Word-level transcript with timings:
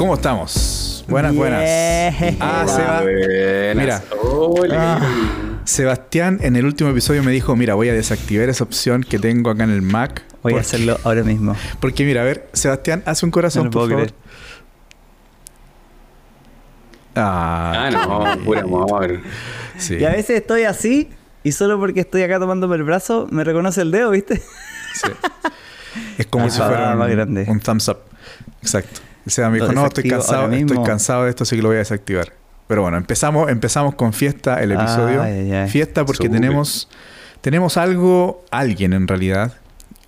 ¿Cómo 0.00 0.14
estamos? 0.14 1.04
Buenas, 1.08 1.34
buenas. 1.34 1.60
Yeah. 1.60 2.36
Ah, 2.40 2.64
Seba. 2.66 3.02
Buenas. 3.02 3.76
Mira. 3.76 4.02
Hola. 4.22 4.98
Ah, 4.98 5.60
Sebastián 5.64 6.38
en 6.40 6.56
el 6.56 6.64
último 6.64 6.88
episodio 6.88 7.22
me 7.22 7.32
dijo, 7.32 7.54
mira, 7.54 7.74
voy 7.74 7.90
a 7.90 7.92
desactivar 7.92 8.48
esa 8.48 8.64
opción 8.64 9.02
que 9.04 9.18
tengo 9.18 9.50
acá 9.50 9.64
en 9.64 9.70
el 9.70 9.82
Mac. 9.82 10.22
Voy 10.42 10.54
a 10.54 10.60
hacerlo 10.60 10.98
ahora 11.04 11.22
mismo. 11.22 11.54
Porque 11.80 12.06
mira, 12.06 12.22
a 12.22 12.24
ver, 12.24 12.48
Sebastián, 12.54 13.02
hace 13.04 13.26
un 13.26 13.30
corazón, 13.30 13.64
No 13.64 13.70
por 13.70 13.88
puedo 13.88 13.98
favor. 14.00 14.14
Ah, 17.14 17.74
Ah, 17.76 17.90
no, 18.38 18.42
puro 18.42 18.60
amor. 18.60 19.20
sí. 19.76 19.96
Y 19.96 20.04
a 20.06 20.10
veces 20.12 20.30
estoy 20.40 20.62
así 20.62 21.10
y 21.44 21.52
solo 21.52 21.78
porque 21.78 22.00
estoy 22.00 22.22
acá 22.22 22.38
tomándome 22.38 22.76
el 22.76 22.84
brazo 22.84 23.26
me 23.30 23.44
reconoce 23.44 23.82
el 23.82 23.90
dedo, 23.90 24.12
¿viste? 24.12 24.38
sí. 24.94 25.10
Es 26.16 26.24
como 26.24 26.46
Ah, 26.46 26.50
si 26.50 26.56
fuera 26.58 26.94
más 26.96 27.06
un, 27.08 27.12
grande. 27.14 27.44
un 27.48 27.60
thumbs 27.60 27.88
up. 27.88 27.98
Exacto. 28.62 29.02
O 29.26 29.30
sea, 29.30 29.50
me 29.50 29.60
dijo, 29.60 29.72
no, 29.72 29.86
estoy 29.86 30.08
cansado, 30.08 30.50
estoy 30.50 30.82
cansado 30.82 31.24
de 31.24 31.30
esto, 31.30 31.44
así 31.44 31.56
que 31.56 31.62
lo 31.62 31.68
voy 31.68 31.76
a 31.76 31.80
desactivar. 31.80 32.32
Pero 32.66 32.82
bueno, 32.82 32.96
empezamos, 32.96 33.50
empezamos 33.50 33.94
con 33.94 34.12
fiesta 34.12 34.62
el 34.62 34.72
episodio. 34.72 35.22
Ay, 35.22 35.32
ay, 35.32 35.52
ay. 35.52 35.68
Fiesta 35.68 36.06
porque 36.06 36.28
tenemos, 36.28 36.88
tenemos 37.40 37.76
algo, 37.76 38.44
alguien 38.50 38.92
en 38.92 39.08
realidad, 39.08 39.54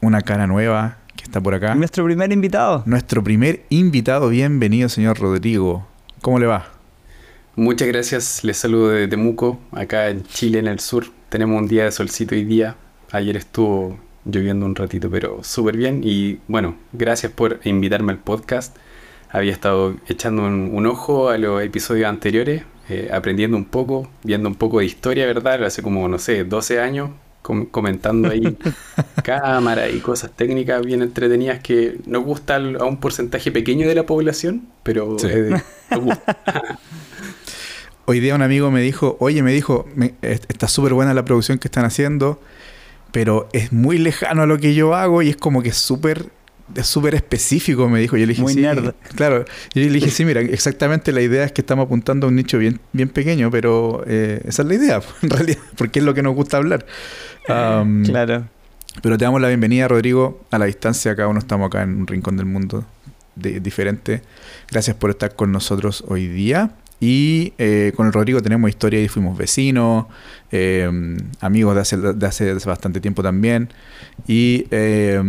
una 0.01 0.21
cara 0.23 0.47
nueva 0.47 0.99
que 1.17 1.25
está 1.25 1.41
por 1.41 1.55
acá. 1.55 1.75
Nuestro 1.75 2.05
primer 2.05 2.33
invitado. 2.33 2.83
Nuestro 2.87 3.23
primer 3.25 3.65
invitado, 3.69 4.29
bienvenido, 4.29 4.89
señor 4.89 5.19
Rodrigo. 5.19 5.87
¿Cómo 6.21 6.39
le 6.39 6.47
va? 6.47 6.69
Muchas 7.57 7.89
gracias. 7.89 8.45
Les 8.45 8.57
saludo 8.57 8.91
de 8.91 9.09
Temuco, 9.09 9.61
acá 9.73 10.09
en 10.09 10.23
Chile, 10.23 10.61
en 10.61 10.69
el 10.69 10.79
sur. 10.79 11.07
Tenemos 11.29 11.61
un 11.61 11.69
día 11.69 11.85
de 11.85 11.93
solcito 11.93 12.35
hoy 12.35 12.45
día. 12.45 12.77
Ayer 13.11 13.37
estuvo 13.37 13.99
lloviendo 14.25 14.65
un 14.65 14.75
ratito, 14.75 15.11
pero 15.11 15.43
súper 15.43 15.77
bien. 15.77 16.01
Y 16.03 16.39
bueno, 16.49 16.77
gracias 16.93 17.33
por 17.33 17.61
invitarme 17.65 18.13
al 18.13 18.19
podcast. 18.19 18.77
Había 19.33 19.53
estado 19.53 19.97
echando 20.09 20.43
un, 20.45 20.71
un 20.73 20.87
ojo 20.87 21.31
a 21.31 21.39
los 21.39 21.63
episodios 21.63 22.09
anteriores, 22.09 22.65
eh, 22.89 23.09
aprendiendo 23.13 23.57
un 23.57 23.65
poco, 23.65 24.09
viendo 24.23 24.49
un 24.49 24.55
poco 24.55 24.81
de 24.81 24.85
historia, 24.87 25.25
¿verdad? 25.27 25.65
Hace 25.65 25.83
como, 25.83 26.07
no 26.09 26.19
sé, 26.19 26.45
12 26.45 26.81
años, 26.81 27.11
com- 27.41 27.65
comentando 27.67 28.29
ahí 28.31 28.57
cámara 29.25 29.89
y 29.89 30.01
cosas 30.01 30.33
técnicas 30.37 30.85
bien 30.85 31.01
entretenidas 31.03 31.61
que 31.61 31.97
nos 32.07 32.25
gusta 32.25 32.57
a 32.57 32.85
un 32.85 32.99
porcentaje 32.99 33.51
pequeño 33.51 33.89
de 33.89 33.95
la 33.95 34.05
población, 34.05 34.69
pero 34.83 35.19
Sí. 35.19 35.29
eh, 35.31 35.51
nos 35.91 36.01
gusta. 36.01 36.37
Hoy 38.05 38.21
día 38.21 38.35
un 38.35 38.43
amigo 38.43 38.71
me 38.71 38.83
dijo, 38.83 39.17
oye, 39.21 39.43
me 39.43 39.53
dijo, 39.53 39.87
me- 39.95 40.15
está 40.23 40.69
súper 40.69 40.93
buena 40.93 41.15
la 41.15 41.25
producción 41.25 41.59
que 41.59 41.69
están 41.69 41.85
haciendo, 41.85 42.41
pero 43.13 43.49
es 43.53 43.73
muy 43.73 43.97
lejano 43.99 44.43
a 44.43 44.47
lo 44.47 44.59
que 44.59 44.75
yo 44.75 44.95
hago 44.95 45.23
y 45.23 45.31
es 45.31 45.37
como 45.37 45.63
que 45.63 45.73
súper 45.73 46.27
es 46.75 46.87
súper 46.87 47.15
específico, 47.15 47.89
me 47.89 48.01
dijo. 48.01 48.17
Yo 48.17 48.27
le 48.27 48.31
dije, 48.33 48.43
Muy 48.43 48.55
sí, 48.55 48.61
nerd. 48.61 48.95
claro. 49.15 49.45
Yo 49.75 49.83
le 49.83 49.91
dije, 49.91 50.11
sí, 50.11 50.25
mira, 50.25 50.41
exactamente 50.41 51.13
la 51.13 51.21
idea 51.21 51.45
es 51.45 51.53
que 51.53 51.61
estamos 51.61 51.87
apuntando 51.87 52.27
a 52.27 52.31
un 52.31 52.37
nicho 52.37 52.59
bien, 52.59 52.81
bien 52.93 53.09
pequeño, 53.09 53.51
pero 53.51 54.03
eh, 54.07 54.41
esa 54.47 54.63
es 54.63 54.69
la 54.69 54.75
idea, 54.75 55.01
en 55.23 55.31
realidad, 55.31 55.59
porque 55.77 55.99
es 55.99 56.05
lo 56.05 56.15
que 56.15 56.23
nos 56.23 56.35
gusta 56.35 56.57
hablar. 56.59 56.87
Claro. 57.47 58.47
Pero 59.03 59.17
te 59.19 59.25
damos 59.25 59.41
la 59.41 59.49
bienvenida, 59.49 59.89
Rodrigo, 59.89 60.43
a 60.51 60.59
la 60.59 60.67
distancia. 60.67 61.17
Cada 61.17 61.29
uno 61.29 61.39
estamos 61.39 61.67
acá 61.67 61.83
en 61.83 61.97
un 61.97 62.07
rincón 62.07 62.37
del 62.37 62.47
mundo 62.47 62.85
de- 63.37 63.59
diferente. 63.61 64.23
Gracias 64.71 64.97
por 64.97 65.11
estar 65.11 65.35
con 65.35 65.51
nosotros 65.51 66.05
hoy 66.09 66.27
día. 66.29 66.73
Y 67.05 67.53
eh, 67.59 67.93
con 67.97 68.07
el 68.07 68.13
Rodrigo 68.13 68.41
tenemos 68.43 68.71
historia 68.71 69.03
y 69.03 69.09
fuimos 69.09 69.37
vecinos, 69.37 70.07
eh, 70.53 70.89
amigos 71.41 71.75
de 71.75 71.81
hace, 71.81 71.97
de 71.97 72.27
hace- 72.29 72.55
bastante 72.65 73.01
tiempo 73.01 73.25
también. 73.25 73.71
Y 74.29 74.67
eh, 74.71 75.21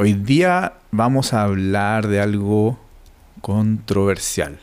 hoy 0.00 0.14
día 0.14 0.72
vamos 0.90 1.32
a 1.32 1.44
hablar 1.44 2.08
de 2.08 2.20
algo 2.20 2.76
controversial. 3.40 4.58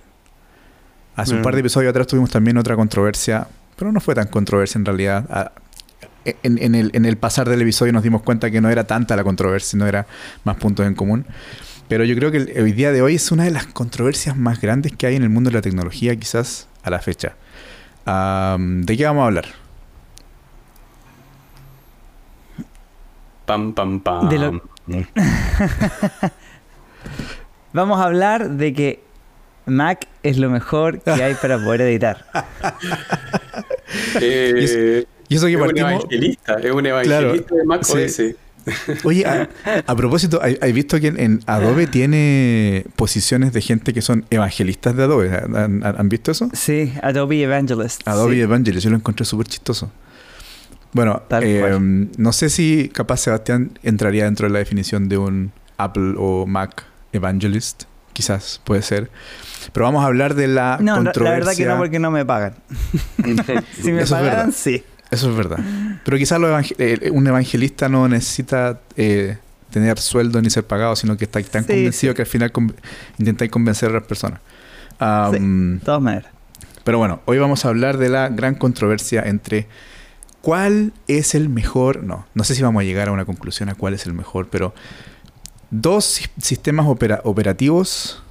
Hace 1.15 1.33
un 1.33 1.39
Mm. 1.39 1.43
par 1.43 1.53
de 1.53 1.61
episodios 1.61 1.91
atrás 1.91 2.07
tuvimos 2.07 2.29
también 2.29 2.57
otra 2.57 2.75
controversia, 2.75 3.47
pero 3.77 3.93
no 3.93 4.01
fue 4.01 4.13
tan 4.13 4.27
controversia 4.27 4.79
en 4.79 4.85
realidad. 4.85 5.25
Ah, 5.29 5.51
en, 6.43 6.61
en 6.61 6.75
el, 6.75 6.91
en 6.93 7.05
el 7.05 7.15
pasar 7.15 7.47
del 7.47 7.61
episodio 7.61 7.93
nos 7.93 8.03
dimos 8.03 8.21
cuenta 8.21 8.51
que 8.51 8.59
no 8.59 8.69
era 8.69 8.83
tanta 8.85 9.15
la 9.15 9.23
controversia, 9.23 9.79
no 9.79 9.87
era 9.87 10.05
más 10.43 10.57
puntos 10.57 10.85
en 10.85 10.93
común. 10.93 11.25
Pero 11.89 12.05
yo 12.05 12.15
creo 12.15 12.31
que 12.31 12.37
el, 12.37 12.49
el 12.49 12.75
día 12.75 12.91
de 12.93 13.01
hoy 13.01 13.15
es 13.15 13.31
una 13.31 13.43
de 13.43 13.51
las 13.51 13.65
controversias 13.65 14.37
más 14.37 14.61
grandes 14.61 14.95
que 14.95 15.07
hay 15.07 15.15
en 15.15 15.23
el 15.23 15.29
mundo 15.29 15.49
de 15.49 15.55
la 15.55 15.61
tecnología, 15.61 16.15
quizás 16.15 16.67
a 16.83 16.89
la 16.89 16.99
fecha. 16.99 17.35
¿De 18.05 18.97
qué 18.97 19.05
vamos 19.05 19.23
a 19.23 19.25
hablar? 19.25 19.45
Pam, 23.45 23.73
pam, 23.73 23.99
pam. 23.99 24.29
De 24.29 24.37
lo- 24.37 24.61
Vamos 27.73 27.99
a 27.99 28.03
hablar 28.05 28.49
de 28.51 28.73
que 28.73 29.03
Mac 29.67 30.07
es 30.23 30.37
lo 30.37 30.49
mejor 30.49 31.01
que 31.01 31.11
hay 31.11 31.35
para 31.35 31.57
poder 31.63 31.81
editar. 31.81 32.25
Eh, 34.21 35.05
Y 35.27 35.35
eso 35.35 35.47
que 35.47 35.53
es 35.53 35.59
un 35.59 35.77
evangelista, 35.77 36.53
es 36.61 36.71
un 36.71 36.85
evangelista 36.85 37.55
de 37.55 37.63
Mac 37.63 37.83
sí. 37.83 38.35
Oye, 39.03 39.25
a, 39.25 39.49
a 39.87 39.95
propósito, 39.95 40.39
¿hay, 40.41 40.71
visto 40.73 40.99
que 40.99 41.07
en, 41.07 41.41
Adobe 41.45 41.87
tiene 41.87 42.85
posiciones 42.95 43.53
de 43.53 43.61
gente 43.61 43.93
que 43.93 44.01
son 44.01 44.25
evangelistas 44.29 44.95
de 44.95 45.03
Adobe? 45.03 45.29
¿Han, 45.35 45.83
han- 45.83 46.09
visto 46.09 46.31
eso? 46.31 46.49
Sí, 46.53 46.93
Adobe 47.03 47.41
Evangelist. 47.43 48.07
Adobe 48.07 48.35
sí. 48.35 48.41
Evangelist, 48.41 48.83
yo 48.83 48.89
lo 48.91 48.95
encontré 48.97 49.25
súper 49.25 49.47
chistoso. 49.47 49.91
Bueno, 50.91 51.21
eh, 51.41 51.77
no 52.17 52.33
sé 52.33 52.49
si 52.49 52.89
capaz 52.93 53.17
Sebastián 53.17 53.77
entraría 53.83 54.25
dentro 54.25 54.47
de 54.47 54.53
la 54.53 54.59
definición 54.59 55.07
de 55.07 55.17
un 55.19 55.51
Apple 55.77 56.15
o 56.17 56.45
Mac 56.47 56.85
Evangelist. 57.13 57.83
Quizás 58.13 58.59
puede 58.63 58.81
ser. 58.81 59.09
Pero 59.71 59.85
vamos 59.85 60.03
a 60.03 60.07
hablar 60.07 60.33
de 60.33 60.47
la 60.47 60.77
No, 60.81 60.95
no, 60.97 61.03
la 61.03 61.03
controversia. 61.11 61.37
verdad 61.39 61.55
que 61.55 61.65
no, 61.65 61.77
porque 61.77 61.99
no 61.99 62.11
me 62.11 62.25
pagan. 62.25 62.55
Si 63.81 63.91
me 63.91 64.01
Eso 64.01 64.15
pagaran, 64.15 64.51
sí. 64.51 64.83
Eso 65.11 65.29
es 65.31 65.35
verdad. 65.35 65.59
Pero 66.05 66.17
quizás 66.17 66.39
los 66.39 66.49
evangel- 66.51 66.75
eh, 66.77 67.09
un 67.11 67.25
evangelista 67.27 67.89
no 67.89 68.07
necesita 68.07 68.79
eh, 68.95 69.37
tener 69.71 69.99
sueldo 69.99 70.41
ni 70.41 70.49
ser 70.49 70.65
pagado, 70.65 70.95
sino 70.95 71.17
que 71.17 71.25
está 71.25 71.41
tan 71.43 71.63
Sí, 71.63 71.69
convencido 71.73 72.11
sí. 72.13 72.15
que 72.15 72.21
al 72.21 72.27
final 72.27 72.51
con- 72.51 72.75
intentáis 73.17 73.49
convencer 73.51 73.89
a 73.89 73.93
las 73.93 74.03
personas. 74.03 74.39
Am, 74.99 75.79
De 75.79 75.85
todas 75.85 76.01
maneras. 76.01 76.31
Pero 76.83 76.97
bueno, 76.97 77.21
hoy 77.25 77.37
vamos 77.37 77.65
a 77.65 77.69
hablar 77.69 77.97
de 77.97 78.09
la 78.09 78.29
gran 78.29 78.55
controversia 78.55 79.21
entre 79.23 79.67
cuál 80.41 80.93
es 81.07 81.35
el 81.35 81.49
mejor. 81.49 82.03
No, 82.03 82.25
no 82.33 82.43
sé 82.43 82.55
si 82.55 82.61
vamos 82.63 82.81
a 82.81 82.83
llegar 82.83 83.07
a 83.09 83.11
una 83.11 83.25
conclusión 83.25 83.69
a 83.69 83.75
cuál 83.75 83.93
es 83.93 84.05
el 84.05 84.13
mejor, 84.13 84.47
pero 84.49 84.73
dos 85.71 86.05
si- 86.05 86.25
sistemas 86.41 86.85
opera- 86.87 87.21
operativos 87.23 88.23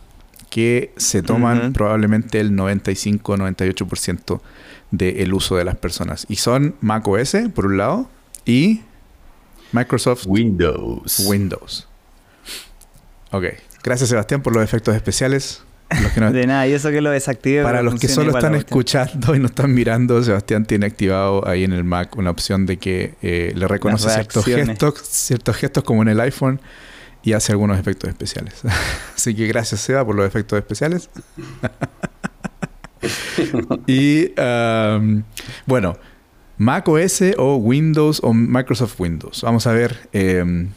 que 0.51 0.93
se 0.97 1.23
toman 1.23 1.59
Ujú. 1.59 1.73
probablemente 1.73 2.41
el 2.41 2.53
95-98% 2.57 4.41
del 4.91 5.33
uso 5.35 5.57
de 5.57 5.65
las 5.65 5.77
personas. 5.77 6.27
Y 6.29 6.37
son 6.37 6.75
macOS, 6.81 7.37
por 7.55 7.67
un 7.67 7.77
lado, 7.79 8.11
y 8.45 8.83
Microsoft 9.73 10.25
Windows. 10.27 11.21
Windows. 11.27 11.87
Ok. 13.31 13.45
Gracias, 13.83 14.09
Sebastián, 14.09 14.43
por 14.43 14.55
los 14.55 14.65
efectos 14.65 14.95
especiales. 14.95 15.63
Los 16.03 16.13
que 16.13 16.21
no- 16.21 16.33
De 16.33 16.47
nada, 16.47 16.67
y 16.67 16.73
eso 16.73 16.91
que 16.91 17.01
lo 17.01 17.11
desactivé. 17.11 17.63
para 17.63 17.83
los 17.83 17.99
que 18.01 18.09
solo 18.09 18.37
están 18.37 18.55
escuchando 18.55 19.35
y 19.35 19.39
no 19.39 19.47
están 19.47 19.73
mirando, 19.75 20.23
Sebastián 20.23 20.65
tiene 20.67 20.87
activado 20.87 21.47
ahí 21.47 21.65
en 21.65 21.73
el 21.73 21.85
Mac 21.85 22.17
una 22.17 22.31
opción 22.31 22.67
de 22.67 22.79
que 22.79 23.15
eh, 23.23 23.53
le 23.55 23.69
reconoce 23.69 24.11
ciertos 24.11 24.45
gestos, 24.45 25.01
ciertos 25.03 25.57
gestos 25.57 25.85
como 25.85 26.03
en 26.03 26.09
el 26.09 26.21
iPhone 26.21 26.61
y 27.23 27.33
hace 27.33 27.53
algunos 27.53 27.79
efectos 27.79 28.09
especiales. 28.11 28.55
Así 29.17 29.35
que 29.35 29.47
gracias 29.47 29.81
Seba 29.81 30.05
por 30.05 30.15
los 30.15 30.27
efectos 30.27 30.59
especiales. 30.59 31.09
y 33.87 34.33
um, 34.41 35.23
bueno, 35.67 35.97
Mac 36.59 36.89
OS 36.89 37.23
o 37.37 37.57
Windows 37.57 38.21
o 38.23 38.35
Microsoft 38.35 38.99
Windows. 38.99 39.43
Vamos 39.43 39.67
a 39.67 39.73
ver 39.73 40.09
em, 40.13 40.71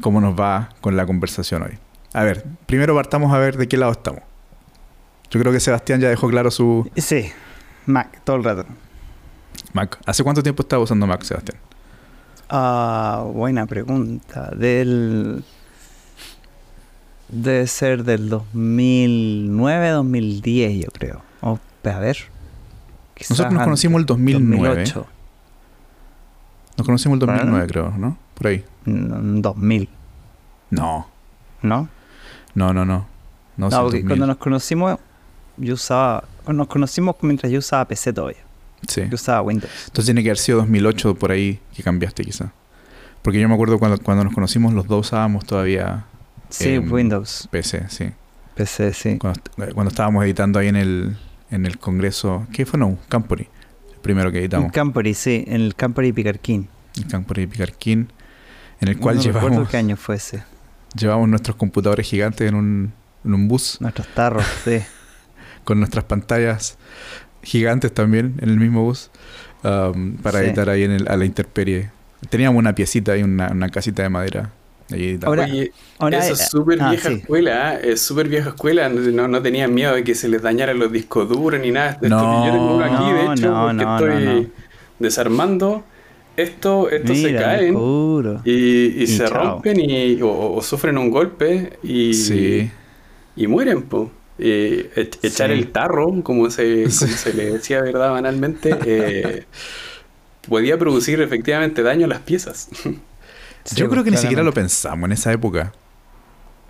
cómo 0.00 0.20
nos 0.20 0.38
va 0.38 0.70
con 0.80 0.96
la 0.96 1.06
conversación 1.06 1.62
hoy. 1.62 1.78
A 2.12 2.24
ver, 2.24 2.44
primero 2.66 2.94
partamos 2.94 3.32
a 3.32 3.38
ver 3.38 3.56
de 3.56 3.68
qué 3.68 3.76
lado 3.76 3.92
estamos. 3.92 4.22
Yo 5.30 5.40
creo 5.40 5.52
que 5.52 5.60
Sebastián 5.60 6.00
ya 6.00 6.08
dejó 6.08 6.28
claro 6.28 6.50
su 6.50 6.90
Sí, 6.96 7.30
Mac, 7.86 8.20
todo 8.24 8.36
el 8.36 8.44
rato. 8.44 8.66
Mac. 9.72 9.98
¿Hace 10.04 10.22
cuánto 10.22 10.42
tiempo 10.42 10.62
estaba 10.62 10.82
usando 10.82 11.06
Mac, 11.06 11.22
Sebastián? 11.22 11.58
Ah, 12.50 13.24
buena 13.32 13.66
pregunta. 13.66 14.50
Del. 14.54 15.42
Debe 17.28 17.66
ser 17.66 18.04
del 18.04 18.28
2009, 18.28 19.88
2010, 19.88 20.84
yo 20.84 20.90
creo. 20.92 21.31
O, 21.42 21.58
a 21.84 21.98
ver. 21.98 22.16
Nosotros 23.28 23.52
nos 23.52 23.64
conocimos 23.64 24.00
el 24.00 24.06
2009. 24.06 24.68
2008. 24.80 25.06
Nos 26.78 26.86
conocimos 26.86 27.16
el 27.16 27.20
2009, 27.20 27.62
Ah. 27.64 27.66
creo, 27.68 27.90
¿no? 27.96 28.16
Por 28.34 28.46
ahí. 28.46 28.64
Mm, 28.86 29.40
2000, 29.40 29.88
No, 30.70 31.06
¿no? 31.60 31.88
no, 32.54 32.72
no, 32.72 32.84
no. 32.84 33.06
No, 33.56 33.68
No, 33.68 33.70
sí, 33.70 33.76
el 33.76 33.80
porque 33.82 33.96
2000. 33.98 34.06
cuando 34.08 34.26
nos 34.26 34.36
conocimos, 34.38 34.98
yo 35.58 35.74
usaba. 35.74 36.24
Nos 36.48 36.66
conocimos 36.66 37.14
mientras 37.20 37.52
yo 37.52 37.58
usaba 37.58 37.84
PC 37.86 38.12
todavía. 38.12 38.38
Sí. 38.88 39.02
Yo 39.08 39.14
usaba 39.14 39.42
Windows. 39.42 39.70
Entonces 39.84 40.06
tiene 40.06 40.22
que 40.22 40.30
haber 40.30 40.38
sido 40.38 40.58
2008 40.58 41.14
por 41.14 41.30
ahí 41.30 41.60
que 41.76 41.82
cambiaste 41.82 42.24
quizá. 42.24 42.52
Porque 43.20 43.38
yo 43.40 43.48
me 43.48 43.54
acuerdo 43.54 43.78
cuando, 43.78 43.98
cuando 43.98 44.24
nos 44.24 44.34
conocimos 44.34 44.72
los 44.72 44.88
dos 44.88 45.06
usábamos 45.08 45.44
todavía 45.44 46.06
Sí, 46.48 46.70
Em, 46.70 46.90
Windows. 46.92 47.46
PC, 47.52 47.88
sí. 47.88 48.10
PC, 48.56 48.92
sí. 48.92 49.18
Cuando, 49.18 49.40
cuando 49.74 49.90
estábamos 49.90 50.24
editando 50.24 50.58
ahí 50.58 50.68
en 50.68 50.76
el, 50.76 51.16
en 51.52 51.66
el 51.66 51.78
congreso. 51.78 52.46
¿Qué 52.52 52.66
fue? 52.66 52.78
No, 52.80 52.98
Campory. 53.08 53.48
El 53.94 54.00
primero 54.00 54.30
que 54.32 54.38
En 54.38 54.42
editamos. 54.44 54.72
Campory, 54.72 55.14
sí, 55.14 55.44
en 55.46 55.60
el 55.60 55.74
Campory 55.76 56.12
Picarquín. 56.12 56.68
el 56.96 57.06
Campory 57.06 57.46
Picarquín. 57.46 58.08
En 58.80 58.88
el 58.88 58.98
cual 58.98 59.16
no 59.16 59.22
recuerdo 59.22 59.48
llevamos, 59.48 59.68
qué 59.68 59.76
año 59.76 59.96
fue 59.96 60.16
ese. 60.16 60.42
llevamos 60.96 61.28
nuestros 61.28 61.56
computadores 61.56 62.08
gigantes 62.08 62.48
en 62.48 62.56
un, 62.56 62.92
en 63.24 63.34
un 63.34 63.46
bus. 63.46 63.78
Nuestros 63.80 64.08
tarros, 64.08 64.44
sí. 64.64 64.80
con 65.62 65.78
nuestras 65.78 66.04
pantallas 66.04 66.76
gigantes 67.44 67.92
también 67.94 68.34
en 68.40 68.48
el 68.48 68.58
mismo 68.58 68.82
bus 68.84 69.10
um, 69.62 70.16
para 70.16 70.40
Sí. 70.40 70.46
editar 70.46 70.68
ahí 70.68 70.82
en 70.82 70.90
el- 70.92 71.08
a 71.08 71.16
la 71.16 71.24
intemperie. 71.24 71.90
Teníamos 72.28 72.58
una 72.58 72.74
piecita 72.74 73.16
y 73.16 73.22
una, 73.22 73.48
una 73.52 73.68
casita 73.68 74.02
de 74.02 74.08
madera. 74.08 74.50
Ahora- 75.24 75.44
Oye, 75.44 75.72
Ahora, 75.98 76.18
Eso 76.18 76.30
eh, 76.30 76.32
es 76.32 76.48
súper 76.50 76.82
ah, 76.82 76.90
vieja 76.90 77.08
sí. 77.10 77.14
escuela, 77.16 77.74
¿eh? 77.76 77.92
es 77.92 78.00
súper 78.00 78.28
vieja 78.28 78.48
escuela. 78.50 78.88
No, 78.88 79.28
no 79.28 79.42
tenían 79.42 79.72
miedo 79.74 79.94
de 79.94 80.02
que 80.04 80.14
se 80.14 80.28
les 80.28 80.42
dañaran 80.42 80.78
los 80.78 80.90
discos 80.90 81.28
duros 81.28 81.60
ni 81.60 81.70
nada. 81.70 81.90
Esto 81.92 82.08
No, 82.08 82.18
que 82.42 82.46
yo 82.48 82.52
tengo 82.54 82.74
uno 82.76 82.84
aquí, 82.84 83.12
de 83.12 83.24
no, 83.24 83.32
hecho, 83.34 83.50
no, 83.50 83.66
porque 83.66 83.84
no, 83.84 83.96
estoy 83.96 84.24
no, 84.24 84.40
no. 84.42 84.46
desarmando. 84.98 85.84
Esto, 86.36 86.88
esto 86.88 87.14
se 87.14 87.34
caen 87.34 87.74
puro. 87.74 88.40
y, 88.44 88.52
y 88.52 89.02
Y 89.02 89.06
se 89.06 89.28
chao. 89.28 89.52
rompen 89.54 89.78
y, 89.78 90.22
o, 90.22 90.54
o 90.54 90.62
sufren 90.62 90.96
un 90.96 91.10
golpe 91.10 91.74
y, 91.82 92.14
Sí. 92.14 92.70
y 93.36 93.46
mueren, 93.46 93.82
po. 93.82 94.10
Eh, 94.38 94.90
e- 94.96 95.10
echar 95.26 95.50
Sí. 95.50 95.58
el 95.58 95.68
tarro, 95.72 96.22
como 96.24 96.48
se, 96.50 96.90
Sí. 96.90 97.04
como 97.04 97.16
se 97.18 97.34
le 97.34 97.52
decía, 97.52 97.82
¿verdad? 97.82 98.10
Banalmente, 98.12 98.74
eh, 98.86 99.44
podía 100.48 100.78
producir 100.78 101.20
efectivamente 101.20 101.82
daño 101.82 102.06
a 102.06 102.08
las 102.08 102.20
piezas. 102.20 102.68
Sí, 103.64 103.76
Yo 103.76 103.88
creo 103.88 104.02
que 104.04 104.10
ni 104.10 104.16
siquiera 104.16 104.42
lo 104.42 104.52
pensamos 104.52 105.04
en 105.06 105.12
esa 105.12 105.32
época. 105.32 105.72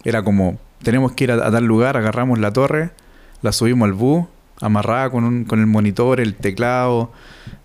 Era 0.04 0.22
como, 0.22 0.58
tenemos 0.82 1.12
que 1.12 1.24
ir 1.24 1.32
a, 1.32 1.46
a 1.46 1.50
tal 1.50 1.64
lugar, 1.64 1.96
agarramos 1.96 2.38
la 2.38 2.52
torre, 2.52 2.90
la 3.40 3.52
subimos 3.52 3.86
al 3.86 3.92
bus, 3.94 4.26
amarrada 4.60 5.10
con, 5.10 5.24
un, 5.24 5.44
con 5.44 5.60
el 5.60 5.66
monitor, 5.66 6.20
el 6.20 6.34
teclado, 6.34 7.12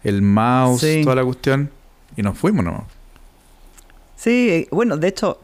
el 0.04 0.22
mouse, 0.22 0.82
Sí. 0.82 1.02
toda 1.04 1.16
la 1.16 1.24
cuestión, 1.26 1.70
y 2.16 2.22
nos 2.22 2.38
fuimos, 2.38 2.64
¿no? 2.64 2.86
Sí, 4.16 4.50
eh, 4.50 4.68
bueno, 4.72 4.98
de 4.98 5.08
hecho, 5.08 5.40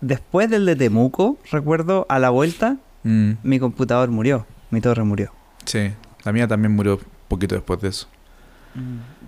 después 0.00 0.48
del 0.50 0.66
de 0.66 0.76
Temuco, 0.76 1.38
recuerdo, 1.50 2.06
a 2.08 2.18
la 2.18 2.30
vuelta, 2.30 2.76
Mm, 3.04 3.32
mi 3.42 3.58
computador 3.58 4.10
murió. 4.10 4.46
Mi 4.70 4.80
torre 4.80 5.02
murió. 5.02 5.32
sí, 5.64 5.90
la 6.24 6.30
mía 6.32 6.46
también 6.46 6.70
murió 6.72 7.00
poquito 7.26 7.56
después 7.56 7.80
de 7.80 7.88
eso. 7.88 8.06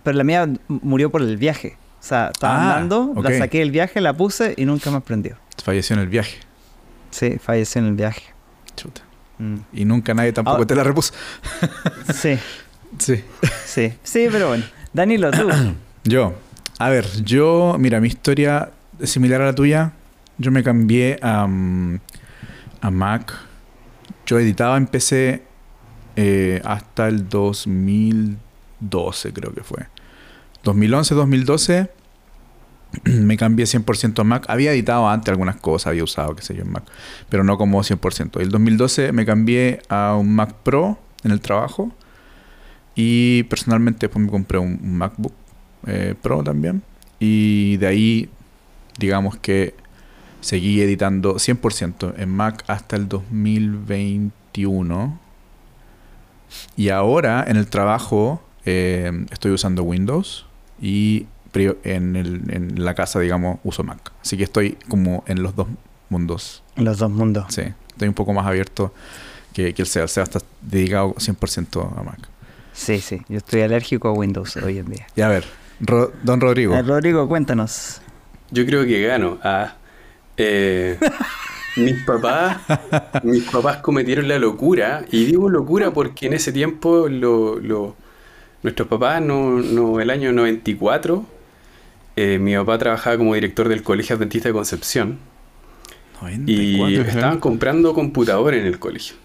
Pero 0.04 0.16
la 0.16 0.22
mía 0.22 0.48
murió 0.68 1.10
por 1.10 1.22
el 1.22 1.36
viaje. 1.36 1.76
O 2.04 2.06
sea, 2.06 2.30
estaba 2.34 2.56
Ah, 2.56 2.76
andando, 2.76 3.14
la 3.22 3.38
saqué 3.38 3.60
del 3.60 3.70
viaje, 3.70 3.98
la 4.02 4.12
puse 4.12 4.52
y 4.58 4.66
nunca 4.66 4.90
más 4.90 5.02
prendió. 5.02 5.38
Falleció 5.64 5.94
en 5.96 6.02
el 6.02 6.08
viaje. 6.08 6.36
Sí, 7.10 7.38
falleció 7.38 7.80
en 7.80 7.86
el 7.88 7.94
viaje. 7.94 8.24
Chuta. 8.76 9.00
Mm. 9.38 9.56
Y 9.72 9.84
nunca 9.86 10.12
nadie 10.12 10.30
tampoco 10.34 10.62
Ah. 10.62 10.66
te 10.66 10.74
la 10.74 10.84
repuso. 10.84 11.14
Sí, 12.14 12.38
Sí. 12.98 13.24
sí, 13.64 13.94
sí, 14.02 14.28
pero 14.30 14.48
bueno. 14.48 14.64
Danilo, 14.92 15.30
tú. 15.30 15.48
Yo, 16.04 16.34
a 16.78 16.90
ver, 16.90 17.06
yo, 17.22 17.76
mira, 17.78 17.98
mi 18.02 18.08
historia 18.08 18.70
es 19.00 19.08
similar 19.10 19.40
a 19.40 19.46
la 19.46 19.54
tuya. 19.54 19.92
Yo 20.36 20.50
me 20.50 20.62
cambié 20.62 21.18
a, 21.22 21.46
mm, 21.46 22.00
a 22.82 22.90
Mac. 22.90 23.32
Yo 24.26 24.38
editaba 24.38 24.76
en 24.76 24.86
PC 24.88 25.42
eh, 26.16 26.60
hasta 26.66 27.08
el 27.08 27.30
2012, 27.30 29.32
creo 29.32 29.54
que 29.54 29.62
fue. 29.62 29.86
2011, 30.64 31.14
2012 31.14 31.90
me 33.04 33.36
cambié 33.36 33.66
100% 33.66 34.20
a 34.20 34.24
Mac. 34.24 34.46
Había 34.48 34.72
editado 34.72 35.08
antes 35.08 35.30
algunas 35.30 35.56
cosas, 35.56 35.88
había 35.88 36.04
usado, 36.04 36.34
qué 36.34 36.42
sé 36.42 36.54
yo, 36.54 36.62
en 36.62 36.72
Mac, 36.72 36.84
pero 37.28 37.44
no 37.44 37.56
como 37.56 37.82
100%. 37.82 38.40
El 38.40 38.50
2012 38.50 39.12
me 39.12 39.26
cambié 39.26 39.82
a 39.88 40.16
un 40.18 40.34
Mac 40.34 40.54
Pro 40.62 40.98
en 41.22 41.30
el 41.30 41.40
trabajo 41.40 41.92
y 42.94 43.44
personalmente 43.44 44.06
después 44.06 44.24
me 44.24 44.30
compré 44.30 44.58
un, 44.58 44.78
un 44.82 44.96
MacBook 44.96 45.32
eh, 45.86 46.14
Pro 46.20 46.42
también. 46.42 46.82
Y 47.18 47.76
de 47.78 47.86
ahí, 47.86 48.30
digamos 48.98 49.36
que 49.36 49.74
seguí 50.40 50.80
editando 50.80 51.36
100% 51.36 52.14
en 52.18 52.28
Mac 52.28 52.64
hasta 52.66 52.96
el 52.96 53.08
2021. 53.08 55.20
Y 56.76 56.88
ahora 56.90 57.44
en 57.46 57.56
el 57.56 57.68
trabajo 57.68 58.42
eh, 58.64 59.26
estoy 59.30 59.52
usando 59.52 59.82
Windows 59.82 60.46
y 60.84 61.26
en, 61.84 62.16
el- 62.16 62.42
en 62.52 62.84
la 62.84 62.94
casa, 62.94 63.20
digamos, 63.20 63.58
uso 63.64 63.84
Mac. 63.84 64.10
Así 64.20 64.36
que 64.36 64.42
estoy 64.44 64.76
como 64.88 65.22
en 65.26 65.42
los 65.42 65.54
dos 65.54 65.68
mundos. 66.10 66.62
En 66.76 66.84
los 66.84 66.98
dos 66.98 67.10
mundos. 67.10 67.46
Sí, 67.48 67.62
estoy 67.90 68.08
un 68.08 68.14
poco 68.14 68.32
más 68.32 68.44
abierto 68.46 68.92
que, 69.52 69.72
que 69.72 69.82
el 69.82 69.88
Seba. 69.88 70.02
El 70.04 70.08
Seba 70.08 70.24
está 70.24 70.40
dedicado 70.62 71.14
100% 71.14 71.98
a 71.98 72.02
Mac. 72.02 72.28
Sí, 72.72 73.00
sí. 73.00 73.22
Yo 73.28 73.38
estoy 73.38 73.60
alérgico 73.62 74.08
a 74.08 74.12
Windows 74.12 74.56
hoy 74.56 74.78
en 74.78 74.90
día. 74.90 75.06
Y 75.14 75.20
a 75.20 75.28
ver, 75.28 75.44
Ro- 75.80 76.12
don 76.24 76.40
Rodrigo. 76.40 76.74
Eh, 76.74 76.82
Rodrigo, 76.82 77.28
cuéntanos. 77.28 78.00
Yo 78.50 78.66
creo 78.66 78.84
que 78.84 79.00
gano. 79.06 79.38
Ah, 79.44 79.76
eh, 80.36 80.98
mis 81.76 82.02
papás, 82.04 82.58
mis 83.22 83.44
papás 83.44 83.76
cometieron 83.78 84.26
la 84.26 84.38
locura, 84.40 85.04
y 85.10 85.24
digo 85.24 85.48
locura 85.48 85.92
porque 85.92 86.26
en 86.26 86.32
ese 86.34 86.50
tiempo 86.52 87.08
lo, 87.08 87.60
lo- 87.60 87.96
nuestros 88.64 88.88
papás, 88.88 89.22
no, 89.22 89.60
no, 89.62 90.00
el 90.00 90.10
año 90.10 90.32
94, 90.32 91.26
eh, 92.16 92.38
mi 92.40 92.56
papá 92.56 92.78
trabajaba 92.78 93.18
como 93.18 93.34
director 93.34 93.68
del 93.68 93.82
Colegio 93.84 94.16
Adventista 94.16 94.50
de 94.50 94.54
Concepción 94.54 95.20
y 96.46 96.54
94. 96.66 97.10
estaban 97.12 97.40
comprando 97.40 97.94
computadores 97.94 98.60
en 98.60 98.66
el 98.66 98.78
colegio. 98.78 99.16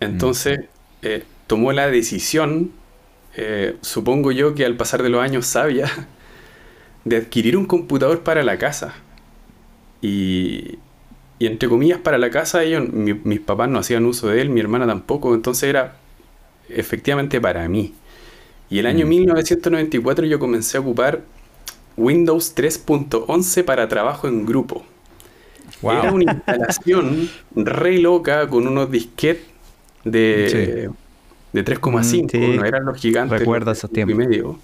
Entonces 0.00 0.60
eh, 1.02 1.24
tomó 1.46 1.72
la 1.72 1.88
decisión, 1.90 2.72
eh, 3.36 3.78
supongo 3.82 4.32
yo 4.32 4.54
que 4.54 4.64
al 4.66 4.76
pasar 4.76 5.02
de 5.02 5.10
los 5.10 5.22
años 5.22 5.46
sabia, 5.46 5.90
de 7.04 7.16
adquirir 7.18 7.56
un 7.56 7.66
computador 7.66 8.22
para 8.22 8.42
la 8.44 8.58
casa. 8.58 8.94
Y, 10.02 10.78
y 11.38 11.46
entre 11.46 11.68
comillas 11.68 12.00
para 12.00 12.18
la 12.18 12.30
casa, 12.30 12.62
ellos, 12.64 12.88
mi- 12.92 13.14
mis 13.14 13.40
papás 13.40 13.68
no 13.68 13.78
hacían 13.78 14.06
uso 14.06 14.28
de 14.28 14.40
él, 14.42 14.50
mi 14.50 14.60
hermana 14.60 14.86
tampoco, 14.86 15.34
entonces 15.34 15.64
era 15.70 15.96
efectivamente 16.68 17.40
para 17.40 17.68
mí. 17.68 17.94
Y 18.70 18.78
el 18.78 18.86
año 18.86 19.04
Mm. 19.04 19.08
1994 19.10 20.26
yo 20.26 20.38
comencé 20.38 20.76
a 20.76 20.80
ocupar 20.80 21.22
Windows 21.96 22.54
3.11 22.54 23.64
para 23.64 23.88
trabajo 23.88 24.28
en 24.28 24.46
grupo. 24.46 24.84
Wow. 25.82 25.92
Era 25.92 26.12
una 26.12 26.32
instalación 26.32 27.28
re 27.54 27.98
loca 27.98 28.48
con 28.48 28.66
unos 28.66 28.90
disquetes 28.90 29.44
de, 30.04 30.90
de 31.52 31.64
3,5, 31.64 32.24
Mm, 32.26 32.28
sí. 32.30 32.56
no 32.58 32.64
eran 32.64 32.84
los 32.84 32.98
gigantes. 33.00 33.38
De 33.40 33.44
esos 33.72 33.78
cinco 33.80 33.90
y 33.90 33.94
tiempos. 33.94 34.16
medio. 34.16 34.58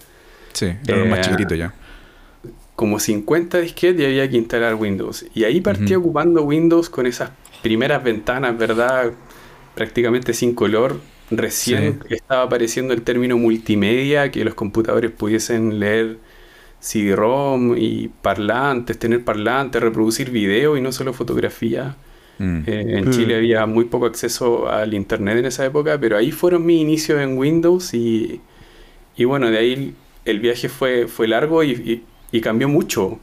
Sí, 0.53 0.67
era 0.87 0.97
lo 0.99 1.07
más 1.07 1.19
Eh, 1.19 1.23
chiquitito 1.23 1.55
ya. 1.55 1.75
Como 2.75 2.99
50 3.01 3.59
disquetes 3.59 4.01
y 4.03 4.05
había 4.05 4.29
que 4.31 4.37
instalar 4.37 4.75
Windows. 4.75 5.27
Y 5.35 5.45
ahí 5.45 5.61
partí 5.61 5.95
ocupando 5.95 6.43
Windows 6.43 6.89
con 6.91 7.07
esas 7.07 7.31
primeras 7.63 8.03
ventanas, 8.05 8.57
¿verdad? 8.57 9.13
Prácticamente 9.75 10.33
sin 10.35 10.55
color. 10.55 11.01
Recién 11.31 12.01
estaba 12.09 12.43
apareciendo 12.45 12.95
el 12.95 13.03
término 13.03 13.37
multimedia, 13.39 14.31
que 14.31 14.45
los 14.45 14.55
computadores 14.55 15.11
pudiesen 15.11 15.81
leer 15.81 16.19
CD-ROM 16.81 17.75
y 17.77 18.09
parlantes, 18.23 18.99
tener 18.99 19.25
parlantes, 19.25 19.83
reproducir 19.83 20.31
video 20.31 20.77
y 20.77 20.81
no 20.81 20.93
solo 20.93 21.13
fotografía. 21.13 21.97
Mm. 22.39 22.59
Eh, 22.67 22.85
en 22.99 23.09
Mm. 23.09 23.11
Chile 23.11 23.37
había 23.37 23.67
muy 23.67 23.87
poco 23.87 24.07
acceso 24.07 24.69
al 24.69 24.95
internet 24.95 25.39
en 25.39 25.47
esa 25.47 25.65
época, 25.67 25.99
pero 26.01 26.17
ahí 26.17 26.31
fueron 26.33 26.65
mis 26.67 26.81
inicios 26.81 27.21
en 27.21 27.37
Windows 27.39 27.95
y, 27.95 28.41
y 29.17 29.25
bueno, 29.25 29.51
de 29.51 29.59
ahí 29.59 29.95
el 30.25 30.41
viaje 30.41 30.69
fue, 30.69 31.07
fue 31.09 31.29
largo 31.29 31.65
y, 31.65 31.71
y- 31.73 32.05
y 32.33 32.41
cambió 32.41 32.69
mucho. 32.69 33.21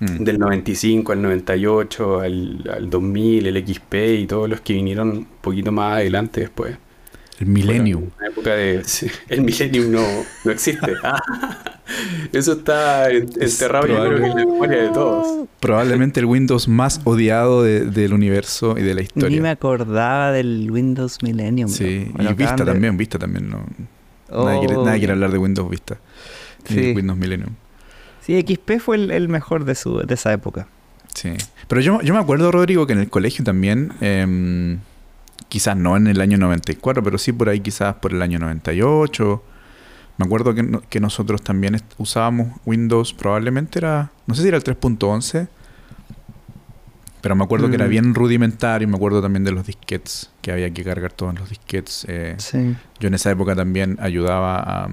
Mm. 0.00 0.24
Del 0.24 0.38
95 0.38 1.12
al 1.12 1.22
98, 1.22 2.20
al, 2.20 2.64
al 2.72 2.90
2000, 2.90 3.46
el 3.46 3.56
XP 3.58 3.94
y 4.20 4.26
todos 4.26 4.48
los 4.48 4.60
que 4.60 4.74
vinieron 4.74 5.10
un 5.10 5.26
poquito 5.40 5.72
más 5.72 5.96
adelante 5.98 6.40
después. 6.40 6.76
El 7.42 7.48
Millennium. 7.48 8.04
Una 8.18 8.28
época 8.28 8.54
de, 8.54 8.82
sí, 8.86 9.06
el 9.28 9.42
Millennium 9.42 9.90
no, 9.92 10.04
no 10.44 10.50
existe. 10.52 10.92
Ah, 11.04 11.20
eso 12.32 12.52
está 12.52 13.10
en- 13.10 13.28
Es 13.40 13.54
enterrado 13.60 13.86
yo 13.86 13.96
creo 13.96 14.18
que 14.18 14.24
en 14.24 14.28
la 14.30 14.34
memoria 14.36 14.82
de 14.82 14.88
todos. 14.90 15.48
Probablemente 15.60 16.20
el 16.20 16.26
Windows 16.26 16.68
más 16.68 17.00
odiado 17.04 17.62
de- 17.62 17.84
del 17.84 18.14
universo 18.14 18.76
y 18.78 18.82
de 18.82 18.94
la 18.94 19.00
Ni 19.02 19.08
me 19.14 19.24
historia. 19.26 19.50
acordaba 19.50 20.30
del 20.32 20.70
Windows 20.70 21.18
Millennium. 21.22 21.68
Sí, 21.68 22.10
y 22.18 22.34
Vista 22.34 22.56
de- 22.56 22.64
también, 22.64 22.96
Vista 22.96 23.18
también. 23.18 23.50
No. 23.50 23.66
Nadie, 24.44 24.60
quiere, 24.60 24.76
Oh. 24.76 24.84
nadie 24.86 24.98
quiere 25.00 25.12
hablar 25.12 25.32
de 25.32 25.38
Windows 25.38 25.68
Vista. 25.68 25.98
Sí. 26.64 26.92
Windows 26.96 27.18
Millennium. 27.18 27.50
Sí, 28.22 28.40
XP 28.40 28.78
fue 28.78 28.96
el, 28.96 29.10
el 29.10 29.28
mejor 29.28 29.64
de, 29.64 29.74
su, 29.74 29.98
de 29.98 30.14
esa 30.14 30.32
época. 30.32 30.68
Sí. 31.12 31.32
Pero 31.68 31.80
yo, 31.82 32.00
yo 32.00 32.14
me 32.14 32.20
acuerdo, 32.20 32.50
Rodrigo, 32.52 32.86
que 32.86 32.94
en 32.94 33.00
el 33.00 33.10
colegio 33.10 33.44
también, 33.44 33.92
em, 34.00 34.78
quizás 35.52 35.76
no 35.76 35.98
en 35.98 36.06
el 36.06 36.18
año 36.22 36.38
94, 36.38 37.02
pero 37.02 37.18
sí 37.18 37.30
por 37.32 37.50
ahí 37.50 37.60
quizás 37.60 37.94
por 37.96 38.12
el 38.12 38.22
año 38.22 38.38
98. 38.38 39.42
Me 40.16 40.24
acuerdo 40.24 40.54
que, 40.54 40.62
no- 40.62 40.80
que 40.88 40.98
nosotros 40.98 41.42
también 41.42 41.78
usábamos 41.98 42.58
Windows, 42.64 43.12
probablemente 43.12 43.78
era, 43.78 44.12
no 44.26 44.34
sé 44.34 44.40
si 44.42 44.48
era 44.48 44.56
el 44.56 44.64
3.11, 44.64 45.48
Pero 47.20 47.36
me 47.36 47.44
acuerdo 47.44 47.68
que 47.68 47.76
era 47.76 47.86
Mm. 47.86 47.90
bien 47.90 48.14
rudimentario, 48.14 48.88
me 48.88 48.96
acuerdo 48.96 49.20
también 49.22 49.44
de 49.44 49.52
los 49.52 49.64
disquetes, 49.66 50.30
que 50.40 50.50
había 50.52 50.70
que 50.70 50.82
cargar 50.82 51.12
todos 51.12 51.38
los 51.38 51.50
disquetes. 51.50 52.04
eh, 52.08 52.34
Sí. 52.38 52.74
yo 52.98 53.06
en 53.08 53.14
esa 53.14 53.30
época 53.30 53.54
también 53.54 53.96
ayudaba 54.00 54.58
a... 54.58 54.88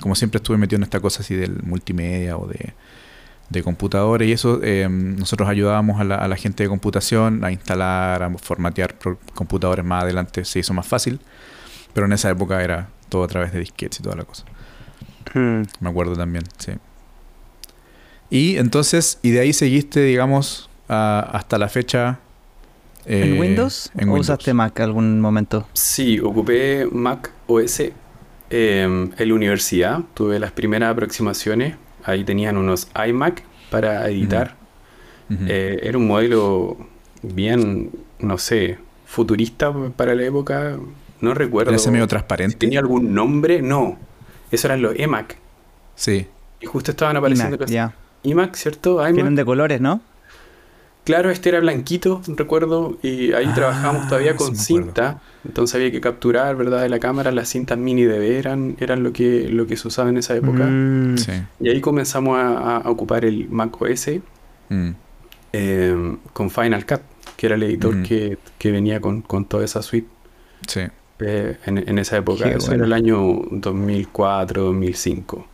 Como 0.00 0.14
siempre 0.14 0.36
estuve 0.36 0.58
metido 0.58 0.76
en 0.76 0.82
esta 0.84 1.00
cosa 1.00 1.22
así 1.22 1.34
del 1.34 1.62
multimedia 1.64 2.36
o 2.36 2.46
de, 2.46 2.74
de 3.50 3.62
computadores 3.62 4.28
y 4.28 4.32
eso, 4.32 4.60
eh, 4.62 4.88
nosotros 4.90 5.48
ayudábamos 5.48 6.00
a 6.00 6.04
la, 6.04 6.16
a 6.16 6.26
la 6.28 6.36
gente 6.36 6.62
de 6.64 6.68
computación 6.68 7.44
a 7.44 7.52
instalar, 7.52 8.22
a 8.22 8.30
formatear 8.38 8.96
computadores 9.34 9.84
más 9.84 10.02
adelante, 10.02 10.44
se 10.44 10.58
hizo 10.58 10.74
más 10.74 10.86
fácil. 10.86 11.20
Pero 11.94 12.06
en 12.06 12.12
esa 12.12 12.28
época 12.30 12.62
era 12.62 12.88
todo 13.08 13.24
a 13.24 13.28
través 13.28 13.52
de 13.52 13.60
disquetes 13.60 14.00
y 14.00 14.02
toda 14.02 14.16
la 14.16 14.24
cosa. 14.24 14.44
Mm. 15.34 15.62
Me 15.80 15.88
acuerdo 15.90 16.14
también, 16.14 16.44
sí. 16.58 16.72
Y 18.30 18.56
entonces, 18.56 19.18
y 19.22 19.30
de 19.30 19.40
ahí 19.40 19.52
seguiste, 19.52 20.00
digamos, 20.00 20.68
a- 20.88 21.28
hasta 21.32 21.58
la 21.58 21.68
fecha. 21.68 22.18
¿En 23.04 23.34
eh, 23.36 23.40
Windows? 23.40 23.90
en 23.94 24.08
¿O 24.08 24.12
Windows. 24.14 24.26
usaste 24.30 24.52
Mac 24.52 24.80
algún 24.80 25.20
momento? 25.20 25.68
Sí, 25.72 26.18
ocupé 26.18 26.88
Mac 26.90 27.30
OS 27.46 27.80
eh, 27.80 27.92
en 28.50 29.14
la 29.28 29.34
universidad. 29.34 30.00
Tuve 30.14 30.38
las 30.40 30.50
primeras 30.50 30.90
aproximaciones. 30.92 31.76
Ahí 32.06 32.24
tenían 32.24 32.56
unos 32.56 32.88
iMac 33.08 33.42
para 33.70 34.08
editar. 34.08 34.54
Eh, 35.28 35.80
era 35.82 35.98
un 35.98 36.06
modelo 36.06 36.76
bien, 37.22 37.90
no 38.20 38.38
sé, 38.38 38.78
futurista 39.04 39.72
para 39.96 40.14
la 40.14 40.22
época. 40.22 40.78
No 41.20 41.34
recuerdo. 41.34 41.70
Era 41.70 41.76
ese 41.76 41.90
medio 41.90 42.04
si 42.04 42.10
transparente. 42.10 42.56
tenía 42.56 42.78
algún 42.78 43.12
nombre. 43.12 43.60
No. 43.60 43.98
Eso 44.52 44.68
eran 44.68 44.82
los 44.82 44.96
eMac. 44.96 45.36
Sí. 45.96 46.26
Y 46.60 46.66
justo 46.66 46.92
estaban 46.92 47.16
apareciendo 47.16 47.56
iMac, 47.66 47.92
iMac, 48.22 48.54
¿cierto? 48.54 49.00
iMac. 49.00 49.14
Tienen 49.14 49.34
de 49.34 49.44
colores, 49.44 49.80
¿no? 49.80 50.00
Claro, 51.04 51.30
este 51.30 51.50
era 51.50 51.60
blanquito, 51.60 52.20
recuerdo, 52.26 52.98
y 53.02 53.32
ahí 53.32 53.46
Ah, 53.48 53.54
trabajábamos 53.54 54.08
todavía 54.08 54.32
sí 54.32 54.38
con 54.38 54.56
cinta, 54.56 55.20
entonces 55.46 55.74
había 55.76 55.90
que 55.90 56.00
capturar, 56.00 56.56
¿verdad? 56.56 56.82
De 56.82 56.88
la 56.88 56.98
cámara, 56.98 57.30
las 57.32 57.48
cintas 57.48 57.78
mini 57.78 58.04
DV 58.04 58.38
eran, 58.38 58.76
eran 58.80 59.02
lo 59.02 59.12
que, 59.12 59.48
lo 59.48 59.66
que 59.66 59.76
se 59.76 59.88
usaba 59.88 60.10
en 60.10 60.16
esa 60.18 60.34
época. 60.36 60.64
Mm. 60.66 61.16
Sí. 61.18 61.32
Y 61.60 61.68
ahí 61.70 61.80
comenzamos 61.80 62.38
a, 62.38 62.78
a 62.78 62.90
ocupar 62.90 63.24
el 63.24 63.48
Mac 63.48 63.80
OS 63.80 64.10
Mm. 64.68 64.90
eh, 65.52 66.16
con 66.32 66.50
Final 66.50 66.84
Cut, 66.84 67.00
que 67.36 67.46
era 67.46 67.54
el 67.54 67.62
editor 67.62 67.94
Ujú. 67.94 68.02
que, 68.04 68.38
que 68.58 68.70
venía 68.72 69.00
con, 69.00 69.22
con 69.22 69.44
toda 69.44 69.64
esa 69.64 69.80
suite 69.82 70.08
Sí. 70.66 70.80
eh, 71.20 71.56
en, 71.66 71.78
en 71.88 71.98
esa 71.98 72.16
época. 72.16 72.44
Qué 72.50 72.56
Eso 72.56 72.68
bueno. 72.68 72.84
era 72.84 72.86
el 72.86 72.92
año 72.92 73.42
2004, 73.52 74.62
2005. 74.64 75.46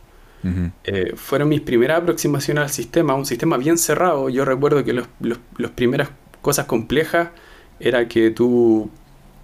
Ujú. 0.43 0.71
Eh, 0.83 1.13
fueron 1.15 1.47
mis 1.49 1.61
primeras 1.61 2.01
aproximaciones 2.01 2.63
al 2.63 2.69
sistema, 2.69 3.13
un 3.15 3.25
sistema 3.25 3.57
bien 3.57 3.77
cerrado. 3.77 4.29
Yo 4.29 4.43
recuerdo 4.45 4.83
que 4.83 4.93
los, 4.93 5.07
los- 5.21 5.39
las 5.57 5.71
primeras 5.71 6.09
cosas 6.41 6.65
complejas 6.65 7.29
era 7.79 8.07
que 8.07 8.31
tú, 8.31 8.89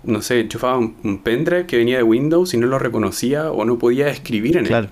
no 0.04 0.22
sé, 0.22 0.40
enchufabas 0.42 0.80
un, 0.80 0.96
un 1.04 1.18
pendrive 1.20 1.66
que 1.66 1.78
venía 1.78 1.98
de 1.98 2.04
Windows 2.04 2.54
y 2.54 2.58
no 2.58 2.68
lo 2.68 2.80
reconocía 2.80 3.52
o 3.52 3.66
no 3.66 3.78
podía 3.78 4.08
escribir 4.10 4.58
en 4.58 4.66
Claro. 4.66 4.88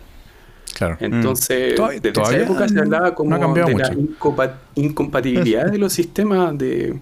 Claro. 0.76 0.98
Entonces, 1.00 1.76
Todavía- 1.76 2.00
desde 2.02 2.14
todavía 2.14 2.38
esa 2.40 2.46
época 2.52 2.68
se 2.68 2.80
hablaba 2.80 3.16
como 3.16 3.36
no 3.38 3.54
de 3.54 3.74
la 3.74 4.58
incompatibilidad 4.76 5.72
de 5.72 5.78
los 5.78 5.94
sistemas 5.94 6.58
de, 6.58 6.94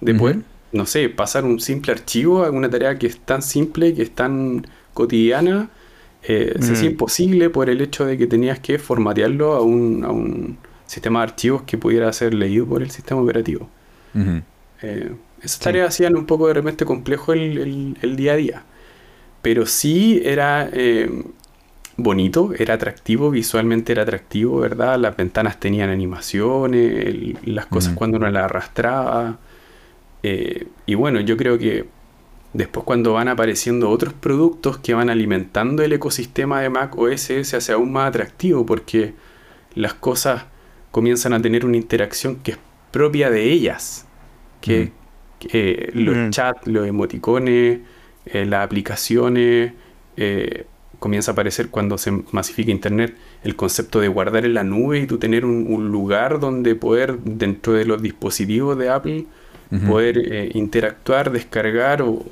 de 0.00 0.14
poder, 0.14 0.36
Ujú. 0.36 0.44
no 0.72 0.86
sé, 0.86 1.08
pasar 1.08 1.44
un 1.44 1.60
simple 1.60 1.92
archivo 1.92 2.44
a 2.44 2.50
una 2.50 2.68
tarea 2.68 2.98
que 2.98 3.06
es 3.06 3.18
tan 3.20 3.42
simple, 3.42 3.94
que 3.94 4.02
es 4.02 4.10
tan 4.10 4.66
cotidiana, 4.94 5.68
eh, 6.24 6.54
se 6.60 6.72
hacía 6.72 6.88
Mm. 6.88 6.92
imposible 6.92 7.50
por 7.50 7.68
el 7.70 7.80
hecho 7.80 8.04
de 8.06 8.16
que 8.18 8.26
tenías 8.26 8.58
que 8.60 8.78
formatearlo 8.78 9.52
a 9.54 9.60
un, 9.62 10.04
a 10.04 10.10
un 10.10 10.56
sistema 10.86 11.20
de 11.20 11.24
archivos 11.24 11.62
que 11.62 11.78
pudiera 11.78 12.12
ser 12.12 12.34
leído 12.34 12.66
por 12.66 12.82
el 12.82 12.90
sistema 12.90 13.20
operativo. 13.20 13.68
Eh, 14.82 15.12
esas 15.42 15.60
tareas 15.60 15.88
hacían 15.88 16.16
un 16.16 16.26
poco 16.26 16.48
de 16.48 16.54
repente 16.54 16.84
complejo 16.84 17.32
el, 17.32 17.58
el- 17.58 17.98
el 18.02 18.16
día 18.16 18.32
a 18.34 18.36
día. 18.36 18.62
Pero 19.42 19.66
sí 19.66 20.22
era 20.24 20.68
eh, 20.72 21.10
bonito, 21.96 22.52
era 22.58 22.74
atractivo, 22.74 23.30
visualmente 23.30 23.92
era 23.92 24.02
atractivo, 24.02 24.60
¿verdad? 24.60 24.98
Las 24.98 25.16
ventanas 25.16 25.60
tenían 25.60 25.90
animaciones, 25.90 27.06
el- 27.06 27.38
las 27.44 27.66
cosas 27.66 27.94
cuando 27.94 28.18
uno 28.18 28.30
las 28.30 28.44
arrastraba. 28.44 29.38
Eh, 30.22 30.68
y 30.86 30.94
bueno, 30.94 31.20
yo 31.20 31.36
creo 31.36 31.58
que 31.58 31.86
después 32.52 32.84
cuando 32.84 33.14
van 33.14 33.28
apareciendo 33.28 33.90
otros 33.90 34.12
productos 34.14 34.78
que 34.78 34.94
van 34.94 35.10
alimentando 35.10 35.82
el 35.82 35.92
ecosistema 35.92 36.60
de 36.60 36.70
Mac 36.70 36.96
OS 36.98 37.22
se 37.44 37.56
hace 37.56 37.72
aún 37.72 37.92
más 37.92 38.08
atractivo 38.08 38.66
porque 38.66 39.14
las 39.74 39.94
cosas 39.94 40.44
comienzan 40.90 41.32
a 41.34 41.42
tener 41.42 41.64
una 41.66 41.76
interacción 41.78 42.36
que 42.36 42.52
es 42.52 42.58
propia 42.92 43.30
de 43.30 43.50
ellas. 43.52 44.06
Que. 44.60 44.92
Eh, 45.52 45.90
los 45.94 46.16
Ujú. 46.16 46.30
chats, 46.30 46.66
los 46.66 46.86
emoticones, 46.86 47.80
eh, 48.26 48.44
las 48.46 48.64
aplicaciones, 48.64 49.72
eh, 50.16 50.66
comienza 50.98 51.32
a 51.32 51.34
aparecer 51.34 51.68
cuando 51.70 51.98
se 51.98 52.12
masifica 52.32 52.70
Internet 52.70 53.16
el 53.42 53.56
concepto 53.56 54.00
de 54.00 54.08
guardar 54.08 54.44
en 54.44 54.54
la 54.54 54.62
nube 54.64 55.00
y 55.00 55.06
tú 55.06 55.18
tener 55.18 55.44
un, 55.44 55.66
un 55.68 55.90
lugar 55.90 56.38
donde 56.40 56.74
poder, 56.76 57.18
dentro 57.20 57.72
de 57.72 57.84
los 57.84 58.02
dispositivos 58.02 58.78
de 58.78 58.88
Apple, 58.90 59.26
poder 59.86 60.54
interactuar, 60.54 61.32
descargar 61.32 62.02
o, 62.02 62.22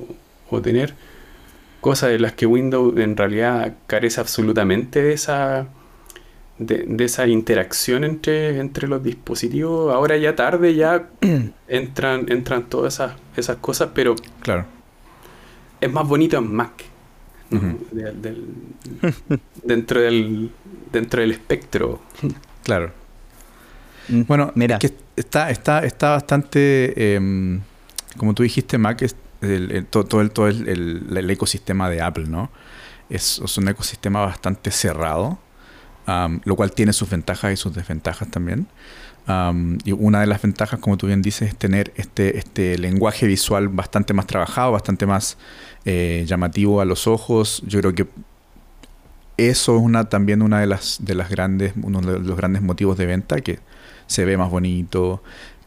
o 0.51 0.61
tener 0.61 0.95
cosas 1.81 2.11
de 2.11 2.19
las 2.19 2.33
que 2.35 2.47
Windows 2.47 2.97
en 2.99 3.17
realidad 3.17 3.75
carece 3.87 4.21
absolutamente 4.21 5.03
de 5.03 5.13
esa 5.15 5.69
de, 6.61 6.85
de 6.87 7.05
esa 7.05 7.27
interacción 7.27 8.05
entre, 8.05 8.59
entre 8.61 8.87
los 8.87 9.03
dispositivos. 9.03 9.93
Ahora 9.93 10.17
ya 10.19 10.37
tarde 10.37 10.75
ya 10.75 11.09
entran, 11.69 12.27
entran 12.31 12.69
todas 12.69 12.95
esas, 12.95 13.13
esas 13.37 13.57
cosas, 13.57 13.89
pero 13.95 14.15
Claro. 14.43 14.67
es 15.81 15.91
más 15.91 16.07
bonito 16.07 16.37
en 16.39 16.55
Mac. 16.55 16.85
¿no? 17.51 17.59
Ujú. 17.59 17.87
De- 17.91 18.13
del- 18.13 18.45
dentro 19.65 20.01
del 20.01 20.51
dentro 20.93 21.21
del 21.21 21.33
espectro. 21.33 22.01
Claro. 22.63 22.93
Mm. 24.09 24.23
Bueno, 24.29 24.53
mira. 24.55 24.77
es 24.77 24.81
que 24.91 24.97
está, 25.17 25.51
está, 25.51 25.81
está 25.85 26.11
bastante, 26.11 27.15
em, 27.17 27.61
como 28.19 28.35
tú 28.35 28.43
dijiste, 28.43 28.77
Mac 28.77 29.01
es 29.03 29.17
el- 29.41 29.73
el- 29.73 29.87
todo, 29.87 30.05
todo 30.05 30.21
el, 30.21 30.31
todo 30.31 30.47
el, 30.49 30.69
el- 30.69 31.17
el 31.17 31.31
ecosistema 31.31 31.89
de 31.89 32.03
Apple, 32.03 32.27
¿no? 32.29 32.51
Es, 33.09 33.41
es 33.43 33.57
un 33.59 33.67
ecosistema 33.69 34.21
bastante 34.27 34.71
cerrado, 34.71 35.39
am, 36.11 36.41
lo 36.45 36.57
cual 36.57 36.73
tiene 36.73 36.93
sus 36.93 37.09
ventajas 37.09 37.53
y 37.53 37.57
sus 37.57 37.75
desventajas 37.75 38.31
también. 38.31 38.67
Am, 39.27 39.79
y 39.85 39.93
una 39.93 40.21
de 40.21 40.27
las 40.27 40.43
ventajas, 40.43 40.81
como 40.81 40.97
tú 40.97 41.07
bien 41.07 41.23
dices, 41.23 41.49
es 41.49 41.57
tener 41.57 41.93
este, 41.97 42.39
este 42.39 42.79
lenguaje 42.79 43.27
visual 43.27 43.69
bastante 43.69 44.13
más 44.13 44.27
trabajado, 44.27 44.73
bastante 44.73 45.07
más 45.07 45.37
eh, 45.85 46.25
llamativo 46.27 46.81
a 46.81 46.85
los 46.85 47.07
ojos. 47.07 47.63
Yo 47.67 47.81
creo 47.81 47.95
que 47.95 48.07
eso 49.37 49.77
es 49.77 49.83
una, 49.83 50.09
también 50.09 50.43
una 50.43 50.61
de 50.61 50.67
las, 50.67 50.99
de 51.01 51.15
las 51.15 51.31
grandes, 51.31 51.73
uno 51.83 52.01
de 52.01 52.19
los 52.19 52.37
grandes 52.37 52.63
motivos 52.63 52.99
de 52.99 53.07
venta, 53.07 53.41
que 53.41 53.61
se 54.07 54.25
ve 54.25 54.37
más 54.37 54.51
bonito, 54.51 55.23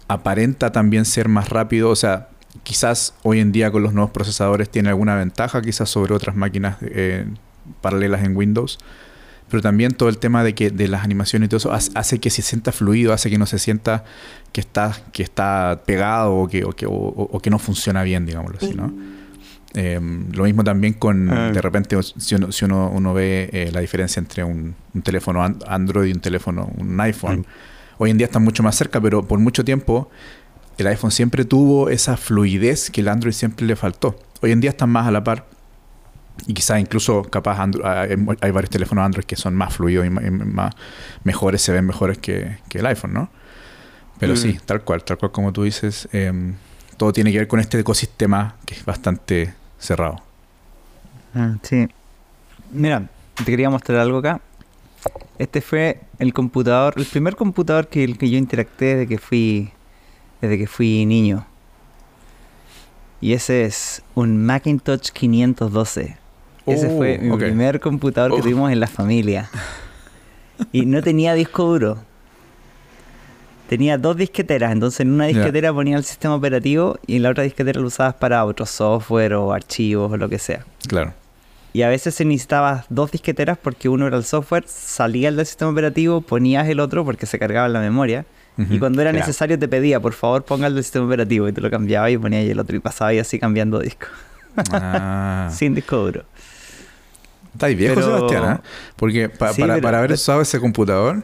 aparenta 0.07 0.71
también 0.71 1.05
ser 1.05 1.29
más 1.29 1.49
rápido, 1.49 1.89
o 1.89 1.95
sea, 1.95 2.27
quizás 2.63 3.15
hoy 3.23 3.39
en 3.39 3.51
día 3.51 3.71
con 3.71 3.81
los 3.81 3.93
nuevos 3.93 4.11
procesadores 4.11 4.69
tiene 4.69 4.89
alguna 4.89 5.15
ventaja 5.15 5.61
quizás 5.61 5.89
sobre 5.89 6.13
otras 6.13 6.35
máquinas 6.35 6.77
eh, 6.81 7.25
paralelas 7.81 8.23
en 8.23 8.35
Windows, 8.35 8.77
pero 9.49 9.61
también 9.61 9.91
todo 9.93 10.09
el 10.09 10.17
tema 10.17 10.43
de 10.43 10.53
que 10.55 10.69
de 10.71 10.87
las 10.87 11.03
animaciones 11.03 11.47
y 11.47 11.49
todo 11.49 11.57
eso 11.57 11.71
hace, 11.95 12.19
que 12.19 12.29
se 12.29 12.41
sienta 12.41 12.71
fluido, 12.71 13.13
hace 13.13 13.29
que 13.29 13.37
no 13.37 13.45
se 13.45 13.59
sienta 13.59 14.03
que 14.51 14.61
está, 14.61 14.95
que 15.11 15.23
está 15.23 15.81
pegado 15.85 16.35
o 16.35 16.47
que, 16.47 16.63
o 16.63 16.71
que, 16.71 16.85
o- 16.85 16.91
o 16.91 17.39
que 17.39 17.49
no 17.49 17.59
funciona 17.59 18.03
bien, 18.03 18.25
digámoslo 18.25 18.57
así, 18.61 18.73
¿no? 18.75 18.93
Eh, 19.75 19.99
lo 20.33 20.43
mismo 20.43 20.63
también 20.63 20.93
con, 20.93 21.29
Ah. 21.31 21.51
de 21.51 21.59
repente, 21.61 21.97
si 22.17 22.35
uno, 22.35 22.51
si 22.51 22.65
uno, 22.65 22.91
uno 22.93 23.13
ve 23.15 23.49
eh, 23.51 23.71
la 23.73 23.79
diferencia 23.79 24.19
entre 24.19 24.43
un, 24.43 24.75
un 24.93 25.01
teléfono 25.01 25.43
an- 25.43 25.57
Android 25.67 26.09
y 26.09 26.13
un 26.13 26.19
teléfono, 26.19 26.71
un 26.77 26.99
iPhone. 27.01 27.45
Hoy 27.97 28.11
en 28.11 28.17
día 28.17 28.25
están 28.27 28.43
mucho 28.43 28.61
más 28.63 28.75
cerca, 28.75 29.01
pero 29.01 29.27
por 29.27 29.39
mucho 29.39 29.63
tiempo 29.65 30.09
el 30.77 30.87
iPhone 30.87 31.11
siempre 31.11 31.45
tuvo 31.45 31.89
esa 31.89 32.17
fluidez 32.17 32.91
que 32.91 33.01
el 33.01 33.07
Android 33.07 33.33
siempre 33.33 33.65
le 33.65 33.75
faltó. 33.75 34.19
Hoy 34.41 34.51
en 34.51 34.61
día 34.61 34.69
están 34.71 34.89
más 34.91 35.07
a 35.07 35.11
la 35.11 35.23
par. 35.23 35.47
Y 36.47 36.53
quizás 36.53 36.79
incluso 36.79 37.23
capaz 37.23 37.59
Andro- 37.59 37.85
hay, 37.85 38.09
hay 38.41 38.51
varios 38.51 38.69
teléfonos 38.69 39.05
Android 39.05 39.25
que 39.25 39.35
son 39.35 39.55
más 39.55 39.73
fluidos 39.75 40.05
y 40.05 40.09
más, 40.09 40.73
mejores, 41.23 41.61
se 41.61 41.71
ven 41.71 41.85
mejores 41.85 42.17
que, 42.17 42.57
que 42.69 42.79
el 42.79 42.85
iPhone, 42.87 43.13
¿no? 43.13 43.29
Pero 44.19 44.33
Mm. 44.33 44.37
sí, 44.37 44.59
tal 44.65 44.81
cual, 44.81 45.03
tal 45.03 45.17
cual 45.17 45.31
como 45.31 45.53
tú 45.53 45.63
dices, 45.63 46.07
em, 46.11 46.55
todo 46.97 47.13
tiene 47.13 47.31
que 47.31 47.37
ver 47.39 47.47
con 47.47 47.59
este 47.59 47.79
ecosistema 47.79 48.55
que 48.65 48.75
es 48.75 48.85
bastante 48.85 49.53
cerrado. 49.79 50.17
Ah, 51.35 51.55
sí. 51.61 51.87
Mira, 52.71 53.07
te 53.35 53.45
quería 53.45 53.69
mostrar 53.69 53.99
algo 53.99 54.19
acá. 54.19 54.41
Este 55.37 55.61
fue 55.61 55.99
el 56.19 56.33
computador, 56.33 56.93
el 56.97 57.05
primer 57.05 57.35
computador 57.35 57.87
que, 57.87 58.03
el 58.03 58.17
que 58.17 58.29
yo 58.29 58.37
interactué 58.37 58.95
desde 58.95 59.07
que 59.07 59.17
fui 59.17 59.71
desde 60.41 60.57
que 60.57 60.67
fui 60.67 61.05
niño. 61.05 61.45
Y 63.21 63.33
ese 63.33 63.63
es 63.65 64.03
un 64.15 64.45
Macintosh 64.45 65.09
512. 65.11 66.17
Ese 66.65 66.89
fue 66.89 67.17
mi 67.17 67.29
ok. 67.31 67.39
primer 67.39 67.79
computador 67.79 68.31
que 68.31 68.39
Oh. 68.39 68.43
tuvimos 68.43 68.71
en 68.71 68.79
la 68.79 68.87
familia. 68.87 69.49
Y 70.71 70.85
no 70.85 71.01
tenía 71.01 71.33
disco 71.33 71.63
duro. 71.65 71.97
tenía 73.67 73.97
dos 73.97 74.15
disqueteras, 74.17 74.71
entonces 74.71 74.99
en 74.99 75.11
una 75.11 75.25
disquetera 75.25 75.73
ponía 75.73 75.97
el 75.97 76.03
sistema 76.03 76.35
operativo 76.35 76.99
y 77.07 77.15
en 77.15 77.23
la 77.23 77.29
otra 77.31 77.43
disquetera 77.43 77.79
lo 77.81 77.87
usabas 77.87 78.13
para 78.13 78.45
otro 78.45 78.65
software 78.67 79.33
o 79.33 79.51
archivos 79.51 80.11
o 80.11 80.17
lo 80.17 80.29
que 80.29 80.37
sea. 80.37 80.63
Claro. 80.87 81.13
Y 81.71 81.81
a 81.81 81.89
veces 81.89 82.13
se 82.13 82.23
necesitaba 82.23 82.85
dos 82.89 83.11
disqueteras 83.11 83.57
porque 83.57 83.89
uno 83.89 84.05
era 84.05 84.17
el 84.17 84.25
software, 84.25 84.65
salía 84.67 85.29
el 85.29 85.37
del 85.37 85.47
sistema 85.47 85.71
operativo, 85.71 86.21
ponías 86.21 86.67
el 86.67 86.79
otro 86.79 87.03
porque 87.03 87.25
se 87.25 87.39
cargaba 87.39 87.65
en 87.65 87.73
la 87.73 87.79
memoria. 87.79 88.25
Y 88.69 88.77
cuando 88.77 89.01
era 89.01 89.11
necesario 89.11 89.57
te 89.57 89.67
pedía, 89.67 89.99
por 89.99 90.13
favor, 90.13 90.43
ponga 90.43 90.67
el 90.67 90.75
del 90.75 90.83
sistema 90.83 91.07
operativo 91.07 91.47
y 91.47 91.53
te 91.53 91.59
lo 91.61 91.71
cambiaba 91.71 92.11
y 92.11 92.17
ponía 92.19 92.41
el 92.41 92.59
otro 92.59 92.75
y 92.75 92.79
pasaba 92.79 93.11
y 93.11 93.17
así 93.17 93.39
cambiando 93.39 93.79
disco. 93.79 94.05
Ah. 94.71 95.49
Sin 95.51 95.73
disco 95.73 95.97
duro. 95.97 96.25
Está 97.53 97.67
viejo, 97.67 98.01
Sebastián, 98.01 98.53
¿eh? 98.53 98.67
Porque 98.95 99.29
para, 99.29 99.53
haber 99.99 100.13
usado 100.13 100.41
ese 100.41 100.59
computador. 100.59 101.23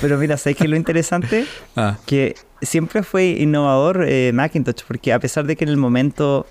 Pero 0.00 0.18
mira, 0.18 0.36
¿sabes 0.36 0.56
qué 0.56 0.64
es 0.64 0.70
lo 0.70 0.76
interesante? 0.82 1.46
Ah. 1.76 1.98
Que 2.06 2.34
siempre 2.62 3.02
fue 3.02 3.26
innovador 3.26 4.04
eh, 4.08 4.32
Macintosh, 4.32 4.82
porque 4.86 5.12
a 5.12 5.18
pesar 5.18 5.44
de 5.46 5.56
que 5.56 5.64
en 5.64 5.70
el 5.70 5.76
momento 5.76 6.46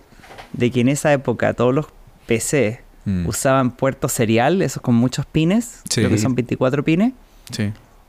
de 0.53 0.71
que 0.71 0.81
en 0.81 0.89
esa 0.89 1.11
época 1.13 1.53
todos 1.53 1.73
los 1.73 1.87
PC 2.27 2.81
mm. 3.05 3.27
usaban 3.27 3.71
puertos 3.71 4.11
serial, 4.11 4.61
esos 4.61 4.81
con 4.81 4.95
muchos 4.95 5.25
pines, 5.25 5.81
creo 5.93 6.09
que 6.09 6.17
son 6.17 6.35
24 6.35 6.83
pines. 6.83 7.13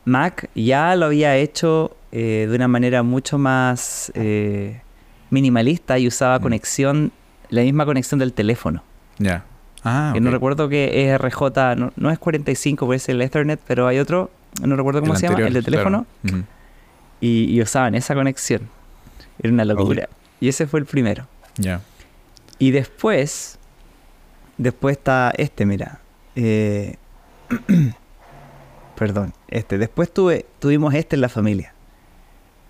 Mac 0.05 0.49
ya 0.53 0.95
lo 0.95 1.05
había 1.05 1.37
hecho 1.37 1.95
eh, 2.11 2.45
de 2.49 2.55
una 2.55 2.67
manera 2.67 3.03
mucho 3.03 3.37
más 3.37 4.11
eh, 4.15 4.81
minimalista 5.29 5.97
y 5.97 6.07
usaba 6.07 6.39
mm. 6.39 6.41
conexión, 6.41 7.11
la 7.49 7.61
misma 7.61 7.85
conexión 7.85 8.19
del 8.19 8.33
teléfono. 8.33 8.83
Ya. 9.17 9.45
Ah, 9.83 10.13
no 10.19 10.31
recuerdo 10.31 10.69
que 10.69 11.05
es 11.05 11.19
RJ, 11.19 11.41
no, 11.95 12.11
es 12.11 12.19
45, 12.19 12.85
puede 12.85 12.99
ser 12.99 13.15
el 13.15 13.21
Ethernet, 13.21 13.59
pero 13.67 13.87
hay 13.87 13.99
otro, 13.99 14.31
no 14.61 14.75
recuerdo 14.75 15.01
cómo 15.01 15.15
se 15.15 15.27
llama, 15.27 15.45
el 15.45 15.53
de 15.53 15.61
teléfono. 15.61 16.05
y, 17.19 17.61
usaban 17.61 17.95
esa 17.95 18.15
conexión. 18.15 18.69
Era 19.39 19.51
una 19.51 19.65
locura. 19.65 20.07
Y 20.39 20.47
ese 20.49 20.67
fue 20.67 20.79
el 20.79 20.85
primero. 20.85 21.27
Ya. 21.57 21.81
Y 22.59 22.71
después, 22.71 23.57
después 24.57 24.97
está 24.97 25.33
este, 25.37 25.65
mira. 25.65 25.99
Eh, 26.35 26.95
perdón, 28.97 29.33
este. 29.47 29.77
Después 29.77 30.13
tuve, 30.13 30.45
tuvimos 30.59 30.93
este 30.93 31.15
en 31.15 31.21
la 31.21 31.29
familia. 31.29 31.73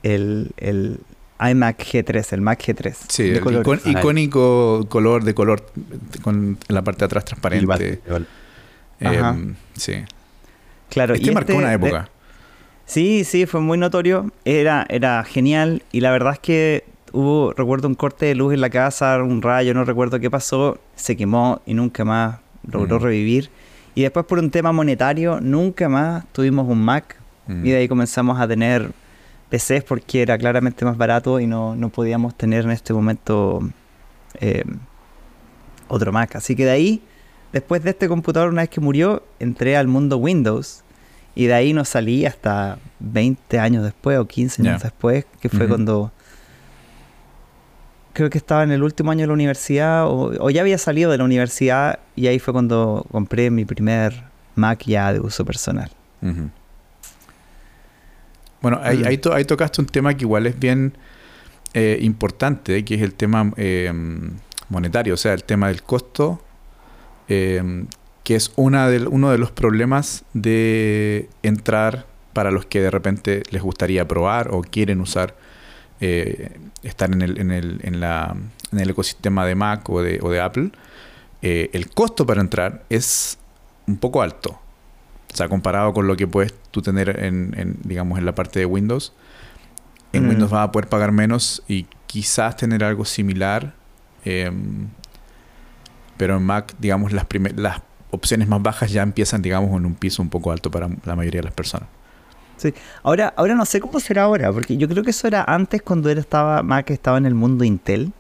El, 0.03 0.51
el 0.58 1.00
iMac 1.40 1.84
G3, 1.84 2.34
el 2.34 2.42
Mac 2.42 2.63
G3. 2.63 2.96
Sí, 3.08 3.30
el 3.30 3.80
icónico 3.86 4.86
color 4.90 5.24
de 5.24 5.34
color 5.34 5.66
con 6.22 6.58
la 6.68 6.82
parte 6.82 7.00
de 7.00 7.06
atrás 7.06 7.25
transparente. 7.25 8.02
Eh, 9.00 9.54
sí. 9.75 10.04
Claro, 10.90 11.16
este 11.16 11.30
y 11.30 11.34
marcó 11.34 11.56
una 11.56 11.74
época. 11.74 12.10
sí, 12.86 13.24
sí, 13.24 13.46
fue 13.46 13.60
muy 13.62 13.78
notorio. 13.78 14.32
Era, 14.46 14.86
era 14.90 15.24
genial. 15.24 15.84
Y 15.92 16.02
la 16.02 16.12
verdad 16.12 16.34
es 16.34 16.40
que 16.40 16.86
hubo, 17.12 17.54
recuerdo 17.54 17.88
un 17.88 17.96
corte 17.96 18.28
de 18.28 18.36
luz 18.36 18.54
en 18.54 18.62
la 18.62 18.70
casa, 18.70 19.18
un 19.22 19.42
rayo, 19.42 19.74
no 19.74 19.84
recuerdo 19.84 20.20
qué 20.20 20.30
pasó. 20.30 20.80
Se 20.96 21.18
quemó 21.18 21.62
y 21.66 21.74
nunca 21.74 22.06
más 22.06 22.40
logró 22.72 23.00
mm. 23.00 23.04
revivir. 23.04 23.50
Y 23.96 24.02
después 24.04 24.25
por 24.25 24.40
un 24.40 24.50
tema 24.50 24.72
monetario, 24.72 25.40
nunca 25.42 25.90
más 25.90 26.25
tuvimos 26.32 26.68
un 26.68 26.84
Mac. 26.84 27.18
Mm. 27.48 27.66
Y 27.66 27.72
de 27.72 27.78
ahí 27.78 27.88
comenzamos 27.88 28.40
a 28.40 28.48
tener 28.48 28.92
PCs 29.53 29.83
porque 29.83 30.24
era 30.24 30.36
claramente 30.38 30.83
más 30.83 30.98
barato 30.98 31.39
y 31.39 31.45
no, 31.45 31.77
podíamos 31.93 32.36
tener 32.36 32.65
en 32.65 32.72
este 32.72 32.91
momento 32.91 33.62
eh, 34.39 34.63
otro 35.88 36.12
Mac. 36.12 36.36
Así 36.36 36.55
que 36.55 36.65
de 36.65 36.72
ahí, 36.72 37.03
después 37.51 37.83
de 37.83 37.91
este 37.91 38.07
computador, 38.07 38.50
una 38.50 38.63
vez 38.63 38.69
que 38.69 38.81
murió, 38.81 39.22
entré 39.39 39.77
al 39.77 39.88
mundo 39.88 40.17
Windows 40.17 40.83
y 41.36 41.45
de 41.45 41.53
ahí 41.53 41.74
no 41.74 41.86
salí 41.86 42.25
hasta 42.25 42.79
20 43.00 43.60
años 43.60 43.83
después 43.83 44.17
o 44.17 44.27
15 44.27 44.63
años 44.63 44.81
después, 44.81 45.25
que 45.39 45.50
fue 45.50 45.67
cuando 45.67 46.12
creo 48.13 48.31
que 48.31 48.39
estaba 48.39 48.63
en 48.63 48.72
el 48.72 48.81
último 48.81 49.11
año 49.11 49.22
de 49.22 49.27
la 49.27 49.33
universidad 49.33 50.05
o, 50.07 50.50
ya 50.50 50.61
había 50.61 50.79
salido 50.79 51.11
de 51.11 51.20
la 51.20 51.25
universidad 51.25 52.00
y 52.16 52.25
ahí 52.25 52.39
fue 52.39 52.53
cuando 52.53 53.05
compré 53.11 53.51
mi 53.51 53.66
primer 53.66 54.24
Mac 54.55 54.83
ya 54.85 55.13
de 55.13 55.20
uso 55.20 55.46
personal. 55.46 55.92
Bueno, 58.64 58.80
ahí, 58.82 59.04
ahí, 59.06 59.44
tocaste 59.44 59.82
un 59.82 59.88
tema 59.88 60.16
que 60.16 60.24
igual 60.24 60.48
es 60.48 60.58
bien 60.58 60.94
eh, 61.74 61.98
importante, 62.00 62.86
que 62.86 62.96
es 62.96 63.02
el 63.02 63.14
tema 63.14 63.52
eh, 63.58 63.92
monetario, 64.70 65.16
o 65.16 65.18
sea, 65.18 65.34
el 65.34 65.44
tema 65.44 65.68
del 65.68 65.84
costo, 65.84 66.42
eh, 67.28 67.84
que 68.24 68.36
es 68.36 68.54
una 68.56 68.88
de, 68.88 69.06
uno 69.06 69.32
de 69.32 69.38
los 69.38 69.52
problemas 69.52 70.24
de 70.32 71.28
entrar 71.42 72.06
para 72.32 72.52
los 72.52 72.66
que 72.66 72.80
de 72.80 72.90
repente 72.90 73.44
les 73.52 73.62
gustaría 73.62 74.08
probar 74.08 74.48
o 74.52 74.62
quieren 74.62 75.02
usar, 75.02 75.36
estar 76.00 77.12
en 77.12 77.22
el, 77.22 77.42
en, 77.42 77.52
el, 77.52 77.82
en, 77.84 78.00
la, 78.00 78.34
en 78.72 78.80
el 78.80 78.90
ecosistema 78.90 79.46
de 79.46 79.56
Mac 79.56 79.90
o 79.90 80.02
de, 80.02 80.20
o 80.22 80.30
de 80.30 80.40
Apple. 80.40 80.72
el 81.42 81.90
costo 81.90 82.26
para 82.26 82.40
entrar 82.40 82.86
es 82.90 83.38
un 83.88 83.98
poco 83.98 84.22
alto. 84.22 84.63
O 85.33 85.35
sea, 85.35 85.50
comparado 85.50 85.93
con 85.93 86.05
lo 86.05 86.15
que 86.15 86.27
puedes 86.27 86.53
tú 86.69 86.83
tener 86.83 87.24
en, 87.24 87.77
digamos, 87.83 88.19
en 88.19 88.25
la 88.25 88.35
parte 88.35 88.59
de 88.59 88.65
Windows, 88.65 89.13
en 90.11 90.25
mm. 90.25 90.29
Windows 90.29 90.51
vas 90.51 90.67
a 90.67 90.72
poder 90.72 90.87
pagar 90.89 91.11
menos 91.11 91.63
y 91.67 91.87
quizás 92.05 92.55
tener 92.55 92.83
algo 92.83 93.03
similar. 93.03 93.74
Em, 94.25 94.89
pero 96.17 96.37
en 96.37 96.43
Mac, 96.43 96.75
digamos, 96.77 97.11
las, 97.11 97.25
las 97.55 97.81
opciones 98.11 98.48
más 98.48 98.61
bajas 98.61 98.91
ya 98.91 99.01
empiezan, 99.01 99.41
digamos, 99.41 99.75
en 99.75 99.87
un 99.87 99.96
piso 99.96 100.22
un 100.22 100.29
poco 100.29 100.51
alto 100.51 100.69
para 100.69 100.87
la 101.03 101.15
mayoría 101.15 101.41
de 101.41 101.46
las 101.46 101.53
personas. 101.53 101.89
Sí. 102.57 102.72
Ahora, 103.01 103.33
ahora 103.35 103.55
no 103.55 103.65
sé 103.65 103.81
cómo 103.81 104.00
será 104.00 104.24
ahora, 104.24 104.53
porque 104.53 104.77
yo 104.77 104.87
creo 104.87 105.03
que 105.03 105.09
eso 105.09 105.25
era 105.25 105.43
antes 105.43 105.81
cuando 105.81 106.11
era, 106.11 106.22
estaba, 106.22 106.61
Mac 106.61 106.91
estaba 106.91 107.17
en 107.17 107.25
el 107.25 107.33
mundo 107.33 107.63
Intel. 107.63 108.13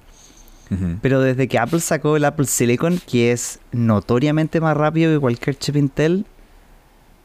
Pero 1.03 1.21
desde 1.21 1.47
que 1.47 1.59
Apple 1.59 1.81
sacó 1.81 2.17
el 2.17 2.25
Apple 2.25 2.47
Silicon, 2.47 2.99
que 3.05 3.31
es 3.31 3.59
notoriamente 3.71 4.59
más 4.59 4.75
rápido 4.75 5.13
que 5.13 5.19
cualquier 5.19 5.55
chip 5.55 5.75
Intel, 5.75 6.25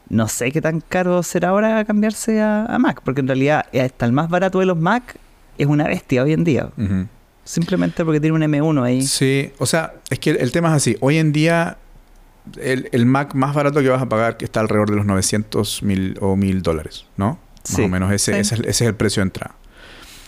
no 0.09 0.27
sé 0.27 0.51
qué 0.51 0.61
tan 0.61 0.81
caro 0.81 1.23
será 1.23 1.49
ahora 1.49 1.85
cambiarse 1.85 2.41
a, 2.41 2.77
Mac, 2.79 3.01
porque 3.03 3.21
en 3.21 3.27
realidad 3.27 3.65
hasta 3.79 4.05
el 4.05 4.11
más 4.11 4.29
barato 4.29 4.59
de 4.59 4.65
los 4.65 4.77
Mac 4.77 5.17
es 5.57 5.67
una 5.67 5.87
bestia 5.87 6.23
hoy 6.23 6.33
en 6.33 6.43
día. 6.43 6.69
Simplemente 7.43 8.05
porque 8.05 8.19
tiene 8.19 8.35
un 8.35 8.41
M1 8.41 8.83
ahí. 8.83 9.01
Sí, 9.01 9.51
o 9.57 9.65
sea, 9.65 9.93
es 10.09 10.19
que 10.19 10.31
el, 10.31 10.51
tema 10.51 10.69
es 10.69 10.75
así. 10.75 10.97
Hoy 10.99 11.17
en 11.17 11.31
día, 11.31 11.77
el, 12.61 13.05
Mac 13.05 13.33
más 13.33 13.55
barato 13.55 13.81
que 13.81 13.89
vas 13.89 14.01
a 14.01 14.09
pagar 14.09 14.37
que 14.37 14.45
está 14.45 14.59
alrededor 14.59 14.89
de 14.89 14.97
los 14.97 15.05
900 15.05 15.83
mil 15.83 16.17
o 16.21 16.35
mil 16.35 16.61
dólares, 16.61 17.05
¿no? 17.17 17.39
Más 17.71 17.79
o 17.79 17.87
menos 17.87 18.11
ese, 18.11 18.39
ese, 18.39 18.67
es 18.67 18.81
el 18.81 18.95
precio 18.95 19.21
de 19.21 19.27
entrada. 19.27 19.55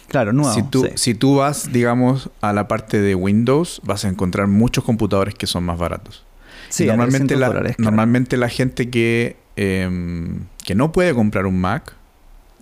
Claro, 0.08 0.34
nuevo. 0.34 0.54
Si 0.54 0.64
tú, 0.64 0.90
si 0.96 1.14
tú 1.14 1.38
vas, 1.38 1.72
digamos, 1.72 2.30
a 2.42 2.54
la 2.54 2.68
parte 2.68 3.00
de 3.00 3.16
Windows, 3.16 3.82
vas 3.84 4.04
a 4.04 4.10
encontrar 4.10 4.48
muchos 4.48 4.84
computadores 4.84 5.34
que 5.36 5.48
son 5.48 5.64
más 5.64 5.78
baratos. 5.78 6.26
Sí, 6.70 6.86
normalmente, 6.86 7.36
la, 7.36 7.76
normalmente 7.78 8.38
la 8.38 8.50
gente 8.50 8.90
que 8.90 9.38
Em, 9.56 10.46
que 10.66 10.76
no 10.76 10.92
puede 10.92 11.14
comprar 11.14 11.46
un 11.46 11.60
Mac, 11.60 11.94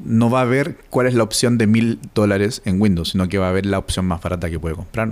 no 0.04 0.30
va 0.30 0.42
a 0.42 0.46
ver 0.46 0.78
cuál 0.90 1.08
es 1.08 1.14
la 1.14 1.24
opción 1.24 1.58
de 1.58 1.68
mil 1.68 2.00
dólares 2.16 2.62
en 2.66 2.82
Windows, 2.82 3.10
sino 3.10 3.28
que 3.28 3.38
va 3.38 3.50
a 3.50 3.52
ver 3.52 3.66
la 3.66 3.78
opción 3.78 4.06
más 4.06 4.22
barata 4.22 4.50
que 4.50 4.60
puede 4.60 4.76
comprar. 4.76 5.10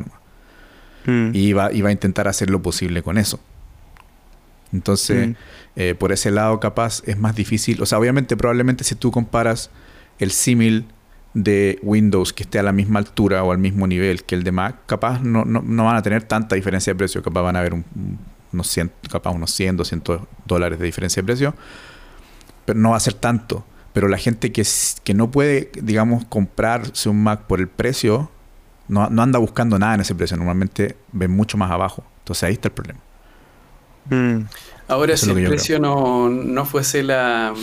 Mm. 1.05 1.31
Y, 1.33 1.53
va, 1.53 1.71
y 1.71 1.81
va 1.81 1.89
a 1.89 1.91
intentar 1.91 2.27
hacer 2.27 2.49
lo 2.49 2.61
posible 2.61 3.03
con 3.03 3.17
eso. 3.17 3.39
Entonces, 4.73 5.29
mm. 5.29 5.35
eh, 5.75 5.95
por 5.95 6.11
ese 6.11 6.31
lado, 6.31 6.59
capaz 6.59 7.01
es 7.05 7.17
más 7.17 7.35
difícil. 7.35 7.81
O 7.81 7.85
sea, 7.85 7.99
obviamente, 7.99 8.35
probablemente 8.37 8.83
si 8.83 8.95
tú 8.95 9.11
comparas 9.11 9.69
el 10.19 10.31
símil 10.31 10.85
de 11.33 11.79
Windows 11.83 12.33
que 12.33 12.43
esté 12.43 12.59
a 12.59 12.63
la 12.63 12.71
misma 12.71 12.99
altura 12.99 13.43
o 13.43 13.51
al 13.51 13.59
mismo 13.59 13.85
nivel 13.85 14.23
que 14.23 14.35
el 14.35 14.43
de 14.43 14.51
Mac, 14.51 14.75
capaz 14.85 15.21
no, 15.21 15.45
no, 15.45 15.83
van 15.83 15.95
a 15.95 16.01
tener 16.01 16.23
tanta 16.23 16.55
diferencia 16.55 16.93
de 16.93 16.97
precio, 16.97 17.21
capaz 17.21 17.41
van 17.43 17.55
a 17.55 17.59
haber 17.59 17.73
un, 17.75 17.85
unos 18.53 18.67
100, 18.67 18.91
capaz 19.11 19.31
unos 19.31 19.51
100, 19.51 19.77
200 19.77 20.21
dólares 20.45 20.79
de 20.79 20.85
diferencia 20.85 21.21
de 21.21 21.25
precio, 21.25 21.55
pero 22.65 22.79
no 22.79 22.91
va 22.91 22.97
a 22.97 22.99
ser 22.99 23.13
tanto. 23.13 23.65
Pero 23.93 24.07
la 24.07 24.17
gente 24.17 24.51
que, 24.51 24.65
que 25.03 25.13
no 25.13 25.31
puede, 25.31 25.71
digamos, 25.81 26.25
comprarse 26.25 27.09
un 27.09 27.23
Mac 27.23 27.47
por 27.47 27.59
el 27.59 27.67
precio, 27.67 28.29
no, 28.87 29.03
anda 29.03 29.39
buscando 29.39 29.79
nada 29.79 29.95
en 29.95 30.01
ese 30.01 30.13
precio. 30.13 30.37
Normalmente 30.37 30.95
ven 31.11 31.31
mucho 31.31 31.57
más 31.57 31.71
abajo. 31.71 32.03
Entonces 32.19 32.43
ahí 32.43 32.53
está 32.53 32.67
el 32.67 32.73
problema. 32.73 32.99
Mm. 34.09 34.45
Ahora, 34.87 35.17
si 35.17 35.29
el 35.29 35.47
precio 35.47 35.79
no, 35.79 36.29
no, 36.29 36.65
fuese 36.65 37.03
la, 37.03 37.53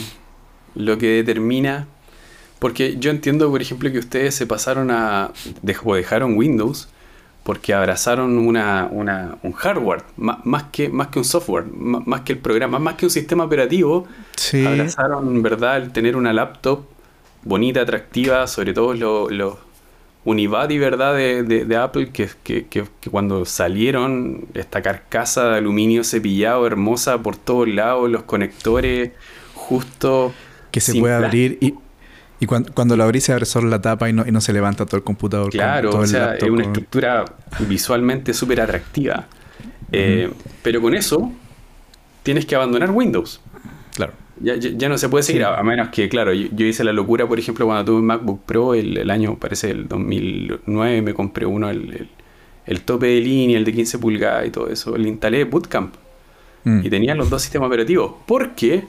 lo 0.75 0.97
que 0.97 1.07
determina, 1.07 1.87
porque 2.59 2.97
yo 2.97 3.11
entiendo, 3.11 3.49
por 3.49 3.61
ejemplo, 3.61 3.91
que 3.91 3.99
ustedes 3.99 4.35
se 4.35 4.45
pasaron 4.45 4.91
a, 4.91 5.31
o 5.83 5.95
dejaron 5.95 6.37
Windows 6.37 6.89
porque 7.45 7.75
abrazaron 7.75 8.39
una, 8.39 8.87
una, 8.89 9.37
un 9.43 9.51
hardware, 9.51 10.01
más, 10.17 10.63
que, 10.71 10.89
más 10.89 11.09
que 11.09 11.19
un 11.19 11.25
software, 11.25 11.65
más, 11.65 12.21
que 12.21 12.33
el 12.33 12.39
programa, 12.39 12.79
más 12.79 12.95
que 12.95 13.05
un 13.05 13.11
sistema 13.11 13.43
operativo. 13.43 14.07
Abrazaron, 14.65 15.43
¿verdad?, 15.43 15.77
el 15.77 15.91
tener 15.91 16.15
una 16.15 16.33
laptop 16.33 16.85
bonita, 17.43 17.81
atractiva, 17.81 18.47
sobre 18.47 18.73
todo 18.73 18.95
los 18.95 19.31
lo 19.31 19.59
Unibody, 20.23 20.79
¿verdad?, 20.79 21.13
de, 21.13 21.43
de, 21.43 21.77
Apple, 21.77 22.09
que, 22.09 22.29
que, 22.41 22.65
que, 22.65 22.83
cuando 23.11 23.45
salieron, 23.45 24.47
esta 24.55 24.81
carcasa 24.81 25.49
de 25.49 25.57
aluminio 25.59 26.03
cepillado, 26.03 26.65
hermosa 26.65 27.21
por 27.21 27.37
todos 27.37 27.67
lados, 27.67 28.09
los 28.09 28.23
conectores 28.23 29.11
justo... 29.53 30.33
Que 30.71 30.81
se 30.81 30.99
puede 30.99 31.13
abrir 31.13 31.59
y 31.61 31.75
Y 32.39 32.45
cuando, 32.47 32.73
cuando 32.73 32.97
lo 32.97 33.03
abrís 33.05 33.23
se 33.23 33.33
abre 33.33 33.45
solo 33.45 33.69
la 33.69 33.81
tapa 33.81 34.09
y 34.09 34.13
no, 34.13 34.25
y 34.27 34.31
no 34.31 34.41
se 34.41 34.51
levanta 34.53 34.85
todo 34.85 34.97
el 34.97 35.03
computador. 35.03 35.49
Claro, 35.51 35.89
todo 35.91 36.01
o 36.01 36.07
sea, 36.07 36.35
es 36.35 36.43
una 36.43 36.63
estructura 36.63 37.25
visualmente 37.67 38.33
súper 38.33 38.61
atractiva. 38.61 39.27
Eh, 39.91 40.29
Pero 40.61 40.81
con 40.81 40.93
eso 40.95 41.31
tienes 42.23 42.45
que 42.45 42.55
abandonar 42.55 42.91
Windows. 42.91 43.39
Claro. 43.95 44.13
Ya, 44.41 44.55
ya- 44.55 44.71
ya 44.75 44.89
no 44.89 44.97
se 44.97 45.07
puede 45.07 45.23
seguir, 45.23 45.43
a, 45.45 45.57
a 45.57 45.63
menos 45.63 45.89
que, 45.89 46.09
claro, 46.09 46.33
yo, 46.33 46.49
yo 46.51 46.65
hice 46.65 46.83
la 46.83 46.91
locura, 46.91 47.25
por 47.25 47.39
ejemplo, 47.39 47.65
cuando 47.65 47.85
tuve 47.85 47.99
un 47.99 48.05
MacBook 48.05 48.41
Pro 48.45 48.73
el, 48.73 48.97
el 48.97 49.09
año, 49.09 49.37
parece 49.39 49.71
el 49.71 49.87
2009, 49.87 51.01
me 51.01 51.13
compré 51.13 51.45
uno, 51.45 51.69
el, 51.69 51.93
el- 51.93 52.09
el 52.65 52.81
tope 52.81 53.05
de 53.05 53.21
línea, 53.21 53.57
el 53.59 53.63
de 53.63 53.71
15 53.73 53.99
pulgadas 53.99 54.47
y 54.47 54.49
todo 54.49 54.67
eso. 54.69 54.97
Le 54.97 55.07
instalé 55.07 55.43
Bootcamp 55.45 55.93
Mm. 56.63 56.81
y 56.83 56.89
tenía 56.89 57.13
los 57.13 57.29
dos 57.29 57.43
sistemas 57.43 57.67
operativos. 57.67 58.11
Porque 58.25 58.85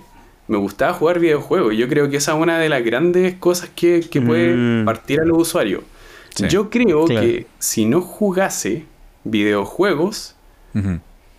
me 0.49 0.57
gustaba 0.59 0.93
jugar 0.93 1.19
videojuegos. 1.19 1.75
Y 1.75 1.77
yo 1.79 1.89
creo 1.89 2.09
que 2.11 2.17
esa 2.19 2.33
es 2.33 2.39
una 2.39 2.59
de 2.59 2.69
las 2.69 2.85
grandes 2.85 3.35
cosas 3.35 3.69
que, 3.75 4.01
que 4.11 4.21
puede 4.21 4.55
Mm. 4.55 4.85
partir 4.85 5.21
a 5.21 5.25
los 5.25 5.39
usuarios. 5.39 5.83
Sí. 6.35 6.47
Yo 6.49 6.69
creo 6.71 7.07
Claro. 7.07 7.27
que 7.27 7.47
si 7.59 7.87
no 7.87 8.01
jugase 8.01 8.85
videojuegos, 9.25 10.35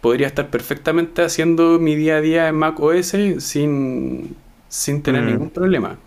podría 0.01 0.27
estar 0.27 0.49
perfectamente 0.49 1.21
haciendo 1.23 1.77
mi 1.79 1.95
día 1.95 2.17
a 2.17 2.21
día 2.21 2.47
en 2.47 2.55
Mac 2.55 2.79
OS 2.79 3.15
sin, 3.39 4.35
sin 4.69 5.01
tener 5.03 5.21
Mm. 5.23 5.27
ningún 5.27 5.49
problema. 5.49 5.97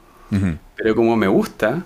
Pero 0.76 0.94
como 0.94 1.16
me 1.16 1.28
gusta, 1.28 1.84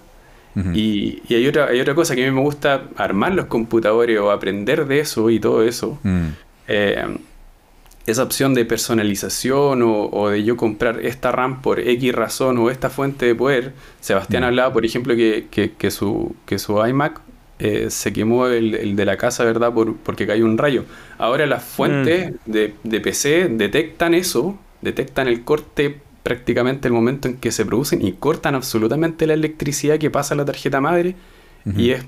y, 0.72 1.20
y 1.28 1.34
hay, 1.34 1.46
otra, 1.48 1.66
hay 1.66 1.80
otra 1.80 1.94
cosa 1.96 2.14
que 2.14 2.24
a 2.24 2.30
mí 2.30 2.34
me 2.34 2.40
gusta 2.42 2.84
armar 2.96 3.34
los 3.34 3.46
computadores 3.46 4.18
o 4.20 4.30
aprender 4.30 4.86
de 4.86 5.00
eso 5.00 5.28
y 5.30 5.40
todo 5.40 5.62
eso, 5.64 5.98
Mm. 6.04 6.26
eh, 6.68 7.04
esa 8.06 8.22
opción 8.22 8.54
de 8.54 8.64
personalización 8.64 9.82
o, 9.82 10.08
o 10.10 10.28
de 10.30 10.44
yo 10.44 10.56
comprar 10.56 11.00
esta 11.04 11.32
RAM 11.32 11.62
por 11.62 11.80
X 11.80 12.14
razón 12.14 12.58
o 12.58 12.70
esta 12.70 12.90
fuente 12.90 13.26
de 13.26 13.34
poder. 13.34 13.72
Sebastián 14.00 14.42
Mm. 14.42 14.46
hablaba, 14.46 14.72
por 14.72 14.84
ejemplo, 14.84 15.16
que, 15.16 15.46
que- 15.50 15.72
que 15.72 15.90
su, 15.90 16.34
que 16.46 16.58
su 16.58 16.84
iMac 16.86 17.20
eh, 17.60 17.86
se 17.90 18.12
quemó 18.12 18.46
el, 18.46 18.74
el 18.74 18.96
de 18.96 19.04
la 19.04 19.16
casa, 19.16 19.44
¿verdad? 19.44 19.72
Por, 19.72 19.96
porque 19.96 20.26
cayó 20.26 20.44
un 20.44 20.58
rayo. 20.58 20.84
Ahora 21.18 21.46
las 21.46 21.64
fuentes 21.64 22.34
de, 22.46 22.74
de 22.82 23.00
PC 23.00 23.48
detectan 23.48 24.12
eso, 24.14 24.58
detectan 24.82 25.28
el 25.28 25.44
corte 25.44 26.00
prácticamente 26.24 26.88
el 26.88 26.94
momento 26.94 27.28
en 27.28 27.36
que 27.36 27.52
se 27.52 27.64
producen 27.66 28.04
y 28.06 28.12
cortan 28.12 28.54
absolutamente 28.54 29.26
la 29.26 29.34
electricidad 29.34 29.98
que 29.98 30.10
pasa 30.10 30.34
a 30.34 30.36
la 30.38 30.44
tarjeta 30.44 30.80
madre 30.80 31.16
y 31.76 31.90
es 31.90 32.04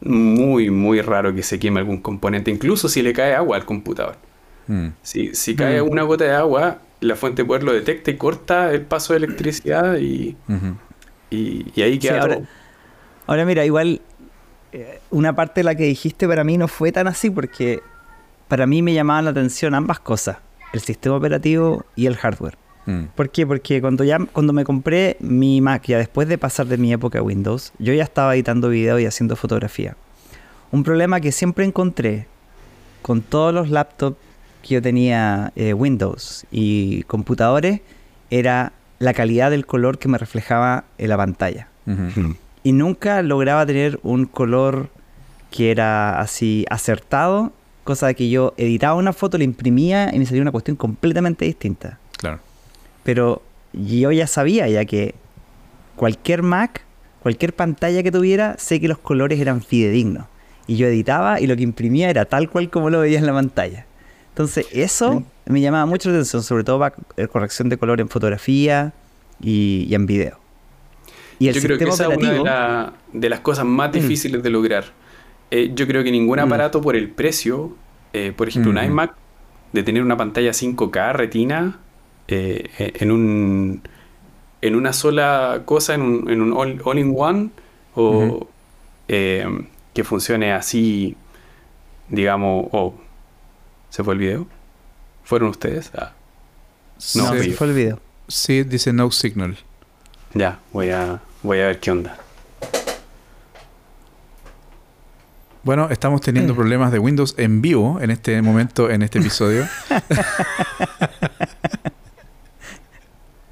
muy, 0.00 0.70
muy 0.70 1.00
raro 1.00 1.34
que 1.34 1.42
se 1.42 1.58
queme 1.58 1.80
algún 1.80 1.98
componente, 2.00 2.50
incluso 2.50 2.88
si 2.88 3.02
le 3.02 3.12
cae 3.12 3.34
agua 3.34 3.56
al 3.56 3.64
computador. 3.64 4.16
Mm. 4.68 4.88
Si, 5.02 5.34
si 5.34 5.54
cae 5.56 5.82
Mm. 5.82 5.88
una 5.90 6.02
gota 6.02 6.24
de 6.24 6.32
agua, 6.32 6.78
la 7.00 7.14
fuente 7.16 7.42
de 7.42 7.46
poder 7.46 7.62
lo 7.62 7.72
detecta 7.72 8.10
y 8.10 8.16
corta 8.16 8.72
el 8.72 8.82
paso 8.82 9.12
de 9.12 9.18
electricidad 9.18 9.96
y, 9.98 10.36
y, 11.30 11.66
y 11.74 11.82
ahí 11.82 11.92
Sí, 11.94 11.98
queda 12.00 12.20
ahora, 12.22 12.34
todo. 12.36 12.46
ahora 13.26 13.44
mira, 13.44 13.64
igual 13.64 14.00
eh, 14.72 15.00
una 15.10 15.34
parte 15.36 15.60
de 15.60 15.64
la 15.64 15.74
que 15.74 15.84
dijiste 15.84 16.26
para 16.26 16.44
mí 16.44 16.56
no 16.58 16.68
fue 16.68 16.92
tan 16.92 17.06
así 17.06 17.30
porque 17.30 17.80
para 18.48 18.66
mí 18.66 18.82
me 18.82 18.94
llamaban 18.94 19.24
la 19.24 19.30
atención 19.32 19.74
ambas 19.74 20.00
cosas, 20.00 20.38
el 20.72 20.80
sistema 20.80 21.16
operativo 21.16 21.84
y 21.96 22.06
el 22.06 22.16
hardware. 22.16 22.56
Mm. 22.86 23.04
¿Por 23.14 23.30
qué? 23.30 23.46
Porque 23.46 23.80
cuando 23.80 24.04
ya 24.04 24.18
cuando 24.32 24.52
me 24.52 24.64
compré 24.64 25.16
mi 25.20 25.60
Mac, 25.60 25.84
ya 25.86 25.98
después 25.98 26.28
de 26.28 26.38
pasar 26.38 26.66
de 26.66 26.76
mi 26.76 26.92
época 26.92 27.20
Windows, 27.22 27.72
yo 27.78 27.92
ya 27.92 28.04
estaba 28.04 28.34
editando 28.34 28.68
video 28.68 28.98
y 29.00 29.06
haciendo 29.06 29.34
fotografía. 29.36 29.96
Un 30.70 30.82
problema 30.84 31.20
que 31.20 31.32
siempre 31.32 31.64
encontré 31.64 32.26
con 33.02 33.22
todos 33.22 33.52
los 33.52 33.70
laptops 33.70 34.16
que 34.66 34.74
yo 34.74 34.82
tenía 34.82 35.52
eh, 35.54 35.72
Windows 35.72 36.44
y 36.50 37.04
computadores 37.04 37.80
era 38.30 38.72
la 38.98 39.14
calidad 39.14 39.50
del 39.50 39.64
color 39.64 39.98
que 39.98 40.08
me 40.08 40.18
reflejaba 40.18 40.84
en 40.98 41.08
la 41.08 41.16
pantalla. 41.16 41.68
Y 42.64 42.72
nunca 42.72 43.22
lograba 43.22 43.64
tener 43.64 44.00
un 44.02 44.26
color 44.26 44.88
que 45.52 45.70
era 45.70 46.18
así 46.18 46.66
acertado, 46.68 47.52
cosa 47.84 48.08
de 48.08 48.16
que 48.16 48.28
yo 48.28 48.54
editaba 48.56 48.94
una 48.94 49.12
foto, 49.12 49.38
la 49.38 49.44
imprimía 49.44 50.12
y 50.12 50.18
me 50.18 50.26
salía 50.26 50.42
una 50.42 50.50
cuestión 50.50 50.76
completamente 50.76 51.44
distinta. 51.44 52.00
Claro. 52.16 52.40
Pero 53.04 53.42
yo 53.72 54.10
ya 54.10 54.26
sabía 54.26 54.66
ya 54.68 54.84
que 54.84 55.14
cualquier 55.94 56.42
Mac, 56.42 56.82
cualquier 57.22 57.54
pantalla 57.54 58.02
que 58.02 58.10
tuviera, 58.10 58.56
sé 58.58 58.80
que 58.80 58.88
los 58.88 58.98
colores 58.98 59.38
eran 59.38 59.62
fidedignos. 59.62 60.26
Y 60.66 60.76
yo 60.76 60.88
editaba 60.88 61.40
y 61.40 61.46
lo 61.46 61.54
que 61.54 61.62
imprimía 61.62 62.10
era 62.10 62.24
tal 62.24 62.50
cual 62.50 62.68
como 62.68 62.90
lo 62.90 63.00
veía 63.00 63.20
en 63.20 63.26
la 63.26 63.32
pantalla. 63.32 63.86
Entonces 64.36 64.66
eso 64.70 65.24
me 65.46 65.62
llamaba 65.62 65.86
mucho 65.86 66.10
la 66.10 66.16
atención, 66.16 66.42
sobre 66.42 66.62
todo 66.62 66.78
para 66.78 66.94
eh, 67.16 67.26
corrección 67.26 67.70
de 67.70 67.78
color 67.78 68.02
en 68.02 68.10
fotografía 68.10 68.92
y, 69.40 69.86
y 69.88 69.94
en 69.94 70.04
video. 70.04 70.38
Y 71.38 71.48
el 71.48 71.54
Yo 71.54 71.62
creo 71.62 71.78
que 71.78 71.84
esa 71.84 72.02
es 72.04 72.16
una 72.18 72.30
de, 72.32 72.42
la- 72.44 72.92
de 73.14 73.30
las 73.30 73.40
cosas 73.40 73.64
más 73.64 73.92
difíciles 73.92 74.42
de 74.42 74.50
lograr. 74.50 74.84
Eh, 75.50 75.72
yo 75.74 75.86
creo 75.86 76.04
que 76.04 76.10
ningún 76.12 76.36
Mm. 76.38 76.42
aparato 76.42 76.82
por 76.82 76.96
el 76.96 77.08
precio, 77.08 77.70
eh, 78.12 78.34
por 78.36 78.48
ejemplo, 78.48 78.72
un 78.72 78.76
Mm. 78.76 78.84
iMac, 78.84 79.14
de 79.72 79.82
tener 79.82 80.02
una 80.02 80.18
pantalla 80.18 80.52
5K 80.52 81.14
retina 81.14 81.78
eh, 82.28 82.92
en 83.00 83.10
un 83.10 83.80
en 84.60 84.74
una 84.74 84.92
sola 84.92 85.62
cosa, 85.64 85.94
en 85.94 86.02
un, 86.02 86.30
en 86.30 86.42
un 86.42 86.52
all, 86.52 86.80
all 86.84 86.98
in 86.98 87.14
one, 87.16 87.50
o 87.94 88.46
eh, 89.08 89.46
que 89.94 90.04
funcione 90.04 90.52
así, 90.52 91.16
digamos, 92.10 92.66
oh, 92.72 92.94
¿se 93.96 94.04
fue 94.04 94.12
el 94.12 94.20
video? 94.20 94.46
¿Fueron 95.24 95.48
ustedes? 95.48 95.90
Ah, 95.94 96.12
No, 97.14 97.32
sí. 97.40 97.52
fue 97.52 97.68
el 97.68 97.72
video. 97.72 97.98
Sí, 98.28 98.62
dice 98.62 98.92
no 98.92 99.10
signal. 99.10 99.56
ya, 100.34 100.58
voy 100.70 100.90
a, 100.90 101.22
voy 101.42 101.60
a 101.60 101.68
ver 101.68 101.80
qué 101.80 101.92
onda. 101.92 102.18
Bueno, 105.62 105.88
estamos 105.90 106.20
teniendo 106.20 106.54
problemas 106.54 106.92
de 106.92 106.98
Windows 106.98 107.34
en 107.38 107.62
vivo 107.62 107.98
en 108.02 108.10
este 108.10 108.42
momento, 108.42 108.90
en 108.90 109.00
este 109.02 109.18
episodio. 109.18 109.66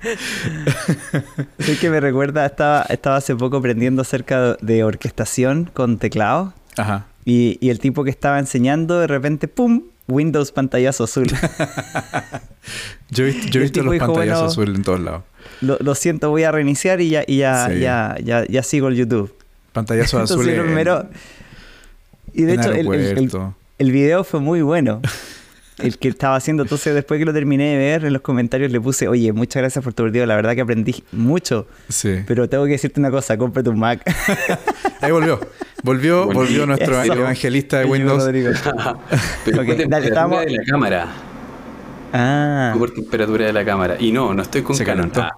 Es 1.56 1.78
que 1.80 1.88
me 1.88 1.98
recuerda, 2.00 2.44
estaba, 2.44 2.82
estaba 2.90 3.16
hace 3.16 3.34
poco 3.34 3.56
aprendiendo 3.56 4.02
acerca 4.02 4.56
de 4.60 4.84
orquestación 4.84 5.70
con 5.72 5.96
teclado 5.96 6.52
Ajá. 6.76 7.06
y, 7.24 7.56
y 7.66 7.70
el 7.70 7.78
tipo 7.78 8.04
que 8.04 8.10
estaba 8.10 8.38
enseñando 8.38 8.98
de 9.00 9.06
repente, 9.06 9.48
¡pum! 9.48 9.84
Windows 10.08 10.52
pantallazo 10.52 11.04
azul. 11.04 11.26
Yo 13.10 13.24
he 13.26 13.30
visto, 13.30 13.82
los 13.82 13.92
dijo, 13.92 14.06
pantallazos 14.06 14.56
bueno, 14.56 14.72
azules 14.72 14.76
en 14.76 14.82
todos 14.82 15.00
lados. 15.00 15.22
lo, 15.60 15.76
lo 15.80 15.94
siento, 15.94 16.30
voy 16.30 16.42
a 16.44 16.52
reiniciar 16.52 17.00
y 17.00 17.10
ya, 17.10 17.24
y 17.26 17.38
ya, 17.38 17.68
Sí. 17.70 17.80
ya, 17.80 18.16
ya, 18.22 18.44
ya 18.46 18.62
sigo 18.62 18.88
el 18.88 18.96
YouTube. 18.96 19.34
Entonces, 19.74 20.12
lo 20.12 20.64
primero- 20.64 21.08
y 22.32 22.42
de 22.42 22.54
en 22.54 22.60
hecho, 22.60 22.72
el, 22.72 22.78
el- 22.80 22.86
el- 22.94 23.00
aeropuerto. 23.06 23.54
el 23.78 23.92
video 23.92 24.24
fue 24.24 24.40
muy 24.40 24.62
bueno. 24.62 25.00
El 25.78 25.98
que 25.98 26.08
estaba 26.08 26.36
haciendo. 26.36 26.62
Entonces, 26.62 26.94
después 26.94 27.18
que 27.18 27.24
lo 27.24 27.32
terminé 27.32 27.64
de 27.72 27.76
ver, 27.78 28.04
en 28.04 28.12
los 28.12 28.22
comentarios 28.22 28.70
le 28.70 28.80
puse, 28.80 29.08
oye, 29.08 29.32
muchas 29.32 29.60
gracias 29.60 29.82
por 29.84 29.92
tu 29.92 30.04
video. 30.04 30.24
La 30.26 30.36
verdad 30.36 30.54
que 30.54 30.60
aprendí 30.60 31.02
mucho. 31.12 31.66
Sí. 31.88 32.22
Pero 32.26 32.48
tengo 32.48 32.64
que 32.64 32.70
decirte 32.72 33.00
una 33.00 33.10
cosa, 33.10 33.36
cómprate 33.36 33.70
un 33.70 33.78
Mac. 33.80 34.00
Ahí 35.00 35.10
volvió. 35.10 35.40
Volvió, 35.82 36.26
volvió 36.26 36.64
nuestro 36.66 37.02
Eso. 37.02 37.12
evangelista 37.14 37.78
de 37.80 37.84
Windows. 37.86 38.22
Rodrigo. 38.24 38.50
Pero 39.44 39.60
Ok, 39.62 39.66
por 39.66 39.66
dale, 39.66 39.76
temperatura 39.76 40.08
estamos- 40.08 40.44
de 40.46 40.50
la 40.52 40.62
cámara. 40.64 41.08
Ah. 42.12 42.74
Por 42.78 42.92
temperatura 42.94 43.46
de 43.46 43.52
la 43.52 43.64
cámara. 43.64 43.96
Y 43.98 44.12
no, 44.12 44.32
no 44.32 44.42
estoy 44.42 44.62
con 44.62 44.76
Se 44.76 44.84
Canon. 44.84 45.10
calentó. 45.10 45.36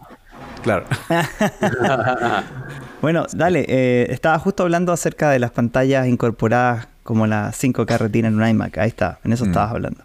Claro. 0.62 0.85
Ah. 1.09 2.44
Bueno, 3.03 3.27
dale, 3.35 3.64
eh, 3.68 4.07
estaba 4.11 4.38
justo 4.38 4.62
hablando 4.62 4.90
acerca 4.90 5.31
de 5.31 5.38
las 5.38 5.51
pantallas 5.51 6.07
incorporadas 6.09 6.88
como 7.03 7.27
la 7.27 7.53
5K 7.53 7.99
Retina 7.99 8.29
en 8.29 8.40
un 8.40 8.49
iMac. 8.49 8.79
Ahí 8.79 8.88
está, 8.88 9.20
en 9.22 9.33
eso 9.33 9.44
Mm. 9.44 9.49
estabas 9.49 9.70
hablando. 9.72 10.01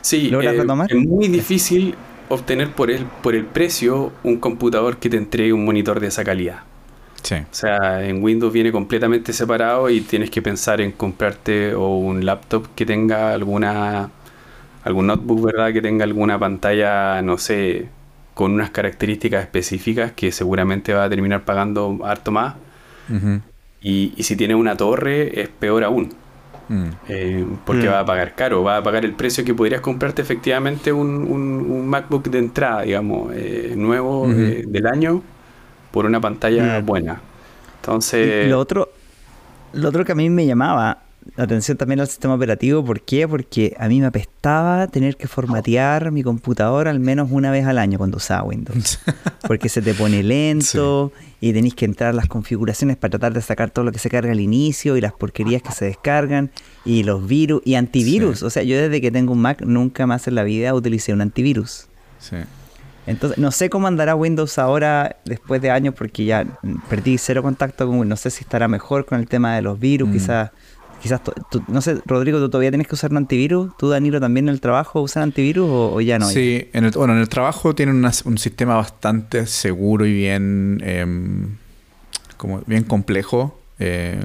Sí, 0.00 0.30
¿Logras 0.30 0.54
eh, 0.54 0.58
retomar? 0.58 0.88
es 0.88 0.96
muy 0.96 1.28
difícil 1.28 1.96
obtener 2.28 2.74
por 2.74 2.90
el, 2.90 3.06
por 3.06 3.34
el 3.34 3.46
precio 3.46 4.18
un 4.22 4.38
computador 4.38 4.98
que 4.98 5.10
te 5.10 5.16
entregue 5.16 5.52
un 5.52 5.64
monitor 5.64 6.00
de 6.00 6.08
esa 6.08 6.24
calidad. 6.24 6.64
Sí. 7.22 7.46
O 7.50 7.54
sea, 7.54 8.04
en 8.06 8.22
Windows 8.22 8.52
viene 8.52 8.72
completamente 8.72 9.32
separado 9.32 9.90
y 9.90 10.02
tienes 10.02 10.30
que 10.30 10.42
pensar 10.42 10.80
en 10.80 10.92
comprarte 10.92 11.74
o 11.74 11.96
un 11.98 12.24
laptop 12.24 12.68
que 12.74 12.86
tenga 12.86 13.32
alguna 13.34 14.12
algún 14.82 15.06
notebook, 15.08 15.46
¿verdad? 15.46 15.72
Que 15.72 15.82
tenga 15.82 16.04
alguna 16.04 16.38
pantalla, 16.38 17.22
no 17.22 17.38
sé, 17.38 17.90
con 18.34 18.52
unas 18.52 18.70
características 18.70 19.42
específicas 19.44 20.12
que 20.12 20.32
seguramente 20.32 20.94
va 20.94 21.04
a 21.04 21.10
terminar 21.10 21.44
pagando 21.44 22.00
harto 22.04 22.32
más. 22.32 22.56
Y, 23.82 24.12
y 24.16 24.22
si 24.24 24.36
tiene 24.36 24.54
una 24.54 24.76
torre, 24.76 25.40
es 25.40 25.48
peor 25.48 25.84
aún. 25.84 26.14
Mm. 26.70 26.88
Eh, 27.08 27.44
porque 27.66 27.88
Mm. 27.88 27.92
va 27.92 27.98
a 28.00 28.04
pagar 28.04 28.34
caro, 28.36 28.62
va 28.62 28.76
a 28.76 28.82
pagar 28.82 29.04
el 29.04 29.12
precio 29.14 29.44
que 29.44 29.52
podrías 29.54 29.80
comprarte 29.80 30.22
efectivamente 30.22 30.92
un, 30.92 31.08
un- 31.08 31.66
un 31.68 31.88
MacBook 31.88 32.28
de 32.30 32.38
entrada, 32.38 32.82
digamos, 32.82 33.32
eh, 33.34 33.74
nuevo 33.76 34.30
eh, 34.30 34.62
del 34.66 34.86
año 34.86 35.20
por 35.90 36.06
una 36.06 36.20
pantalla 36.20 36.80
Mm. 36.80 36.86
buena. 36.86 37.12
Y 37.14 37.76
Entonces, 37.80 38.48
lo 38.48 38.58
otro, 38.60 38.88
lo 39.72 39.88
otro 39.88 40.04
que 40.04 40.12
a 40.12 40.14
mí 40.14 40.30
me 40.30 40.46
llamaba 40.46 40.98
atención 41.36 41.76
también 41.76 42.00
al 42.00 42.08
sistema 42.08 42.34
operativo. 42.34 42.84
¿Por 42.84 43.00
qué? 43.02 43.26
Porque 43.28 43.74
a 43.78 43.88
mí 43.88 44.00
me 44.00 44.06
apestaba 44.06 44.86
tener 44.88 45.16
que 45.16 45.28
formatear 45.28 46.10
mi 46.10 46.22
computador 46.22 46.88
al 46.88 47.00
menos 47.00 47.28
una 47.30 47.50
vez 47.50 47.66
al 47.66 47.78
año 47.78 47.98
cuando 47.98 48.16
usaba 48.16 48.42
Windows. 48.44 48.98
Porque 49.46 49.68
se 49.68 49.82
te 49.82 49.94
pone 49.94 50.22
lento 50.22 51.12
y 51.40 51.52
tenéis 51.52 51.74
que 51.74 51.84
entrar 51.84 52.14
las 52.14 52.26
configuraciones 52.26 52.96
para 52.96 53.10
tratar 53.12 53.32
de 53.32 53.42
sacar 53.42 53.70
todo 53.70 53.84
lo 53.84 53.92
que 53.92 53.98
se 53.98 54.10
carga 54.10 54.32
al 54.32 54.40
inicio 54.40 54.96
y 54.96 55.00
las 55.00 55.12
porquerías 55.12 55.62
que 55.62 55.72
se 55.72 55.86
descargan 55.86 56.50
y 56.84 57.02
los 57.02 57.26
virus 57.26 57.62
y 57.64 57.74
antivirus. 57.74 58.42
O 58.42 58.50
sea, 58.50 58.62
yo 58.62 58.76
desde 58.76 59.00
que 59.00 59.10
tengo 59.10 59.32
un 59.32 59.40
Mac 59.40 59.62
nunca 59.62 60.06
más 60.06 60.26
en 60.28 60.34
la 60.34 60.42
vida 60.42 60.74
utilicé 60.74 61.12
un 61.12 61.20
antivirus. 61.20 61.86
Sí. 62.18 62.36
Entonces, 63.06 63.38
no 63.38 63.50
sé 63.50 63.70
cómo 63.70 63.86
andará 63.86 64.14
Windows 64.14 64.58
ahora 64.58 65.16
después 65.24 65.60
de 65.62 65.70
años 65.70 65.94
porque 65.96 66.26
ya 66.26 66.46
perdí 66.88 67.16
cero 67.18 67.42
contacto 67.42 67.86
con 67.86 67.98
Windows. 67.98 68.08
No 68.10 68.16
sé 68.16 68.30
si 68.30 68.44
estará 68.44 68.68
mejor 68.68 69.06
con 69.06 69.18
el 69.18 69.26
tema 69.26 69.56
de 69.56 69.62
los 69.62 69.78
virus, 69.80 70.08
Mm. 70.08 70.12
quizás... 70.12 70.50
Quizás, 71.00 71.20
no 71.68 71.80
sé, 71.80 72.00
Rodrigo, 72.04 72.38
¿tú 72.38 72.48
todavía 72.50 72.70
tienes 72.70 72.86
que 72.86 72.94
usar 72.94 73.10
un 73.10 73.16
antivirus? 73.18 73.76
¿Tú, 73.78 73.88
Danilo, 73.88 74.20
también 74.20 74.48
en 74.48 74.54
el 74.54 74.60
trabajo 74.60 75.00
usan 75.00 75.22
antivirus 75.24 75.68
o, 75.68 75.94
o 75.94 76.00
ya 76.00 76.18
no? 76.18 76.28
Sí, 76.28 76.68
en 76.72 76.84
el, 76.84 76.90
bueno, 76.92 77.14
en 77.14 77.20
el 77.20 77.28
trabajo 77.28 77.74
tienen 77.74 77.96
una- 77.96 78.12
un 78.24 78.38
sistema 78.38 78.76
bastante 78.76 79.46
seguro 79.46 80.04
y 80.06 80.12
bien, 80.12 80.80
em, 80.84 81.56
como 82.36 82.62
bien 82.66 82.84
complejo, 82.84 83.60
eh, 83.78 84.20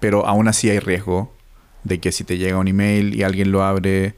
pero 0.00 0.26
aún 0.26 0.46
así 0.48 0.68
hay 0.70 0.78
riesgo 0.78 1.34
de 1.84 1.98
que 2.00 2.12
si 2.12 2.24
te 2.24 2.36
llega 2.38 2.58
un 2.58 2.68
email 2.68 3.14
y 3.14 3.22
alguien 3.22 3.50
lo 3.50 3.62
abre, 3.64 4.14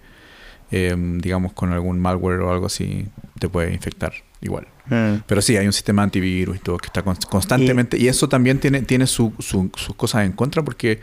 em, 0.70 1.18
digamos 1.20 1.53
con 1.53 1.72
algún 1.72 2.01
malware 2.01 2.40
o 2.40 2.53
algo 2.53 2.66
así, 2.66 3.07
te 3.38 3.49
puede 3.49 3.72
infectar 3.72 4.12
igual. 4.40 4.66
Mm. 4.87 5.22
Pero 5.27 5.42
sí, 5.42 5.57
hay 5.57 5.66
un 5.66 5.72
sistema 5.72 6.03
antivirus 6.03 6.57
y 6.57 6.59
todo 6.61 6.77
que 6.79 6.87
está 6.87 7.05
const- 7.05 7.29
constantemente. 7.29 7.96
Y, 7.99 8.07
eso 8.09 8.29
también 8.29 8.59
tiene, 8.61 8.83
tiene 8.83 9.07
su- 9.07 9.33
su- 9.40 9.70
sus 9.75 9.94
cosas 9.96 10.25
en 10.27 10.33
contra 10.33 10.62
porque 10.64 11.01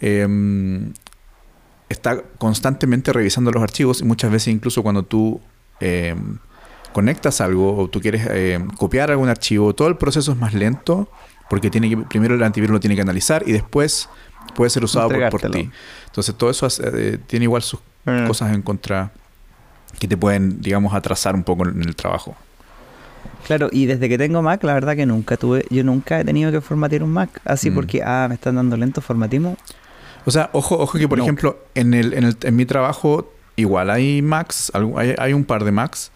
em, 0.00 0.92
está 1.88 2.22
constantemente 2.38 3.12
revisando 3.12 3.50
los 3.50 3.62
archivos 3.62 4.00
y 4.00 4.04
muchas 4.04 4.30
veces 4.30 4.48
incluso 4.54 4.82
cuando 4.82 5.02
tú 5.04 5.40
em, 5.80 6.38
conectas 6.92 7.40
algo 7.40 7.76
o 7.76 7.88
tú 7.88 8.00
quieres 8.00 8.26
em, 8.30 8.68
copiar 8.68 9.10
algún 9.10 9.28
archivo, 9.28 9.74
todo 9.74 9.88
el 9.88 9.96
proceso 9.96 10.32
es 10.32 10.38
más 10.38 10.54
lento 10.54 11.08
porque 11.48 11.70
tiene 11.70 11.88
que, 11.88 11.96
primero 11.96 12.34
el 12.34 12.42
antivirus 12.42 12.74
lo 12.74 12.80
tiene 12.80 12.94
que 12.96 13.02
analizar 13.02 13.42
y 13.46 13.52
después 13.52 14.08
puede 14.54 14.70
ser 14.70 14.84
usado 14.84 15.08
por, 15.30 15.40
ti. 15.50 15.70
Entonces 16.06 16.34
todo 16.36 16.50
eso 16.50 16.66
hace- 16.66 16.82
eh, 16.94 17.18
tiene 17.26 17.44
igual 17.44 17.62
sus 17.62 17.80
Mm. 18.06 18.26
cosas 18.26 18.54
en 18.54 18.62
contra 18.62 19.12
que 19.98 20.08
te 20.08 20.16
pueden, 20.16 20.62
digamos, 20.62 20.94
atrasar 20.94 21.34
un 21.34 21.44
poco 21.44 21.68
en 21.68 21.82
el 21.82 21.94
trabajo. 21.94 22.34
Claro, 23.46 23.68
y 23.70 23.84
desde 23.86 24.08
que 24.08 24.16
tengo 24.16 24.40
Mac, 24.42 24.62
la 24.64 24.72
verdad 24.74 24.96
que 24.96 25.04
nunca 25.04 25.36
tuve, 25.36 25.66
yo 25.70 25.84
nunca 25.84 26.18
he 26.20 26.24
tenido 26.24 26.50
que 26.50 26.60
formatear 26.62 27.02
un 27.02 27.10
Mac, 27.10 27.40
así 27.44 27.70
Mm. 27.70 27.74
porque, 27.74 28.02
ah, 28.02 28.26
me 28.28 28.36
están 28.36 28.54
dando 28.54 28.76
lento, 28.78 29.00
formatimo. 29.02 29.56
O 30.24 30.30
sea, 30.30 30.50
ojo, 30.52 30.78
ojo 30.78 30.98
que 30.98 31.08
por 31.08 31.18
No. 31.18 31.24
ejemplo, 31.24 31.58
en 31.74 31.94
el, 31.94 32.12
en 32.14 32.24
el 32.24 32.36
en 32.42 32.56
mi 32.56 32.66
trabajo 32.66 33.32
igual 33.56 33.90
hay 33.90 34.22
Macs, 34.22 34.72
hay, 34.96 35.14
hay 35.18 35.32
un 35.32 35.44
par 35.44 35.64
de 35.64 35.72
Macs 35.72 36.10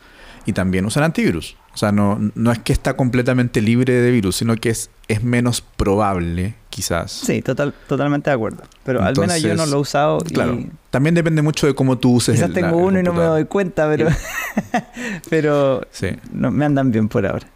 y 0.47 0.53
también 0.53 0.85
usan 0.87 1.03
antivirus. 1.05 1.57
O 1.73 1.77
sea, 1.77 1.91
no, 1.91 2.19
no 2.37 2.53
es 2.53 2.61
que 2.61 2.73
está 2.73 2.97
completamente 2.97 3.61
libre 3.61 3.95
de 3.95 4.11
virus, 4.13 4.37
sino 4.37 4.55
que 4.55 4.69
es, 4.71 4.91
es 5.09 5.25
menos 5.25 5.61
probable, 5.61 6.55
quizás. 6.71 7.11
Sí, 7.11 7.43
total, 7.43 7.75
totalmente 7.89 8.31
de 8.31 8.35
acuerdo. 8.35 8.63
Pero 8.85 9.03
al 9.03 9.17
menos 9.19 9.43
yo 9.43 9.57
no 9.57 9.67
lo 9.67 9.79
he 9.79 9.81
usado 9.81 10.19
y 10.25 10.33
Claro. 10.35 10.57
También 10.91 11.17
depende 11.17 11.43
mucho 11.43 11.67
de 11.67 11.75
cómo 11.75 11.99
tú 11.99 12.13
uses 12.13 12.37
quizás 12.37 12.49
el- 12.51 12.55
tengo 12.55 12.69
la- 12.69 12.77
el 12.79 12.85
uno 12.85 13.01
y 13.01 13.03
no 13.03 13.13
me 13.13 13.25
doy 13.25 13.45
cuenta, 13.47 13.89
pero, 13.89 14.07
pero 15.31 15.83
Sí. 15.91 16.09
no, 16.33 16.51
me 16.51 16.65
andan 16.65 16.91
bien 16.93 17.09
por 17.09 17.27
ahora. 17.27 17.47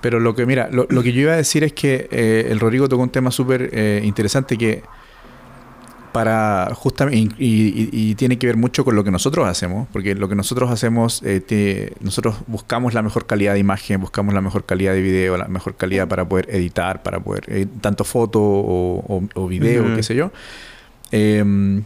Pero 0.00 0.18
lo 0.18 0.34
que, 0.34 0.46
mira, 0.46 0.68
lo, 0.72 0.86
lo 0.88 1.02
que 1.02 1.12
yo 1.12 1.20
iba 1.22 1.32
a 1.32 1.36
decir 1.36 1.62
es 1.64 1.72
que 1.72 2.08
eh, 2.10 2.48
el 2.50 2.58
Rodrigo 2.60 2.88
tocó 2.88 3.02
un 3.02 3.10
tema 3.10 3.30
súper 3.30 3.70
eh, 3.72 4.00
interesante 4.04 4.56
que 4.58 4.82
para 6.12 6.70
justamente 6.74 7.34
y, 7.38 7.68
y- 7.68 7.88
y 7.92 8.14
tiene 8.14 8.38
que 8.38 8.46
ver 8.46 8.56
mucho 8.56 8.84
con 8.84 8.94
lo 8.94 9.02
que 9.04 9.10
nosotros 9.10 9.48
hacemos, 9.48 9.88
porque 9.92 10.14
lo 10.14 10.28
que 10.28 10.34
nosotros 10.34 10.70
hacemos, 10.70 11.22
eh, 11.22 11.40
te- 11.40 11.94
nosotros 12.00 12.36
buscamos 12.46 12.94
la 12.94 13.02
mejor 13.02 13.26
calidad 13.26 13.54
de 13.54 13.58
imagen, 13.60 14.00
buscamos 14.00 14.34
la 14.34 14.40
mejor 14.40 14.64
calidad 14.66 14.92
de 14.92 15.00
video, 15.00 15.36
la 15.36 15.48
mejor 15.48 15.74
calidad 15.76 16.06
para 16.08 16.28
poder 16.28 16.48
editar, 16.54 17.02
para 17.02 17.18
poder 17.20 17.44
eh, 17.48 17.66
tanto 17.80 18.04
foto 18.04 18.40
o, 18.40 19.04
o- 19.16 19.28
o 19.34 19.46
video, 19.48 19.84
qué 19.96 20.02
sé 20.02 20.14
yo. 20.14 20.30
Em, 21.10 21.82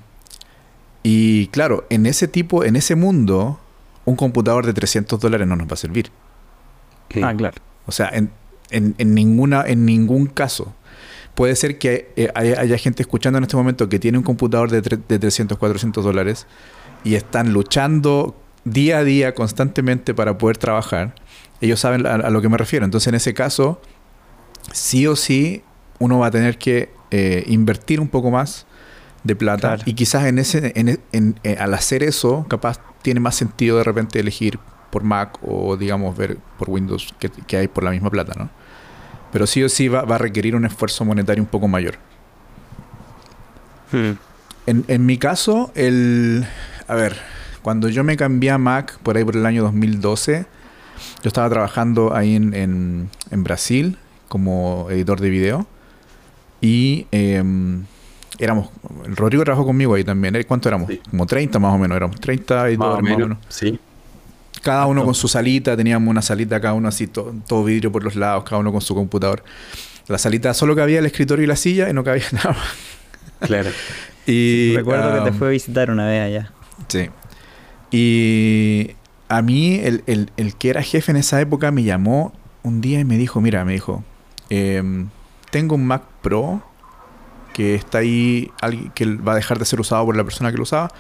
y 1.03 1.47
claro, 1.49 1.87
en 1.91 2.07
ese 2.07 2.27
tipo, 2.29 2.65
en 2.65 2.77
ese 2.77 2.95
mundo, 2.97 3.61
un 4.05 4.17
computador 4.17 4.67
de 4.67 4.73
300 4.73 5.21
dólares 5.21 5.47
no 5.47 5.57
nos 5.57 5.69
va 5.69 5.75
a 5.75 5.77
servir. 5.77 6.11
Sí. 7.11 7.21
Ah, 7.23 7.35
claro. 7.37 7.57
O 7.87 7.93
sea, 7.93 8.09
en, 8.13 8.31
en, 8.71 8.95
en 8.99 9.15
ninguna, 9.15 9.63
en 9.67 9.85
ningún 9.87 10.27
caso. 10.27 10.75
Puede 11.37 11.55
ser 11.55 11.79
que 11.79 12.11
eh, 12.17 12.31
haya, 12.35 12.59
haya 12.61 12.77
gente 12.79 13.03
escuchando 13.03 13.37
en 13.39 13.45
este 13.45 13.57
momento 13.57 13.89
que 13.89 13.99
tiene 14.01 14.19
un 14.19 14.25
computador 14.25 14.71
de, 14.71 14.81
de 14.81 15.19
300, 15.19 15.57
400 15.59 16.03
dólares 16.05 16.47
y 17.05 17.15
están 17.15 17.53
luchando 17.53 18.35
día 18.65 18.99
a 18.99 19.05
día 19.05 19.35
constantemente 19.35 20.13
para 20.15 20.37
poder 20.39 20.57
trabajar. 20.57 21.15
Ellos 21.61 21.79
saben 21.79 22.05
a, 22.07 22.15
a 22.15 22.31
lo 22.31 22.43
que 22.43 22.49
me 22.49 22.57
refiero. 22.59 22.85
Entonces, 22.85 23.07
en 23.09 23.15
ese 23.15 23.33
caso, 23.35 23.81
sí 24.73 25.07
o 25.07 25.15
sí, 25.15 25.63
uno 25.99 26.19
va 26.19 26.27
a 26.27 26.31
tener 26.31 26.59
que 26.59 26.91
eh, 27.11 27.45
invertir 27.47 28.01
un 28.01 28.09
poco 28.09 28.31
más 28.31 28.67
de 29.23 29.37
plata. 29.37 29.69
Claro. 29.69 29.83
Y 29.87 29.95
quizás 29.95 30.25
en 30.25 30.39
ese, 30.39 30.73
en- 30.75 31.01
en- 31.13 31.39
eh, 31.45 31.57
al 31.61 31.75
hacer 31.75 32.03
eso, 32.03 32.45
capaz 32.49 32.81
tiene 33.03 33.21
más 33.21 33.35
sentido 33.37 33.79
de 33.79 33.85
repente 33.85 34.19
elegir 34.19 34.59
por 34.91 35.03
Mac 35.05 35.39
o 35.43 35.77
digamos 35.77 36.17
ver 36.17 36.39
por 36.59 36.71
Windows 36.71 37.15
que, 37.19 37.29
que 37.31 37.57
hay 37.57 37.69
por 37.69 37.85
la 37.85 37.91
misma 37.91 38.11
plata, 38.11 38.33
¿no? 38.37 38.51
Pero 39.37 39.47
sí 39.47 39.63
o 39.63 39.69
sí 39.69 39.89
va, 39.89 40.01
va 40.01 40.15
a 40.15 40.19
requerir 40.19 40.57
un 40.57 40.65
esfuerzo 40.65 41.05
monetario 41.05 41.43
un 41.43 41.49
poco 41.51 41.69
mayor. 41.69 41.97
Mm. 43.93 44.13
En, 44.67 44.85
en 44.89 45.05
mi 45.05 45.19
caso, 45.19 45.71
el. 45.75 46.47
A 46.89 46.95
ver, 46.95 47.19
cuando 47.61 47.91
yo 47.91 48.03
me 48.03 48.17
cambié 48.17 48.51
a 48.51 48.57
Mac 48.57 48.99
por 49.03 49.19
ahí 49.19 49.25
por 49.25 49.37
el 49.37 49.45
año 49.45 49.63
2012, 49.63 50.47
yo 51.23 51.29
estaba 51.29 51.51
trabajando 51.51 52.15
ahí 52.17 52.35
en, 52.35 52.55
en- 52.55 53.11
en 53.31 53.45
Brasil 53.45 53.99
como 54.29 54.87
editor 54.91 55.21
de 55.21 55.29
video. 55.29 55.67
Y 56.63 57.07
em, 57.11 57.85
éramos. 58.39 58.71
Rodrigo 59.05 59.45
trabajó 59.45 59.67
conmigo 59.67 59.93
ahí 59.93 60.03
también. 60.05 60.35
¿eh? 60.37 60.45
¿Cuánto 60.45 60.71
éramos? 60.71 60.89
Sí. 60.89 60.99
Como 61.11 61.27
30 61.27 61.59
más 61.59 61.75
o 61.75 61.79
menos. 61.79 61.95
Éramos 61.95 62.19
30 62.23 62.69
editores 62.71 62.79
Más 62.79 62.89
o 62.89 62.91
más 62.93 62.99
o 63.01 63.03
menos. 63.03 63.29
menos. 63.29 63.39
Sí. 63.51 63.79
Cada 64.67 64.87
uno 64.87 65.05
con 65.05 65.15
su 65.15 65.29
salita, 65.29 65.77
teníamos 65.77 66.09
una 66.11 66.23
salita 66.23 66.61
cada 66.61 66.75
uno 66.75 66.89
así, 66.89 67.07
to- 67.07 67.35
todo 67.47 67.65
vidrio 67.65 67.91
por 67.93 68.03
los 68.05 68.17
lados, 68.17 68.45
cada 68.45 68.59
uno 68.59 68.73
con 68.73 68.81
su 68.81 68.95
computador. 68.95 69.43
La 70.09 70.19
salita 70.19 70.53
solo 70.55 70.75
cabía 70.77 70.99
el 70.99 71.07
escritorio 71.07 71.45
y 71.45 71.47
la 71.47 71.57
silla 71.57 71.89
y 71.89 71.93
no 71.93 72.03
cabía 72.05 72.25
nada 72.33 72.51
más. 72.51 72.67
Claro. 73.49 73.71
Y, 74.27 74.75
Recuerdo 74.77 75.25
que 75.25 75.31
te 75.31 75.37
fue 75.37 75.49
a 75.49 75.51
visitar 75.51 75.91
una 75.91 76.07
vez 76.07 76.23
allá. 76.23 76.53
Sí. 76.89 77.09
Y 77.91 78.91
a 79.29 79.43
mí, 79.43 79.77
el, 79.83 80.03
el- 80.07 80.31
el 80.37 80.55
que 80.57 80.71
era 80.71 80.83
jefe 80.83 81.11
en 81.13 81.17
esa 81.17 81.41
época 81.41 81.71
me 81.71 81.83
llamó 81.83 82.33
un 82.63 82.81
día 82.81 83.01
y 83.01 83.05
me 83.05 83.17
dijo, 83.19 83.41
mira, 83.41 83.65
me 83.65 83.73
dijo, 83.73 84.05
em, 84.51 85.09
tengo 85.51 85.77
un 85.77 85.87
Mac 85.87 86.03
Pro 86.23 86.63
que 87.55 87.75
está 87.75 87.99
ahí, 87.99 88.51
que 88.95 89.07
va 89.17 89.33
a 89.33 89.37
dejar 89.37 89.59
de 89.59 89.65
ser 89.65 89.81
usado 89.81 90.05
por 90.05 90.17
la 90.17 90.25
persona 90.25 90.51
que 90.51 90.57
lo 90.59 90.65
usaba, 90.65 90.91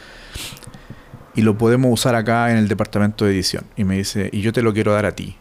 y 1.36 1.42
lo 1.42 1.58
podemos 1.58 1.92
usar 1.92 2.14
acá 2.14 2.50
en 2.50 2.56
el 2.56 2.66
departamento 2.66 3.26
de 3.26 3.32
edición. 3.32 3.64
Y 3.76 3.84
me 3.84 3.96
dice, 3.98 4.30
y 4.32 4.40
yo 4.40 4.52
te 4.54 4.62
lo 4.62 4.72
quiero 4.72 4.92
dar 4.92 5.04
a 5.04 5.12
ti. 5.12 5.36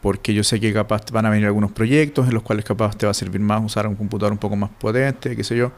Porque 0.00 0.32
yo 0.32 0.42
sé 0.42 0.58
que 0.58 0.72
capaz 0.72 1.04
van 1.12 1.26
a 1.26 1.30
venir 1.30 1.46
algunos 1.46 1.70
proyectos 1.70 2.26
en 2.26 2.34
los 2.34 2.42
cuales 2.42 2.64
capaz 2.64 2.96
te 2.96 3.06
va 3.06 3.10
a 3.10 3.14
servir 3.14 3.40
más 3.40 3.62
usar 3.62 3.86
un 3.86 3.94
computador 3.94 4.32
un 4.32 4.38
poco 4.38 4.56
más 4.56 4.70
potente, 4.70 5.36
qué 5.36 5.44
sé 5.44 5.56
yo. 5.56 5.72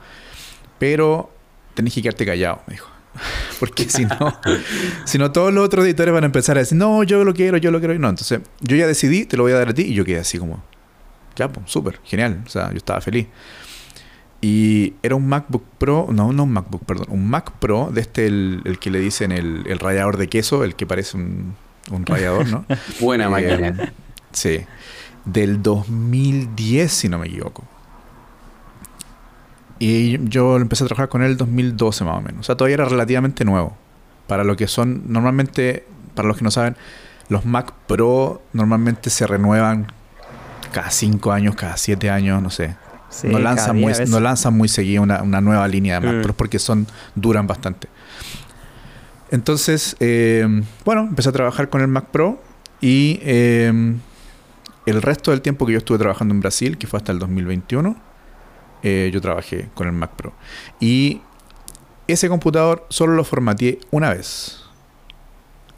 Pero 0.79 1.31
tenés 1.75 1.95
que 1.95 2.03
quedarte 2.03 2.25
callado, 2.25 2.63
me 2.69 2.75
dijo. 2.75 2.89
Porque 3.61 3.89
si 3.89 4.05
no, 4.05 4.41
si 5.05 5.19
no, 5.19 5.33
todos 5.33 5.53
los 5.53 5.65
otros 5.65 5.85
editores 5.85 6.15
van 6.15 6.23
a 6.23 6.27
empezar 6.27 6.57
a 6.57 6.61
decir, 6.61 6.79
no, 6.79 7.03
yo 7.03 7.25
lo 7.25 7.35
quiero, 7.35 7.57
yo 7.57 7.73
lo 7.73 7.81
quiero. 7.81 7.93
Y 7.93 7.99
no, 7.99 8.09
entonces 8.09 8.41
yo 8.61 8.77
ya 8.77 8.87
decidí, 8.87 9.27
te 9.27 9.37
lo 9.37 9.43
voy 9.43 9.53
a 9.53 9.57
dar 9.57 9.69
a 9.69 9.75
ti. 9.75 9.83
Y 9.83 9.95
yo 9.95 10.05
quedé 10.05 10.21
así 10.21 10.39
como, 10.39 10.63
ya, 11.35 11.49
pues, 11.49 11.69
súper, 11.69 11.99
genial. 12.05 12.43
O 12.47 12.49
sea, 12.49 12.71
yo 12.71 12.77
estaba 12.77 13.01
feliz. 13.01 13.27
Y 14.49 14.95
era 15.03 15.17
un 15.17 15.29
MacBook 15.29 15.65
Pro, 15.77 16.07
no, 16.13 16.33
no 16.33 16.45
un 16.45 16.53
MacBook, 16.53 16.85
perdón, 16.85 17.09
un 17.11 17.29
Mac 17.29 17.51
Pro, 17.59 17.91
de 17.93 18.01
este, 18.01 18.29
el, 18.29 18.63
el 18.65 18.79
que 18.79 18.93
le 18.93 19.01
dicen 19.01 19.33
el, 19.33 19.65
el 19.67 19.81
rallador 19.81 20.19
de 20.19 20.29
queso, 20.29 20.63
el 20.63 20.77
que 20.77 20.87
parece 20.87 21.17
un, 21.17 21.57
un 21.91 22.07
rallador, 22.07 22.47
¿no? 22.47 22.65
Buena 23.01 23.25
Eh, 23.25 23.29
máquina. 23.29 23.93
Sí. 24.31 24.61
Del 25.25 25.65
2010, 25.65 26.93
si 26.93 27.09
no 27.09 27.19
me 27.19 27.27
equivoco. 27.27 27.65
Y 29.81 30.25
yo 30.29 30.57
empecé 30.59 30.85
a 30.85 30.87
trabajar 30.87 31.09
con 31.09 31.23
él 31.23 31.27
en 31.27 31.33
el 31.33 31.39
2012 31.39 32.05
más 32.05 32.19
o 32.19 32.21
menos. 32.21 32.41
O 32.41 32.43
sea, 32.45 32.55
todavía 32.57 32.75
era 32.75 32.85
relativamente 32.85 33.45
nuevo. 33.45 33.77
Para 34.29 34.45
lo 34.45 34.55
que 34.55 34.69
son, 34.69 35.03
normalmente, 35.13 35.89
para 36.15 36.29
los 36.29 36.37
que 36.37 36.45
no 36.45 36.53
saben, 36.53 36.77
los 37.29 37.45
Mac 37.47 37.73
Pro 37.89 38.43
normalmente 38.53 39.11
se 39.11 39.27
renuevan 39.27 39.89
cada 40.73 40.91
5 40.91 41.33
años, 41.33 41.57
cada 41.57 41.77
7 41.77 42.11
años, 42.11 42.41
no 42.41 42.51
sé. 42.51 42.77
Sí, 43.17 43.29
no, 43.29 43.39
lanzan 43.39 43.81
muy, 43.81 43.95
no 44.09 44.21
lanzan 44.21 44.55
muy 44.55 44.69
seguido 44.69 45.03
una, 45.03 45.23
una 45.23 45.41
nueva 45.41 45.67
línea 45.69 45.99
de 45.99 46.07
Mac 46.07 46.17
Mm. 46.17 46.23
Pro 46.23 46.35
porque 46.35 46.59
son, 46.59 46.87
duran 47.15 47.47
bastante. 47.47 47.89
Entonces, 49.31 49.97
eh, 50.01 50.47
bueno, 50.85 51.03
empecé 51.03 51.31
a 51.31 51.33
trabajar 51.33 51.71
con 51.71 51.81
el 51.81 51.89
Mac 51.89 52.07
Pro 52.11 52.41
y 52.81 53.19
eh, 53.23 53.73
el 54.85 55.03
resto 55.03 55.31
del 55.31 55.41
tiempo 55.41 55.65
que 55.67 55.73
yo 55.73 55.79
estuve 55.79 55.99
trabajando 55.99 56.35
en 56.35 56.41
Brasil, 56.41 56.77
que 56.77 56.87
fue 56.87 56.99
hasta 56.99 57.11
el 57.13 57.19
2021, 57.19 57.97
eh, 58.83 59.11
yo 59.13 59.21
trabajé 59.21 59.71
con 59.75 59.87
el 59.87 59.95
Mac 59.95 60.11
Pro. 60.15 60.35
Y 60.79 61.23
ese 62.07 62.29
computador 62.29 62.87
solo 62.91 63.15
lo 63.15 63.25
formateé 63.25 63.81
una 63.91 64.11
vez. 64.11 64.63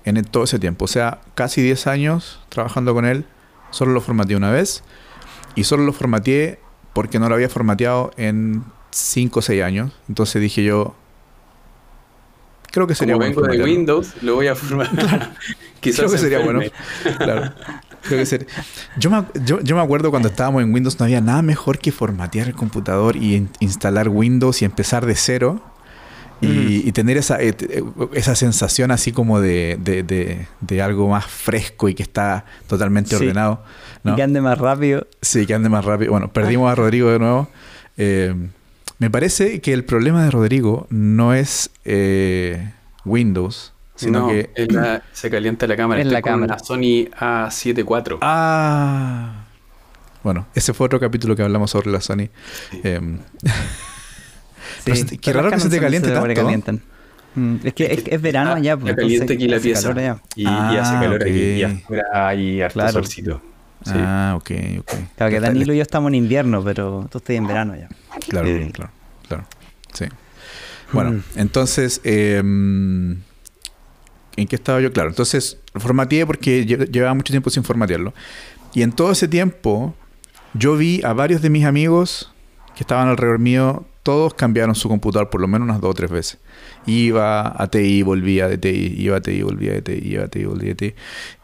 En 0.05 0.23
todo 0.25 0.45
ese 0.45 0.59
tiempo. 0.59 0.87
O 0.87 0.89
sea, 0.89 1.21
casi 1.35 1.61
10 1.63 1.87
años 1.87 2.41
trabajando 2.49 2.95
con 2.95 3.05
él. 3.05 3.27
Solo 3.71 3.93
lo 3.93 4.01
formateé 4.01 4.37
una 4.37 4.51
vez. 4.51 4.83
Y 5.55 5.65
solo 5.65 5.85
lo 5.85 5.93
formateé 5.93 6.61
porque 6.99 7.21
no 7.21 7.29
lo 7.29 7.37
había 7.37 7.49
formateado 7.49 8.11
en 8.17 8.65
5 8.91 9.39
o 9.39 9.43
6 9.43 9.63
años. 9.63 9.93
Entonces 10.09 10.43
dije 10.43 10.65
yo, 10.65 10.97
creo 12.73 12.89
que 12.89 12.97
sería 12.97 13.15
Como 13.15 13.27
bueno. 13.27 13.41
vengo 13.43 13.57
de. 13.57 13.63
Windows, 13.63 14.21
lo 14.23 14.35
voy 14.35 14.49
a 14.49 14.55
formar. 14.57 14.91
Quizás 15.81 15.99
Creo 16.01 16.11
que 16.11 16.17
se 16.19 16.25
sería 16.25 16.41
bueno. 16.45 16.61
Claro. 17.19 17.53
Creo 18.03 18.19
que 18.19 18.27
ser- 18.27 18.47
Yo, 18.97 19.11
me, 19.11 19.25
yo, 19.45 19.61
yo 19.61 19.77
me 19.77 19.83
acuerdo 19.83 20.11
cuando 20.11 20.29
estábamos 20.29 20.61
en 20.63 20.75
Windows, 20.75 20.99
no 20.99 21.05
había 21.05 21.21
nada 21.21 21.41
mejor 21.43 21.79
que 21.79 21.93
formatear 21.93 22.49
el 22.49 22.55
computador 22.55 23.15
y 23.15 23.37
in- 23.37 23.51
instalar 23.61 24.09
Windows 24.09 24.61
y 24.63 24.65
empezar 24.65 25.07
de 25.07 25.15
cero. 25.15 25.61
Y, 26.41 26.89
y 26.89 26.93
tener 26.93 27.17
esa, 27.17 27.41
eh, 27.43 27.55
eh, 27.59 27.83
esa 28.13 28.35
sensación 28.37 28.91
así 28.93 29.11
como 29.11 29.41
de, 29.41 29.77
de- 29.81 30.03
de- 30.05 30.47
de 30.61 30.83
algo 30.83 31.09
más 31.09 31.27
fresco 31.27 31.89
y 31.89 31.95
que 31.95 32.03
está 32.05 32.45
totalmente 32.69 33.11
Sí. 33.11 33.17
ordenado. 33.17 33.65
¿no? 34.05 34.13
Y 34.13 34.17
que 34.17 34.23
ande 34.23 34.41
más 34.41 34.57
rápido. 34.59 35.07
Sí, 35.21 35.47
que 35.47 35.55
ande 35.55 35.69
más 35.69 35.85
rápido. 35.85 36.13
Bueno, 36.13 36.29
perdimos 36.33 36.71
a 36.71 36.77
Rodrigo 36.77 37.11
de 37.11 37.19
nuevo. 37.19 37.49
Eh, 37.97 38.35
me 39.01 39.11
parece 39.11 39.61
que 39.61 39.73
el 39.73 39.85
problema 39.85 40.23
de 40.25 40.31
Rodrigo 40.31 40.87
no 40.91 41.35
es 41.35 41.71
eh, 41.85 42.73
Windows, 43.05 43.73
sino 43.97 44.21
no, 44.21 44.29
que... 44.29 44.51
la- 44.69 45.03
se 45.13 45.31
calienta 45.31 45.67
la 45.67 45.77
cámara. 45.77 46.01
Es 46.01 46.07
Estoy 46.07 46.15
la 46.15 46.23
con 46.23 46.33
cámara. 46.33 46.55
una 46.55 46.65
Sony 46.65 47.09
A7 47.19 47.79
IV. 47.85 48.19
Ah. 48.23 49.45
Bueno, 50.23 50.47
ese 50.55 50.73
fue 50.73 50.87
otro 50.87 51.01
capítulo 51.01 51.35
que 51.35 51.43
hablamos 51.43 51.71
sobre 51.73 51.91
la 51.91 52.01
Sony. 52.01 52.29
Sí. 52.71 52.81
Em, 52.85 53.19
Sí, 54.95 55.03
Pero 55.05 55.09
se- 55.11 55.19
qué 55.19 55.33
raro 55.33 55.51
que 55.51 55.61
se 55.61 55.69
te 55.69 55.81
caliente 55.81 56.09
tanto. 56.09 56.21
sobrecalientan. 56.21 56.83
Mm, 57.35 57.57
es 57.65 57.75
que 57.75 57.85
es, 57.87 58.03
es 58.07 58.21
verano 58.23 58.51
Está- 58.51 58.59
allá. 58.61 58.77
pues, 58.77 58.91
está 58.91 59.03
caliente 59.03 59.33
aquí 59.35 59.49
la 59.49 59.61
pieza. 59.61 59.83
calor 59.83 59.99
allá. 59.99 60.19
Y, 60.35 60.43
y 60.43 60.47
hace 60.47 60.97
Ah, 60.97 61.01
calor 61.01 61.23
aquí. 61.23 61.31
Y 61.31 61.63
hay 62.15 62.61
harto 62.63 62.75
Claro. 62.75 62.93
solcito. 62.93 63.43
Sí. 63.85 63.93
Ah, 63.95 64.35
ok, 64.37 64.51
ok. 64.81 64.91
Claro 65.17 65.31
que 65.33 65.41
Danilo 65.41 65.73
y 65.73 65.77
yo 65.77 65.83
estamos 65.83 66.09
en 66.09 66.17
invierno, 66.17 66.65
pero 66.65 67.07
tú 67.11 67.19
estás 67.19 67.37
en 67.37 67.47
verano 67.47 67.77
ya. 67.77 67.89
Claro, 68.29 68.49
Sí. 68.49 68.71
claro, 68.73 68.91
claro. 69.29 69.45
Sí. 69.93 70.07
Bueno, 70.93 71.13
Mm. 71.13 71.23
entonces, 71.37 72.01
em, 72.05 73.13
¿en 74.37 74.47
qué 74.49 74.57
estaba 74.57 74.81
yo? 74.81 74.93
Claro, 74.93 75.11
entonces 75.11 75.59
formateé 75.75 76.27
porque 76.27 76.67
lle- 76.67 76.91
llevaba 76.91 77.15
mucho 77.15 77.33
tiempo 77.33 77.51
sin 77.51 77.63
formatearlo. 77.63 78.15
Y 78.75 78.83
en 78.83 78.93
todo 78.93 79.13
ese 79.13 79.29
tiempo, 79.29 79.95
yo 80.55 80.77
vi 80.77 81.01
a 81.05 81.13
varios 81.13 81.41
de 81.43 81.51
mis 81.51 81.65
amigos 81.65 82.33
que 82.75 82.83
estaban 82.83 83.09
alrededor 83.09 83.39
mío, 83.39 83.87
todos 84.03 84.35
cambiaron 84.35 84.75
su 84.75 84.89
computador 84.89 85.29
por 85.31 85.41
lo 85.41 85.49
menos 85.49 85.67
unas 85.67 85.81
dos 85.81 85.91
o 85.91 85.95
tres 85.95 86.11
veces. 86.11 86.39
Iba 86.87 87.61
a 87.63 87.67
TI, 87.69 88.03
volvía 88.03 88.49
de 88.49 88.57
TI, 88.59 88.95
iba 88.99 89.17
a 89.19 89.21
TI, 89.21 89.43
volvía 89.43 89.73
de 89.75 89.83
TI, 89.83 90.01
iba 90.09 90.25
a 90.25 90.29
TI, 90.29 90.45
volvía 90.45 90.69
de 90.69 90.75
TI. 90.75 90.95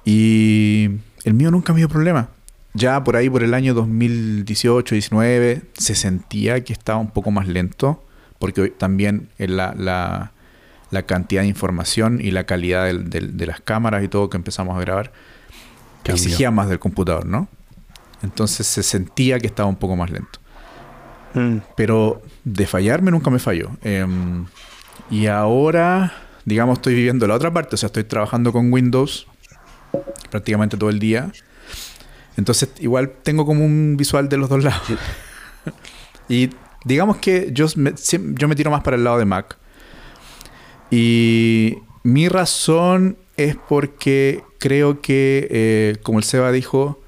Y 0.05 0.91
el 1.25 1.35
mío 1.35 1.51
nunca 1.51 1.73
me 1.73 1.81
dio 1.81 1.89
problema. 1.89 2.29
Ya 2.73 3.05
por 3.05 3.17
ahí, 3.17 3.31
por 3.31 3.43
el 3.43 3.55
año 3.55 3.75
2018, 3.75 4.95
19, 4.95 5.63
se 5.75 5.95
sentía 5.95 6.63
que 6.65 6.73
estaba 6.73 6.99
un 6.99 7.11
poco 7.11 7.31
más 7.31 7.47
lento, 7.47 8.03
porque 8.39 8.69
también 8.69 9.29
en 9.39 9.57
la, 9.57 9.75
la- 9.77 10.33
la 10.91 11.03
cantidad 11.05 11.43
de 11.43 11.49
información 11.49 12.21
y 12.23 12.31
la 12.31 12.45
calidad 12.45 12.93
de 12.95 13.47
las 13.47 13.61
cámaras 13.61 14.05
y 14.05 14.09
todo 14.09 14.31
que 14.31 14.37
empezamos 14.37 14.77
a 14.77 14.81
grabar 14.81 15.13
Cambió. 16.05 16.15
exigía 16.23 16.51
más 16.53 16.69
del 16.69 16.79
computador, 16.79 17.27
¿no? 17.27 17.49
Entonces 18.23 18.67
se 18.69 18.83
sentía 18.85 19.41
que 19.41 19.47
estaba 19.49 19.69
un 19.69 19.75
poco 19.77 19.97
más 19.97 20.11
lento. 20.11 20.39
Pero 21.77 22.23
de 22.45 22.67
fallarme 22.67 23.11
nunca 23.11 23.31
me 23.31 23.39
falló. 23.39 23.71
Em, 23.83 24.47
y 25.11 25.27
ahora, 25.27 26.13
digamos, 26.45 26.79
estoy 26.79 26.95
viviendo 26.95 27.27
la 27.27 27.35
otra 27.35 27.53
parte. 27.53 27.75
O 27.75 27.79
sea, 27.79 27.89
estoy 27.89 28.05
trabajando 28.05 28.53
con 28.53 28.73
Windows 28.73 29.27
prácticamente 30.31 30.77
todo 30.77 30.91
el 30.91 30.99
día. 30.99 31.33
Entonces, 32.37 32.71
igual 32.81 33.13
tengo 33.23 33.47
como 33.47 33.65
un 33.65 33.97
visual 33.97 34.29
de 34.29 34.37
los 34.37 34.49
dos 34.49 34.65
lados. 34.65 34.83
y 36.29 36.51
digamos 36.85 37.19
que 37.19 37.51
yo 37.53 37.67
me, 37.77 37.95
yo 38.35 38.49
me 38.49 38.55
tiro 38.55 38.71
más 38.71 38.83
para 38.83 38.97
el 38.97 39.05
lado 39.05 39.19
de 39.19 39.25
Mac. 39.25 39.57
Y 40.91 41.79
mi 42.03 42.29
razón 42.29 43.17
es 43.37 43.57
porque 43.57 44.43
creo 44.59 45.01
que, 45.01 45.49
eh, 45.51 45.97
como 46.03 46.19
el 46.19 46.25
Seba 46.25 46.53
dijo, 46.53 47.01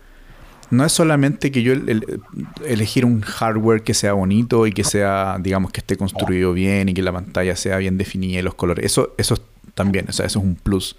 no 0.70 0.84
es 0.84 0.92
solamente 0.92 1.50
que 1.52 1.62
yo 1.62 1.72
el- 1.72 1.88
el- 1.88 2.20
elegir 2.64 3.04
un 3.04 3.20
hardware 3.20 3.82
que 3.82 3.94
sea 3.94 4.12
bonito 4.14 4.66
y 4.66 4.72
que 4.72 4.84
sea, 4.84 5.36
digamos, 5.40 5.70
que 5.72 5.80
esté 5.80 5.96
construido 5.96 6.52
bien 6.52 6.88
y 6.88 6.94
que 6.94 7.02
la 7.02 7.12
pantalla 7.12 7.54
sea 7.56 7.76
bien 7.78 7.96
definida 7.98 8.40
y 8.40 8.42
los 8.42 8.54
colores. 8.54 8.84
Eso, 8.84 9.14
eso 9.18 9.36
también, 9.74 10.06
o 10.08 10.12
sea, 10.12 10.26
eso 10.26 10.38
es 10.40 10.44
un 10.44 10.54
plus 10.56 10.96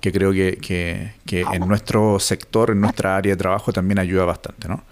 que 0.00 0.10
creo 0.12 0.32
que, 0.32 0.56
que- 0.56 1.12
que 1.26 1.42
en 1.52 1.68
nuestro 1.68 2.18
sector, 2.18 2.70
en 2.70 2.80
nuestra 2.80 3.16
área 3.16 3.34
de 3.34 3.36
trabajo 3.36 3.72
también 3.72 3.98
ayuda 3.98 4.24
bastante, 4.24 4.66
¿no? 4.68 4.82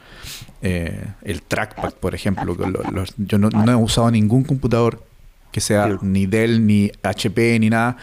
Eh, 0.63 1.05
el 1.23 1.43
trackpad, 1.43 1.95
por 1.95 2.15
ejemplo, 2.15 2.55
los- 2.93 3.15
yo 3.17 3.39
no, 3.39 3.49
no 3.51 3.73
he 3.73 3.75
usado 3.75 4.11
ningún 4.11 4.45
computador 4.45 5.03
que 5.51 5.61
sea 5.61 5.99
ni 6.03 6.27
Dell, 6.27 6.65
ni 6.67 6.93
HP, 7.03 7.59
ni 7.59 7.71
nada, 7.71 7.97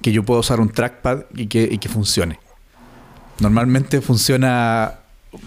que 0.00 0.12
yo 0.12 0.22
pueda 0.22 0.40
usar 0.40 0.60
un 0.60 0.70
trackpad 0.70 1.24
y 1.34 1.48
que, 1.48 1.68
y 1.70 1.76
que 1.78 1.88
funcione. 1.90 2.38
Normalmente 3.40 4.00
funciona 4.00 5.00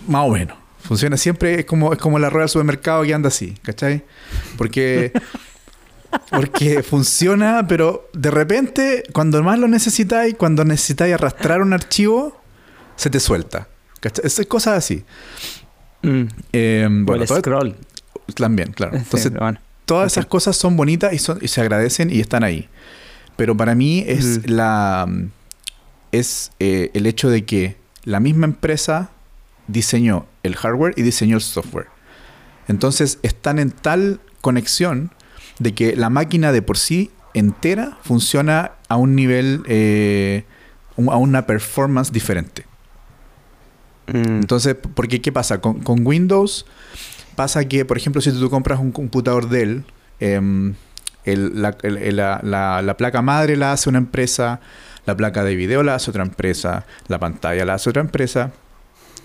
más 0.08 0.28
o 0.28 0.30
menos. 0.30 0.58
Funciona 0.80 1.18
siempre, 1.18 1.60
es 1.60 1.66
como, 1.66 1.92
es 1.92 2.00
como 2.00 2.18
la 2.20 2.30
rueda 2.30 2.44
del 2.44 2.50
supermercado 2.50 3.04
que 3.04 3.14
anda 3.14 3.28
así, 3.28 3.56
¿cachai? 3.62 4.04
Porque, 4.58 5.12
porque 6.32 6.82
funciona, 6.84 7.66
pero 7.68 8.10
de 8.14 8.32
repente, 8.32 9.04
cuando 9.12 9.44
más 9.44 9.60
lo 9.60 9.68
necesitáis, 9.68 10.36
cuando 10.36 10.64
necesitáis 10.64 11.14
arrastrar 11.14 11.62
un 11.62 11.74
archivo, 11.74 12.40
se 12.96 13.10
te 13.10 13.20
suelta. 13.20 13.68
¿cachai? 14.00 14.26
Es 14.26 14.42
cosas 14.48 14.78
así. 14.78 15.04
Eh, 16.54 16.88
o 16.88 17.06
bueno, 17.06 17.24
el 17.24 17.28
scroll. 17.28 17.76
también, 18.36 18.72
claro. 18.72 18.96
Entonces, 18.98 19.34
bueno. 19.34 19.60
todas 19.86 20.14
esas 20.14 20.26
cosas 20.26 20.56
son 20.56 20.78
bonitas 20.78 21.12
y, 21.14 21.20
son, 21.20 21.40
y 21.42 21.48
se 21.48 21.60
agradecen 21.62 22.10
y 22.12 22.20
están 22.20 22.44
ahí. 22.44 22.70
Pero 23.36 23.56
para 23.58 23.76
mí 23.76 24.04
es 24.08 24.40
Ujú. 24.40 24.54
la 24.54 25.08
es 26.12 26.52
eh, 26.60 26.92
el 26.94 27.06
hecho 27.06 27.30
de 27.30 27.46
que 27.46 27.78
la 28.04 28.20
misma 28.20 28.46
empresa 28.46 29.12
diseñó 29.68 30.26
el 30.44 30.56
hardware 30.56 30.94
y 30.98 31.02
diseñó 31.04 31.36
el 31.38 31.42
software. 31.42 31.88
Entonces 32.68 33.20
están 33.24 33.60
en 33.60 33.72
tal 33.72 34.20
conexión 34.42 35.12
de 35.60 35.74
que 35.74 35.96
la 35.96 36.10
máquina 36.10 36.52
de 36.52 36.62
por 36.62 36.78
sí 36.78 37.12
entera 37.34 37.98
funciona 38.04 38.74
a 38.90 38.96
un 38.98 39.16
nivel, 39.16 39.64
eh, 39.68 40.44
a 40.98 41.18
una 41.18 41.46
performance 41.46 42.12
diferente. 42.12 42.66
Mm. 44.08 44.40
Entonces, 44.42 44.76
porque 44.96 45.22
¿qué 45.22 45.32
pasa? 45.32 45.60
Con, 45.60 45.82
con 45.82 46.06
Windows 46.06 46.66
pasa 47.36 47.66
que, 47.68 47.86
por 47.86 47.98
ejemplo, 47.98 48.22
si 48.22 48.32
tú 48.32 48.50
compras 48.50 48.80
un 48.80 48.92
computador 48.92 49.50
Dell, 49.50 49.84
el- 50.20 50.76
la, 51.62 51.78
el- 51.84 51.98
el- 51.98 52.16
la- 52.16 52.40
la- 52.44 52.82
la 52.82 52.98
placa 52.98 53.22
madre 53.22 53.58
la 53.58 53.74
hace 53.74 53.90
una 53.90 53.98
empresa, 54.00 54.60
la 55.06 55.16
placa 55.16 55.44
de 55.44 55.56
video 55.56 55.84
la 55.84 55.96
hace 55.96 56.10
otra 56.10 56.24
empresa, 56.24 56.86
la 57.08 57.20
pantalla 57.20 57.66
la 57.66 57.76
hace 57.76 57.90
otra 57.90 58.02
empresa. 58.02 58.52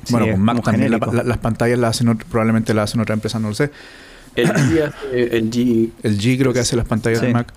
Sí, 0.04 0.12
bueno, 0.12 0.32
con 0.32 0.40
Mac 0.42 0.62
también 0.62 0.90
la- 0.90 0.96
genérico. 0.98 1.12
la- 1.16 1.22
las 1.24 1.38
pantallas 1.38 1.78
la 1.78 1.88
hacen, 1.88 2.16
probablemente 2.16 2.74
la 2.74 2.82
hacen 2.84 3.00
otra 3.00 3.14
empresa, 3.14 3.38
no 3.38 3.48
lo 3.48 3.54
sé. 3.54 3.70
El 4.34 4.48
G, 4.48 4.82
hace- 4.82 5.36
el 5.36 5.50
G 5.50 5.90
El 6.02 6.18
G 6.18 6.38
creo 6.38 6.52
que 6.52 6.60
hace 6.60 6.74
las 6.76 6.86
pantallas 6.86 7.20
de. 7.20 7.32
Mac. 7.32 7.52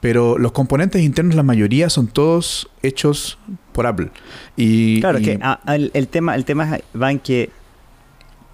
Pero 0.00 0.38
los 0.38 0.52
componentes 0.52 1.02
internos, 1.02 1.34
la 1.34 1.42
mayoría 1.42 1.90
son 1.90 2.06
todos 2.06 2.68
hechos 2.82 3.38
por 3.72 3.86
Apple. 3.86 4.10
Y, 4.56 5.00
Claro, 5.00 5.18
y- 5.18 5.22
que 5.22 5.38
a- 5.42 5.60
a- 5.64 5.74
el, 5.76 5.90
el 5.94 6.08
tema, 6.08 6.34
el 6.34 6.44
tema 6.44 6.78
va 7.00 7.10
en 7.10 7.18
que, 7.18 7.50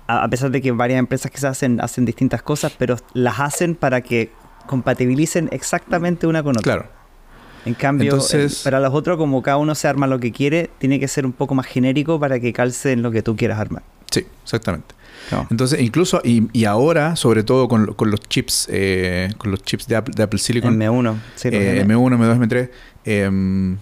a, 0.06 0.24
a 0.24 0.28
pesar 0.28 0.50
de 0.50 0.60
que 0.62 0.70
varias 0.72 0.98
empresas 0.98 1.30
que 1.30 1.38
se 1.38 1.46
hacen, 1.46 1.80
hacen 1.80 2.04
distintas 2.04 2.42
cosas, 2.42 2.72
pero 2.78 2.96
las 3.14 3.40
hacen 3.40 3.74
para 3.74 4.00
que 4.00 4.30
compatibilicen 4.66 5.48
exactamente 5.52 6.26
una 6.26 6.42
con 6.42 6.52
otra. 6.56 6.62
claro. 6.62 7.01
En 7.64 7.74
cambio, 7.74 8.10
Entonces- 8.12 8.60
eh, 8.60 8.64
para 8.64 8.80
los 8.80 8.92
otros, 8.92 9.16
como 9.16 9.40
cada 9.42 9.56
uno 9.58 9.74
se 9.74 9.86
arma 9.88 10.06
lo 10.06 10.18
que 10.18 10.32
quiere, 10.32 10.70
tiene 10.78 10.98
que 10.98 11.06
ser 11.08 11.24
un 11.26 11.32
poco 11.32 11.54
más 11.54 11.66
genérico 11.66 12.18
para 12.18 12.40
que 12.40 12.52
calce 12.52 12.92
en 12.92 13.02
lo 13.02 13.10
que 13.10 13.22
tú 13.22 13.36
quieras 13.36 13.58
armar. 13.60 13.82
Sí, 14.10 14.26
exactamente. 14.42 14.94
No. 15.30 15.46
Entonces, 15.50 15.80
incluso, 15.80 16.20
y, 16.24 16.48
y 16.52 16.64
ahora, 16.64 17.14
sobre 17.16 17.44
todo 17.44 17.68
con, 17.68 17.86
lo- 17.86 17.96
con 17.96 18.10
los 18.10 18.20
chips, 18.20 18.66
eh, 18.70 19.30
con 19.38 19.50
los 19.52 19.62
chips 19.62 19.86
de 19.86 19.96
Apple, 19.96 20.14
de 20.16 20.22
Apple 20.24 20.38
Silicon, 20.40 20.76
M1, 20.76 21.16
sí, 21.36 21.50
los 21.50 21.60
eh, 21.60 21.80
M. 21.80 21.94
M1, 21.94 22.16
M2, 22.18 22.36
M3, 22.48 22.70
em, 23.04 23.76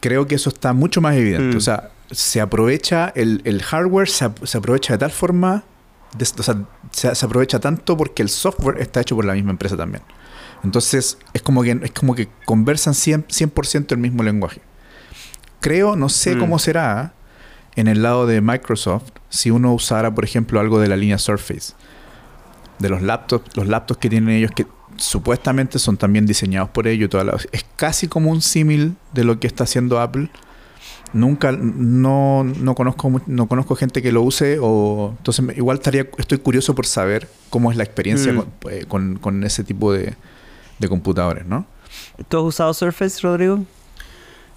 creo 0.00 0.26
que 0.26 0.34
eso 0.34 0.50
está 0.50 0.72
mucho 0.74 1.00
más 1.00 1.16
evidente. 1.16 1.54
Mm. 1.54 1.58
O 1.58 1.60
sea, 1.60 1.90
se 2.10 2.40
aprovecha, 2.40 3.10
el, 3.16 3.40
el 3.44 3.62
hardware 3.62 4.08
se, 4.08 4.26
ap- 4.26 4.44
se 4.44 4.58
aprovecha 4.58 4.92
de 4.92 4.98
tal 4.98 5.10
forma, 5.10 5.64
de- 6.16 6.26
o 6.38 6.42
sea, 6.42 6.56
se, 6.90 7.14
se 7.14 7.24
aprovecha 7.26 7.58
tanto 7.58 7.96
porque 7.96 8.22
el 8.22 8.28
software 8.28 8.78
está 8.80 9.00
hecho 9.00 9.16
por 9.16 9.24
la 9.24 9.32
misma 9.32 9.50
empresa 9.52 9.76
también. 9.76 10.02
Entonces, 10.64 11.18
es 11.34 11.42
como 11.42 11.62
que, 11.62 11.78
es 11.82 11.90
como 11.90 12.14
que 12.14 12.28
conversan 12.44 12.94
100%, 12.94 13.64
100 13.64 13.86
el 13.90 13.98
mismo 13.98 14.22
lenguaje. 14.22 14.60
Creo, 15.60 15.96
no 15.96 16.08
sé 16.08 16.36
Mm. 16.36 16.40
cómo 16.40 16.58
será 16.58 17.14
en 17.76 17.88
el 17.88 18.02
lado 18.02 18.26
de 18.26 18.40
Microsoft 18.40 19.10
si 19.28 19.50
uno 19.50 19.72
usara, 19.72 20.14
por 20.14 20.24
ejemplo, 20.24 20.60
algo 20.60 20.78
de 20.78 20.88
la 20.88 20.96
línea 20.96 21.18
Surface. 21.18 21.74
de 22.78 22.88
los 22.88 23.00
laptops, 23.00 23.56
los 23.56 23.68
laptops 23.68 24.00
que 24.00 24.10
tienen 24.10 24.30
ellos 24.30 24.50
que 24.50 24.66
supuestamente 24.96 25.78
son 25.78 25.96
también 25.96 26.26
diseñados 26.26 26.70
por 26.70 26.88
ellos. 26.88 27.10
Toda 27.10 27.36
es 27.52 27.64
casi 27.76 28.08
como 28.08 28.30
un 28.30 28.42
símil 28.42 28.96
de 29.12 29.22
lo 29.22 29.38
que 29.38 29.46
está 29.46 29.64
haciendo 29.64 30.00
Apple. 30.00 30.30
Nunca, 31.12 31.52
no, 31.52 32.42
no, 32.42 32.74
conozco, 32.74 33.22
no 33.26 33.46
conozco 33.46 33.76
gente 33.76 34.02
que 34.02 34.10
lo 34.10 34.22
use 34.22 34.58
o 34.60 35.14
entonces 35.16 35.44
igual 35.56 35.76
estaría, 35.76 36.08
estoy 36.18 36.38
curioso 36.38 36.74
por 36.74 36.86
saber 36.86 37.28
cómo 37.50 37.70
es 37.70 37.76
la 37.76 37.84
experiencia 37.84 38.32
mm. 38.32 38.44
eh, 38.70 38.84
con, 38.88 39.16
con, 39.18 39.44
ese 39.44 39.62
tipo 39.62 39.92
de, 39.92 40.14
de 40.82 40.88
computadores, 40.88 41.46
¿no? 41.46 41.64
¿Tú 42.28 42.38
has 42.38 42.44
usado 42.44 42.74
Surface, 42.74 43.20
Rodrigo? 43.22 43.64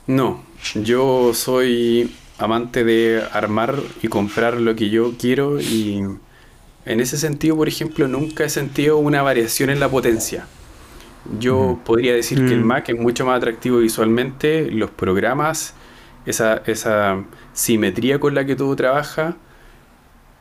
No, 0.07 0.43
yo 0.76 1.34
soy 1.34 2.13
amante 2.38 2.84
de 2.84 3.23
armar 3.32 3.80
y 4.01 4.07
comprar 4.07 4.59
lo 4.59 4.76
que 4.76 4.89
yo 4.89 5.13
quiero 5.17 5.59
y 5.61 6.03
en 6.86 6.99
ese 6.99 7.17
sentido, 7.17 7.55
por 7.55 7.67
ejemplo, 7.67 8.07
nunca 8.07 8.43
he 8.43 8.49
sentido 8.49 8.97
una 8.97 9.21
variación 9.21 9.69
en 9.69 9.80
la 9.80 9.89
potencia. 9.89 10.45
Yo 11.39 11.80
podría 11.84 12.13
decir 12.13 12.38
que 12.45 12.53
el 12.53 12.61
mm. 12.61 12.67
Mac 12.67 12.89
es 12.89 12.99
mucho 12.99 13.26
más 13.26 13.38
atractivo 13.38 13.80
visualmente, 13.80 14.69
los 14.69 14.91
programas, 14.91 15.73
esa, 16.28 16.61
esa 16.67 17.23
simetría 17.53 18.19
con 18.19 18.36
la 18.36 18.45
que 18.45 18.55
todo 18.55 18.76
trabaja, 18.76 19.38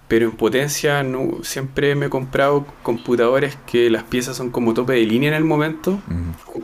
pero 0.08 0.26
en 0.26 0.32
potencia 0.32 1.02
no, 1.02 1.38
siempre 1.42 1.94
me 1.94 2.06
he 2.06 2.10
comprado 2.10 2.66
computadores 2.82 3.56
que 3.66 3.88
las 3.88 4.02
piezas 4.02 4.36
son 4.36 4.50
como 4.50 4.74
tope 4.74 4.92
de 4.94 5.06
línea 5.06 5.30
en 5.30 5.34
el 5.34 5.44
momento, 5.44 6.00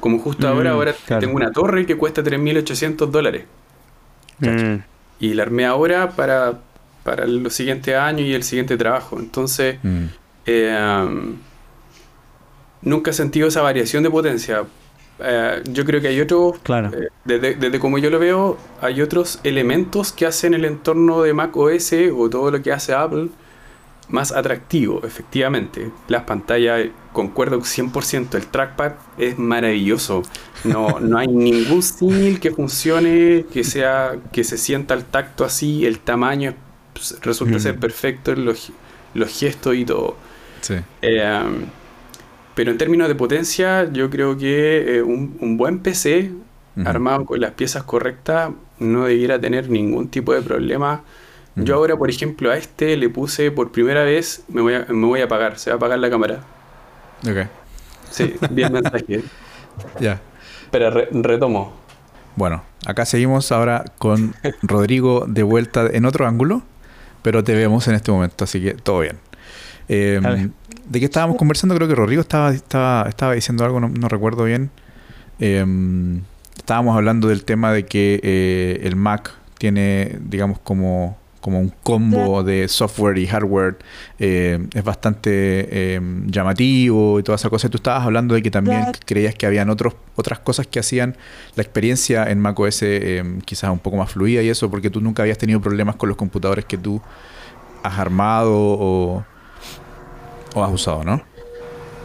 como 0.01 0.19
justo 0.19 0.47
ahora, 0.47 0.73
mm, 0.73 0.75
ahora 0.75 0.95
tengo 1.19 1.35
una 1.35 1.51
torre 1.51 1.87
que 1.87 1.97
cuesta 1.97 2.23
3.800 2.23 3.11
dólares. 3.11 3.45
Mm. 4.41 4.77
Y 5.21 5.35
la 5.35 5.43
armé 5.43 5.67
ahora 5.67 6.11
para, 6.11 6.61
para 7.03 7.27
los 7.27 7.55
siguientes 7.55 7.95
años 7.95 8.23
y 8.23 8.35
el 8.35 8.43
siguiente 8.43 8.77
trabajo. 8.77 9.19
Entonces, 9.19 9.79
mm. 9.83 10.05
eh, 10.47 11.37
nunca 12.83 13.11
he 13.11 13.15
sentido 13.15 13.49
esa 13.49 13.63
variación 13.63 14.03
de 14.03 14.11
potencia. 14.11 14.65
Eh, 15.23 15.63
yo 15.71 15.85
creo 15.85 16.01
que 16.01 16.09
hay 16.09 16.21
otros, 16.21 16.59
claro. 16.63 16.91
Eh, 16.95 17.09
desde, 17.25 17.55
desde, 17.55 17.79
como 17.79 17.99
yo 17.99 18.11
lo 18.11 18.19
veo, 18.19 18.59
hay 18.81 19.03
otros 19.03 19.41
elementos 19.45 20.13
que 20.13 20.27
hacen 20.27 20.55
el 20.55 20.65
entorno 20.65 21.23
de 21.23 21.35
Mac 21.35 21.57
OS 21.57 21.93
o 22.17 22.31
todo 22.31 22.51
lo 22.51 22.63
que 22.63 22.73
hace 22.73 22.95
Apple 22.95 23.29
más 24.11 24.33
atractivo, 24.33 25.01
efectivamente. 25.05 25.91
Las 26.09 26.25
pantallas, 26.25 26.89
concuerdo 27.13 27.61
100%, 27.61 28.35
el 28.35 28.47
trackpad 28.47 28.93
es 29.19 29.39
maravilloso. 29.39 30.23
No, 30.65 31.01
no 31.01 31.19
hay 31.19 31.29
ningún 31.29 31.83
símil 31.83 32.41
que 32.41 32.51
funcione, 32.51 33.47
que, 33.53 33.65
sea, 33.65 34.17
que 34.33 34.45
se 34.45 34.59
sienta 34.59 34.95
al 34.95 35.05
tacto 35.05 35.45
así, 35.45 35.87
el 35.87 36.01
tamaño 36.01 36.55
pues, 36.93 37.17
resulta 37.23 37.59
ser 37.59 37.79
perfecto, 37.79 38.35
los, 38.35 38.73
los 39.15 39.39
gestos 39.39 39.75
y 39.77 39.85
todo. 39.85 40.17
Sí. 40.61 40.75
Eh, 41.03 41.43
pero 42.61 42.73
en 42.73 42.77
términos 42.77 43.09
de 43.09 43.15
potencia, 43.15 43.91
yo 43.91 44.11
creo 44.11 44.37
que 44.37 44.99
eh, 44.99 45.03
un, 45.03 45.57
buen 45.57 45.79
PC 45.79 46.31
armado 46.85 47.25
con 47.25 47.41
las 47.41 47.53
piezas 47.53 47.85
correctas 47.85 48.51
no 48.79 49.07
debiera 49.07 49.41
tener 49.41 49.71
ningún 49.71 50.09
tipo 50.09 50.35
de 50.35 50.43
problema. 50.43 51.03
Yo 51.57 51.77
ahora, 51.77 51.97
por 51.97 52.11
ejemplo, 52.11 52.51
a 52.51 52.59
este 52.59 52.99
le 52.99 53.09
puse 53.09 53.51
por 53.51 53.73
primera 53.73 54.05
vez, 54.05 54.45
me 54.49 54.61
voy 54.61 54.75
a, 54.75 54.85
me 54.91 55.07
voy 55.07 55.23
a 55.23 55.25
apagar, 55.25 55.59
se 55.59 55.71
va 55.71 55.75
a 55.75 55.77
apagar 55.79 55.99
la 56.01 56.11
cámara. 56.11 56.41
Ok. 57.23 57.49
Sí, 58.11 58.35
bien 58.51 58.71
mensaje. 58.75 59.23
ya. 59.99 60.21
Pero 60.71 60.91
retomo. 60.91 61.73
Bueno, 62.37 62.63
acá 62.85 63.07
seguimos 63.07 63.53
ahora 63.53 63.87
con 63.97 64.35
Rodrigo 64.61 65.25
de 65.27 65.45
vuelta 65.45 65.87
en 65.91 66.05
otro 66.05 66.27
ángulo, 66.27 66.63
pero 67.23 67.43
te 67.43 67.55
vemos 67.55 67.89
en 67.89 67.95
este 67.95 68.13
momento, 68.13 68.45
así 68.45 68.61
que 68.61 68.75
todo 68.75 69.01
bien. 69.01 69.17
Em, 69.89 70.53
¿De 70.89 70.99
qué 70.99 71.07
estábamos 71.07 71.37
conversando? 71.37 71.75
Creo 71.75 71.89
que 71.89 71.95
Rodrigo 71.95 72.21
estaba, 72.21 72.51
estaba, 72.51 73.09
estaba 73.09 73.35
diciendo 73.35 73.65
algo, 73.65 73.81
no, 73.81 74.09
recuerdo 74.09 74.45
bien. 74.45 74.71
Em, 75.39 76.23
estábamos 76.57 76.97
hablando 76.97 77.29
del 77.29 77.45
tema 77.45 77.73
de 77.73 77.87
que 77.87 78.21
eh, 78.23 78.81
el 78.83 78.97
Mac 78.97 79.33
tiene, 79.59 80.19
digamos, 80.21 80.59
como 80.59 81.17
como 81.41 81.59
un 81.59 81.73
combo 81.83 82.43
de 82.45 82.69
software 82.69 83.17
y 83.19 83.27
hardware 83.27 83.79
eh, 84.19 84.59
es 84.75 84.85
bastante 84.85 85.95
em, 85.95 86.31
llamativo 86.31 87.19
y 87.19 87.23
toda 87.23 87.37
esa 87.37 87.49
cosa. 87.49 87.69
Tú 87.69 87.79
estabas 87.79 88.05
hablando 88.05 88.35
de 88.35 88.43
que 88.43 88.51
también 88.51 88.85
creías 89.07 89.35
que 89.35 89.47
habían 89.47 89.71
otros, 89.71 89.95
otras 90.17 90.39
cosas 90.41 90.67
que 90.67 90.79
hacían 90.79 91.17
la 91.57 91.63
experiencia 91.63 92.31
en 92.31 92.41
macOS 92.41 92.83
eh, 92.83 93.39
quizás 93.45 93.71
un 93.71 93.79
poco 93.79 93.97
más 93.97 94.11
fluida 94.11 94.43
y 94.43 94.49
eso, 94.49 94.71
porque 94.71 94.91
tú 94.91 95.01
nunca 95.01 95.23
habías 95.23 95.39
tenido 95.39 95.61
problemas 95.61 95.97
con 95.97 96.09
los 96.09 96.19
computadores 96.19 96.67
que 96.67 96.77
tú 96.77 97.01
has 97.83 97.99
armado 97.99 98.53
o, 98.55 99.25
has 100.55 100.73
usado, 100.73 101.05
¿no? 101.05 101.23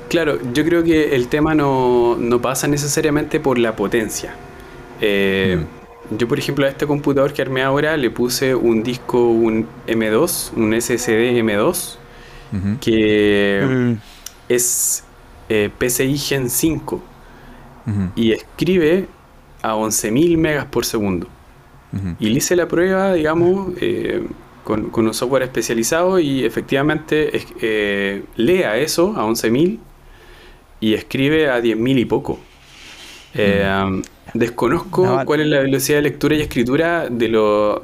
Claro, 0.10 0.38
yo 0.54 0.64
creo 0.64 0.84
que 0.84 1.16
el 1.16 1.28
tema 1.28 1.56
no, 1.56 2.18
pasa 2.42 2.68
necesariamente 2.68 3.40
por 3.40 3.58
la 3.58 3.76
potencia. 3.76 4.36
Eh, 5.02 5.58
mm. 5.60 6.18
Yo, 6.18 6.28
por 6.28 6.38
ejemplo, 6.38 6.66
a 6.66 6.70
este 6.70 6.86
computador 6.86 7.34
que 7.34 7.42
armé 7.42 7.64
ahora 7.64 7.98
le 7.98 8.12
puse 8.12 8.54
un 8.54 8.84
disco, 8.84 9.28
un 9.28 9.68
M2, 9.88 10.52
un 10.56 10.80
SSD 10.80 11.42
M2, 11.42 11.98
que 12.80 13.62
mm. 13.68 13.94
es 14.48 15.04
eh, 15.50 15.70
PCI 15.78 16.18
Gen 16.18 16.50
5 16.50 17.02
y 18.16 18.32
escribe 18.32 19.08
a 19.62 19.76
11.000 19.76 20.38
megas 20.38 20.66
por 20.66 20.86
segundo. 20.86 21.28
Y 22.20 22.28
le 22.30 22.38
hice 22.38 22.58
la 22.58 22.68
prueba, 22.68 23.14
digamos, 23.14 23.70
eh, 23.80 24.28
con, 24.66 24.92
un 24.94 25.14
software 25.14 25.44
especializado 25.44 26.20
y 26.20 26.44
efectivamente 26.44 27.46
eh, 27.62 28.24
lee 28.36 28.64
a 28.64 28.78
eso, 28.78 29.14
a 29.16 29.24
11.000, 29.24 29.80
y 30.82 30.94
escribe 30.96 31.50
a 31.50 31.62
10.000 31.62 32.00
y 32.00 32.06
poco. 32.06 32.40
Desconozco 34.34 35.22
cuál 35.24 35.42
es 35.42 35.48
la 35.48 35.60
velocidad 35.60 36.00
de 36.00 36.02
lectura 36.02 36.36
y 36.36 36.42
escritura 36.42 37.08
de, 37.10 37.30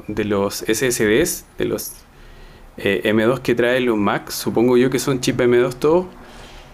de 0.08 0.24
los 0.24 0.56
SSDs, 0.58 1.46
de 1.56 1.64
los 1.64 1.92
eh, 2.76 3.00
M2 3.04 3.40
que 3.40 3.54
traen 3.54 3.86
los 3.86 3.96
Mac. 3.96 4.30
Supongo 4.30 4.76
yo 4.76 4.90
que 4.90 4.98
son 4.98 5.20
chip 5.20 5.40
M2 5.40 5.74
todos. 5.76 6.06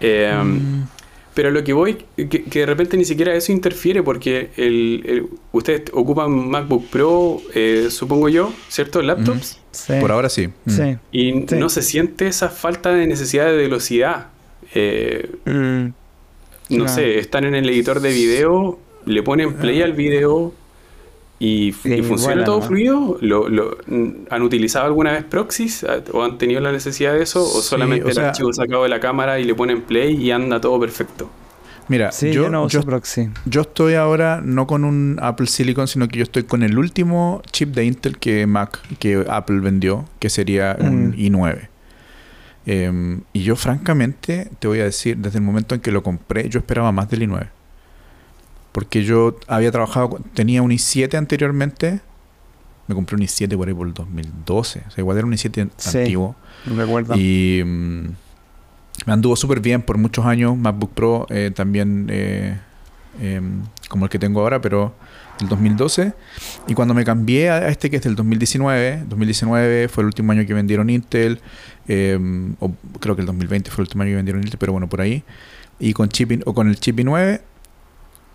Eh, 0.00 0.34
mm. 0.34 0.97
Pero 1.38 1.52
lo 1.52 1.62
que 1.62 1.72
voy, 1.72 1.98
que, 2.16 2.42
de 2.48 2.66
repente 2.66 2.96
ni 2.96 3.04
siquiera 3.04 3.32
eso 3.32 3.52
interfiere 3.52 4.02
porque 4.02 4.50
el, 4.56 5.28
ustedes 5.52 5.82
ocupan 5.92 6.32
MacBook 6.32 6.88
Pro, 6.88 7.40
eh, 7.54 7.86
supongo 7.90 8.28
yo, 8.28 8.52
¿cierto? 8.68 9.02
Laptops. 9.02 9.60
Por 10.00 10.10
ahora 10.10 10.30
sí. 10.30 10.48
Mm. 10.64 10.94
Y 11.12 11.32
no 11.32 11.68
se 11.68 11.82
siente 11.82 12.26
esa 12.26 12.48
falta 12.48 12.92
de 12.92 13.06
necesidad 13.06 13.46
de 13.46 13.56
velocidad. 13.56 14.30
Mm. 15.44 15.90
No 16.70 16.88
sé, 16.88 17.20
están 17.20 17.44
en 17.44 17.54
el 17.54 17.68
editor 17.68 18.00
de 18.00 18.10
video 18.10 18.80
le 19.06 19.22
ponen 19.22 19.54
play 19.54 19.80
al 19.82 19.92
video 19.92 20.52
y, 21.38 21.72
funciona 21.72 22.44
todo 22.44 22.62
fluido. 22.62 23.16
¿Lo, 23.20 23.46
han 24.30 24.42
utilizado 24.42 24.86
alguna 24.86 25.12
vez 25.12 25.24
proxies 25.24 25.86
o 26.12 26.24
han 26.24 26.38
tenido 26.38 26.60
la 26.60 26.72
necesidad 26.72 27.14
de 27.14 27.22
eso? 27.22 27.42
¿O 27.42 27.62
solamente 27.62 28.10
el 28.10 28.18
archivo 28.18 28.52
sacado 28.52 28.82
de 28.82 28.88
la 28.88 29.00
cámara 29.00 29.38
y 29.38 29.44
le 29.44 29.54
ponen 29.54 29.82
play 29.82 30.16
y 30.16 30.30
anda 30.30 30.60
todo 30.60 30.78
perfecto? 30.80 31.30
Mira, 31.88 32.10
yo, 32.10 32.50
no 32.50 32.64
uso 32.64 32.82
proxy. 32.82 33.30
yo 33.46 33.62
estoy 33.62 33.94
ahora 33.94 34.42
no 34.44 34.66
con 34.66 34.84
un 34.84 35.18
Apple 35.22 35.46
Silicon, 35.46 35.88
sino 35.88 36.06
que 36.06 36.18
yo 36.18 36.22
estoy 36.24 36.42
con 36.42 36.62
el 36.62 36.76
último 36.76 37.40
chip 37.50 37.70
de 37.70 37.86
Intel 37.86 38.18
que 38.18 38.46
Mac, 38.46 38.78
que 38.98 39.24
Apple 39.26 39.60
vendió, 39.60 40.04
que 40.18 40.28
sería 40.28 40.76
un 40.78 41.10
mm. 41.10 41.14
i9. 41.14 41.68
Em, 42.66 43.22
y 43.32 43.42
yo 43.42 43.56
francamente 43.56 44.50
te 44.58 44.68
voy 44.68 44.80
a 44.80 44.84
decir, 44.84 45.16
desde 45.16 45.38
el 45.38 45.44
momento 45.44 45.74
en 45.74 45.80
que 45.80 45.90
lo 45.90 46.02
compré, 46.02 46.50
yo 46.50 46.58
esperaba 46.58 46.92
más 46.92 47.08
del 47.08 47.22
i9. 47.22 47.48
Porque 48.78 49.02
yo 49.02 49.36
había 49.48 49.72
trabajado, 49.72 50.20
tenía 50.34 50.62
un 50.62 50.70
i7 50.70 51.18
anteriormente. 51.18 51.98
Me 52.86 52.94
compré 52.94 53.16
un 53.16 53.22
i7 53.22 53.56
por 53.56 53.66
ahí 53.66 53.74
por 53.74 53.88
el 53.88 53.92
2012. 53.92 54.84
O 54.86 54.90
sea, 54.92 55.02
igual 55.02 55.18
era 55.18 55.26
un 55.26 55.32
i7 55.32 55.70
sí, 55.76 55.98
antiguo. 55.98 56.36
Me 56.64 56.84
acuerdo. 56.84 57.16
Y 57.16 57.60
mm, 57.66 58.04
me 59.06 59.12
anduvo 59.12 59.34
súper 59.34 59.58
bien 59.58 59.82
por 59.82 59.98
muchos 59.98 60.24
años. 60.26 60.56
MacBook 60.56 60.92
Pro 60.92 61.26
eh, 61.28 61.50
también 61.52 62.06
eh, 62.08 62.56
em, 63.20 63.64
como 63.88 64.04
el 64.04 64.12
que 64.12 64.20
tengo 64.20 64.42
ahora, 64.42 64.60
pero 64.60 64.94
del 65.40 65.48
2012. 65.48 66.12
Y 66.68 66.74
cuando 66.74 66.94
me 66.94 67.04
cambié 67.04 67.50
a 67.50 67.68
este 67.70 67.90
que 67.90 67.96
es 67.96 68.02
del 68.04 68.14
2019, 68.14 69.06
2019 69.08 69.88
fue 69.88 70.02
el 70.02 70.06
último 70.06 70.30
año 70.30 70.46
que 70.46 70.54
vendieron 70.54 70.88
Intel. 70.88 71.40
Em, 71.88 72.54
o 72.60 72.70
creo 73.00 73.16
que 73.16 73.22
el 73.22 73.26
2020 73.26 73.72
fue 73.72 73.82
el 73.82 73.86
último 73.88 74.04
año 74.04 74.12
que 74.12 74.16
vendieron 74.16 74.40
Intel, 74.40 74.58
pero 74.60 74.70
bueno, 74.70 74.88
por 74.88 75.00
ahí. 75.00 75.24
Y 75.80 75.94
con, 75.94 76.10
chip 76.10 76.42
o 76.46 76.54
con 76.54 76.68
el 76.68 76.78
chip 76.78 76.96
i9 76.96 77.40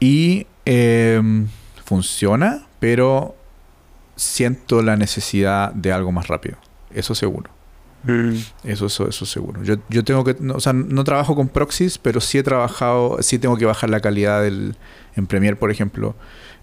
y 0.04 0.48
em, 0.66 1.48
funciona, 1.86 2.68
pero 2.82 3.38
siento 4.18 4.82
la 4.82 4.98
necesidad 4.98 5.72
de 5.72 5.94
algo 5.94 6.12
más 6.12 6.28
rápido. 6.28 6.58
Eso 6.94 7.16
seguro. 7.16 7.50
Mm. 8.04 8.34
Eso, 8.66 8.88
eso, 8.88 9.08
eso 9.08 9.26
seguro. 9.26 9.64
Yo, 9.64 9.76
yo 9.88 10.04
tengo 10.04 10.26
que, 10.26 10.36
no, 10.42 10.56
o 10.56 10.60
sea, 10.60 10.74
no 10.74 11.06
trabajo 11.06 11.38
con 11.38 11.48
proxies, 11.48 11.98
pero 11.98 12.20
sí 12.20 12.38
he 12.38 12.44
trabajado, 12.44 13.20
sí 13.22 13.40
tengo 13.40 13.56
que 13.56 13.66
bajar 13.66 13.90
la 13.90 14.02
calidad 14.02 14.44
del, 14.44 14.76
en 15.16 15.26
Premiere, 15.26 15.56
por 15.56 15.72
ejemplo, 15.72 16.16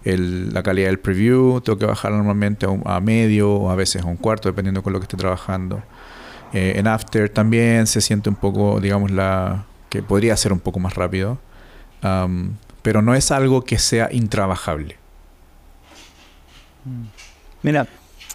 el, 0.03 0.53
la 0.53 0.61
calidad 0.61 0.89
del 0.89 0.99
preview, 0.99 1.61
tengo 1.61 1.79
que 1.79 1.87
bajar 1.87 2.11
normalmente 2.11 2.67
a, 2.85 2.99
medio 2.99 3.51
o 3.51 3.71
a 3.71 3.75
veces 3.75 4.03
a 4.03 4.05
un 4.05 4.17
cuarto, 4.17 4.49
dependiendo 4.49 4.83
con 4.83 4.93
lo 4.93 4.99
que 4.99 5.05
esté 5.05 5.17
trabajando. 5.17 5.81
Eh, 6.53 6.73
en 6.75 6.85
After 6.85 7.27
también 7.27 7.87
se 7.87 8.01
siente 8.01 8.29
un 8.29 8.35
poco, 8.35 8.79
digamos, 8.79 9.09
la 9.09 9.65
que 9.89 10.03
podría 10.03 10.37
ser 10.37 10.53
un 10.53 10.59
poco 10.59 10.79
más 10.79 10.93
rápido. 10.93 11.39
Pero 12.81 13.01
no 13.01 13.13
es 13.15 13.31
algo 13.31 13.63
que 13.63 13.77
sea 13.79 14.09
intrabajable. 14.11 14.97
Mira, 17.63 17.87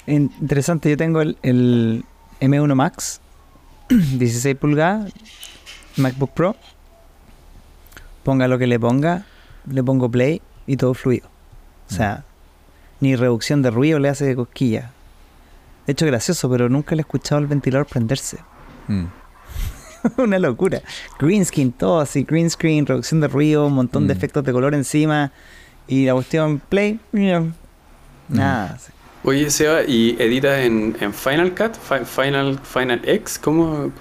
in- 0.07 0.31
interesante, 0.41 0.91
yo 0.91 0.97
tengo 0.97 1.21
el, 1.21 1.37
el 1.43 2.05
M1 2.41 2.75
Max, 2.75 3.21
16 3.89 4.57
pulgadas, 4.57 5.13
MacBook 5.97 6.31
Pro. 6.33 6.57
Ponga 8.23 8.49
lo 8.49 8.59
que 8.59 8.67
le 8.67 8.79
ponga, 8.79 9.25
le 9.71 9.83
pongo 9.83 10.11
play 10.11 10.43
y 10.67 10.77
todo 10.77 10.95
fluido. 10.95 11.29
O 11.91 11.95
sea, 11.95 12.25
ni 13.01 13.15
reducción 13.15 13.63
de 13.63 13.71
ruido 13.71 13.99
le 13.99 14.09
hace 14.09 14.35
cosquilla. 14.35 14.91
De 15.87 15.93
hecho, 15.93 16.07
gracioso, 16.07 16.51
pero 16.51 16.69
nunca 16.69 16.97
le 16.97 17.01
he 17.01 17.05
escuchado 17.05 17.41
el 17.41 17.47
ventilador 17.47 17.87
prenderse. 17.87 18.39
Mm. 18.89 19.05
Una 20.19 20.39
locura. 20.39 20.81
Green 21.19 21.45
screen, 21.45 21.73
todo 21.73 22.01
así, 22.01 22.23
green 22.25 22.51
screen, 22.51 22.87
reducción 22.87 23.21
de 23.21 23.29
ruido, 23.29 23.67
un 23.67 23.75
montón 23.75 24.07
de 24.07 24.15
Mm. 24.15 24.17
efectos 24.17 24.45
de 24.45 24.53
color 24.53 24.75
encima. 24.75 25.33
Y 25.89 26.05
la 26.07 26.15
cuestión 26.15 26.61
play, 26.69 26.99
mira, 27.13 27.45
nada. 28.29 28.79
Oye, 29.23 29.51
Seba, 29.51 29.83
¿y 29.87 30.17
editas 30.21 30.59
en, 30.61 30.97
en 31.01 31.13
Final 31.13 31.55
Cut? 31.55 31.75
Fi- 31.75 32.05
Final, 32.05 32.59
Final 32.63 33.01
X? 33.05 33.39
¿Cómo? 33.43 33.93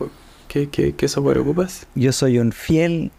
¿Qué, 0.48 0.70
qué, 0.70 0.94
qué 0.96 1.08
software 1.08 1.40
ocupas? 1.40 1.88
Yo 1.96 2.12
soy 2.12 2.38
un 2.40 2.52
fiel. 2.52 3.12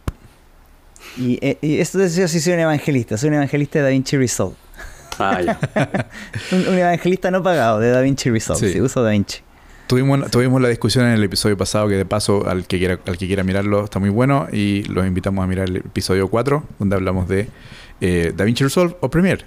Y, 1.16 1.38
eh, 1.42 1.58
y 1.62 1.78
esto 1.78 2.02
es 2.02 2.14
yo 2.16 2.26
sí 2.28 2.40
soy 2.40 2.54
un 2.54 2.60
evangelista, 2.60 3.16
soy 3.16 3.28
un 3.28 3.34
evangelista 3.36 3.78
de 3.78 3.84
DaVinci 3.84 4.16
Resolve. 4.16 4.54
Ah, 5.18 5.40
ya. 5.40 5.58
Un, 6.52 6.68
un 6.68 6.78
evangelista 6.78 7.30
no 7.30 7.42
pagado 7.42 7.78
de 7.80 7.90
DaVinci 7.90 8.28
Resolve, 8.30 8.60
Sí. 8.66 8.72
sí, 8.74 8.80
uso 8.80 9.02
DaVinci. 9.02 9.40
Tuvimos, 9.86 10.30
tuvimos 10.32 10.60
la 10.60 10.68
discusión 10.68 11.04
en 11.06 11.12
el 11.12 11.22
episodio 11.22 11.56
pasado, 11.56 11.88
que 11.88 11.94
de 11.94 12.04
paso 12.04 12.48
al 12.48 12.66
que 12.66 12.78
quiera, 12.78 12.98
al 13.06 13.16
que 13.18 13.26
quiera 13.28 13.44
mirarlo 13.44 13.84
está 13.84 14.00
muy 14.00 14.10
bueno, 14.10 14.48
y 14.52 14.82
los 14.84 15.06
invitamos 15.06 15.44
a 15.44 15.46
mirar 15.46 15.68
el 15.68 15.76
episodio 15.76 16.28
4, 16.28 16.64
donde 16.80 16.96
hablamos 16.96 17.28
de 17.28 17.48
eh, 18.00 18.32
DaVinci 18.36 18.64
Resolve 18.64 18.96
o 19.00 19.08
Premiere. 19.10 19.44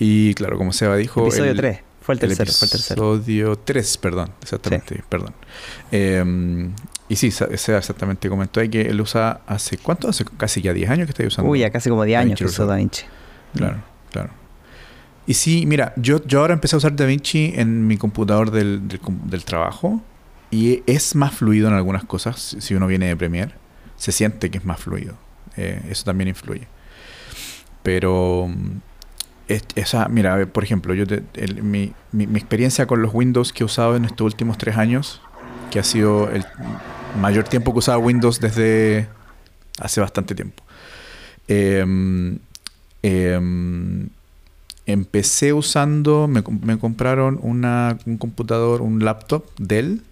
Y 0.00 0.34
claro, 0.34 0.58
como 0.58 0.72
Seba 0.72 0.96
dijo... 0.96 1.22
Episodio 1.22 1.52
el- 1.52 1.56
3, 1.56 1.80
fue 2.00 2.14
el 2.14 2.18
tercero, 2.20 2.52
fue 2.52 2.66
el 2.66 2.70
tercero. 2.72 3.14
Episodio 3.14 3.56
3, 3.58 3.98
perdón, 3.98 4.30
exactamente, 4.42 5.02
perdón. 5.08 5.34
Eh, 5.92 6.68
y 7.08 7.14
sí, 7.16 7.30
Seba 7.30 7.78
exactamente 7.78 8.28
comentó 8.28 8.58
ahí 8.58 8.68
que 8.68 8.80
él 8.82 9.00
usa 9.00 9.40
hace, 9.46 9.78
¿cuánto? 9.78 10.08
Hace 10.08 10.24
casi 10.36 10.62
ya 10.62 10.72
10 10.72 10.90
años 10.90 11.06
que 11.06 11.12
está 11.12 11.24
usando. 11.26 11.48
Uy, 11.48 11.60
ya 11.60 11.70
casi 11.70 11.88
como 11.90 12.02
10 12.04 12.18
años 12.18 12.38
que 12.38 12.44
Resolve. 12.44 12.72
DaVinci. 12.72 13.04
Claro, 13.54 13.76
claro. 14.10 14.30
Y 15.26 15.34
sí, 15.34 15.66
mira, 15.66 15.92
yo, 15.96 16.24
yo 16.24 16.40
ahora 16.40 16.54
empecé 16.54 16.76
a 16.76 16.78
usar 16.78 16.94
DaVinci 16.94 17.52
en 17.56 17.86
mi 17.86 17.96
computador 17.96 18.50
del, 18.50 18.86
del, 18.88 19.44
trabajo 19.44 20.00
y 20.52 20.82
es 20.86 21.16
más 21.16 21.34
fluido 21.34 21.66
en 21.68 21.74
algunas 21.74 22.04
cosas. 22.04 22.56
Si 22.60 22.74
uno 22.74 22.86
viene 22.86 23.06
de 23.08 23.16
Premiere, 23.16 23.52
se 23.96 24.12
siente 24.12 24.50
que 24.50 24.58
es 24.58 24.64
más 24.64 24.78
fluido. 24.80 25.14
Eh, 25.56 25.82
eso 25.90 26.04
también 26.04 26.28
influye. 26.28 26.68
Pero, 27.82 28.46
mm, 28.48 28.70
es- 29.48 29.64
esa, 29.74 30.08
mira, 30.08 30.46
por 30.46 30.62
ejemplo, 30.64 30.94
yo 30.94 31.06
te- 31.06 31.22
mi, 31.62 31.92
mi- 32.12 32.24
experiencia 32.38 32.86
con 32.86 33.02
los 33.02 33.12
Windows 33.14 33.52
que 33.52 33.62
he 33.64 33.66
usado 33.66 33.96
en 33.96 34.04
estos 34.04 34.24
últimos 34.24 34.58
tres 34.58 34.76
años, 34.76 35.20
que 35.70 35.78
ha 35.80 35.84
sido 35.84 36.30
el 36.30 36.44
mayor 37.20 37.44
tiempo 37.44 37.72
que 37.72 37.78
he 37.78 37.80
usado 37.80 37.98
Windows 37.98 38.40
desde 38.40 39.08
hace 39.80 40.00
bastante 40.00 40.34
tiempo. 40.34 40.62
Em, 41.48 42.38
em, 43.02 44.08
empecé 44.86 45.52
usando, 45.52 46.28
me, 46.28 46.42
me 46.62 46.78
compraron 46.78 47.38
una, 47.42 47.98
un 48.06 48.16
computador, 48.18 48.80
un 48.82 49.04
laptop 49.04 49.44
Dell 49.58 50.02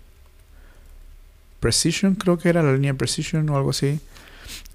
Precision, 1.61 2.15
creo 2.17 2.37
que 2.39 2.51
era 2.51 2.63
la 2.63 2.75
línea 2.75 2.93
Precision 2.93 3.49
o 3.49 3.57
algo 3.57 3.71
así. 3.71 4.01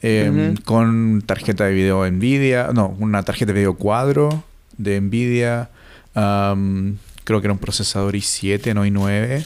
em. 0.02 0.56
Con 0.58 1.22
tarjeta 1.26 1.66
de 1.66 1.74
video 1.74 2.10
Nvidia, 2.10 2.70
no, 2.74 2.96
una 3.00 3.22
tarjeta 3.24 3.52
de 3.54 3.60
video 3.60 3.76
cuadro 3.76 4.44
de 4.78 5.00
Nvidia. 5.00 5.70
creo 6.14 7.42
que 7.42 7.48
era 7.48 7.54
un 7.54 7.60
procesador 7.60 8.16
i7, 8.16 8.74
no 8.74 8.86
i9, 8.86 9.46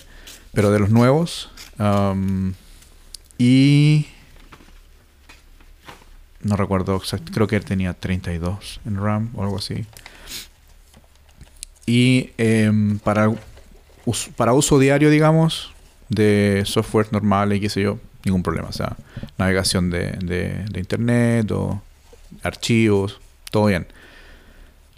pero 0.54 0.72
de 0.72 0.80
los 0.80 0.90
nuevos. 0.90 1.50
y 3.38 4.08
no 6.44 6.56
recuerdo 6.56 6.96
exacto, 6.96 7.32
creo 7.34 7.48
que 7.48 7.56
él 7.56 7.66
tenía 7.66 7.94
32 7.94 8.80
en 8.86 9.02
RAM 9.02 9.32
o 9.34 9.44
algo 9.44 9.58
así. 9.58 9.86
Y 11.86 12.30
em, 12.38 13.00
para, 13.00 13.30
us- 14.06 14.30
para 14.36 14.54
uso 14.54 14.80
diario, 14.80 15.10
digamos, 15.10 15.74
de 16.10 16.64
software 16.66 17.08
normal 17.12 17.54
y 17.54 17.60
qué 17.60 17.70
sé 17.70 17.82
yo, 17.82 18.00
ningún 18.26 18.44
problema. 18.44 18.70
O 18.70 18.74
sea, 18.74 18.96
navegación 19.38 19.90
de, 19.90 20.12
de- 20.24 20.66
de 20.72 20.80
internet 20.80 21.52
o 21.52 21.82
archivos, 22.42 23.20
todo 23.52 23.66
bien. 23.66 23.88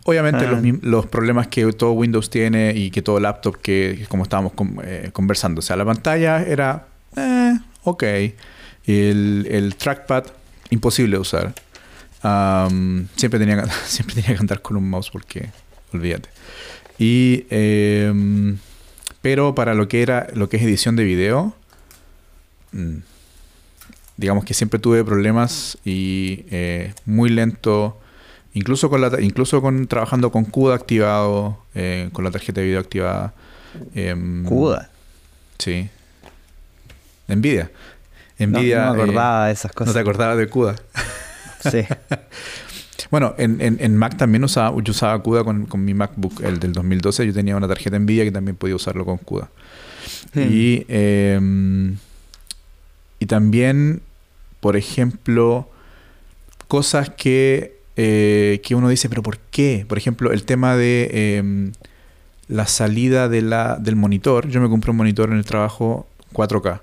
Obviamente 0.08 0.46
Ah. 0.46 0.52
los, 0.52 0.62
mim- 0.62 0.80
los 0.84 1.08
problemas 1.08 1.48
que 1.48 1.66
todo 1.74 1.94
Windows 1.94 2.30
tiene 2.30 2.74
y 2.76 2.92
que 2.92 3.02
todo 3.02 3.20
laptop 3.20 3.58
que, 3.60 4.06
como 4.08 4.24
estábamos 4.24 4.54
con- 4.54 4.80
eh, 4.84 5.10
conversando. 5.12 5.60
O 5.60 5.62
sea, 5.64 5.76
la 5.76 5.86
pantalla 5.86 6.44
era, 6.44 6.86
eh, 7.18 7.58
ok. 7.84 8.04
El, 8.86 9.48
el 9.50 9.76
trackpad, 9.78 10.26
imposible 10.70 11.16
de 11.18 11.22
usar. 11.22 11.54
Am, 12.22 13.08
siempre, 13.16 13.40
tenía, 13.40 13.66
siempre 13.86 14.16
tenía 14.16 14.36
que 14.36 14.42
andar 14.42 14.62
con 14.62 14.78
un 14.78 14.88
mouse 14.90 15.10
porque, 15.10 15.50
olvídate. 15.94 16.30
Y, 16.98 17.46
em, 17.50 18.58
pero 19.22 19.56
para 19.56 19.74
lo 19.74 19.88
que 19.88 20.02
era, 20.02 20.28
lo 20.34 20.50
que 20.50 20.58
es 20.58 20.64
edición 20.64 20.96
de 20.96 21.04
video, 21.04 21.56
mm, 22.72 22.98
digamos 24.18 24.46
que 24.46 24.54
siempre 24.54 24.80
tuve 24.80 25.04
problemas 25.04 25.78
y 25.84 26.46
eh, 26.52 26.93
muy 27.06 27.30
lento. 27.30 28.00
Incluso 28.54 28.89
con 28.89 29.02
la, 29.02 29.12
incluso 29.20 29.62
con 29.62 29.88
trabajando 29.88 30.32
con 30.32 30.46
CUDA 30.46 30.76
activado, 30.76 31.60
eh, 31.76 32.10
con 32.14 32.24
la 32.24 32.32
tarjeta 32.32 32.62
de 32.62 32.68
video 32.68 32.80
activada. 32.80 33.34
em, 33.93 34.46
CUDA. 34.46 34.89
Sí. 35.58 35.89
Nvidia. 37.28 37.72
No, 38.39 38.48
Nvidia. 38.60 38.86
no 38.86 38.93
me 38.93 39.00
eh, 39.00 39.04
acordaba 39.04 39.48
de 39.48 39.54
esas 39.54 39.72
no 39.72 39.76
cosas. 39.76 39.93
te 39.93 40.00
acordabas 40.00 40.38
de 40.38 40.48
CUDA. 40.48 40.76
Sí. 41.70 41.82
Bueno, 43.12 43.36
en, 43.38 43.62
en, 43.62 43.78
en 43.80 43.97
Mac 43.97 44.18
también 44.18 44.43
usaba, 44.43 44.76
yo 44.82 44.91
usaba 44.91 45.22
CUDA 45.22 45.43
con, 45.43 45.66
con 45.66 45.84
mi 45.84 45.93
MacBook, 45.93 46.41
el 46.41 46.60
del 46.60 46.74
2012. 46.74 47.28
Yo 47.28 47.34
tenía 47.34 47.56
una 47.56 47.68
tarjeta 47.68 47.97
Nvidia 47.99 48.24
que 48.24 48.32
también 48.32 48.56
podía 48.56 48.76
usarlo 48.76 49.06
con 49.06 49.18
CUDA. 49.18 49.49
Y, 50.36 50.86
eh, 50.89 51.39
y 53.20 53.26
también, 53.26 54.01
por 54.60 54.76
ejemplo, 54.76 55.70
cosas 56.68 57.10
que, 57.10 57.80
eh, 57.95 58.62
que 58.64 58.76
uno 58.76 58.89
dice, 58.89 59.08
pero 59.10 59.24
¿por 59.24 59.38
qué? 59.38 59.86
Por 59.88 59.97
ejemplo, 59.97 60.32
el 60.32 60.43
tema 60.43 60.76
de 60.76 61.10
eh, 61.12 61.72
la 62.47 62.68
salida 62.68 63.30
de 63.30 63.41
la, 63.41 63.78
del 63.78 63.95
monitor. 63.95 64.47
Yo 64.49 64.62
me 64.62 64.70
compré 64.70 64.91
un 64.91 64.97
monitor 64.97 65.30
en 65.30 65.38
el 65.38 65.45
trabajo 65.45 66.08
4K. 66.34 66.82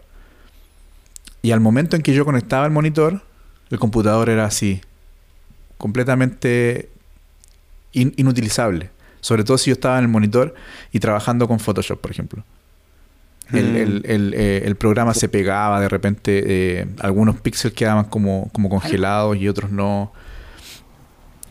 Y 1.43 1.51
al 1.51 1.61
momento 1.61 1.97
en 1.97 2.03
que 2.03 2.15
yo 2.15 2.25
conectaba 2.25 2.65
el 2.67 2.73
monitor, 2.73 3.23
el 3.71 3.79
computador 3.79 4.29
era 4.29 4.45
así, 4.45 4.81
completamente 5.83 6.89
in- 7.93 8.15
inutilizable. 8.17 8.89
Sobre 9.21 9.43
todo 9.45 9.59
si 9.59 9.71
yo 9.71 9.75
estaba 9.75 9.99
en 9.99 10.05
el 10.05 10.09
monitor 10.09 10.55
y 10.93 11.01
trabajando 11.01 11.47
con 11.49 11.59
Photoshop, 11.59 12.01
por 12.01 12.11
ejemplo. 12.13 12.45
El, 13.53 13.73
Mm. 13.73 13.77
el- 13.77 14.03
el, 14.07 14.35
eh, 14.35 14.63
el 14.65 14.77
programa 14.77 15.13
se 15.13 15.29
pegaba, 15.29 15.81
de 15.81 15.89
repente 15.89 16.43
eh, 16.47 16.87
algunos 17.01 17.39
píxeles 17.41 17.75
quedaban 17.77 18.05
como, 18.07 18.49
como 18.53 18.69
congelados 18.71 19.37
y 19.37 19.49
otros 19.49 19.71
no. 19.71 20.13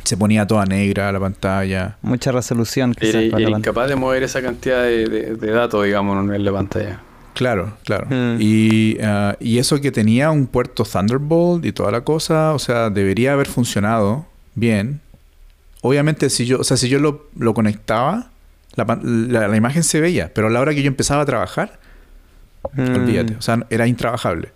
Se 0.03 0.17
ponía 0.17 0.47
toda 0.47 0.65
negra 0.65 1.11
la 1.11 1.19
pantalla. 1.19 1.97
Mucha 2.01 2.31
resolución 2.31 2.93
quizás 2.95 3.11
para 3.13 3.23
la 3.25 3.31
pantalla. 3.33 3.57
incapaz 3.59 3.87
de 3.89 3.95
mover 3.95 4.23
esa 4.23 4.41
cantidad 4.41 4.81
de, 4.83 5.05
de- 5.07 5.35
de 5.35 5.51
datos, 5.51 5.85
digamos, 5.85 6.13
en 6.13 6.19
un 6.21 6.25
nivel 6.27 6.43
de 6.45 6.51
pantalla. 6.51 6.99
Claro, 7.33 7.77
claro. 7.85 8.07
Mm. 8.09 8.37
Y, 8.39 8.97
ah, 9.03 9.35
y 9.39 9.57
eso 9.57 9.79
que 9.81 9.91
tenía 9.91 10.31
un 10.31 10.47
puerto 10.47 10.83
Thunderbolt 10.83 11.65
y 11.65 11.71
toda 11.71 11.91
la 11.91 12.01
cosa, 12.01 12.53
o 12.53 12.59
sea, 12.59 12.89
debería 12.89 13.33
haber 13.33 13.47
funcionado 13.47 14.25
bien. 14.55 14.99
Obviamente, 15.81 16.29
si 16.29 16.45
yo, 16.45 16.59
o 16.59 16.63
sea, 16.63 16.77
si 16.77 16.89
yo 16.89 16.99
lo, 16.99 17.27
lo 17.37 17.53
conectaba, 17.53 18.29
la, 18.75 18.99
la- 19.03 19.47
la 19.47 19.55
imagen 19.57 19.83
se 19.83 19.99
veía, 20.01 20.31
pero 20.33 20.47
a 20.47 20.49
la 20.49 20.59
hora 20.61 20.73
que 20.75 20.81
yo 20.83 20.87
empezaba 20.87 21.21
a 21.23 21.25
trabajar, 21.25 21.79
Mm. 22.73 22.93
olvídate, 22.95 23.35
o 23.37 23.41
sea, 23.41 23.65
era 23.71 23.87
intrabajable. 23.87 24.49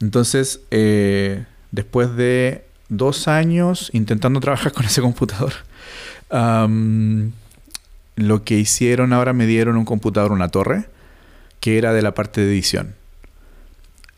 Entonces, 0.00 0.60
eh, 0.70 1.44
después 1.70 2.16
de 2.16 2.64
dos 2.88 3.28
años 3.28 3.90
intentando 3.92 4.40
trabajar 4.40 4.72
con 4.72 4.86
ese 4.86 5.02
computador, 5.02 5.52
lo 8.16 8.42
que 8.44 8.54
hicieron 8.58 9.12
ahora 9.12 9.32
me 9.32 9.46
dieron 9.46 9.76
un 9.76 9.84
computador, 9.84 10.32
una 10.32 10.48
torre, 10.48 10.84
que 11.66 11.78
era 11.78 11.92
de 11.92 12.00
la 12.00 12.14
parte 12.14 12.42
de 12.42 12.52
edición. 12.52 12.94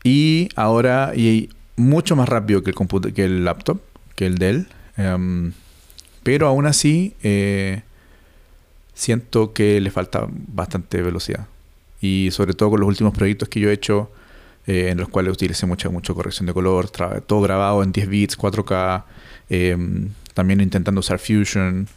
Y 0.05 0.51
ahora, 0.55 1.15
y 1.17 1.49
mucho 1.77 2.15
más 2.15 2.29
rápido 2.29 2.63
que 2.63 2.73
el, 2.73 3.15
que 3.15 3.25
el 3.25 3.43
laptop, 3.47 3.81
que 4.15 4.27
el 4.27 4.37
Dell. 4.37 4.67
em, 4.99 5.55
pero 6.23 6.47
aún 6.47 6.67
así, 6.67 7.15
eh, 7.23 7.85
siento 8.93 9.55
que 9.55 9.81
le 9.81 9.91
falta 9.91 10.27
bastante 10.29 11.01
velocidad. 11.01 11.47
Y 12.03 12.29
sobre 12.33 12.53
todo 12.53 12.69
con 12.69 12.81
los 12.81 12.89
últimos 12.91 13.15
proyectos 13.15 13.49
que 13.49 13.61
yo 13.61 13.71
he 13.71 13.73
hecho, 13.73 14.11
eh, 14.67 14.91
en 14.91 14.99
los 14.99 15.09
cuales 15.09 15.33
utilicé 15.33 15.65
mucha, 15.65 15.89
mucha 15.89 16.13
corrección 16.13 16.45
de 16.45 16.53
color, 16.53 16.91
todo 16.91 17.41
grabado 17.41 17.83
en 17.83 17.93
10 17.93 18.09
bits, 18.11 18.37
4K, 18.37 19.07
em, 19.49 20.11
también 20.35 20.61
intentando 20.61 20.99
usar 20.99 21.19
Fusion, 21.19 21.89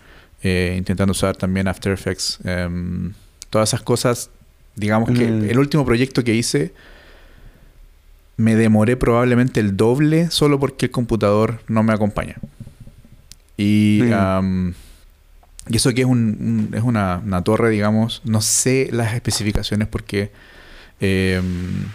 eh, 0.43 0.75
intentando 0.77 1.11
usar 1.11 1.35
también 1.35 1.67
After 1.67 1.91
Effects. 1.91 2.39
Em, 2.45 3.11
todas 3.49 3.67
esas 3.67 3.81
cosas, 3.81 4.29
digamos 4.75 5.09
que 5.11 5.25
Mm. 5.27 5.49
el 5.49 5.59
último 5.59 5.85
proyecto 5.85 6.23
que 6.23 6.33
hice 6.35 6.73
me 8.37 8.55
demoré 8.55 8.97
probablemente 8.97 9.59
el 9.59 9.77
doble 9.77 10.31
solo 10.31 10.59
porque 10.59 10.87
el 10.87 10.91
computador 10.91 11.59
no 11.67 11.83
me 11.83 11.93
acompaña. 11.93 12.35
Y, 13.57 14.01
Mm. 14.03 14.73
y 15.69 15.75
eso 15.75 15.93
que 15.93 16.01
es, 16.01 16.07
un, 16.07 16.67
un- 16.71 16.75
es 16.75 16.81
una, 16.83 17.21
una 17.23 17.43
torre, 17.43 17.69
digamos, 17.69 18.21
no 18.25 18.41
sé 18.41 18.89
las 18.91 19.13
especificaciones 19.13 19.87
porque 19.87 20.31
em, 20.99 21.85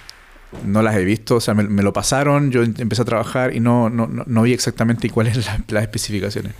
no 0.64 0.83
las 0.83 0.97
he 0.97 1.05
visto, 1.05 1.37
o 1.37 1.41
sea, 1.41 1.55
me, 1.55 1.64
me 1.64 1.83
lo 1.83 1.93
pasaron, 1.93 2.51
yo 2.51 2.62
em- 2.62 2.74
empecé 2.79 3.03
a 3.03 3.05
trabajar 3.05 3.55
y 3.55 3.61
no, 3.61 3.89
no, 3.91 4.07
no, 4.07 4.22
no 4.27 4.43
vi 4.43 4.53
exactamente 4.53 5.11
cuáles 5.11 5.35
son 5.45 5.64
las 5.68 5.83
especificaciones. 5.83 6.53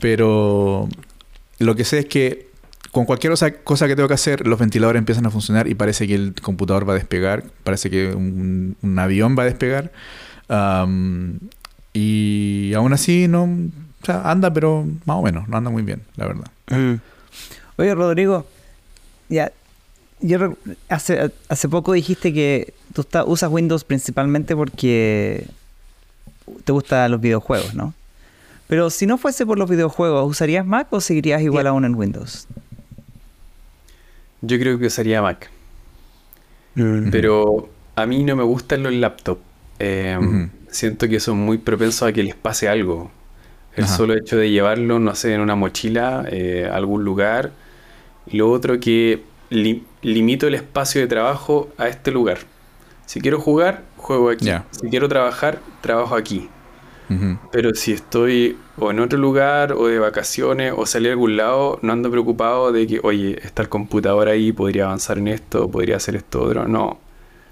Pero 0.00 0.88
lo 1.58 1.74
que 1.74 1.84
sé 1.84 2.00
es 2.00 2.06
que 2.06 2.48
con 2.94 3.04
cualquier 3.04 3.32
osa- 3.34 3.52
cosa 3.52 3.86
que 3.86 3.94
tengo 3.96 4.08
que 4.08 4.14
hacer, 4.14 4.46
los 4.46 4.58
ventiladores 4.58 4.98
empiezan 4.98 5.26
a 5.26 5.30
funcionar 5.30 5.68
y 5.68 5.74
parece 5.74 6.06
que 6.06 6.14
el 6.14 6.34
computador 6.40 6.88
va 6.88 6.92
a 6.94 6.96
despegar, 6.96 7.44
parece 7.62 7.90
que 7.90 8.14
un, 8.14 8.76
un 8.80 8.98
avión 8.98 9.36
va 9.38 9.42
a 9.42 9.46
despegar. 9.46 9.92
Y 11.92 12.72
aún 12.74 12.92
así 12.92 13.28
no, 13.28 13.44
o 13.44 14.04
sea, 14.04 14.28
anda, 14.30 14.52
pero 14.52 14.86
más 15.04 15.16
o 15.18 15.22
menos, 15.22 15.48
no 15.48 15.56
anda 15.56 15.70
muy 15.70 15.82
bien, 15.82 16.02
la 16.16 16.26
verdad. 16.26 16.46
Mm. 16.70 16.94
Oye, 17.76 17.94
Rodrigo, 17.94 18.46
ya, 19.28 19.52
yo 20.20 20.56
hace, 20.88 21.30
hace 21.48 21.68
poco 21.68 21.92
dijiste 21.92 22.32
que 22.32 22.74
tú 22.92 23.02
está- 23.02 23.24
usas 23.24 23.50
Windows 23.50 23.84
principalmente 23.84 24.56
porque 24.56 25.46
te 26.64 26.72
gustan 26.72 27.10
los 27.10 27.20
videojuegos, 27.20 27.74
¿no? 27.74 27.94
Pero 28.66 28.90
si 28.90 29.06
no 29.06 29.18
fuese 29.18 29.44
por 29.46 29.58
los 29.58 29.68
videojuegos, 29.68 30.28
¿usarías 30.28 30.64
Mac 30.66 30.88
o 30.90 31.00
seguirías 31.00 31.42
igual 31.42 31.66
aún 31.66 31.84
en 31.84 31.94
Windows? 31.94 32.46
Yo 34.46 34.58
creo 34.58 34.78
que 34.78 34.86
usaría 34.86 35.22
Mac. 35.22 35.50
Pero 37.10 37.68
a 37.96 38.06
mí 38.06 38.24
no 38.24 38.36
me 38.36 38.42
gustan 38.42 38.82
los 38.82 38.92
laptops. 38.92 39.42
Eh, 39.78 40.16
Ujú. 40.20 40.48
Siento 40.68 41.08
que 41.08 41.20
son 41.20 41.38
muy 41.38 41.58
propensos 41.58 42.02
a 42.08 42.12
que 42.12 42.22
les 42.24 42.34
pase 42.34 42.68
algo. 42.68 43.10
El 43.76 43.84
Ajá. 43.84 43.96
solo 43.96 44.14
hecho 44.14 44.36
de 44.36 44.50
llevarlo, 44.50 44.98
no 44.98 45.14
sé, 45.14 45.34
en 45.34 45.40
una 45.40 45.54
mochila 45.54 46.24
eh, 46.30 46.68
a 46.70 46.76
algún 46.76 47.04
lugar. 47.04 47.52
Y 48.26 48.38
lo 48.38 48.50
otro 48.50 48.80
que 48.80 49.22
li- 49.50 49.84
limito 50.02 50.46
el 50.48 50.54
espacio 50.54 51.00
de 51.00 51.06
trabajo 51.06 51.68
a 51.78 51.88
este 51.88 52.10
lugar. 52.10 52.38
Si 53.06 53.20
quiero 53.20 53.40
jugar, 53.40 53.82
juego 53.96 54.30
aquí. 54.30 54.50
Si 54.70 54.88
quiero 54.88 55.08
trabajar, 55.08 55.60
trabajo 55.80 56.16
aquí. 56.16 56.48
Pero 57.52 57.74
si 57.74 57.92
estoy 57.92 58.56
o 58.78 58.90
en 58.90 58.98
otro 59.00 59.18
lugar 59.18 59.72
o 59.72 59.86
de 59.86 59.98
vacaciones 59.98 60.72
o 60.76 60.84
salí 60.86 61.08
a 61.08 61.12
algún 61.12 61.36
lado, 61.36 61.78
no 61.82 61.92
ando 61.92 62.10
preocupado 62.10 62.72
de 62.72 62.86
que, 62.86 63.00
oye, 63.02 63.38
está 63.44 63.62
el 63.62 63.68
computador 63.68 64.28
ahí, 64.28 64.52
podría 64.52 64.86
avanzar 64.86 65.18
en 65.18 65.28
esto, 65.28 65.70
podría 65.70 65.96
hacer 65.96 66.16
esto 66.16 66.42
otro. 66.42 66.66
No. 66.66 66.98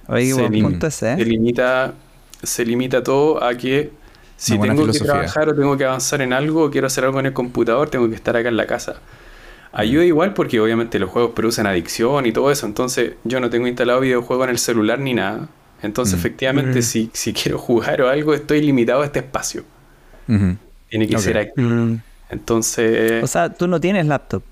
Oye, 0.08 0.32
Se 0.34 0.48
lim- 0.48 0.62
punto 0.64 0.86
ese, 0.88 1.14
Se 1.16 1.22
¿eh? 1.22 1.24
limita, 1.24 1.94
se 2.42 2.64
limita 2.64 3.02
todo 3.02 3.42
a 3.42 3.54
que 3.56 3.90
si 4.36 4.58
tengo 4.58 4.84
que 4.90 4.98
trabajar 4.98 5.48
o 5.50 5.54
tengo 5.54 5.76
que 5.76 5.84
avanzar 5.84 6.20
en 6.22 6.32
algo 6.32 6.64
o 6.64 6.70
quiero 6.70 6.88
hacer 6.88 7.04
algo 7.04 7.20
en 7.20 7.26
el 7.26 7.32
computador, 7.32 7.88
tengo 7.88 8.08
que 8.08 8.16
estar 8.16 8.36
acá 8.36 8.48
en 8.48 8.56
la 8.56 8.66
casa. 8.66 8.96
Ayuda 9.74 10.04
igual 10.04 10.34
porque 10.34 10.60
obviamente 10.60 10.98
los 10.98 11.08
juegos 11.08 11.30
producen 11.34 11.66
adicción 11.66 12.26
y 12.26 12.32
todo 12.32 12.50
eso. 12.50 12.66
Entonces 12.66 13.12
yo 13.24 13.38
no 13.40 13.48
tengo 13.48 13.68
instalado 13.68 14.00
videojuego 14.00 14.42
en 14.44 14.50
el 14.50 14.58
celular 14.58 14.98
ni 14.98 15.14
nada. 15.14 15.48
Entonces 15.82 16.14
Mm. 16.16 16.18
efectivamente 16.18 16.78
Mm. 16.80 16.82
si, 16.82 17.10
si 17.12 17.32
quiero 17.32 17.58
jugar 17.58 18.02
o 18.02 18.08
algo 18.08 18.34
estoy 18.34 18.60
limitado 18.60 19.02
a 19.02 19.04
este 19.06 19.20
espacio. 19.20 19.62
Ujú. 20.28 20.56
Tiene 20.92 21.08
que 21.08 21.16
Ok. 21.16 21.22
ser 21.22 21.38
aquí. 21.38 21.52
Entonces... 22.28 23.24
O 23.24 23.26
sea, 23.26 23.50
tú 23.52 23.66
no 23.66 23.80
tienes 23.80 24.04
laptop, 24.06 24.42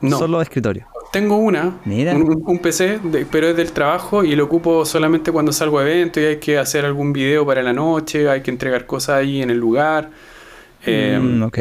no. 0.00 0.16
solo 0.16 0.40
escritorio. 0.40 0.86
Tengo 1.12 1.38
una, 1.38 1.78
Mira. 1.86 2.14
Un, 2.14 2.42
un 2.46 2.58
PC, 2.60 3.00
de- 3.02 3.26
pero 3.26 3.48
es 3.48 3.56
del 3.56 3.72
trabajo 3.72 4.22
y 4.22 4.36
lo 4.36 4.44
ocupo 4.44 4.84
solamente 4.84 5.32
cuando 5.32 5.52
salgo 5.52 5.80
a 5.80 5.82
eventos 5.82 6.22
y 6.22 6.26
hay 6.26 6.36
que 6.36 6.56
hacer 6.56 6.84
algún 6.84 7.12
video 7.12 7.44
para 7.44 7.62
la 7.64 7.72
noche, 7.72 8.28
hay 8.28 8.42
que 8.42 8.50
entregar 8.52 8.86
cosas 8.86 9.16
ahí 9.16 9.42
en 9.42 9.50
el 9.50 9.58
lugar. 9.58 10.10
Eh, 10.86 11.18
Mm, 11.20 11.42
ok. 11.42 11.58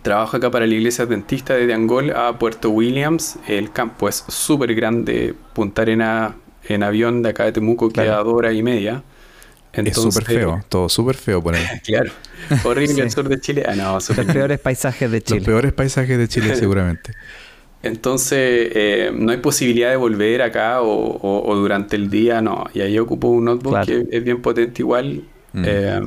Trabajo 0.00 0.36
acá 0.38 0.50
para 0.50 0.66
la 0.66 0.72
iglesia 0.74 1.04
adventista 1.04 1.54
de 1.54 1.74
Angol 1.74 2.10
a 2.16 2.38
Puerto 2.38 2.70
Williams. 2.70 3.38
El 3.46 3.72
campo 3.72 4.08
es 4.08 4.24
súper 4.28 4.74
grande, 4.74 5.34
Punta 5.52 5.82
Arena 5.82 6.34
en 6.68 6.82
avión 6.82 7.22
de 7.22 7.28
acá 7.30 7.44
de 7.44 7.52
Temuco 7.52 7.90
queda 7.90 8.04
Claro. 8.04 8.24
dos 8.24 8.34
horas 8.34 8.54
y 8.54 8.62
media. 8.62 9.02
Es 9.84 9.94
súper 9.96 10.24
feo, 10.24 10.64
todo 10.68 10.88
súper 10.88 11.16
feo 11.16 11.42
por 11.42 11.54
ahí. 11.54 11.64
Claro, 11.84 12.10
horrible 12.64 12.94
Sí. 12.94 13.00
el 13.00 13.10
sur 13.10 13.28
de 13.28 13.40
Chile. 13.40 13.64
Ah, 13.68 13.74
no, 13.74 14.00
súper 14.00 14.24
Los 14.26 14.34
peores 14.34 14.58
paisajes 14.60 15.10
de 15.10 15.18
Los 15.18 15.24
Chile. 15.24 15.40
peores 15.42 15.72
paisajes 15.72 16.16
de 16.18 16.28
Chile 16.28 16.54
seguramente. 16.56 17.12
Entonces, 17.82 18.70
eh, 18.74 19.12
no 19.14 19.30
hay 19.30 19.38
posibilidad 19.38 19.90
de 19.90 19.96
volver 19.96 20.42
acá 20.42 20.80
o, 20.80 20.88
o- 20.88 21.48
o 21.50 21.54
durante 21.56 21.94
el 21.96 22.10
día, 22.10 22.40
no. 22.40 22.64
Y 22.74 22.80
ahí 22.80 22.98
ocupo 22.98 23.28
un 23.28 23.44
notebook 23.44 23.72
Claro. 23.72 23.86
que 23.86 24.06
es 24.16 24.24
bien 24.24 24.42
potente 24.42 24.82
igual. 24.82 25.22
Mm. 25.52 25.62
eh, 25.66 26.00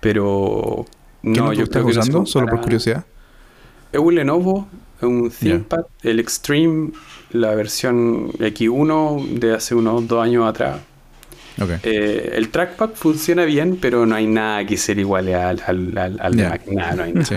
pero 0.00 0.84
¿Qué 1.22 1.28
no, 1.30 1.52
yo 1.52 1.64
estás 1.64 1.82
no 1.82 1.88
usando? 1.88 2.26
Solo 2.26 2.46
por 2.48 2.60
curiosidad. 2.60 3.04
Es 3.92 4.00
un 4.00 4.14
Lenovo, 4.14 4.68
es 4.98 5.02
un 5.04 5.30
ThinkPad, 5.30 5.84
el 6.02 6.18
Extreme, 6.20 6.92
la 7.30 7.54
versión 7.54 8.30
X1 8.32 9.38
de 9.38 9.54
hace 9.54 9.74
unos 9.74 10.06
dos 10.08 10.22
años 10.24 10.46
atrás. 10.48 10.80
Ok. 11.60 11.70
Eh, 11.82 12.32
el 12.34 12.48
trackpad 12.48 12.90
funciona 12.94 13.44
bien, 13.44 13.76
pero 13.80 14.06
no 14.06 14.14
hay 14.14 14.26
nada 14.26 14.64
que 14.64 14.76
ser 14.76 14.98
igual 14.98 15.28
al, 15.34 15.60
al, 15.66 16.18
al. 16.20 16.36
Mac. 16.36 16.62
Nada, 16.66 16.94
no 16.96 17.02
hay 17.02 17.12
nada. 17.12 17.24
Sí. 17.26 17.36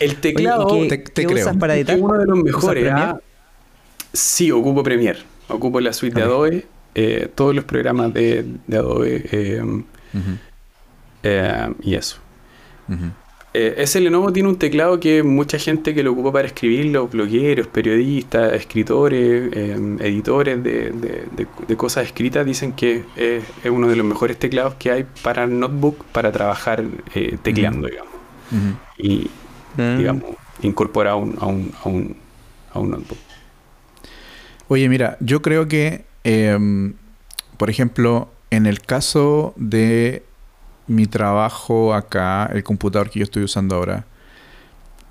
El 0.00 0.16
teclado 0.16 0.66
Oye, 0.66 0.86
¿y 0.86 0.88
te- 0.88 1.02
qué, 1.04 1.10
te 1.12 1.22
qué 1.22 1.26
creo. 1.32 1.44
usas 1.44 1.56
para 1.56 1.74
es 1.74 1.80
editar? 1.80 1.98
uno 2.00 2.18
de 2.18 2.26
los 2.26 2.38
¿Usas 2.38 2.44
mejores. 2.54 2.92
¿ah? 2.92 3.18
Sí, 4.12 4.50
ocupo 4.50 4.82
Premiere. 4.82 5.20
Ocupo 5.48 5.80
la 5.80 5.92
suite 5.92 6.16
de. 6.16 6.22
Adobe. 6.22 6.66
eh, 6.94 7.28
todos 7.34 7.54
los 7.54 7.64
programas 7.64 8.12
de, 8.12 8.44
de 8.66 8.76
Adobe. 8.76 9.24
eh, 9.30 9.62
eh, 11.22 11.68
y 11.82 11.94
eso. 11.94 12.16
Eh, 13.58 13.74
ese 13.78 14.00
Lenovo 14.00 14.30
tiene 14.34 14.50
un 14.50 14.56
teclado 14.56 15.00
que 15.00 15.22
mucha 15.22 15.58
gente 15.58 15.94
que 15.94 16.02
lo 16.02 16.12
ocupa 16.12 16.30
para 16.30 16.46
escribir, 16.46 16.86
los 16.86 17.10
blogueros, 17.10 17.66
periodistas, 17.68 18.52
escritores, 18.52 19.50
eh, 19.50 19.96
editores 20.00 20.62
de, 20.62 20.90
de- 20.90 21.24
de- 21.34 21.46
de 21.66 21.76
cosas 21.76 22.04
escritas, 22.04 22.44
dicen 22.44 22.72
que 22.72 23.04
es, 23.16 23.42
es 23.64 23.70
uno 23.70 23.88
de 23.88 23.96
los 23.96 24.04
mejores 24.04 24.38
teclados 24.38 24.74
que 24.74 24.90
hay 24.90 25.06
para 25.22 25.46
notebook 25.46 26.04
para 26.12 26.30
trabajar 26.32 26.84
eh, 27.14 27.38
tecleando, 27.42 27.88
digamos. 27.88 28.12
Y, 28.98 29.30
Mm. 29.78 29.98
digamos, 29.98 30.24
incorpora 30.62 31.12
a 31.12 31.16
un, 31.16 31.36
a 31.40 31.46
un, 31.46 31.72
a 31.84 31.88
un, 31.88 32.16
a 32.74 32.78
un 32.78 32.90
notebook. 32.90 33.18
Oye, 34.68 34.88
mira, 34.88 35.16
yo 35.20 35.40
creo 35.42 35.66
que, 35.68 36.04
em, 36.24 36.92
por 37.56 37.70
ejemplo, 37.70 38.28
en 38.50 38.66
el 38.66 38.80
caso 38.80 39.54
de 39.56 40.22
mi 40.86 41.06
trabajo 41.06 41.94
acá, 41.94 42.46
el 42.52 42.62
computador 42.62 43.10
que 43.10 43.18
yo 43.20 43.24
estoy 43.24 43.42
usando 43.42 43.76
ahora, 43.76 44.04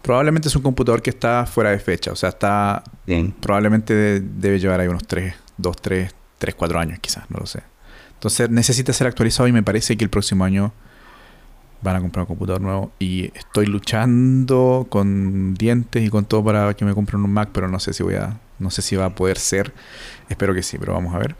probablemente 0.02 0.48
es 0.48 0.56
un 0.56 0.62
computador 0.62 1.02
que 1.02 1.10
está 1.10 1.46
fuera 1.46 1.72
de 1.72 1.80
fecha. 1.80 2.12
O 2.12 2.16
sea, 2.16 2.30
está. 2.30 2.84
Bien. 3.06 3.32
Probablemente 3.32 3.94
de- 3.94 4.20
debe 4.22 4.60
llevar 4.60 4.80
ahí 4.80 4.88
unos 4.88 5.06
3, 5.08 5.34
2, 5.58 5.76
3, 5.82 6.14
3, 6.38 6.56
4 6.56 6.80
años 6.80 7.00
quizás, 7.00 7.30
no 7.30 7.40
lo 7.40 7.46
sé. 7.46 7.62
Entonces 8.14 8.50
necesita 8.50 8.94
ser 8.94 9.08
actualizado 9.08 9.48
y 9.48 9.52
me 9.52 9.64
parece 9.64 9.98
que 9.98 10.04
el 10.04 10.10
próximo 10.10 10.46
año 10.46 10.74
van 11.82 11.98
a 11.98 12.00
comprar 12.02 12.24
un 12.24 12.28
computador 12.28 12.62
nuevo. 12.62 12.92
Y 13.00 13.26
estoy 13.38 13.66
luchando 13.68 14.88
con 14.90 15.54
dientes 15.56 16.04
y 16.04 16.10
con 16.10 16.26
todo 16.26 16.44
para 16.44 16.74
que 16.74 16.86
me 16.86 16.94
compren 16.96 17.24
un 17.24 17.32
Mac, 17.32 17.50
pero 17.52 17.68
no 17.68 17.80
sé 17.80 17.94
si 17.94 18.02
voy 18.04 18.16
a. 18.16 18.40
No 18.58 18.70
sé 18.72 18.82
si 18.82 18.96
va 18.96 19.06
a 19.06 19.10
poder 19.16 19.38
ser. 19.38 19.74
Espero 20.30 20.54
que 20.54 20.64
sí, 20.64 20.78
pero 20.80 20.94
vamos 20.94 21.14
a 21.14 21.18
ver. 21.20 21.36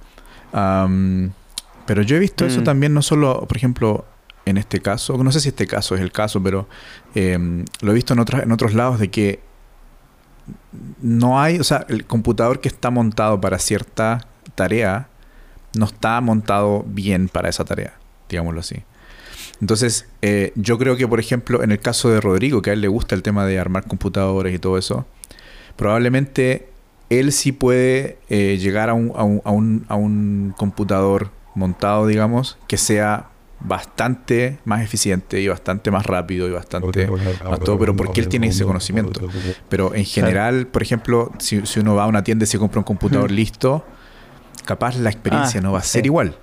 Pero 1.86 2.02
yo 2.02 2.16
he 2.16 2.20
visto 2.20 2.46
eso 2.46 2.62
Mm. 2.62 2.64
también, 2.64 2.94
no 2.94 3.02
solo, 3.02 3.46
por 3.48 3.58
ejemplo, 3.58 4.06
en 4.46 4.58
este 4.58 4.80
caso, 4.80 5.22
no 5.24 5.32
sé 5.32 5.40
si 5.40 5.50
este 5.50 5.68
caso 5.68 5.96
es 5.96 6.02
el 6.02 6.12
caso, 6.12 6.42
pero 6.42 6.68
em, 7.16 7.66
lo 7.82 7.92
he 7.92 7.96
visto 7.96 8.14
en, 8.14 8.20
otras 8.20 8.44
en 8.44 8.52
otros 8.52 8.74
lados 8.74 9.00
de 9.00 9.10
que 9.10 9.40
no 11.02 11.42
hay, 11.42 11.60
o 11.60 11.64
sea, 11.64 11.86
el 11.90 12.06
computador 12.06 12.62
que 12.62 12.68
está 12.68 12.92
montado 12.92 13.42
para 13.42 13.58
cierta 13.58 14.28
tarea 14.54 15.10
no 15.76 15.86
está 15.86 16.22
montado 16.22 16.86
bien 16.88 17.28
para 17.28 17.50
esa 17.50 17.66
tarea, 17.66 17.98
digámoslo 18.30 18.60
así. 18.60 18.84
Entonces, 19.62 20.08
eh, 20.22 20.52
yo 20.56 20.78
creo 20.78 20.98
que, 20.98 21.08
por 21.08 21.20
ejemplo, 21.20 21.64
en 21.64 21.72
el 21.72 21.80
caso 21.80 22.10
de 22.10 22.22
Rodrigo, 22.22 22.62
que 22.62 22.70
a 22.70 22.74
él 22.74 22.82
le 22.82 22.88
gusta 22.88 23.16
el 23.16 23.24
tema 23.24 23.46
de 23.46 23.58
armar 23.60 23.88
computadores 23.88 24.54
y 24.54 24.60
todo 24.60 24.78
eso, 24.78 25.06
probablemente 25.76 26.70
él 27.10 27.32
sí 27.32 27.52
puede 27.52 28.20
eh, 28.30 28.58
llegar 28.60 28.90
a 28.90 28.94
un, 28.94 29.12
a, 29.16 29.24
un, 29.24 29.42
a, 29.44 29.52
un, 29.52 29.86
a 29.88 29.96
un 29.96 30.54
computador 30.58 31.32
montado, 31.56 32.08
digamos, 32.08 32.58
que 32.68 32.78
sea 32.78 33.30
bastante 33.68 34.60
más 34.66 34.82
eficiente 34.82 35.42
y 35.42 35.48
bastante 35.48 35.92
más 35.92 36.06
rápido 36.06 36.48
y 36.48 36.52
bastante 36.52 37.08
más 37.08 37.60
todo, 37.60 37.78
pero 37.80 37.96
porque 37.96 38.22
él 38.22 38.28
tiene 38.28 38.48
ese 38.48 38.64
conocimiento. 38.66 39.22
Pero 39.70 39.94
en 39.96 40.06
general, 40.06 40.68
por 40.68 40.82
ejemplo, 40.82 41.32
si, 41.40 41.66
si 41.66 41.80
uno 41.80 41.96
va 41.96 42.04
a 42.04 42.08
una 42.08 42.24
tienda 42.24 42.44
y 42.44 42.48
se 42.48 42.60
compra 42.60 42.80
un 42.80 42.84
computador 42.86 43.32
listo, 43.32 43.86
capaz 44.66 44.98
la 44.98 45.10
experiencia 45.10 45.60
Ah, 45.60 45.64
no 45.64 45.72
va 45.74 45.80
a 45.80 45.84
ser 45.84 46.02
sí. 46.02 46.06
igual. 46.08 46.36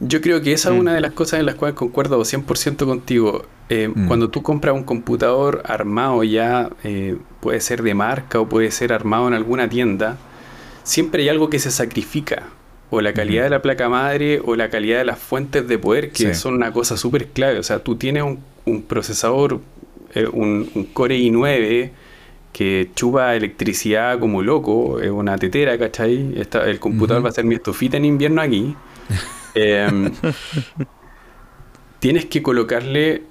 Yo 0.00 0.20
creo 0.20 0.42
que 0.42 0.52
esa 0.52 0.68
es 0.68 0.74
Mm. 0.76 0.78
una 0.80 0.94
de 0.94 1.00
las 1.00 1.12
cosas 1.12 1.40
en 1.40 1.46
las 1.46 1.54
cuales 1.54 1.74
concuerdo 1.74 2.22
100% 2.24 2.84
contigo. 2.86 3.46
Eh, 3.70 3.88
Mm. 3.92 4.06
Cuando 4.06 4.28
tú 4.28 4.42
compras 4.42 4.74
un 4.74 4.84
computador 4.84 5.62
armado 5.64 6.22
ya, 6.22 6.68
eh, 6.84 7.16
puede 7.40 7.60
ser 7.60 7.82
de 7.82 7.94
marca 7.94 8.38
o 8.38 8.46
puede 8.48 8.70
ser 8.70 8.92
armado 8.92 9.26
en 9.26 9.34
alguna 9.34 9.68
tienda, 9.68 10.18
siempre 10.82 11.22
hay 11.22 11.30
algo 11.30 11.48
que 11.48 11.58
se 11.58 11.70
sacrifica. 11.70 12.42
O 12.90 13.00
la 13.00 13.12
calidad 13.12 13.44
de 13.44 13.50
la 13.50 13.62
placa 13.62 13.88
madre 13.88 14.40
o 14.44 14.54
la 14.54 14.70
calidad 14.70 14.98
de 14.98 15.04
las 15.04 15.18
fuentes 15.18 15.66
de 15.66 15.78
poder, 15.78 16.10
que 16.12 16.32
Sí. 16.32 16.34
son 16.34 16.54
una 16.54 16.72
cosa 16.72 16.96
súper 16.96 17.26
clave. 17.28 17.58
O 17.58 17.62
sea, 17.62 17.80
tú 17.80 17.96
tienes 17.96 18.22
un, 18.22 18.38
un 18.64 18.82
procesador, 18.82 19.60
eh, 20.14 20.26
un, 20.32 20.70
un 20.74 20.84
Core 20.86 21.16
i9 21.18 21.90
que 22.52 22.88
chupa 22.94 23.34
electricidad 23.34 24.18
como 24.18 24.40
loco, 24.42 25.00
es 25.00 25.10
una 25.10 25.36
tetera, 25.36 25.76
¿cachai? 25.76 26.32
Esta- 26.38 26.64
el 26.70 26.78
computador 26.78 27.24
va 27.24 27.28
a 27.28 27.32
ser 27.32 27.44
mi 27.44 27.56
estufita 27.56 27.96
en 27.96 28.04
invierno 28.04 28.40
aquí. 28.40 28.74
Em, 29.58 30.10
tienes 31.98 32.26
que 32.26 32.42
colocarle 32.42 33.22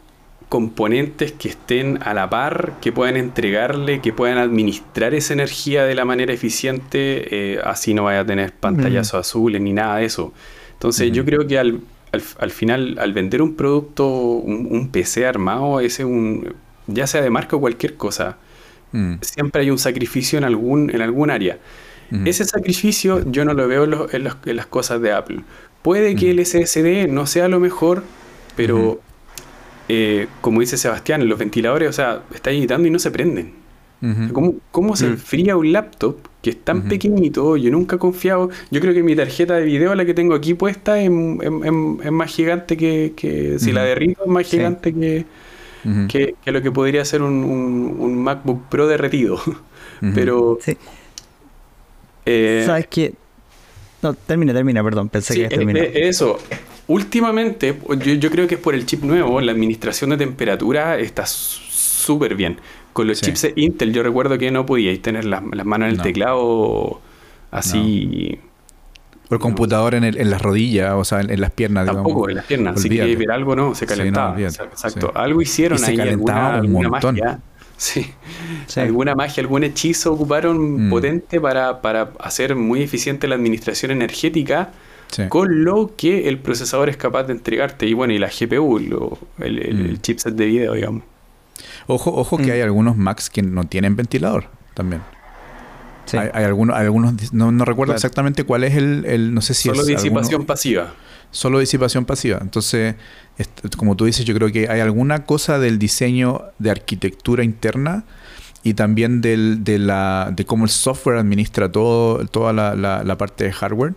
componentes 0.49 1.31
que 1.31 1.49
estén 1.49 1.99
a 2.03 2.13
la 2.13 2.29
par, 2.29 2.73
que 2.81 2.91
puedan 2.91 3.17
entregarle, 3.17 3.99
que 4.01 4.13
puedan 4.13 4.37
administrar 4.37 5.13
esa 5.13 5.33
energía 5.33 5.83
de 5.85 5.95
la 5.95 6.05
manera 6.05 6.33
eficiente, 6.33 7.53
eh, 7.55 7.59
así 7.63 7.93
no 7.93 8.03
vaya 8.05 8.21
a 8.21 8.25
tener 8.25 8.53
pantallazos 8.53 9.19
azules 9.27 9.59
ni 9.61 9.73
nada 9.73 9.97
de 9.97 10.05
eso. 10.05 10.33
Entonces 10.73 11.11
yo 11.11 11.23
Ujú. 11.23 11.29
creo 11.31 11.47
que 11.47 11.57
al, 11.59 11.81
al- 12.11 12.21
al 12.39 12.51
final, 12.51 12.97
al 12.99 13.11
vender 13.13 13.41
un 13.41 13.55
producto, 13.55 14.07
un, 14.07 14.67
un 14.71 14.89
PC 14.89 15.25
armado, 15.25 15.79
ese 15.79 16.05
un, 16.05 16.53
ya 16.87 17.07
sea 17.07 17.21
de 17.21 17.29
marca 17.29 17.55
o 17.55 17.59
cualquier 17.59 17.95
cosa, 17.95 18.37
Mm, 18.91 19.15
siempre 19.21 19.61
hay 19.63 19.71
un 19.71 19.77
sacrificio 19.79 20.37
en 20.37 20.45
algún, 20.45 20.89
en 20.89 21.01
algún 21.01 21.29
área. 21.29 21.57
Ese 22.23 22.45
sacrificio 22.45 23.29
yo 23.29 23.43
no 23.43 23.53
lo 23.53 23.67
veo 23.67 23.83
en, 23.85 23.89
los- 23.89 24.13
en 24.13 24.23
los- 24.23 24.37
en 24.45 24.55
las 24.55 24.67
cosas 24.67 25.01
de 25.01 25.11
Apple. 25.11 25.41
Puede 25.81 26.15
que 26.15 26.27
Mm. 26.27 26.29
el 26.29 26.39
SSD 26.45 27.07
no 27.09 27.25
sea 27.25 27.47
lo 27.49 27.59
mejor, 27.59 28.03
pero. 28.55 29.01
Eh, 29.89 30.27
como 30.41 30.61
dice 30.61 30.77
Sebastián, 30.77 31.27
los 31.27 31.37
ventiladores, 31.39 31.89
o 31.89 31.93
sea, 31.93 32.23
está 32.33 32.51
editando 32.51 32.87
y 32.87 32.91
no 32.91 32.99
se 32.99 33.11
prenden. 33.11 33.53
¿Cómo, 34.33 34.55
cómo 34.71 34.95
se 34.95 35.07
Mm. 35.07 35.11
enfría 35.13 35.57
un 35.57 35.71
laptop 35.71 36.17
que 36.43 36.51
es 36.51 36.63
tan 36.63 36.83
pequeñito? 36.83 37.57
Yo 37.57 37.71
nunca 37.71 37.95
he 37.95 37.99
confiado. 37.99 38.51
Yo 38.69 38.79
creo 38.79 38.93
que 38.93 39.01
mi 39.01 39.15
tarjeta 39.15 39.55
de 39.55 39.65
video, 39.65 39.95
la 39.95 40.05
que 40.05 40.13
tengo 40.13 40.35
aquí 40.35 40.53
puesta, 40.53 40.99
es, 41.01 41.09
es- 41.09 41.51
es- 41.63 42.05
es 42.05 42.11
más 42.11 42.31
gigante 42.35 42.77
que, 42.77 43.13
que- 43.15 43.57
si 43.57 43.71
la 43.71 43.81
Ujú. 43.81 43.87
derrito, 43.89 44.21
es 44.23 44.29
más 44.29 44.45
Sí. 44.47 44.57
gigante 44.57 44.93
que, 44.93 45.25
que, 46.07 46.35
que 46.43 46.51
lo 46.51 46.61
que 46.61 46.71
podría 46.71 47.03
ser 47.03 47.23
un, 47.23 47.43
un- 47.43 47.95
un 47.99 48.23
MacBook 48.23 48.67
Pro 48.69 48.85
derretido. 48.85 49.39
Pero 50.13 50.59
Sí. 50.61 50.77
eh, 52.25 52.63
¿Sabes 52.65 52.87
qué? 52.87 53.13
No, 54.03 54.13
termina, 54.13 54.53
termina, 54.53 54.83
perdón. 54.83 55.09
Pensé 55.09 55.33
Sí, 55.33 55.41
que 55.41 55.47
terminó. 55.47 55.79
eh, 55.79 56.09
eso. 56.09 56.37
Últimamente, 56.87 57.77
yo, 57.89 58.13
yo 58.13 58.29
creo 58.31 58.47
que 58.47 58.55
es 58.55 58.61
por 58.61 58.75
el 58.75 58.85
chip 58.85 59.03
nuevo, 59.03 59.41
la 59.41 59.51
administración 59.51 60.11
de 60.11 60.17
temperatura 60.17 60.97
está 60.99 61.25
súper 61.25 62.35
bien. 62.35 62.57
Con 62.93 63.07
los 63.07 63.17
Sí. 63.19 63.25
chips 63.25 63.41
de 63.41 63.53
Intel, 63.55 63.91
yo 63.91 64.03
recuerdo 64.03 64.37
que 64.37 64.51
no 64.51 64.65
podíais 64.65 65.01
tener 65.01 65.25
las, 65.25 65.41
las 65.51 65.65
manos 65.65 65.87
en 65.87 65.91
el 65.91 65.97
No. 65.97 66.03
teclado 66.03 67.01
así. 67.51 68.39
O 69.29 69.33
el 69.33 69.39
computador 69.39 69.95
en, 69.95 70.03
el- 70.03 70.17
en 70.19 70.29
las 70.29 70.41
rodillas, 70.41 70.93
o 70.93 71.03
sea, 71.03 71.19
en, 71.21 71.31
en 71.31 71.41
las 71.41 71.51
piernas, 71.51 71.87
Tampoco 71.87 72.09
digamos. 72.09 72.29
en 72.29 72.35
las 72.35 72.45
piernas. 72.45 72.81
Si 72.81 72.87
Olvídate. 72.87 73.09
queréis 73.09 73.19
ver 73.19 73.31
algo, 73.31 73.55
no, 73.55 73.73
se 73.73 73.85
Sí, 73.85 73.91
no, 73.91 73.97
calentaba. 73.97 74.31
olvídate, 74.33 74.53
O 74.53 74.55
sea, 74.57 74.65
Exacto. 74.67 75.07
sí. 75.07 75.13
Algo 75.15 75.41
hicieron 75.41 75.77
Y 75.79 75.81
se 75.81 75.91
ahí, 75.91 75.97
calentaba 75.97 76.55
alguna, 76.55 76.87
un 76.87 76.91
montón. 76.91 77.15
magia. 77.15 77.39
Sí. 77.77 78.05
Sí. 78.67 78.79
Alguna 78.79 79.15
magia, 79.15 79.41
algún 79.41 79.63
hechizo 79.63 80.13
ocuparon 80.13 80.87
Mm. 80.87 80.89
potente 80.91 81.41
para, 81.41 81.81
para 81.81 82.11
hacer 82.19 82.55
muy 82.55 82.83
eficiente 82.83 83.27
la 83.27 83.35
administración 83.35 83.91
energética 83.91 84.69
Sí. 85.11 85.23
con 85.29 85.63
lo 85.63 85.95
que 85.95 86.27
el 86.27 86.39
procesador 86.39 86.89
es 86.89 86.97
capaz 86.97 87.23
de 87.23 87.33
entregarte. 87.33 87.85
Y 87.85 87.93
bueno, 87.93 88.13
y 88.13 88.17
la 88.19 88.27
GPU, 88.29 88.79
lo- 88.79 89.17
el, 89.39 89.59
el- 89.59 89.75
Mm. 89.83 89.85
el 89.89 90.01
chipset 90.01 90.33
de 90.35 90.45
video, 90.45 90.73
digamos. 90.73 91.03
Ojo, 91.87 92.11
ojo 92.13 92.37
que 92.37 92.47
Mm. 92.47 92.51
hay 92.51 92.61
algunos 92.61 92.97
Macs 92.97 93.29
que 93.29 93.41
no 93.41 93.63
tienen 93.65 93.95
ventilador 93.95 94.45
también. 94.73 95.01
Sí. 96.05 96.17
Hay, 96.17 96.29
hay 96.33 96.43
algunos, 96.43 96.75
hay 96.75 96.83
algunos 96.85 97.33
no, 97.33 97.51
no 97.51 97.65
recuerdo 97.65 97.91
Claro. 97.93 97.97
exactamente 97.97 98.43
cuál 98.43 98.63
es 98.63 98.75
el, 98.75 99.05
el- 99.05 99.33
no 99.33 99.41
sé 99.41 99.53
si 99.53 99.69
Solo 99.69 99.81
es 99.81 99.87
disipación 99.87 100.33
alguno- 100.41 100.45
pasiva. 100.47 100.93
solo 101.31 101.59
disipación 101.59 102.05
pasiva. 102.05 102.39
Entonces, 102.41 102.95
como 103.77 103.95
tú 103.95 104.05
dices, 104.05 104.25
yo 104.25 104.35
creo 104.35 104.51
que 104.51 104.69
hay 104.69 104.81
alguna 104.81 105.23
cosa 105.25 105.57
del 105.59 105.79
diseño 105.79 106.41
de 106.59 106.71
arquitectura 106.71 107.43
interna 107.43 108.03
y 108.63 108.73
también 108.73 109.21
del, 109.21 109.63
de, 109.63 109.79
la, 109.79 110.31
de 110.35 110.45
cómo 110.45 110.65
el 110.65 110.69
software 110.71 111.17
administra 111.17 111.71
todo, 111.71 112.25
toda 112.27 112.53
la, 112.53 112.75
la- 112.75 113.03
la 113.03 113.17
parte 113.17 113.43
de 113.45 113.51
hardware 113.51 113.93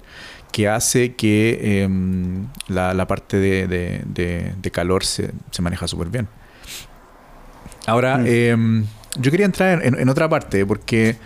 que 0.53 0.69
hace 0.69 1.15
que 1.15 1.83
em, 1.83 2.47
la, 2.69 2.95
la 2.95 3.07
parte 3.07 3.37
de, 3.39 3.67
de- 3.67 4.03
de- 4.07 4.55
de 4.61 4.71
calor 4.71 5.05
se, 5.05 5.31
se 5.51 5.63
maneja 5.63 5.87
súper 5.89 6.09
bien. 6.09 6.29
Ahora, 7.87 8.19
Mm. 8.19 8.27
em, 8.27 8.87
yo 9.19 9.31
quería 9.31 9.47
entrar 9.47 9.85
en, 9.85 9.99
en 9.99 10.09
otra 10.09 10.29
parte 10.29 10.65
porque 10.67 11.17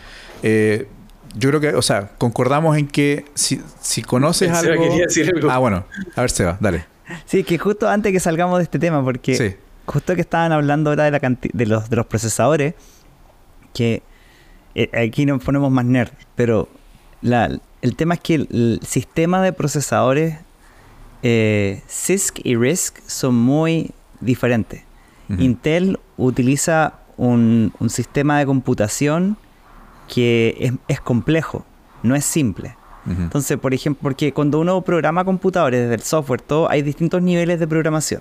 eh, 0.43 0.87
yo 1.35 1.49
creo 1.49 1.61
que, 1.61 1.75
o 1.75 1.83
sea, 1.83 2.11
concordamos 2.19 2.77
en 2.77 2.87
que 2.87 3.25
si, 3.35 3.61
si 3.81 4.03
conoces 4.03 4.49
Seba 4.57 4.73
algo... 4.73 4.83
quería 4.85 5.05
decir 5.07 5.31
algo. 5.35 5.51
Ah, 5.51 5.59
bueno. 5.59 5.85
A 6.17 6.21
ver, 6.21 6.31
Seba, 6.31 6.57
dale. 6.61 6.85
Sí, 7.27 7.43
que 7.45 7.59
justo 7.59 7.89
antes 7.89 8.13
que 8.13 8.21
salgamos 8.21 8.59
de 8.59 8.65
este 8.65 8.79
tema, 8.79 9.03
porque 9.05 9.35
Sí. 9.35 9.57
justo 9.87 10.15
que 10.15 10.21
estaban 10.21 10.53
hablando 10.53 10.91
ahora 10.91 11.05
de, 11.05 11.11
la 11.11 11.19
de, 11.53 11.67
los, 11.67 11.91
de 11.91 11.97
los 11.97 12.07
procesadores, 12.07 12.75
que 13.75 14.03
eh, 14.75 14.91
aquí 15.05 15.27
nos 15.27 15.43
ponemos 15.43 15.71
más 15.71 15.85
nerd, 15.85 16.11
pero 16.37 16.69
la- 17.23 17.59
el 17.83 17.95
tema 17.97 18.15
es 18.15 18.21
que 18.21 18.35
el, 18.37 18.49
el 18.51 18.81
sistema 18.87 19.43
de 19.43 19.53
procesadores 19.53 20.39
eh, 21.23 21.83
CISC 21.89 22.41
y 22.45 22.57
RISC 22.57 22.99
son 23.07 23.35
muy 23.35 23.91
diferentes. 24.21 24.83
Intel 25.39 25.99
utiliza 26.19 26.95
un, 27.17 27.73
un 27.79 27.89
sistema 27.91 28.39
de 28.39 28.47
computación 28.47 29.37
que 30.13 30.57
es, 30.59 30.73
es 30.89 31.01
complejo, 31.01 31.65
no 32.03 32.15
es 32.15 32.25
simple. 32.25 32.77
Entonces, 33.07 33.59
por 33.59 33.73
ejemplo, 33.75 34.01
porque 34.03 34.33
cuando 34.33 34.61
uno 34.61 34.81
programa 34.83 35.25
computadores 35.25 35.81
desde 35.81 35.95
el 35.95 36.03
software, 36.03 36.41
todo, 36.41 36.71
hay 36.71 36.83
distintos 36.83 37.21
niveles 37.23 37.59
de 37.59 37.67
programación. 37.67 38.21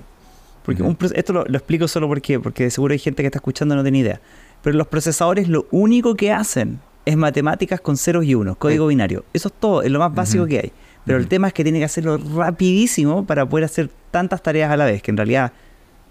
Porque 0.64 0.82
un 0.84 0.96
pro- 0.96 1.10
esto 1.14 1.34
lo, 1.34 1.46
lo 1.46 1.58
explico 1.58 1.88
solo 1.88 2.08
porque, 2.08 2.40
porque 2.40 2.70
seguro 2.72 2.94
hay 2.94 3.00
gente 3.00 3.22
que 3.24 3.28
está 3.28 3.40
escuchando 3.40 3.76
y 3.76 3.78
no 3.78 3.84
tiene 3.84 4.00
idea. 4.00 4.22
Pero 4.64 4.78
los 4.78 4.88
procesadores 4.88 5.48
lo 5.50 5.68
único 5.72 6.16
que 6.16 6.32
hacen 6.32 6.80
es 7.06 7.18
matemáticas 7.18 7.82
con 7.82 7.98
ceros 7.98 8.26
y 8.26 8.36
unos, 8.36 8.58
código 8.58 8.88
binario. 8.88 9.24
Eso 9.34 9.48
es 9.48 9.54
todo, 9.60 9.82
es 9.84 9.92
lo 9.92 10.00
más 10.00 10.14
básico 10.14 10.46
que 10.46 10.60
hay. 10.60 10.72
Pero 11.06 11.18
el 11.18 11.28
tema 11.28 11.48
es 11.48 11.54
que 11.54 11.64
tiene 11.64 11.80
que 11.80 11.86
hacerlo 11.86 12.18
rapidísimo 12.18 13.26
para 13.26 13.46
poder 13.48 13.66
hacer 13.66 13.90
tantas 14.12 14.44
tareas 14.44 14.72
a 14.72 14.78
la 14.78 14.86
vez, 14.86 15.02
que 15.02 15.10
en 15.12 15.18
realidad, 15.18 15.52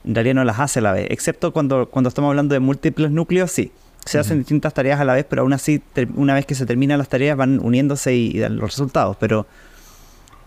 en 0.05 0.14
realidad 0.14 0.34
no 0.34 0.45
las 0.45 0.59
hace 0.59 0.80
a 0.80 0.82
la 0.82 0.93
vez. 0.93 1.07
Excepto 1.11 1.53
cuando, 1.53 1.88
cuando 1.88 2.09
estamos 2.09 2.30
hablando 2.30 2.55
de 2.55 2.61
múltiples 2.61 3.11
núcleos, 3.11 3.51
sí. 3.53 3.70
Se 4.07 4.18
hacen 4.18 4.38
distintas 4.38 4.72
tareas 4.74 4.99
a 4.99 5.05
la 5.05 5.12
vez, 5.12 5.26
pero 5.28 5.43
aún 5.43 5.53
así, 5.53 5.82
una 6.16 6.34
vez 6.34 6.47
que 6.47 6.55
se 6.55 6.64
terminan 6.66 6.99
las 6.99 7.09
tareas, 7.11 7.36
van 7.36 7.61
uniéndose 7.62 8.14
y, 8.14 8.34
y 8.34 8.38
dan 8.38 8.57
los 8.57 8.70
resultados. 8.70 9.16
Pero 9.20 9.47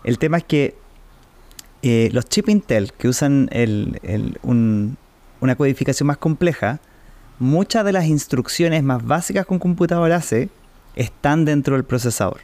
el 0.03 0.17
tema 0.17 0.37
es 0.37 0.43
que 0.43 0.75
eh, 1.83 2.09
los 2.11 2.25
chips 2.25 2.49
Intel 2.49 2.91
que 2.93 3.07
usan 3.07 3.49
el- 3.51 3.99
el- 4.03 4.39
un- 4.41 4.97
una 5.39 5.55
codificación 5.55 6.07
más 6.07 6.17
compleja, 6.17 6.79
muchas 7.43 7.83
de 7.85 7.91
las 7.91 8.05
instrucciones 8.05 8.83
más 8.83 9.05
básicas 9.05 9.45
que 9.45 9.53
un 9.53 9.59
computador 9.59 10.11
hace 10.13 10.49
están 10.95 11.45
dentro 11.45 11.75
del 11.75 11.83
procesador. 11.83 12.41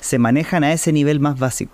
Se 0.00 0.18
manejan 0.18 0.64
a 0.64 0.72
ese 0.72 0.92
nivel 0.92 1.20
más 1.20 1.38
básico. 1.38 1.72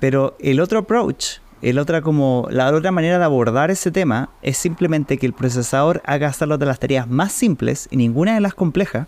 Pero 0.00 0.36
el 0.40 0.60
otro 0.60 0.80
approach, 0.80 1.38
el 1.62 1.78
otra 1.78 2.02
como, 2.02 2.48
la 2.50 2.72
otra 2.72 2.90
manera 2.90 3.18
de 3.18 3.24
abordar 3.24 3.70
ese 3.70 3.90
tema 3.90 4.30
es 4.42 4.58
simplemente 4.58 5.18
que 5.18 5.26
el 5.26 5.32
procesador 5.32 6.02
haga 6.04 6.32
solo 6.32 6.58
de 6.58 6.66
las 6.66 6.80
tareas 6.80 7.08
más 7.08 7.32
simples 7.32 7.88
y 7.90 7.96
ninguna 7.96 8.34
de 8.34 8.40
las 8.40 8.54
complejas, 8.54 9.06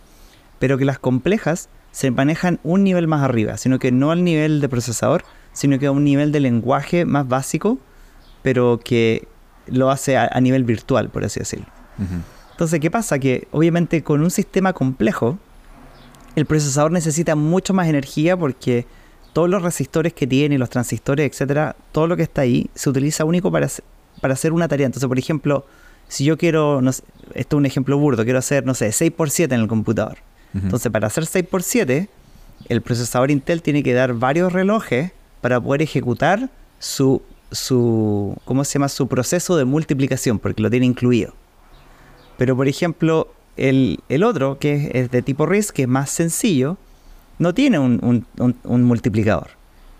pero 0.58 0.78
que 0.78 0.84
las 0.84 0.98
complejas 0.98 1.68
se 1.90 2.12
manejan 2.12 2.60
un 2.62 2.84
nivel 2.84 3.08
más 3.08 3.22
arriba, 3.22 3.56
sino 3.56 3.80
que 3.80 3.90
no 3.90 4.12
al 4.12 4.22
nivel 4.22 4.60
de 4.60 4.68
procesador, 4.68 5.24
sino 5.52 5.78
que 5.80 5.86
a 5.86 5.90
un 5.90 6.04
nivel 6.04 6.30
de 6.30 6.38
lenguaje 6.38 7.04
más 7.04 7.26
básico, 7.26 7.78
pero 8.42 8.78
que 8.78 9.26
lo 9.66 9.90
hace 9.90 10.16
a, 10.16 10.28
a 10.32 10.40
nivel 10.40 10.62
virtual, 10.62 11.10
por 11.10 11.24
así 11.24 11.40
decirlo. 11.40 11.79
Entonces, 12.52 12.80
¿qué 12.80 12.90
pasa? 12.90 13.18
Que 13.18 13.48
obviamente 13.52 14.02
con 14.02 14.20
un 14.22 14.30
sistema 14.30 14.72
complejo, 14.72 15.38
el 16.36 16.46
procesador 16.46 16.92
necesita 16.92 17.34
mucho 17.34 17.74
más 17.74 17.88
energía 17.88 18.36
porque 18.36 18.86
todos 19.32 19.48
los 19.48 19.62
resistores 19.62 20.12
que 20.12 20.26
tiene, 20.26 20.58
los 20.58 20.70
transistores, 20.70 21.30
etcétera, 21.30 21.76
todo 21.92 22.06
lo 22.06 22.16
que 22.16 22.22
está 22.24 22.42
ahí 22.42 22.68
se 22.74 22.90
utiliza 22.90 23.24
único 23.24 23.50
para, 23.50 23.66
hacer- 23.66 23.84
para 24.20 24.34
hacer 24.34 24.52
una 24.52 24.68
tarea. 24.68 24.86
Entonces, 24.86 25.06
por 25.08 25.18
ejemplo, 25.18 25.64
si 26.08 26.24
yo 26.24 26.36
quiero, 26.36 26.82
no 26.82 26.92
sé, 26.92 27.02
esto 27.34 27.56
es 27.56 27.58
un 27.58 27.66
ejemplo 27.66 27.96
burdo, 27.98 28.24
quiero 28.24 28.38
hacer, 28.40 28.66
no 28.66 28.74
sé, 28.74 28.88
6x7 28.90 29.52
en 29.54 29.60
el 29.60 29.68
computador. 29.68 30.18
Entonces, 30.52 30.90
para 30.90 31.06
hacer 31.06 31.24
6x7, 31.24 32.08
el 32.68 32.82
procesador 32.82 33.30
Intel 33.30 33.62
tiene 33.62 33.82
que 33.82 33.94
dar 33.94 34.14
varios 34.14 34.52
relojes 34.52 35.12
para 35.40 35.60
poder 35.60 35.82
ejecutar 35.82 36.50
su, 36.80 37.22
su, 37.52 38.36
¿cómo 38.44 38.64
se 38.64 38.74
llama? 38.74 38.88
Su 38.88 39.06
proceso 39.08 39.56
de 39.56 39.64
multiplicación, 39.64 40.38
porque 40.40 40.60
lo 40.62 40.68
tiene 40.70 40.86
incluido. 40.86 41.34
Pero, 42.40 42.56
por 42.56 42.68
ejemplo, 42.68 43.28
el, 43.58 44.00
el 44.08 44.24
otro, 44.24 44.58
que 44.58 44.72
es, 44.72 44.90
es 44.94 45.10
de 45.10 45.20
tipo 45.20 45.44
RISC, 45.44 45.74
que 45.74 45.82
es 45.82 45.88
más 45.88 46.08
sencillo, 46.08 46.78
no 47.38 47.52
tiene 47.52 47.78
un, 47.78 48.24
multiplicador. 48.64 49.48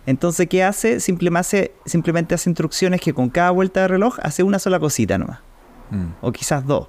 Entonces, 0.07 0.49
¿qué 0.49 0.64
hace? 0.64 1.01
Simplemente, 1.01 1.41
hace? 1.41 1.72
simplemente 1.84 2.34
hace 2.34 2.49
instrucciones 2.49 3.03
que 3.03 3.12
con 3.12 3.28
cada 3.28 3.51
vuelta 3.51 3.82
de 3.82 3.88
reloj 3.88 4.16
hace 4.22 4.43
una 4.43 4.59
sola 4.59 4.80
cosita 4.80 5.18
nomás. 5.18 5.41
Mm. 5.91 6.07
O 6.22 6.32
quizás 6.32 6.66
dos. 6.66 6.88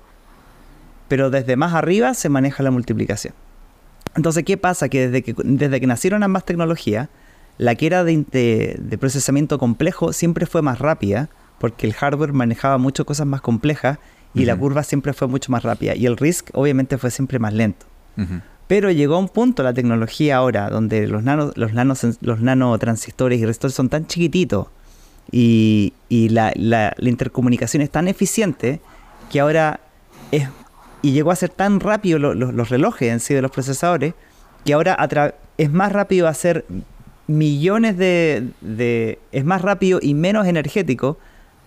Pero 1.09 1.29
desde 1.29 1.57
más 1.57 1.73
arriba 1.73 2.13
se 2.13 2.29
maneja 2.29 2.63
la 2.63 2.71
multiplicación. 2.71 3.33
Entonces, 4.15 4.45
¿qué 4.45 4.55
pasa? 4.55 4.87
Que 4.87 5.09
desde 5.09 5.21
que, 5.21 5.35
desde 5.43 5.81
que 5.81 5.87
nacieron 5.87 6.23
ambas 6.23 6.45
tecnologías, 6.45 7.09
la 7.57 7.75
que 7.75 7.87
era 7.87 8.05
de, 8.05 8.97
procesamiento 9.01 9.59
complejo 9.59 10.13
siempre 10.13 10.45
fue 10.45 10.61
más 10.61 10.79
rápida, 10.79 11.27
porque 11.59 11.87
el 11.87 11.93
hardware 11.93 12.31
manejaba 12.31 12.77
muchas 12.77 13.05
cosas 13.05 13.27
más 13.27 13.41
complejas 13.41 13.99
y 14.33 14.45
la 14.45 14.55
curva 14.55 14.83
siempre 14.83 15.13
fue 15.13 15.27
mucho 15.27 15.51
más 15.51 15.63
rápida. 15.63 15.95
Y 15.95 16.05
el 16.05 16.17
RISC 16.17 16.49
obviamente 16.53 16.97
fue 16.97 17.11
siempre 17.11 17.39
más 17.39 17.53
lento. 17.53 17.85
Pero 18.67 18.91
llegó 18.91 19.15
a 19.15 19.19
un 19.19 19.29
punto 19.29 19.63
la 19.63 19.73
tecnología 19.73 20.37
ahora 20.37 20.69
donde 20.69 21.07
los, 21.07 21.23
nano, 21.23 21.51
los, 21.55 21.73
nanos, 21.73 22.05
los 22.21 22.39
nanotransistores 22.39 23.39
y 23.39 23.45
resistores 23.45 23.75
son 23.75 23.89
tan 23.89 24.07
chiquititos 24.07 24.67
y, 25.31 25.93
la, 26.09 26.53
la, 26.55 26.93
intercomunicación 26.99 27.81
es 27.81 27.89
tan 27.89 28.07
eficiente 28.07 28.79
que 29.31 29.39
ahora 29.39 29.79
es... 30.31 30.47
Y 31.01 31.13
llegó 31.13 31.31
a 31.31 31.35
ser 31.35 31.49
tan 31.49 31.79
rápido 31.79 32.19
los 32.19 32.69
relojes 32.69 33.11
en 33.11 33.19
sí 33.19 33.33
de 33.33 33.41
los 33.41 33.49
procesadores 33.51 34.13
que 34.63 34.73
ahora 34.73 34.95
es 35.57 35.71
más 35.71 35.91
rápido 35.91 36.27
hacer 36.27 36.65
millones 37.27 37.97
de, 37.97 38.49
de... 38.61 39.19
Es 39.31 39.43
más 39.43 39.63
rápido 39.63 39.99
y 40.01 40.13
menos 40.13 40.45
energético 40.45 41.17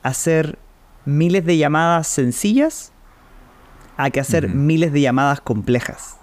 hacer 0.02 0.58
miles 1.04 1.44
de 1.44 1.56
llamadas 1.56 2.08
sencillas 2.08 2.92
a 3.96 4.10
que 4.10 4.20
hacer 4.20 4.48
miles 4.48 4.92
de 4.92 5.00
llamadas 5.00 5.40
complejas. 5.40 6.16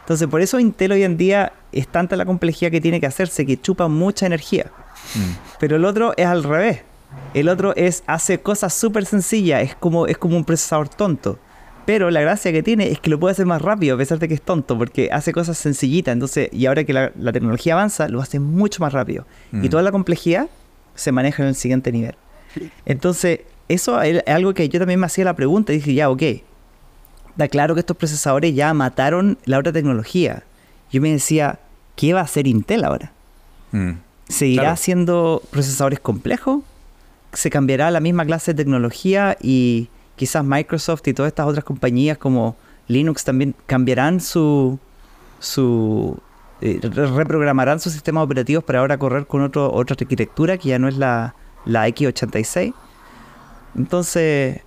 Entonces, 0.00 0.28
por 0.28 0.40
eso 0.40 0.60
Intel 0.60 0.92
hoy 0.92 1.02
en 1.02 1.16
día 1.16 1.52
es 1.72 1.88
tanta 1.88 2.16
la 2.16 2.24
complejidad 2.24 2.70
que 2.70 2.80
tiene 2.80 3.00
que 3.00 3.06
hacerse 3.06 3.44
que 3.44 3.60
chupa 3.60 3.88
mucha 3.88 4.26
energía. 4.26 4.70
Mm. 5.14 5.32
Pero 5.58 5.76
el 5.76 5.84
otro 5.84 6.14
es 6.16 6.26
al 6.26 6.44
revés. 6.44 6.82
El 7.34 7.48
otro 7.48 7.74
es 7.74 8.04
hace 8.06 8.40
cosas 8.40 8.72
súper 8.74 9.04
sencillas, 9.06 9.62
es 9.62 9.74
como, 9.74 10.06
es 10.06 10.18
como 10.18 10.36
un 10.36 10.44
procesador 10.44 10.88
tonto. 10.88 11.38
Pero 11.86 12.10
la 12.10 12.20
gracia 12.20 12.52
que 12.52 12.62
tiene 12.62 12.90
es 12.90 13.00
que 13.00 13.08
lo 13.08 13.18
puede 13.18 13.32
hacer 13.32 13.46
más 13.46 13.62
rápido, 13.62 13.94
a 13.94 13.98
pesar 13.98 14.18
de 14.18 14.28
que 14.28 14.34
es 14.34 14.42
tonto, 14.42 14.76
porque 14.76 15.08
hace 15.10 15.32
cosas 15.32 15.56
sencillitas. 15.56 16.12
Entonces, 16.12 16.50
y 16.52 16.66
ahora 16.66 16.84
que 16.84 16.92
la, 16.92 17.10
tecnología 17.32 17.74
avanza, 17.74 18.08
lo 18.08 18.20
hace 18.20 18.38
mucho 18.38 18.82
más 18.82 18.92
rápido. 18.92 19.26
Y 19.52 19.56
mm. 19.56 19.70
toda 19.70 19.82
la 19.82 19.90
complejidad 19.90 20.48
se 20.94 21.12
maneja 21.12 21.42
en 21.42 21.48
el 21.48 21.54
siguiente 21.54 21.90
nivel. 21.90 22.14
Entonces, 22.84 23.40
eso 23.68 24.00
es 24.02 24.22
algo 24.26 24.54
que 24.54 24.68
yo 24.68 24.78
también 24.78 25.00
me 25.00 25.06
hacía 25.06 25.24
la 25.24 25.34
pregunta. 25.34 25.72
Y 25.72 25.76
dije, 25.76 25.94
ya, 25.94 26.10
ok, 26.10 26.22
da 27.36 27.48
claro 27.48 27.74
que 27.74 27.80
estos 27.80 27.96
procesadores 27.96 28.54
ya 28.54 28.72
mataron 28.74 29.38
la 29.44 29.58
otra 29.58 29.72
tecnología. 29.72 30.42
Yo 30.90 31.00
me 31.00 31.12
decía, 31.12 31.60
¿qué 31.96 32.12
va 32.12 32.20
a 32.20 32.24
hacer 32.24 32.46
Intel 32.46 32.84
ahora? 32.84 33.12
Mm, 33.72 33.92
¿Seguirá 34.28 34.72
haciendo 34.72 35.42
procesadores 35.50 36.00
complejos? 36.00 36.62
¿Se 37.32 37.50
cambiará 37.50 37.90
la 37.90 38.00
misma 38.00 38.24
clase 38.24 38.52
de 38.52 38.56
tecnología 38.62 39.36
y 39.40 39.88
quizás 40.16 40.44
Microsoft 40.44 41.06
y 41.06 41.14
todas 41.14 41.30
estas 41.30 41.46
otras 41.46 41.64
compañías 41.64 42.18
como 42.18 42.56
Linux 42.88 43.24
también 43.24 43.54
cambiarán 43.66 44.20
su, 44.20 44.78
su 45.38 46.18
eh, 46.60 46.80
reprogramarán 46.82 47.78
sus 47.78 47.92
sistemas 47.92 48.24
operativos 48.24 48.64
para 48.64 48.80
ahora 48.80 48.98
correr 48.98 49.26
con 49.26 49.42
otro, 49.42 49.72
otra 49.72 49.94
arquitectura 50.00 50.56
que 50.56 50.70
ya 50.70 50.78
no 50.78 50.88
es 50.88 50.96
la, 50.96 51.34
la 51.66 51.86
X86. 51.86 52.74
Entonces, 53.76 54.62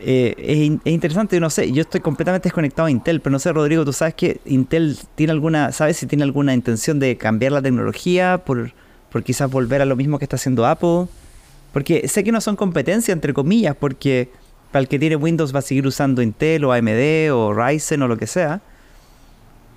eh, 0.00 0.34
es, 0.38 0.92
interesante, 0.92 1.38
no 1.40 1.50
sé, 1.50 1.70
yo 1.72 1.82
estoy 1.82 2.00
completamente 2.00 2.48
desconectado 2.48 2.86
a 2.86 2.90
Intel, 2.90 3.20
pero 3.20 3.32
no 3.32 3.38
sé, 3.38 3.52
Rodrigo, 3.52 3.84
¿tú 3.84 3.92
sabes 3.92 4.14
que 4.14 4.40
Intel 4.44 4.98
tiene 5.14 5.32
alguna, 5.32 5.72
sabes 5.72 5.96
si 5.96 6.06
tiene 6.06 6.24
alguna 6.24 6.52
intención 6.52 6.98
de 6.98 7.16
cambiar 7.16 7.52
la 7.52 7.62
tecnología 7.62 8.42
por, 8.44 8.72
por 9.10 9.22
quizás 9.22 9.50
volver 9.50 9.82
a 9.82 9.84
lo 9.84 9.96
mismo 9.96 10.18
que 10.18 10.24
está 10.24 10.36
haciendo 10.36 10.66
Apple? 10.66 11.06
Porque 11.72 12.08
sé 12.08 12.24
que 12.24 12.32
no 12.32 12.40
son 12.40 12.56
competencia, 12.56 13.12
entre 13.12 13.32
comillas, 13.32 13.76
porque 13.76 14.30
para 14.72 14.80
el 14.80 14.88
que 14.88 14.98
tiene 14.98 15.16
Windows 15.16 15.54
va 15.54 15.60
a 15.60 15.62
seguir 15.62 15.86
usando 15.86 16.22
Intel 16.22 16.64
o 16.64 16.72
AMD 16.72 17.32
o 17.32 17.54
Ryzen 17.54 18.02
o 18.02 18.08
lo 18.08 18.16
que 18.16 18.26
sea, 18.26 18.60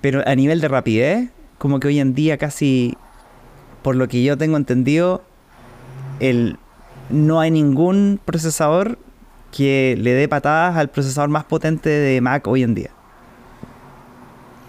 pero 0.00 0.22
a 0.26 0.34
nivel 0.34 0.60
de 0.60 0.68
rapidez, 0.68 1.30
como 1.58 1.80
que 1.80 1.88
hoy 1.88 2.00
en 2.00 2.14
día 2.14 2.38
casi, 2.38 2.96
por 3.82 3.96
lo 3.96 4.08
que 4.08 4.22
yo 4.22 4.36
tengo 4.36 4.56
entendido, 4.56 5.22
el, 6.20 6.58
no 7.10 7.40
hay 7.40 7.50
ningún 7.50 8.20
procesador 8.24 8.98
que 9.56 9.96
le 9.98 10.12
dé 10.12 10.28
patadas 10.28 10.76
al 10.76 10.90
procesador 10.90 11.30
más 11.30 11.44
potente 11.44 11.88
de 11.88 12.20
Mac 12.20 12.46
hoy 12.46 12.62
en 12.62 12.74
día. 12.74 12.90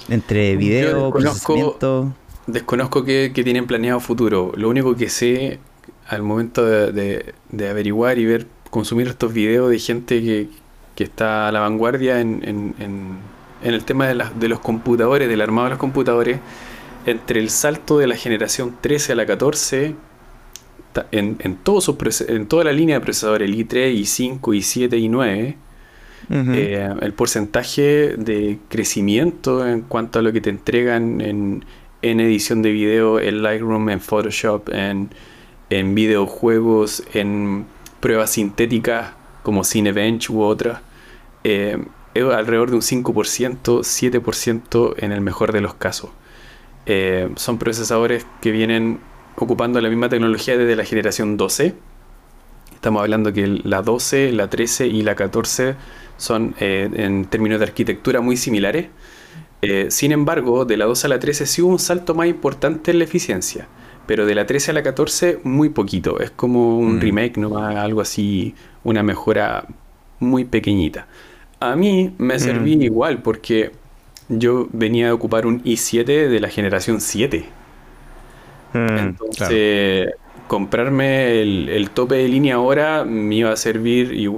Entre 0.08 0.56
video, 0.56 1.12
desconozco, 1.12 2.14
Desconozco 2.48 3.04
qué, 3.04 3.32
tienen 3.44 3.68
planeado 3.68 4.00
futuro. 4.00 4.54
Lo 4.56 4.70
único 4.70 4.96
que 4.96 5.10
sé 5.10 5.60
al 6.08 6.24
momento 6.24 6.66
de, 6.66 7.36
averiguar 7.70 8.18
y 8.18 8.26
ver, 8.26 8.48
consumir 8.72 9.08
estos 9.08 9.34
videos 9.34 9.70
de 9.70 9.78
gente 9.78 10.22
que, 10.22 10.50
está 11.04 11.48
a 11.48 11.52
la 11.54 11.62
vanguardia 11.62 12.20
en, 12.20 12.74
el 13.64 13.84
tema 13.86 14.08
de, 14.08 14.22
de 14.38 14.48
los 14.50 14.60
computadores, 14.60 15.30
del 15.30 15.42
armado 15.42 15.66
de 15.66 15.70
los 15.72 15.80
computadores, 15.80 16.40
entre 17.06 17.40
el 17.40 17.50
salto 17.50 18.00
de 18.00 18.08
la 18.08 18.16
generación 18.16 18.76
13 18.82 19.14
a 19.14 19.16
la 19.16 19.26
14, 19.26 19.96
en, 21.12 21.38
en, 21.40 21.58
en 22.28 22.48
toda 22.48 22.64
la 22.64 22.72
línea 22.72 23.00
de 23.00 23.02
procesadores, 23.02 23.50
el 23.50 23.56
i3, 23.56 23.94
i5, 23.94 24.40
i7, 24.42 24.90
i9, 24.90 25.56
eh, 26.32 26.94
el 27.02 27.14
porcentaje 27.14 28.16
de 28.16 28.60
crecimiento 28.70 29.68
en 29.68 29.82
cuanto 29.82 30.20
a 30.20 30.22
lo 30.22 30.32
que 30.32 30.42
te 30.42 30.52
entregan 30.52 31.22
en, 31.22 31.64
edición 32.02 32.62
de 32.62 32.72
video, 32.72 33.20
en 33.20 33.42
Lightroom, 33.42 33.90
en 33.90 34.00
Photoshop, 34.00 34.70
en, 34.70 35.10
videojuegos, 35.96 37.04
en 37.14 37.66
pruebas 38.00 38.32
sintéticas 38.32 39.14
como 39.44 39.64
Cinebench 39.64 40.30
u 40.30 40.42
otras, 40.42 40.82
eh, 41.44 41.78
es 42.14 42.24
alrededor 42.24 42.70
de 42.70 42.76
un 42.76 42.82
5%, 42.82 43.82
7% 43.82 44.94
en 44.98 45.12
el 45.12 45.22
mejor 45.22 45.52
de 45.52 45.62
los 45.62 45.74
casos. 45.74 46.12
Eh, 46.86 47.30
son 47.36 47.58
procesadores 47.58 48.26
que 48.42 48.52
vienen 48.52 49.00
ocupando 49.42 49.80
la 49.82 49.90
misma 49.90 50.10
tecnología 50.10 50.58
desde 50.58 50.76
la 50.76 50.84
generación 50.84 51.38
12. 51.38 51.74
Estamos 52.74 53.02
hablando 53.02 53.34
que 53.34 53.48
la 53.48 53.82
12, 53.82 54.32
la 54.32 54.50
13 54.50 54.88
y 54.88 55.02
la 55.02 55.16
14 55.16 55.76
son 56.18 56.56
eh, 56.60 56.90
en 56.94 57.26
términos 57.26 57.60
de 57.60 57.66
arquitectura 57.66 58.22
muy 58.22 58.38
similares. 58.38 58.88
Eh, 59.62 59.88
sin 59.90 60.12
embargo, 60.12 60.66
de 60.66 60.78
la 60.78 60.86
12 60.86 61.08
a 61.08 61.10
la 61.10 61.20
13 61.20 61.46
sí 61.46 61.62
hubo 61.62 61.72
un 61.72 61.80
salto 61.80 62.16
más 62.16 62.28
importante 62.28 62.92
en 62.92 63.00
la 63.00 63.04
eficiencia, 63.04 63.68
pero 64.06 64.26
de 64.26 64.36
la 64.36 64.46
13 64.46 64.72
a 64.72 64.74
la 64.74 64.84
14 64.84 65.40
muy 65.44 65.70
poquito. 65.70 66.20
Es 66.20 66.32
como 66.32 66.78
un 66.78 66.98
mm. 66.98 67.02
remake, 67.02 67.38
no 67.38 67.58
algo 67.58 68.02
así, 68.02 68.56
una 68.84 69.04
mejora 69.04 69.66
muy 70.20 70.46
pequeñita. 70.46 71.08
A 71.60 71.76
mí 71.76 72.14
me 72.18 72.36
mm. 72.36 72.40
serví 72.40 72.74
igual 72.84 73.22
porque 73.22 73.72
yo 74.30 74.70
venía 74.72 75.10
a 75.10 75.14
ocupar 75.14 75.46
un 75.46 75.64
i7 75.64 76.30
de 76.30 76.40
la 76.40 76.50
generación 76.50 77.02
7 77.02 77.59
Mm, 78.74 78.98
Entonces, 78.98 80.14
comprarme 80.48 81.42
el, 81.42 81.90
tope 81.92 82.16
de 82.16 82.28
línea 82.28 82.56
ahora 82.56 83.06
me 83.06 83.36
iba 83.36 83.52
a 83.52 83.56
servir 83.56 84.14
y 84.14 84.30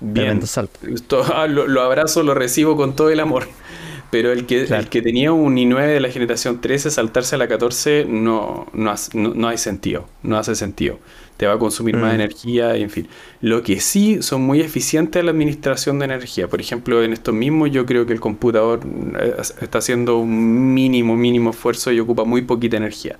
bien. 0.00 0.40
Ah, 1.34 1.46
lo, 1.46 1.80
abrazo, 1.80 2.22
lo 2.22 2.34
recibo 2.34 2.76
con 2.76 2.94
todo 2.94 3.10
el 3.10 3.20
amor. 3.20 3.46
Pero 4.10 4.30
el 4.30 4.46
que, 4.46 4.62
el 4.62 4.88
que 4.88 5.02
tenía 5.02 5.32
un 5.32 5.56
i9 5.56 5.86
de 5.86 5.98
la 5.98 6.08
generación 6.08 6.60
13, 6.60 6.90
saltarse 6.90 7.34
a 7.34 7.38
la 7.38 7.48
14 7.48 8.06
no, 8.08 8.66
no, 8.72 9.48
hay 9.48 9.58
sentido. 9.58 10.06
No 10.22 10.38
hace 10.38 10.54
sentido. 10.54 11.00
Te 11.36 11.46
va 11.46 11.54
a 11.54 11.58
consumir 11.58 11.96
más 11.96 12.12
mm. 12.12 12.14
energía, 12.14 12.76
en 12.76 12.90
fin. 12.90 13.08
Lo 13.40 13.62
que 13.62 13.80
sí 13.80 14.22
son 14.22 14.42
muy 14.42 14.60
eficientes 14.60 15.20
en 15.20 15.26
la 15.26 15.32
administración 15.32 15.98
de 15.98 16.04
energía. 16.04 16.48
Por 16.48 16.60
ejemplo, 16.60 17.02
en 17.02 17.12
esto 17.12 17.32
mismo 17.32 17.66
yo 17.66 17.86
creo 17.86 18.06
que 18.06 18.12
el 18.12 18.20
computador 18.20 18.80
eh, 19.20 19.34
está 19.60 19.78
haciendo 19.78 20.18
un 20.18 20.74
mínimo, 20.74 21.16
mínimo 21.16 21.50
esfuerzo 21.50 21.90
y 21.90 22.00
ocupa 22.00 22.24
muy 22.24 22.42
poquita 22.42 22.76
energía 22.76 23.18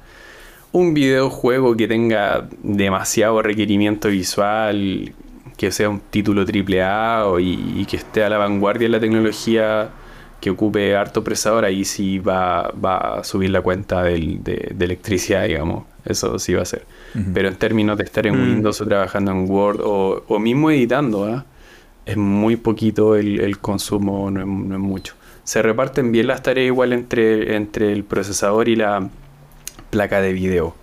un 0.75 0.93
videojuego 0.93 1.77
que 1.77 1.87
tenga 1.87 2.49
demasiado 2.65 3.41
requerimiento 3.43 4.09
visual, 4.09 5.15
que 5.57 5.71
sea 5.71 5.89
un 5.89 6.01
título 6.01 6.45
triple 6.45 6.83
A 6.83 7.25
y, 7.39 7.87
que 7.87 7.97
esté 7.97 8.25
a 8.25 8.29
la 8.29 8.39
vanguardia 8.39 8.87
en 8.87 8.93
la 8.93 8.99
tecnología, 8.99 9.91
que 10.41 10.51
ocupe 10.51 10.97
harto 10.97 11.23
procesador, 11.23 11.65
ahí 11.65 11.85
sí 11.85 12.19
va, 12.19 12.73
va 12.73 13.21
a 13.21 13.25
subir 13.25 13.51
la 13.51 13.61
cuenta 13.61 14.03
de, 14.03 14.75
electricidad, 14.81 15.47
digamos. 15.47 15.85
Eso 16.05 16.41
sí 16.41 16.55
va 16.55 16.63
a 16.63 16.67
ser. 16.67 16.85
Pero 17.33 17.49
en 17.49 17.55
términos 17.55 17.97
de 17.97 18.05
estar 18.05 18.27
en 18.27 18.37
mm. 18.37 18.43
Windows 18.43 18.81
o 18.81 18.87
trabajando 18.87 19.31
en 19.31 19.49
Word 19.49 19.81
o, 19.83 20.39
mismo 20.41 20.71
editando, 20.71 21.27
¿ah? 21.27 21.45
es 22.05 22.17
muy 22.17 22.57
poquito 22.57 23.15
el, 23.15 23.59
consumo, 23.59 24.31
no 24.31 24.41
es, 24.41 24.47
no 24.47 24.75
es, 24.75 24.81
mucho. 24.81 25.15
Se 25.45 25.63
reparten 25.63 26.11
bien 26.11 26.27
las 26.27 26.43
tareas 26.43 26.67
igual 26.67 26.93
entre, 26.93 27.55
entre 27.55 27.93
el 27.93 28.03
procesador 28.03 28.69
y 28.69 28.77
la, 28.77 29.09
placa 29.91 30.21
de 30.21 30.33
video. 30.33 30.75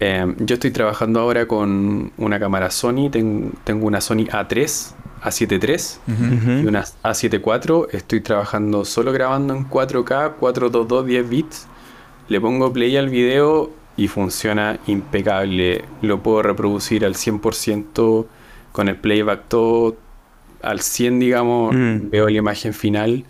Em, 0.00 0.34
yo 0.40 0.54
estoy 0.54 0.72
trabajando 0.72 1.20
ahora 1.20 1.46
con 1.46 2.10
una 2.18 2.40
cámara 2.40 2.70
Sony, 2.70 3.08
tengo 3.08 3.86
una 3.86 4.00
Sony 4.00 4.26
A3, 4.26 4.94
A7 5.22 6.00
III 6.08 6.62
y 6.62 6.66
una 6.66 6.82
A7 7.04 7.40
IV. 7.40 7.96
Estoy 7.96 8.20
trabajando 8.20 8.84
solo 8.84 9.12
grabando 9.12 9.54
en 9.54 9.68
4K, 9.68 10.34
422, 10.40 11.06
10 11.06 11.28
bits 11.28 11.66
le 12.28 12.40
pongo 12.40 12.72
play 12.72 12.96
al 12.96 13.08
video 13.10 13.70
y 13.96 14.08
funciona 14.08 14.78
impecable. 14.86 15.84
Lo 16.00 16.22
puedo 16.22 16.42
reproducir 16.42 17.04
al 17.04 17.14
100% 17.14 18.26
con 18.72 18.88
el 18.88 18.96
playback 18.96 19.48
todo 19.48 19.96
al 20.62 20.80
100, 20.80 21.18
digamos. 21.20 21.74
Mm. 21.74 22.10
Veo 22.10 22.28
la 22.28 22.38
imagen 22.38 22.72
final. 22.72 23.24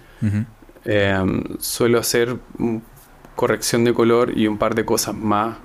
Eh, 0.85 1.43
suelo 1.59 1.99
hacer 1.99 2.37
corrección 3.35 3.85
de 3.85 3.93
color 3.95 4.37
y 4.37 4.47
un 4.47 4.59
par 4.59 4.75
de 4.75 4.85
cosas 4.85 5.15
más. 5.15 5.57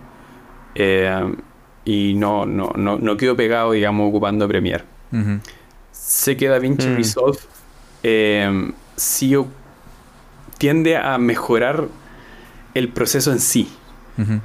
Eh, 0.76 1.36
y 1.86 2.14
no, 2.16 2.46
no, 2.46 2.72
no, 2.76 2.98
no 2.98 3.18
quedo 3.18 3.36
pegado, 3.36 3.72
digamos, 3.72 4.10
ocupando 4.10 4.48
Premiere. 4.48 4.84
Sé 5.92 6.36
que 6.38 6.48
DaVinci 6.48 6.88
Mm. 6.90 6.96
Resolve 6.96 7.40
eh, 8.04 8.72
sí 8.96 9.36
tiende 10.58 10.98
a 10.98 11.18
mejorar 11.18 11.88
el 12.74 12.90
proceso 12.90 13.32
en 13.32 13.40
sí. 13.40 13.70
Ujú. 14.18 14.40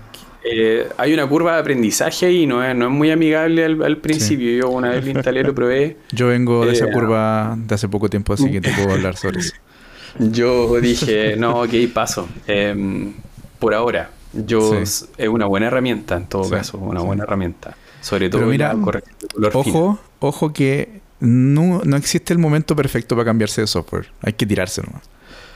Eh, 0.45 0.89
hay 0.97 1.15
una 1.15 1.27
curva 1.27 1.55
de 1.55 1.61
aprendizaje 1.61 2.33
y 2.33 2.47
no 2.47 2.65
es, 2.65 2.75
no 2.75 2.87
es 2.87 2.91
muy 2.91 3.11
amigable 3.11 3.65
al, 3.65 3.83
al 3.83 3.97
principio. 3.99 4.51
Yo 4.63 4.71
una 4.71 4.91
vez 4.91 5.05
lo 5.05 5.11
instalé, 5.13 5.43
lo 5.45 5.55
probé. 5.55 5.97
Yo 6.13 6.29
vengo 6.29 6.67
de 6.67 6.73
esa 6.73 6.87
Eh, 6.87 6.93
curva 6.93 7.55
de 7.57 7.75
hace 7.75 7.89
poco 7.89 8.09
tiempo, 8.11 8.33
así 8.33 8.51
que 8.51 8.61
te 8.61 8.73
puedo 8.73 8.91
hablar 8.93 9.17
sobre 9.17 9.41
eso. 9.41 9.55
Yo 10.19 10.81
dije, 10.81 11.37
no, 11.37 11.63
ok, 11.63 11.71
paso. 11.95 12.29
Em, 12.47 13.13
por 13.59 13.73
ahora, 13.75 14.11
yo 14.35 14.85
Sí. 14.85 15.07
es 15.17 15.29
una 15.29 15.47
buena 15.47 15.69
herramienta 15.69 16.17
en 16.17 16.27
todo 16.27 16.45
Sí, 16.45 16.51
caso, 16.51 16.79
una 16.79 17.01
sí. 17.01 17.07
buena 17.07 17.23
herramienta. 17.25 17.77
Sobre 18.01 18.29
Pero 18.29 18.41
todo 18.41 18.51
mira, 18.51 18.73
color 18.73 19.03
fina. 19.03 19.49
Ojo, 19.55 20.01
ojo 20.19 20.53
que 20.53 21.01
no, 21.21 21.81
no 21.85 21.97
existe 21.97 22.33
el 22.33 22.39
momento 22.41 22.75
perfecto 22.75 23.15
para 23.15 23.27
cambiarse 23.27 23.61
de 23.61 23.67
software. 23.69 24.09
Hay 24.23 24.33
que 24.33 24.45
tirarse 24.45 24.83
nomás. 24.83 25.03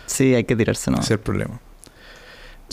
Sí, 0.06 0.34
hay 0.34 0.44
que 0.44 0.54
tirarse, 0.54 0.90
¿no? 0.90 0.98
Ese 0.98 1.06
es 1.06 1.10
el 1.12 1.18
problema. 1.18 1.60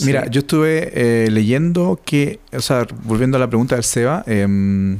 Mira, 0.02 0.26
yo 0.26 0.40
estuve 0.40 0.90
eh, 0.94 1.30
leyendo 1.30 2.00
que, 2.04 2.40
o 2.52 2.60
sea, 2.60 2.86
volviendo 3.04 3.36
a 3.36 3.40
la 3.40 3.48
pregunta 3.48 3.76
del 3.76 3.84
Seba, 3.84 4.24
em, 4.26 4.98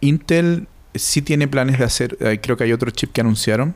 Intel 0.00 0.66
sí 0.94 1.22
tiene 1.22 1.48
planes 1.48 1.78
de 1.78 1.84
hacer, 1.84 2.18
eh, 2.20 2.38
creo 2.42 2.56
que 2.56 2.64
hay 2.64 2.72
otro 2.72 2.90
chip 2.90 3.12
que 3.12 3.22
anunciaron. 3.22 3.74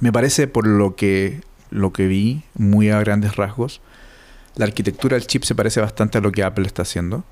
Me 0.00 0.12
parece, 0.12 0.46
por 0.46 0.66
lo 0.66 0.96
que, 0.96 1.42
lo 1.70 1.92
que 1.92 2.06
vi, 2.06 2.42
muy 2.54 2.90
a 2.90 3.00
grandes 3.00 3.36
rasgos, 3.36 3.80
la 4.56 4.64
arquitectura 4.64 5.16
del 5.16 5.26
chip 5.26 5.42
se 5.44 5.54
parece 5.54 5.80
bastante 5.80 6.18
a 6.18 6.20
lo 6.20 6.32
que 6.32 6.42
Apple 6.42 6.66
está 6.66 6.82
haciendo. 6.82 7.24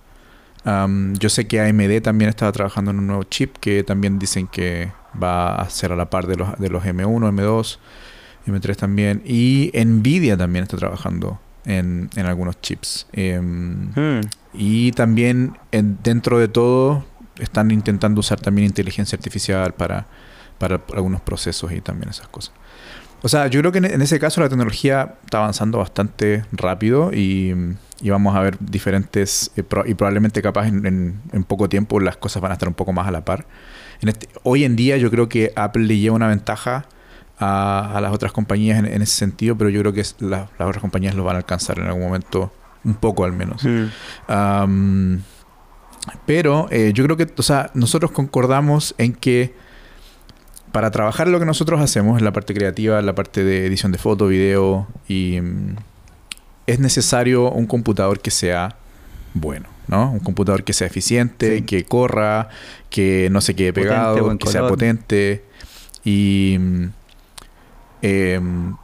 Am, 0.64 1.14
yo 1.14 1.28
sé 1.28 1.46
que 1.46 1.60
AMD 1.60 2.02
también 2.02 2.28
estaba 2.28 2.52
trabajando 2.52 2.90
en 2.90 2.98
un 2.98 3.06
nuevo 3.06 3.24
chip 3.24 3.56
que 3.58 3.82
también 3.84 4.18
dicen 4.18 4.46
que 4.46 4.92
va 5.20 5.56
a 5.56 5.70
ser 5.70 5.92
a 5.92 5.96
la 5.96 6.10
par 6.10 6.26
de 6.26 6.36
los, 6.36 6.58
de 6.58 6.68
los 6.68 6.84
M1, 6.84 7.32
M2, 7.32 7.78
M3 8.46 8.76
también. 8.76 9.22
Y 9.24 9.72
Nvidia 9.74 10.36
también 10.36 10.64
está 10.64 10.76
trabajando 10.76 11.40
en, 11.64 12.10
en 12.16 12.26
algunos 12.26 12.60
chips. 12.60 13.06
Em, 13.12 13.90
Mm. 13.94 14.20
y 14.54 14.92
también 14.92 15.56
en- 15.70 15.98
dentro 16.02 16.38
de 16.38 16.48
todo 16.48 17.04
están 17.38 17.70
intentando 17.70 18.20
usar 18.20 18.40
también 18.40 18.66
inteligencia 18.66 19.16
artificial 19.16 19.74
para, 19.74 20.06
para 20.58 20.80
algunos 20.94 21.20
procesos 21.20 21.72
y 21.72 21.80
también 21.80 22.10
esas 22.10 22.28
cosas. 22.28 22.52
O 23.24 23.28
sea, 23.28 23.46
yo 23.46 23.60
creo 23.60 23.70
que 23.72 23.78
en, 23.78 23.84
en 23.86 24.02
ese 24.02 24.18
caso 24.18 24.40
la 24.40 24.48
tecnología 24.48 25.14
está 25.24 25.38
avanzando 25.38 25.78
bastante 25.78 26.44
rápido 26.50 27.12
y, 27.12 27.54
y 28.00 28.10
vamos 28.10 28.34
a 28.34 28.40
ver 28.40 28.56
diferentes, 28.58 29.52
eh, 29.56 29.62
pro- 29.62 29.86
y 29.86 29.94
probablemente 29.94 30.42
capaz 30.42 30.66
en, 30.66 30.84
en- 30.86 31.20
en 31.32 31.44
poco 31.44 31.68
tiempo 31.68 32.00
las 32.00 32.16
cosas 32.16 32.42
van 32.42 32.50
a 32.50 32.54
estar 32.54 32.68
un 32.68 32.74
poco 32.74 32.92
más 32.92 33.06
a 33.06 33.12
la 33.12 33.24
par. 33.24 33.46
En 34.00 34.08
este- 34.08 34.28
hoy 34.42 34.64
en 34.64 34.74
día 34.74 34.96
yo 34.96 35.08
creo 35.10 35.28
que 35.28 35.52
Apple 35.54 35.84
le 35.84 35.98
lleva 35.98 36.16
una 36.16 36.26
ventaja 36.26 36.86
a, 37.42 37.96
a 37.96 38.00
las 38.00 38.12
otras 38.12 38.32
compañías 38.32 38.78
en, 38.78 38.86
en 38.86 39.02
ese 39.02 39.14
sentido, 39.16 39.56
pero 39.56 39.70
yo 39.70 39.80
creo 39.80 39.92
que 39.92 40.00
es- 40.02 40.16
la- 40.20 40.48
las 40.58 40.68
otras 40.68 40.80
compañías 40.80 41.14
lo 41.14 41.24
van 41.24 41.36
a 41.36 41.38
alcanzar 41.38 41.78
en 41.78 41.86
algún 41.86 42.02
momento, 42.02 42.52
un 42.84 42.94
poco 42.94 43.24
al 43.24 43.32
menos. 43.32 43.64
Mm. 43.64 43.84
Am, 44.28 45.22
pero 46.26 46.66
eh, 46.70 46.92
yo 46.94 47.04
creo 47.04 47.16
que, 47.16 47.28
o 47.36 47.42
sea, 47.42 47.70
nosotros 47.74 48.10
concordamos 48.10 48.94
en 48.98 49.12
que 49.12 49.54
para 50.72 50.90
trabajar 50.90 51.28
lo 51.28 51.38
que 51.38 51.44
nosotros 51.44 51.80
hacemos, 51.80 52.18
en 52.18 52.24
la 52.24 52.32
parte 52.32 52.54
creativa, 52.54 52.98
en 52.98 53.06
la 53.06 53.14
parte 53.14 53.44
de 53.44 53.66
edición 53.66 53.92
de 53.92 53.98
foto, 53.98 54.26
video, 54.26 54.86
y 55.06 55.38
mm, 55.40 55.76
es 56.66 56.78
necesario 56.80 57.50
un 57.50 57.66
computador 57.66 58.20
que 58.20 58.30
sea 58.30 58.76
bueno, 59.34 59.68
¿no? 59.88 60.10
Un 60.12 60.20
computador 60.20 60.64
que 60.64 60.72
sea 60.72 60.86
eficiente, 60.86 61.58
Sí. 61.58 61.62
que 61.62 61.84
corra, 61.84 62.48
que 62.90 63.28
no 63.30 63.40
se 63.40 63.54
quede 63.54 63.72
pegado, 63.72 64.38
que 64.38 64.46
sea 64.46 64.60
color. 64.62 64.72
potente. 64.74 65.44
Y 66.04 66.56
mm, 66.58 66.84
em, 68.02 68.76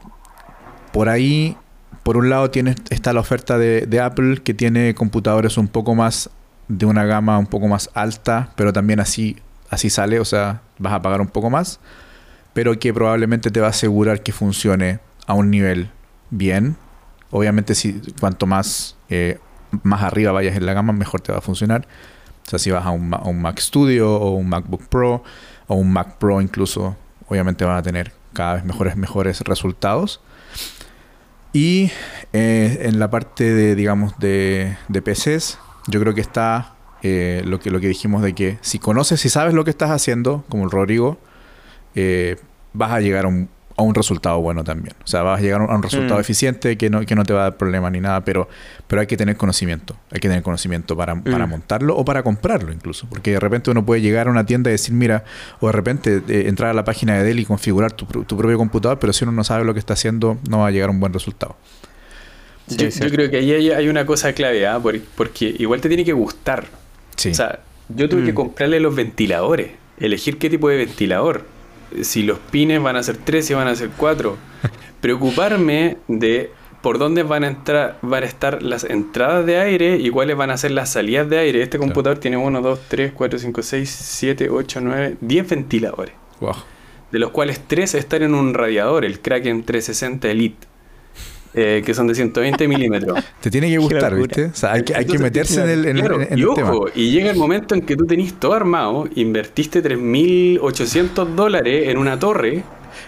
por 0.91 1.09
ahí, 1.09 1.57
por 2.03 2.17
un 2.17 2.29
lado, 2.29 2.49
tienes, 2.49 2.77
está 2.89 3.13
la 3.13 3.19
oferta 3.19 3.57
de, 3.57 4.01
Apple 4.01 4.41
que 4.43 4.53
tiene 4.53 4.95
computadores 4.95 5.57
un 5.57 5.67
poco 5.67 5.95
más 5.95 6.29
de 6.67 6.85
una 6.85 7.05
gama 7.05 7.37
un 7.37 7.47
poco 7.47 7.67
más 7.67 7.89
alta, 7.93 8.51
pero 8.55 8.73
también 8.73 8.99
así, 8.99 9.37
así 9.69 9.89
sale, 9.89 10.19
o 10.19 10.25
sea, 10.25 10.61
vas 10.77 10.93
a 10.93 11.01
pagar 11.01 11.21
un 11.21 11.27
poco 11.27 11.49
más, 11.49 11.79
pero 12.53 12.77
que 12.79 12.93
probablemente 12.93 13.51
te 13.51 13.59
va 13.59 13.67
a 13.67 13.71
asegurar 13.71 14.23
que 14.23 14.31
funcione 14.31 14.99
a 15.27 15.33
un 15.33 15.51
nivel 15.51 15.91
bien. 16.29 16.77
Obviamente, 17.31 17.75
si 17.75 18.01
cuanto 18.19 18.45
más, 18.45 18.97
eh, 19.09 19.39
más 19.83 20.03
arriba 20.03 20.31
vayas 20.31 20.55
en 20.55 20.65
la 20.65 20.73
gama, 20.73 20.93
mejor 20.93 21.21
te 21.21 21.31
va 21.31 21.39
a 21.39 21.41
funcionar. 21.41 21.87
O 22.45 22.49
sea, 22.49 22.59
si 22.59 22.71
vas 22.71 22.85
a 22.85 22.89
un, 22.91 23.13
a 23.13 23.21
un 23.23 23.41
Mac 23.41 23.59
Studio 23.59 24.15
o 24.15 24.31
un 24.31 24.49
MacBook 24.49 24.87
Pro 24.87 25.23
o 25.67 25.75
un 25.75 25.91
Mac 25.91 26.17
Pro 26.17 26.41
incluso, 26.41 26.97
obviamente 27.27 27.63
van 27.65 27.77
a 27.77 27.83
tener 27.83 28.18
cada 28.33 28.55
vez 28.55 28.65
mejores, 28.65 28.95
mejores 28.95 29.41
resultados. 29.41 30.21
Y 31.51 31.91
eh, 32.33 32.79
en 32.83 32.99
la 32.99 33.09
parte 33.09 33.53
de, 33.53 33.75
digamos, 33.75 34.17
de, 34.19 34.77
de 34.87 35.01
PCs, 35.01 35.57
yo 35.87 35.99
creo 35.99 36.13
que 36.13 36.21
está 36.21 36.75
eh, 37.01 37.41
lo, 37.45 37.59
que, 37.59 37.71
lo 37.71 37.79
que 37.79 37.87
dijimos 37.87 38.21
de 38.21 38.35
que 38.35 38.57
si 38.61 38.77
conoces, 38.77 39.21
si 39.21 39.29
sabes 39.29 39.53
lo 39.53 39.63
que 39.63 39.71
estás 39.71 39.89
haciendo, 39.89 40.43
como 40.49 40.65
el 40.65 40.71
Rodrigo, 40.71 41.17
eh, 41.95 42.37
vas 42.73 42.91
a 42.91 42.99
llegar 42.99 43.25
a 43.25 43.29
un, 43.29 43.49
a 43.79 43.81
un 43.81 43.95
resultado 43.95 44.39
bueno 44.41 44.63
también. 44.63 44.93
O 45.03 45.07
sea, 45.07 45.23
vas 45.23 45.39
a 45.39 45.41
llegar 45.41 45.61
a 45.61 45.75
un, 45.75 45.81
resultado 45.81 46.17
Mm. 46.17 46.21
eficiente 46.21 46.77
que 46.77 46.89
no, 46.89 47.05
que 47.05 47.15
no 47.15 47.23
te 47.23 47.33
va 47.33 47.39
a 47.39 47.43
dar 47.43 47.57
problema 47.57 47.89
ni 47.89 47.99
nada, 48.01 48.23
pero, 48.25 48.49
pero 48.87 48.99
hay 49.01 49.07
que 49.07 49.15
tener 49.17 49.37
conocimiento. 49.37 49.95
Hay 50.11 50.19
que 50.19 50.27
tener 50.27 50.43
conocimiento 50.43 50.97
para, 50.97 51.15
para 51.21 51.45
Mm. 51.45 51.49
montarlo 51.49 51.95
o 51.95 52.03
para 52.05 52.21
comprarlo 52.23 52.71
incluso. 52.73 53.07
Porque 53.09 53.31
de 53.31 53.39
repente 53.39 53.71
uno 53.71 53.85
puede 53.85 54.01
llegar 54.01 54.27
a 54.27 54.31
una 54.31 54.45
tienda 54.45 54.69
y 54.69 54.73
decir, 54.73 54.93
mira, 54.93 55.23
o 55.61 55.67
de 55.67 55.71
repente 55.73 56.21
eh, 56.27 56.43
entrar 56.47 56.69
a 56.69 56.73
la 56.73 56.83
página 56.83 57.15
de 57.17 57.23
Dell 57.23 57.39
y 57.39 57.45
configurar 57.45 57.93
tu, 57.93 58.05
tu 58.05 58.37
propio 58.37 58.57
computador, 58.57 58.99
pero 58.99 59.13
si 59.13 59.23
uno 59.23 59.31
no 59.31 59.43
sabe 59.43 59.63
lo 59.63 59.73
que 59.73 59.79
está 59.79 59.93
haciendo, 59.93 60.37
no 60.49 60.59
va 60.59 60.67
a 60.67 60.71
llegar 60.71 60.89
a 60.89 60.91
un 60.91 60.99
buen 60.99 61.13
resultado. 61.13 61.55
Sí, 62.67 62.89
yo, 62.91 63.09
creo 63.09 63.31
que 63.31 63.37
ahí 63.37 63.51
hay, 63.51 63.71
hay 63.71 63.87
una 63.87 64.05
cosa 64.05 64.33
clave, 64.33 64.67
¿ah? 64.67 64.79
Por- 64.79 64.99
porque 65.15 65.55
igual 65.57 65.81
te 65.81 65.87
tiene 65.87 66.05
que 66.05 66.13
gustar. 66.13 66.65
Sí. 67.15 67.29
O 67.31 67.33
sea, 67.33 67.59
yo 67.89 68.07
tuve 68.07 68.23
que 68.25 68.31
Mm. 68.33 68.35
comprarle 68.35 68.79
los 68.79 68.93
ventiladores, 68.95 69.71
elegir 69.99 70.37
qué 70.37 70.49
tipo 70.49 70.69
de 70.69 70.77
ventilador. 70.77 71.45
Si 72.01 72.23
los 72.23 72.39
pines 72.39 72.81
van 72.81 72.95
a 72.95 73.03
ser 73.03 73.17
tres, 73.17 73.45
si 73.47 73.53
van 73.53 73.67
a 73.67 73.75
ser 73.75 73.89
cuatro. 73.95 74.37
Preocuparme 75.01 75.97
de 76.07 76.51
por 76.81 76.97
dónde 76.97 77.23
van 77.23 77.43
a 77.43 77.47
entrar, 77.47 77.97
van 78.01 78.23
a 78.23 78.25
estar 78.25 78.61
las 78.63 78.83
entradas 78.83 79.45
de 79.45 79.57
aire 79.59 79.97
y 79.97 80.09
cuáles 80.09 80.37
van 80.37 80.49
a 80.51 80.57
ser 80.57 80.71
las 80.71 80.91
salidas 80.91 81.29
de 81.29 81.37
aire. 81.39 81.61
Este 81.61 81.77
Claro. 81.77 81.91
computador 81.93 82.19
tiene 82.19 82.37
1, 82.37 82.61
2, 82.61 82.79
3, 82.87 83.11
4, 83.13 83.39
5, 83.39 83.61
6, 83.63 83.89
7, 83.89 84.49
8, 84.49 84.79
9, 84.81 85.17
10 85.19 85.49
ventiladores. 85.49 86.13
Wow. 86.39 86.55
De 87.11 87.19
los 87.19 87.31
cuales 87.31 87.59
3 87.67 87.95
están 87.95 88.21
en 88.23 88.33
un 88.35 88.53
radiador, 88.53 89.03
el 89.03 89.19
Kraken 89.19 89.63
360 89.63 90.29
Elite. 90.29 90.67
Eh, 91.53 91.81
que 91.85 91.93
son 91.93 92.07
de 92.07 92.15
120 92.15 92.67
milímetros. 92.67 93.19
Te 93.41 93.49
tiene 93.49 93.69
que 93.69 93.77
gustar. 93.77 94.15
¿viste? 94.15 94.45
O 94.45 94.53
sea, 94.55 94.73
hay 94.73 94.83
que, 94.83 94.95
hay 94.95 95.05
que 95.05 95.17
meterse 95.17 95.61
en 95.63 95.69
el, 95.69 95.85
en 95.85 95.97
el- 95.97 96.03
claro, 96.03 96.21
en 96.21 96.37
y 96.37 96.41
el 96.41 96.47
ojo, 96.47 96.55
tema. 96.55 96.91
y 96.95 97.11
llega 97.11 97.31
el 97.31 97.37
momento 97.37 97.75
en 97.75 97.81
que 97.81 97.95
tú 97.95 98.05
tenés 98.05 98.33
todo 98.39 98.53
armado, 98.53 99.07
invertiste 99.15 99.81
3.800 99.83 101.35
dólares 101.35 101.87
en 101.89 101.97
una 101.97 102.17
torre 102.19 102.63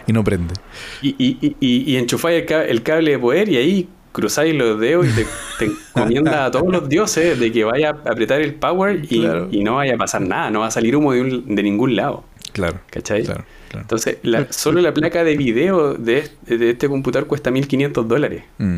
Y 0.07 0.13
no 0.13 0.23
prende. 0.23 0.53
y, 1.01 1.09
y, 1.17 1.37
y, 1.41 1.55
y- 1.59 1.91
y 1.93 1.97
enchufáis 1.97 2.41
el, 2.41 2.45
ca- 2.45 2.65
el 2.65 2.81
cable 2.83 3.11
de 3.11 3.19
poder 3.19 3.49
y 3.49 3.57
ahí 3.57 3.89
cruzáis 4.11 4.53
los 4.55 4.79
dedos 4.79 5.07
y 5.07 5.11
te, 5.11 5.25
te 5.59 5.65
encomienda 5.65 6.45
a 6.45 6.51
todos 6.51 6.69
los 6.71 6.89
dioses 6.89 7.39
de 7.39 7.51
que 7.51 7.63
vaya 7.63 7.89
a 8.05 8.09
apretar 8.11 8.41
el 8.41 8.55
power 8.55 9.05
y, 9.09 9.21
Claro. 9.21 9.47
y 9.51 9.63
no 9.63 9.75
vaya 9.75 9.93
a 9.95 9.97
pasar 9.97 10.21
nada, 10.21 10.51
no 10.51 10.59
va 10.61 10.67
a 10.67 10.71
salir 10.71 10.95
humo 10.95 11.13
de, 11.13 11.21
un- 11.21 11.55
de 11.55 11.63
ningún 11.63 11.95
lado. 11.95 12.23
Claro. 12.51 12.79
¿Cachai? 12.89 13.23
Claro, 13.23 13.45
claro. 13.71 13.83
Entonces, 13.83 14.17
la- 14.23 14.51
solo 14.51 14.81
la 14.81 14.93
placa 14.93 15.23
de 15.23 15.35
video 15.37 15.93
de, 15.95 16.19
este- 16.19 16.57
de 16.57 16.69
este 16.71 16.87
computador 16.89 17.27
cuesta 17.27 17.49
1.500 17.51 18.07
dólares. 18.07 18.43
Mm. 18.57 18.77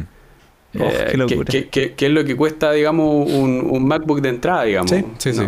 Oh, 0.80 0.90
Eh, 0.90 1.14
qué 1.70 1.94
que, 1.96 2.06
es 2.08 2.12
lo 2.12 2.26
que 2.26 2.36
cuesta, 2.36 2.72
digamos, 2.72 3.30
un, 3.32 3.62
un 3.70 3.88
MacBook 3.88 4.22
de 4.22 4.30
entrada, 4.30 4.64
digamos. 4.64 4.90
Sí, 4.90 5.06
sí, 5.20 5.34
sí. 5.34 5.44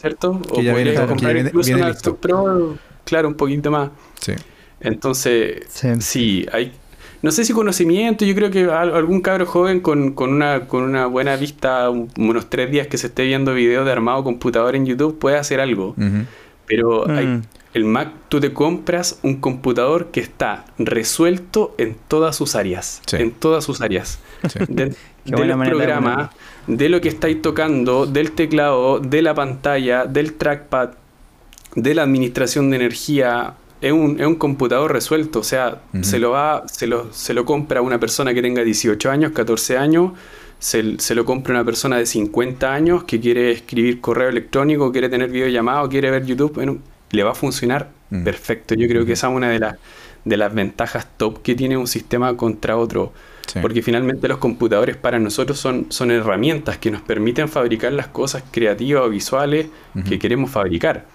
¿Cierto? 0.00 0.40
Que 0.54 0.62
ya 0.64 0.74
viene- 0.74 0.74
podrías 0.74 1.00
que 1.00 1.06
comprar 1.08 1.32
viene- 1.34 1.48
incluso 1.48 1.66
viene 1.66 1.80
una 1.82 1.90
listo. 1.92 2.16
Pro, 2.16 2.76
claro, 3.04 3.28
un 3.28 3.34
poquito 3.36 3.70
más. 3.70 3.90
Sí. 4.20 4.32
Entonces, 4.80 5.62
Sí. 5.68 5.88
sí, 6.00 6.46
hay... 6.52 6.72
No 7.22 7.30
sé 7.32 7.44
si 7.46 7.54
conocimiento, 7.54 8.24
yo 8.26 8.34
creo 8.34 8.50
que 8.50 8.64
al- 8.64 8.94
algún 8.94 9.22
cabro 9.22 9.46
joven 9.46 9.80
con, 9.80 10.12
con 10.12 10.30
una, 10.32 10.66
con 10.68 10.82
una 10.82 11.06
buena 11.06 11.36
vista, 11.36 11.88
un- 11.88 12.10
unos 12.18 12.50
tres 12.50 12.70
días 12.70 12.86
que 12.86 12.98
se 12.98 13.06
esté 13.08 13.24
viendo 13.24 13.54
videos 13.54 13.84
de 13.86 13.92
armado 13.92 14.22
computador 14.22 14.76
en 14.76 14.84
YouTube, 14.86 15.18
puede 15.18 15.38
hacer 15.38 15.58
algo. 15.60 15.94
Pero 16.66 17.08
hay- 17.10 17.26
Mm. 17.26 17.42
El 17.76 17.84
Mac, 17.84 18.10
tú 18.28 18.40
te 18.40 18.54
compras 18.54 19.18
un 19.22 19.36
computador 19.36 20.06
que 20.06 20.20
está 20.20 20.64
resuelto 20.78 21.74
en 21.76 21.94
todas 22.08 22.34
sus 22.34 22.54
áreas. 22.54 23.02
Sí. 23.06 23.16
En 23.16 23.32
todas 23.32 23.64
sus 23.64 23.82
áreas. 23.82 24.18
Sí. 24.48 24.60
De- 24.68 24.96
del 25.24 25.58
programa, 25.58 26.30
de, 26.68 26.88
lo 26.88 27.00
que 27.00 27.08
estáis 27.08 27.42
tocando, 27.42 28.06
del 28.06 28.30
teclado, 28.30 29.00
de 29.00 29.22
la 29.22 29.34
pantalla, 29.34 30.06
del 30.06 30.34
trackpad, 30.34 30.90
de 31.74 31.94
la 31.94 32.04
administración 32.04 32.70
de 32.70 32.76
energía. 32.76 33.54
Es 33.80 33.92
un, 33.92 34.20
es 34.20 34.26
un 34.26 34.36
computador 34.36 34.92
resuelto, 34.92 35.40
o 35.40 35.42
sea, 35.42 35.82
se 36.00 36.18
lo 36.18 36.30
va, 36.30 36.62
se 36.66 36.86
lo, 36.86 37.12
se 37.12 37.34
lo 37.34 37.44
compra 37.44 37.82
una 37.82 37.98
persona 37.98 38.32
que 38.32 38.40
tenga 38.40 38.62
18 38.62 39.10
años, 39.10 39.32
14 39.32 39.76
años, 39.76 40.12
se, 40.58 40.98
se, 40.98 41.14
lo 41.14 41.24
compra 41.24 41.52
una 41.52 41.64
persona 41.64 41.98
de 41.98 42.06
50 42.06 42.72
años 42.72 43.04
que 43.04 43.20
quiere 43.20 43.50
escribir 43.50 44.00
correo 44.00 44.30
electrónico, 44.30 44.92
quiere 44.92 45.08
tener 45.08 45.28
videollamado, 45.30 45.88
quiere 45.88 46.10
ver 46.10 46.24
YouTube, 46.24 46.54
bueno, 46.54 46.78
le 47.10 47.22
va 47.22 47.32
a 47.32 47.34
funcionar 47.34 47.90
perfecto. 48.24 48.74
Yo 48.74 48.88
creo 48.88 49.04
que 49.04 49.12
esa 49.12 49.28
es 49.28 49.34
una 49.34 49.50
de 49.50 49.58
las, 49.58 49.76
de 50.24 50.36
las 50.36 50.54
ventajas 50.54 51.06
top 51.16 51.42
que 51.42 51.54
tiene 51.54 51.76
un 51.76 51.86
sistema 51.86 52.36
contra 52.36 52.76
otro. 52.76 53.12
Porque 53.62 53.80
finalmente 53.80 54.26
los 54.26 54.38
computadores 54.38 54.96
para 54.96 55.18
nosotros 55.18 55.58
son, 55.58 55.86
son 55.90 56.10
herramientas 56.10 56.78
que 56.78 56.90
nos 56.90 57.00
permiten 57.00 57.48
fabricar 57.48 57.92
las 57.92 58.08
cosas 58.08 58.42
creativas 58.50 59.04
o 59.04 59.08
visuales 59.08 59.68
que 60.08 60.18
queremos 60.18 60.50
fabricar. 60.50 61.06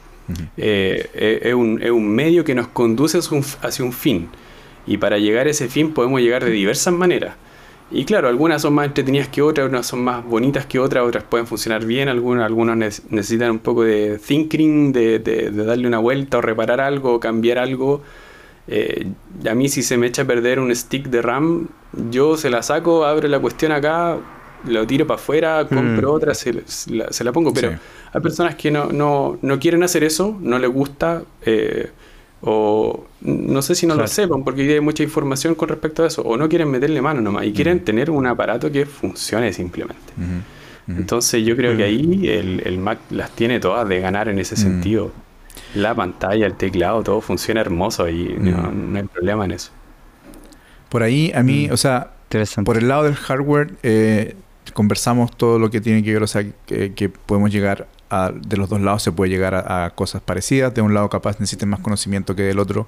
Eh, 0.58 1.10
eh, 1.14 1.39
es, 1.44 1.54
un, 1.54 1.82
es, 1.82 1.92
un, 1.92 2.08
medio 2.08 2.44
que 2.46 2.56
nos 2.56 2.68
conduce 2.70 3.20
hacia 3.20 3.86
un 3.86 3.94
fin. 3.94 4.30
Y 4.88 4.98
para 4.98 5.18
llegar 5.18 5.48
a 5.48 5.50
ese 5.50 5.68
fin 5.68 5.94
podemos 5.94 6.22
llegar 6.22 6.44
de 6.44 6.52
diversas 6.52 6.94
maneras. 6.94 7.36
Y 7.92 8.06
claro, 8.06 8.30
algunas 8.30 8.62
son 8.62 8.74
más 8.74 8.88
entretenidas 8.88 9.28
que 9.28 9.42
otras, 9.42 9.68
unas 9.68 9.86
son 9.86 10.02
más 10.02 10.24
bonitas 10.26 10.66
que 10.66 10.80
otras, 10.80 11.06
otras 11.06 11.26
pueden 11.26 11.46
funcionar 11.46 11.86
bien, 11.86 12.08
algunas, 12.08 12.46
algunos 12.46 12.78
necesitan 12.78 13.52
un 13.52 13.60
poco 13.60 13.84
de 13.84 14.18
thinking, 14.18 14.94
de, 14.94 15.20
de, 15.20 15.52
darle 15.52 15.88
una 15.88 16.00
vuelta 16.00 16.38
o 16.38 16.42
reparar 16.42 16.80
algo 16.80 17.14
o 17.14 17.20
cambiar 17.20 17.58
algo. 17.58 18.02
Eh, 18.68 19.08
a 19.50 19.54
mí 19.56 19.68
si 19.68 19.84
se 19.84 19.98
me 19.98 20.08
echa 20.08 20.22
a 20.22 20.26
perder 20.26 20.60
un 20.60 20.74
stick 20.74 21.08
de 21.08 21.22
RAM, 21.22 21.68
yo 22.10 22.38
se 22.38 22.50
la 22.50 22.64
saco, 22.64 23.04
abro 23.06 23.28
la 23.28 23.39
cuestión 23.39 23.74
acá, 23.74 24.18
lo 24.66 24.88
tiro 24.88 25.06
para 25.06 25.20
afuera, 25.20 25.68
compro 25.68 26.12
mm. 26.12 26.16
otra, 26.16 26.34
se, 26.34 26.54
la, 26.54 27.32
pongo. 27.34 27.54
Pero 27.54 27.78
hay 28.14 28.22
personas 28.22 28.56
que 28.56 28.72
no, 28.72 28.86
no, 28.92 29.38
no, 29.42 29.60
quieren 29.60 29.84
hacer 29.84 30.06
eso, 30.06 30.38
no 30.39 30.60
les 30.60 30.70
gusta. 30.70 31.24
Eh, 31.46 31.89
o 32.42 33.06
no 33.22 33.62
sé 33.62 33.76
si 33.76 33.86
no 33.86 33.96
lo 33.96 34.08
sepan 34.08 34.44
porque 34.44 34.74
hay 34.74 34.80
mucha 34.80 35.04
información 35.04 35.56
con 35.56 35.70
respecto 35.70 36.04
a 36.04 36.08
eso, 36.08 36.22
o 36.24 36.38
no 36.38 36.50
quieren 36.50 36.70
meterle 36.70 37.02
mano 37.02 37.22
nomás 37.22 37.46
y 37.46 37.54
quieren 37.54 37.84
tener 37.84 38.10
un 38.10 38.26
aparato 38.26 38.72
que 38.72 38.86
funcione 38.86 39.54
simplemente. 39.54 40.14
Entonces 40.88 41.46
yo 41.46 41.56
creo 41.56 41.78
que 41.78 41.84
ahí 41.84 42.28
el, 42.28 42.78
Mac 42.80 43.00
las 43.12 43.32
tiene 43.32 43.60
todas 43.60 43.88
de 43.88 44.00
ganar 44.00 44.28
en 44.28 44.39
ese 44.39 44.56
sentido. 44.56 45.12
La 45.76 45.94
pantalla, 45.96 46.46
el 46.46 46.56
teclado, 46.56 47.04
todo 47.04 47.22
funciona 47.22 47.62
hermoso 47.62 48.10
y 48.10 48.36
no, 48.39 48.98
hay 48.98 49.04
problema 49.04 49.46
en 49.46 49.52
eso. 49.52 49.72
Por 50.89 51.04
ahí 51.04 51.32
a 51.34 51.44
mí, 51.44 51.70
o 51.70 51.78
sea, 51.78 52.12
por 52.66 52.78
el 52.78 52.88
lado 52.88 53.04
del 53.04 53.16
hardware, 53.16 53.74
eh, 53.84 54.36
conversamos 54.74 55.36
todo 55.38 55.60
lo 55.60 55.70
que 55.70 55.80
tiene 55.80 56.04
que 56.04 56.14
ver, 56.14 56.24
o 56.24 56.28
sea, 56.28 56.44
que 56.66 57.12
podemos 57.26 57.52
llegar 57.52 57.88
de 58.34 58.57
los 58.57 58.70
dos 58.70 58.82
lados 58.82 59.03
se 59.03 59.12
puede 59.12 59.32
llegar 59.32 59.55
a, 59.55 59.89
cosas 59.95 60.22
parecidas. 60.22 60.74
De 60.74 60.82
un 60.82 60.93
lado 60.93 61.09
capaz 61.09 61.39
necesites 61.39 61.68
más 61.68 61.80
conocimiento 61.80 62.36
que 62.36 62.43
del 62.43 62.59
otro. 62.59 62.88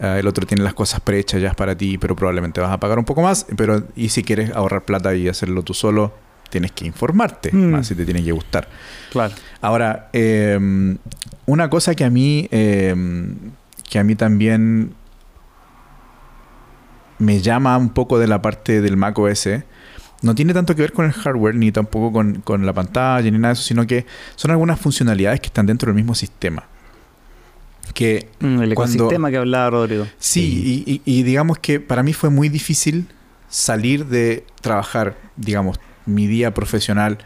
Ah, 0.00 0.18
el 0.18 0.26
otro 0.26 0.46
tiene 0.46 0.64
las 0.64 0.74
cosas 0.74 1.00
prehechas 1.00 1.40
ya 1.40 1.52
para 1.52 1.76
ti, 1.76 1.98
pero 1.98 2.16
probablemente 2.16 2.60
vas 2.60 2.72
a 2.72 2.78
pagar 2.78 2.98
un 2.98 3.04
poco 3.04 3.22
más. 3.22 3.46
Pero 3.56 3.84
y 3.94 4.08
si 4.08 4.22
quieres 4.22 4.50
ahorrar 4.50 4.82
plata 4.82 5.14
y 5.14 5.28
hacerlo 5.28 5.62
tú 5.62 5.74
solo, 5.74 6.12
tienes 6.50 6.72
que 6.72 6.84
informarte 6.86 7.50
mm. 7.52 7.70
más 7.70 7.86
si 7.86 7.94
te 7.94 8.04
tiene 8.04 8.22
que 8.22 8.32
gustar. 8.32 8.68
Claro. 9.10 9.34
Ahora, 9.60 10.10
em, 10.12 10.98
una 11.46 11.70
cosa 11.70 11.94
que 11.94 12.04
a 12.04 12.10
mí, 12.10 12.48
em, 12.50 13.36
que 13.88 13.98
a 13.98 14.04
mí 14.04 14.14
también 14.14 14.94
me 17.18 17.40
llama 17.40 17.76
un 17.76 17.90
poco 17.90 18.18
de 18.18 18.26
la 18.26 18.42
parte 18.42 18.80
del 18.80 18.96
Mac 18.96 19.18
OS 19.18 19.48
no 20.22 20.34
tiene 20.34 20.54
tanto 20.54 20.74
que 20.74 20.82
ver 20.82 20.92
con 20.92 21.04
el 21.04 21.12
hardware, 21.12 21.54
ni 21.54 21.72
tampoco 21.72 22.12
con, 22.44 22.66
la 22.66 22.72
pantalla, 22.72 23.30
ni 23.30 23.38
nada 23.38 23.48
de 23.48 23.52
eso, 23.54 23.62
sino 23.62 23.86
que 23.86 24.06
son 24.36 24.50
algunas 24.52 24.80
funcionalidades 24.80 25.40
que 25.40 25.48
están 25.48 25.66
dentro 25.66 25.88
del 25.88 25.96
mismo 25.96 26.14
sistema. 26.14 26.64
Que 27.92 28.28
mm, 28.40 28.62
el 28.62 28.72
ecosistema 28.72 29.30
que 29.30 29.36
hablaba 29.36 29.70
Rodrigo. 29.70 30.06
Sí, 30.18 31.02
y, 31.04 31.22
digamos 31.24 31.58
que 31.58 31.80
para 31.80 32.02
mí 32.02 32.12
fue 32.12 32.30
muy 32.30 32.48
difícil 32.48 33.08
salir 33.48 34.06
de 34.06 34.46
trabajar, 34.60 35.16
digamos, 35.36 35.78
mi 36.06 36.26
día 36.26 36.54
profesional, 36.54 37.18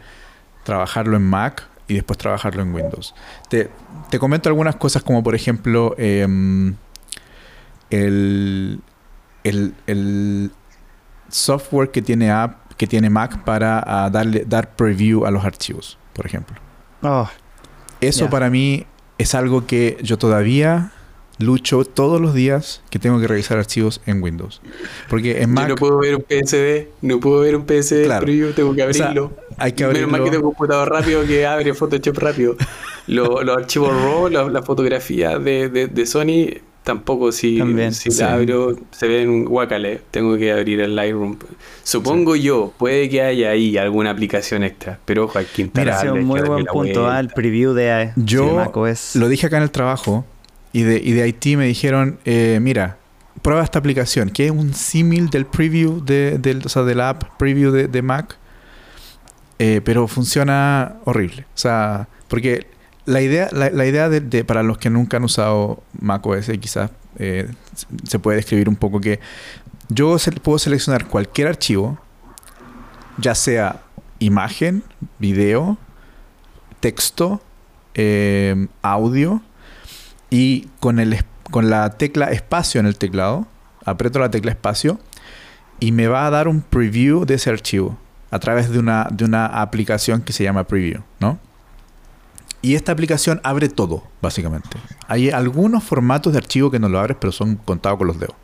trabajarlo 0.63 1.15
en 1.15 1.23
Mac 1.23 1.67
y 1.87 1.93
después 1.93 2.17
trabajarlo 2.17 2.63
en 2.63 2.73
Windows. 2.73 3.13
Te, 3.49 3.69
comento 4.19 4.49
algunas 4.49 4.75
cosas 4.75 5.03
como 5.03 5.23
por 5.23 5.35
ejemplo 5.35 5.95
em, 5.97 6.75
el, 7.91 8.81
el, 9.43 10.51
software 11.29 11.91
que 11.91 12.01
tiene 12.01 12.31
app 12.31 12.66
que 12.77 12.87
tiene 12.87 13.09
Mac 13.09 13.43
para 13.43 13.83
ah, 13.85 14.09
darle, 14.09 14.45
dar 14.47 14.75
preview 14.75 15.25
a 15.25 15.31
los 15.31 15.43
archivos, 15.43 15.97
por 16.13 16.25
ejemplo. 16.25 16.55
Oh, 17.01 17.27
Eso 18.01 18.29
para 18.29 18.49
mí 18.49 18.85
es 19.17 19.35
algo 19.35 19.65
que 19.65 19.97
yo 20.01 20.17
todavía 20.17 20.91
lucho 21.39 21.85
todos 21.85 22.19
los 22.19 22.33
días 22.33 22.81
que 22.89 22.97
tengo 22.99 23.19
que 23.19 23.27
revisar 23.27 23.57
archivos 23.57 24.01
en 24.05 24.21
Windows. 24.23 24.61
Porque 25.09 25.41
en 25.41 25.51
Mac... 25.51 25.67
Yo 25.67 25.69
no 25.69 25.75
puedo 25.75 25.97
ver 25.99 26.15
un 26.15 26.23
PSD, 26.23 26.87
no 27.01 27.19
puedo 27.19 27.41
ver 27.41 27.55
un 27.55 27.65
PSD 27.65 28.05
claro. 28.05 28.25
preview, 28.25 28.53
tengo 28.53 28.73
que 28.73 28.83
abrirlo. 28.83 29.33
hay 29.57 29.73
que 29.73 29.83
abrirlo. 29.83 30.07
Menos 30.07 30.19
mal 30.19 30.23
que 30.23 30.31
tengo 30.35 30.47
un 30.49 30.53
computador 30.53 30.89
rápido 30.89 31.25
que 31.25 31.45
abre 31.45 31.73
Photoshop 31.73 32.17
rápido. 32.17 32.55
los, 33.07 33.47
archivos 33.49 33.89
RAW, 33.89 34.29
la, 34.29 34.61
fotografía 34.63 35.37
de, 35.37 35.69
de, 35.69 35.87
de 35.87 36.05
Sony 36.05 36.61
Tampoco 36.87 37.33
si, 37.33 37.61
si 37.91 38.23
abro 38.23 38.77
se 38.91 39.09
ve 39.09 39.23
en 39.23 39.45
Wacale, 39.45 39.99
tengo 40.09 40.37
que 40.37 40.53
abrir 40.53 40.79
el 40.79 40.95
Lightroom. 40.95 41.35
Supongo 41.83 42.37
yo, 42.37 42.71
puede 42.77 43.09
que 43.09 43.21
haya 43.21 43.49
ahí 43.49 43.77
alguna 43.77 44.11
aplicación 44.11 44.63
extra, 44.63 44.97
pero 45.03 45.25
ojo, 45.25 45.37
hay 45.37 45.47
que 45.53 45.69
Mira, 45.75 46.13
un 46.13 46.23
muy 46.23 46.39
buen 46.39 46.63
punto 46.63 47.09
al 47.09 47.27
preview 47.27 47.73
de, 47.73 48.13
yo 48.15 48.71
Lo 49.15 49.27
dije 49.27 49.47
acá 49.47 49.57
en 49.57 49.63
el 49.63 49.71
trabajo 49.71 50.25
y 50.71 50.83
de, 50.83 51.01
y 51.03 51.11
de 51.11 51.27
IT 51.27 51.57
me 51.57 51.65
dijeron, 51.65 52.19
eh, 52.23 52.59
mira, 52.61 52.95
prueba 53.41 53.61
esta 53.65 53.79
aplicación, 53.79 54.29
que 54.29 54.45
es 54.45 54.51
un 54.51 54.73
símil 54.73 55.29
del 55.29 55.45
preview 55.45 56.01
de, 56.01 56.37
del, 56.37 56.65
o 56.65 56.69
sea, 56.69 56.83
de 56.83 56.95
la 56.95 57.09
app 57.09 57.37
preview 57.37 57.69
de, 57.69 58.01
Mac, 58.01 58.37
eh, 59.59 59.81
pero 59.83 60.07
funciona 60.07 60.95
horrible. 61.03 61.41
O 61.53 61.57
sea, 61.57 62.07
porque 62.29 62.65
la 63.07 63.21
idea, 63.21 63.47
la, 63.53 63.85
idea 63.85 64.09
de, 64.09 64.43
para 64.43 64.63
los 64.63 64.77
que 64.77 64.89
nunca 64.89 65.15
han 65.15 65.23
usado 65.23 65.81
macOS, 66.01 66.51
quizás 66.59 66.91
eh, 67.17 67.49
se 68.03 68.19
puede 68.19 68.35
describir 68.35 68.67
un 68.67 68.75
poco 68.75 68.99
que 68.99 69.21
yo 69.87 70.17
puedo 70.43 70.59
seleccionar 70.59 71.07
cualquier 71.07 71.47
archivo, 71.47 71.97
ya 73.17 73.33
sea 73.33 73.81
imagen, 74.19 74.83
video, 75.19 75.77
texto, 76.81 77.41
em, 77.93 78.67
audio, 78.81 79.41
y 80.29 80.67
con, 80.81 80.99
el, 80.99 81.23
con 81.49 81.69
la 81.69 81.91
tecla 81.91 82.25
espacio 82.31 82.81
en 82.81 82.87
el 82.87 82.97
teclado, 82.97 83.47
aprieto 83.85 84.19
la 84.19 84.29
tecla 84.29 84.51
espacio 84.51 84.99
y 85.79 85.93
me 85.93 86.07
va 86.07 86.27
a 86.27 86.29
dar 86.29 86.49
un 86.49 86.59
preview 86.59 87.23
de 87.23 87.35
ese 87.35 87.49
archivo 87.49 87.97
a 88.31 88.39
través 88.39 88.69
de 88.69 88.79
una, 88.79 89.07
de 89.11 89.23
una 89.23 89.45
aplicación 89.45 90.21
que 90.21 90.33
se 90.33 90.43
llama 90.43 90.65
Preview, 90.65 91.03
¿no? 91.21 91.39
Y 92.61 92.75
esta 92.75 92.91
aplicación 92.91 93.39
abre 93.43 93.69
todo, 93.69 94.03
básicamente. 94.21 94.77
Hay 95.07 95.29
algunos 95.29 95.83
formatos 95.83 96.33
de 96.33 96.39
archivo 96.39 96.71
que 96.71 96.79
no 96.79 96.89
lo 96.89 96.99
abres, 96.99 97.17
pero 97.19 97.31
son 97.31 97.55
contados 97.55 97.97
con 97.97 98.07
los 98.07 98.19
dedos. 98.19 98.35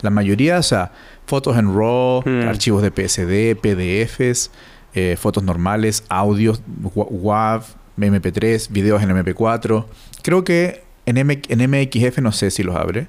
La 0.00 0.10
mayoría, 0.10 0.58
o 0.58 0.62
sea, 0.62 0.92
fotos 1.26 1.56
en 1.56 1.74
RAW, 1.74 2.22
hmm. 2.26 2.48
archivos 2.48 2.82
de 2.82 2.90
PSD, 2.90 3.56
PDFs, 3.60 4.50
eh, 4.94 5.16
fotos 5.18 5.44
normales, 5.44 6.04
audios, 6.08 6.62
WAV, 6.82 7.64
MP3, 7.96 8.68
videos 8.70 9.02
en 9.02 9.10
MP4. 9.10 9.86
Creo 10.22 10.44
que 10.44 10.84
en, 11.06 11.16
en 11.18 11.70
MXF 11.70 12.18
no 12.18 12.32
sé 12.32 12.50
si 12.50 12.62
los 12.62 12.76
abre. 12.76 13.08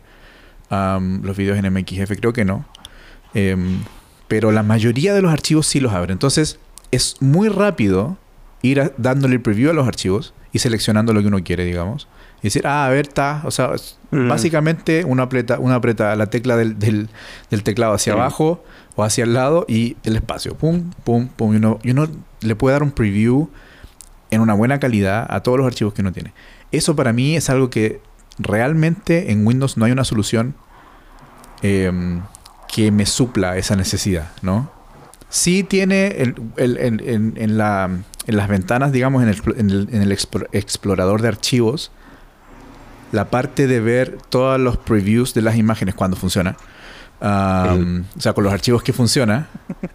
los 0.70 1.38
videos 1.38 1.58
en 1.58 1.74
MXF 1.74 2.12
creo 2.20 2.34
que 2.34 2.46
no. 2.46 2.66
Em, 3.34 3.84
pero 4.28 4.52
la 4.52 4.64
mayoría 4.64 5.14
de 5.14 5.22
los 5.22 5.32
archivos 5.32 5.68
sí 5.68 5.80
los 5.80 5.94
abre. 5.94 6.14
Entonces 6.14 6.60
es 6.92 7.16
muy 7.22 7.50
rápido 7.50 8.18
ir 8.64 8.94
dándole 8.98 9.36
el 9.36 9.42
preview 9.42 9.70
a 9.70 9.74
los 9.74 9.88
archivos 9.88 10.34
y 10.52 10.60
seleccionando 10.60 11.14
lo 11.14 11.22
que 11.22 11.28
uno 11.28 11.44
quiere, 11.44 11.66
digamos. 11.66 12.08
Y 12.42 12.48
decir, 12.48 12.66
ah, 12.66 12.88
a 12.88 12.90
ver, 12.90 13.08
está. 13.08 13.42
O 13.46 13.52
sea, 13.52 13.72
mm. 14.12 14.28
básicamente 14.28 15.04
uno 15.06 15.22
aprieta, 15.22 15.60
uno 15.60 15.76
aprieta 15.76 16.16
la 16.16 16.28
tecla 16.28 16.56
del, 16.58 16.80
del, 16.80 17.10
teclado 17.64 17.94
hacia 17.94 18.14
abajo 18.14 18.64
o 18.96 19.04
hacia 19.04 19.26
el 19.26 19.34
lado 19.34 19.66
y 19.68 19.98
el 20.04 20.16
espacio. 20.16 20.56
Pum, 20.56 20.92
pum, 21.04 21.28
pum. 21.28 21.54
Y 21.54 21.58
uno, 21.58 21.80
y 21.84 21.92
uno 21.92 22.08
le 22.42 22.56
puede 22.56 22.74
dar 22.74 22.84
un 22.84 22.92
preview 22.92 23.50
en 24.32 24.42
una 24.42 24.54
buena 24.54 24.80
calidad 24.80 25.28
a 25.30 25.42
todos 25.42 25.58
los 25.58 25.68
archivos 25.68 25.94
que 25.94 26.02
uno 26.02 26.12
tiene. 26.12 26.34
Eso 26.72 26.96
para 26.96 27.14
mí 27.14 27.36
es 27.36 27.50
algo 27.50 27.70
que 27.70 28.02
realmente 28.40 29.32
en 29.32 29.46
Windows 29.46 29.78
no 29.78 29.86
hay 29.86 29.92
una 29.92 30.04
solución 30.04 30.56
em, 31.62 32.22
que 32.74 32.92
me 32.92 33.06
supla 33.06 33.58
esa 33.58 33.76
necesidad, 33.76 34.32
¿no? 34.42 34.72
Sí 35.30 35.64
tiene 35.64 36.08
el, 36.18 36.36
en 36.58 37.58
la 37.58 37.90
en 38.28 38.38
las 38.38 38.48
ventanas, 38.48 38.92
digamos, 38.92 39.24
en 39.24 39.30
el, 39.70 40.12
explorador 40.12 41.22
de 41.22 41.28
archivos, 41.28 41.92
la 43.12 43.30
parte 43.30 43.68
de 43.68 43.80
ver 43.80 44.18
todos 44.30 44.60
los 44.60 44.78
previews 44.78 45.34
de 45.34 45.42
las 45.42 45.56
imágenes 45.58 45.96
cuando 45.96 46.18
funciona. 46.18 46.56
Um, 47.22 48.04
o 48.18 48.20
sea, 48.20 48.34
con 48.34 48.44
los 48.44 48.52
archivos 48.52 48.84
que 48.84 48.92
funciona. 48.92 49.48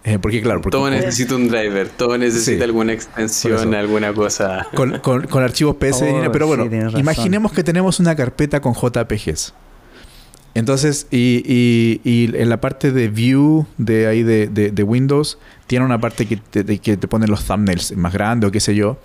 Eh, 0.02 0.18
porque, 0.18 0.40
claro, 0.40 0.62
porque, 0.62 0.78
todo 0.78 0.88
necesita 0.88 1.34
un 1.34 1.48
driver, 1.48 1.88
todo 1.90 2.16
necesita 2.16 2.56
Sí, 2.59 2.62
alguna 2.62 2.92
extensión, 2.94 3.74
alguna 3.74 4.14
cosa. 4.14 4.66
con, 4.74 4.98
con- 5.00 5.26
con 5.26 5.42
archivos 5.42 5.76
PS 5.76 6.05
de 6.06 6.28
Oh, 6.28 6.32
pero 6.32 6.46
bueno, 6.46 6.64
imaginemos 6.96 7.52
que 7.52 7.62
tenemos 7.62 8.00
una 8.00 8.16
carpeta 8.16 8.60
con 8.60 8.72
JPGs. 8.72 9.52
Entonces, 10.59 11.06
y, 11.12 11.43
y- 11.47 12.01
y 12.05 12.36
en 12.36 12.48
la 12.48 12.60
parte 12.60 12.90
de 12.90 13.09
View 13.09 13.66
de 13.76 14.09
ahí 14.09 14.22
de, 14.24 14.48
de- 14.48 14.70
de 14.72 14.82
Windows, 14.82 15.39
tiene 15.68 15.85
una 15.85 16.01
parte 16.01 16.26
que 16.26 16.36
te, 16.39 16.64
de- 16.64 16.78
que 16.80 16.97
te 16.97 17.06
pone 17.06 17.28
los 17.28 17.44
thumbnails 17.44 17.97
más 17.97 18.12
grandes 18.12 18.48
o 18.48 18.51
qué 18.51 18.59
sé 18.59 18.74
yo. 18.74 18.98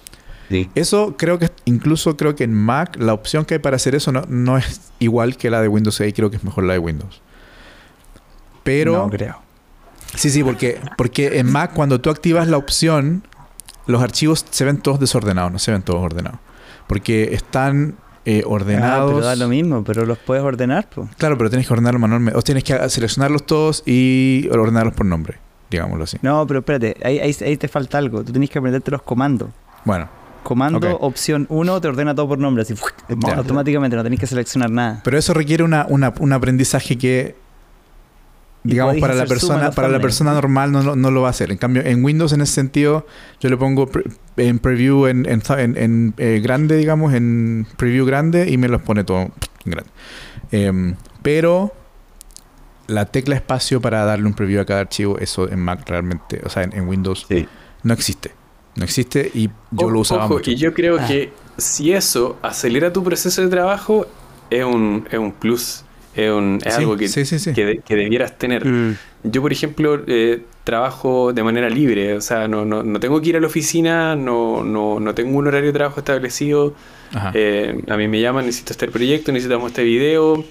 Sí. 0.49 0.67
Eso 0.73 1.15
creo 1.17 1.37
que, 1.37 1.49
incluso 1.65 2.17
creo 2.17 2.35
que 2.35 2.43
en 2.43 2.53
Mac, 2.53 2.97
la 2.99 3.13
opción 3.13 3.45
que 3.45 3.53
hay 3.55 3.59
para 3.59 3.75
hacer 3.75 3.93
eso 3.93 4.11
no, 4.11 4.23
no 4.29 4.57
es 4.57 4.91
igual 4.99 5.37
que 5.37 5.49
la 5.51 5.61
de 5.61 5.67
Windows 5.67 5.95
6, 5.95 6.13
creo 6.15 6.31
que 6.31 6.37
es 6.37 6.43
mejor 6.43 6.63
la 6.63 6.73
de 6.73 6.79
Windows. 6.79 7.21
Pero... 8.63 8.93
No 8.93 9.09
creo. 9.09 9.37
Sí, 10.15 10.29
sí, 10.29 10.43
porque, 10.43 10.79
porque 10.97 11.39
en 11.39 11.51
Mac 11.51 11.73
cuando 11.73 11.99
tú 12.01 12.09
activas 12.09 12.47
la 12.47 12.57
opción, 12.57 13.23
los 13.87 14.01
archivos 14.01 14.45
se 14.49 14.63
ven 14.65 14.77
todos 14.77 14.99
desordenados, 14.99 15.51
no 15.51 15.59
se 15.59 15.71
ven 15.71 15.81
todos 15.81 16.01
ordenados. 16.03 16.39
Porque 16.87 17.33
están 17.33 17.95
eh, 18.25 18.41
Ah, 18.45 18.47
ordenados. 18.49 19.13
pero 19.13 19.25
da 19.25 19.35
lo 19.35 19.47
mismo, 19.47 19.83
pero 19.83 20.05
los 20.05 20.17
puedes 20.17 20.43
ordenar, 20.43 20.87
pues. 20.93 21.09
Claro, 21.17 21.37
pero 21.37 21.49
tienes 21.49 21.67
que 21.67 21.73
ordenarlos 21.73 21.99
manualmente. 22.01 22.37
O 22.37 22.41
tienes 22.41 22.63
que 22.63 22.89
seleccionarlos 22.89 23.45
todos 23.45 23.83
y 23.85 24.47
ordenarlos 24.51 24.93
por 24.93 25.05
nombre, 25.05 25.39
digámoslo 25.69 26.03
así. 26.05 26.17
No, 26.21 26.45
pero 26.47 26.59
espérate, 26.59 26.95
ahí, 27.03 27.19
ahí, 27.19 27.35
ahí 27.41 27.57
te 27.57 27.67
falta 27.67 27.97
algo. 27.97 28.23
Tú 28.23 28.31
tienes 28.31 28.49
que 28.49 28.59
aprenderte 28.59 28.91
los 28.91 29.01
comandos. 29.01 29.49
Bueno, 29.85 30.07
Comando, 30.43 30.97
opción 30.99 31.45
1, 31.49 31.79
te 31.79 31.87
ordena 31.87 32.13
todo 32.13 32.27
por 32.27 32.37
nombre, 32.37 32.63
así 32.63 32.73
automáticamente, 33.35 33.95
no 33.95 34.03
tenés 34.03 34.19
que 34.19 34.27
seleccionar 34.27 34.69
nada. 34.69 34.99
pero 35.03 35.17
eso 35.17 35.33
requiere 35.33 35.63
una, 35.63 35.85
una- 35.89 36.13
un 36.19 36.33
aprendizaje 36.33 36.97
que, 36.97 37.35
digamos, 38.63 38.97
para 38.97 39.13
la 39.15 39.25
persona, 39.25 39.71
para 39.71 39.87
la 39.89 39.99
persona 39.99 40.33
normal 40.33 40.71
no, 40.71 40.81
lo- 40.83 40.95
no 40.95 41.11
lo 41.11 41.21
va 41.21 41.27
a 41.27 41.31
hacer. 41.31 41.51
En 41.51 41.57
cambio, 41.57 41.83
en 41.85 42.03
Windows, 42.03 42.31
en 42.33 42.41
ese 42.41 42.53
sentido, 42.53 43.05
yo 43.39 43.49
le 43.49 43.57
pongo 43.57 43.87
pre- 43.87 44.03
en 44.37 44.59
preview 44.59 45.07
en, 45.07 45.25
en, 45.27 45.41
en- 45.57 45.77
en, 45.77 46.13
eh, 46.17 46.39
grande, 46.43 46.77
digamos, 46.77 47.13
en 47.13 47.67
preview 47.77 48.05
grande 48.05 48.49
y 48.49 48.57
me 48.57 48.67
los 48.67 48.81
pone 48.81 49.03
todo 49.03 49.19
en 49.21 49.31
grande. 49.65 49.89
Em, 50.51 50.95
pero 51.21 51.73
la 52.87 53.05
tecla 53.05 53.35
espacio 53.35 53.81
para 53.81 54.03
darle 54.05 54.25
un 54.27 54.33
preview 54.33 54.61
a 54.61 54.65
cada 54.65 54.81
archivo, 54.81 55.17
eso 55.19 55.49
en 55.49 55.59
Mac 55.59 55.83
realmente, 55.87 56.41
o 56.43 56.49
sea, 56.49 56.63
en, 56.63 56.73
en 56.73 56.87
Windows 56.87 57.25
Sí. 57.27 57.47
no 57.83 57.93
existe. 57.93 58.31
No 58.75 58.83
existe 58.83 59.29
y 59.33 59.49
yo 59.71 59.87
O- 59.87 59.91
lo 59.91 59.99
usaba 59.99 60.25
Ojo, 60.25 60.35
mucho. 60.35 60.51
y 60.51 60.55
yo 60.55 60.73
creo 60.73 60.97
Ah. 60.99 61.05
que 61.07 61.31
si 61.57 61.93
eso 61.93 62.37
acelera 62.41 62.91
tu 62.91 63.03
proceso 63.03 63.41
de 63.41 63.47
trabajo, 63.47 64.07
es 64.49 64.63
un, 64.65 65.07
es 65.11 65.19
un 65.19 65.31
plus. 65.31 65.85
Es, 66.15 66.31
un- 66.31 66.59
es 66.63 66.73
Sí, 66.75 66.79
algo 66.81 66.95
que, 66.97 67.07
sí, 67.07 67.25
sí, 67.25 67.39
sí. 67.39 67.53
que 67.53 67.65
de- 67.65 67.77
que 67.79 67.95
debieras 67.95 68.37
tener. 68.37 68.65
Mm. 68.65 68.95
Yo, 69.23 69.41
por 69.41 69.51
ejemplo, 69.51 70.01
eh, 70.07 70.41
trabajo 70.63 71.33
de 71.33 71.43
manera 71.43 71.69
libre, 71.69 72.13
o 72.15 72.21
sea, 72.21 72.47
no, 72.47 72.65
no, 72.65 72.83
no 72.83 72.99
tengo 72.99 73.19
que 73.21 73.29
ir 73.29 73.37
a 73.37 73.39
la 73.39 73.47
oficina, 73.47 74.15
no, 74.15 74.63
no, 74.63 74.99
no 74.99 75.13
tengo 75.15 75.37
un 75.37 75.47
horario 75.47 75.67
de 75.67 75.73
trabajo 75.73 75.99
establecido. 75.99 76.73
Eh, 77.33 77.81
a 77.89 77.97
mí 77.97 78.07
me 78.07 78.19
llaman, 78.21 78.45
necesito 78.45 78.73
este 78.73 78.87
proyecto, 78.87 79.31
necesitamos 79.31 79.71
este 79.71 79.83
video, 79.83 80.43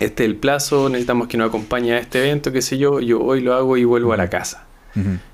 este 0.00 0.24
es 0.24 0.30
el 0.30 0.36
plazo, 0.36 0.88
necesitamos 0.88 1.28
que 1.28 1.36
nos 1.36 1.48
acompañe 1.48 1.92
a 1.94 1.98
este 1.98 2.18
evento, 2.20 2.52
qué 2.52 2.62
sé 2.62 2.78
yo, 2.78 3.00
yo 3.00 3.20
hoy 3.22 3.40
lo 3.40 3.54
hago 3.54 3.76
y 3.76 3.84
vuelvo 3.84 4.12
a 4.12 4.16
la 4.16 4.28
casa. 4.30 4.66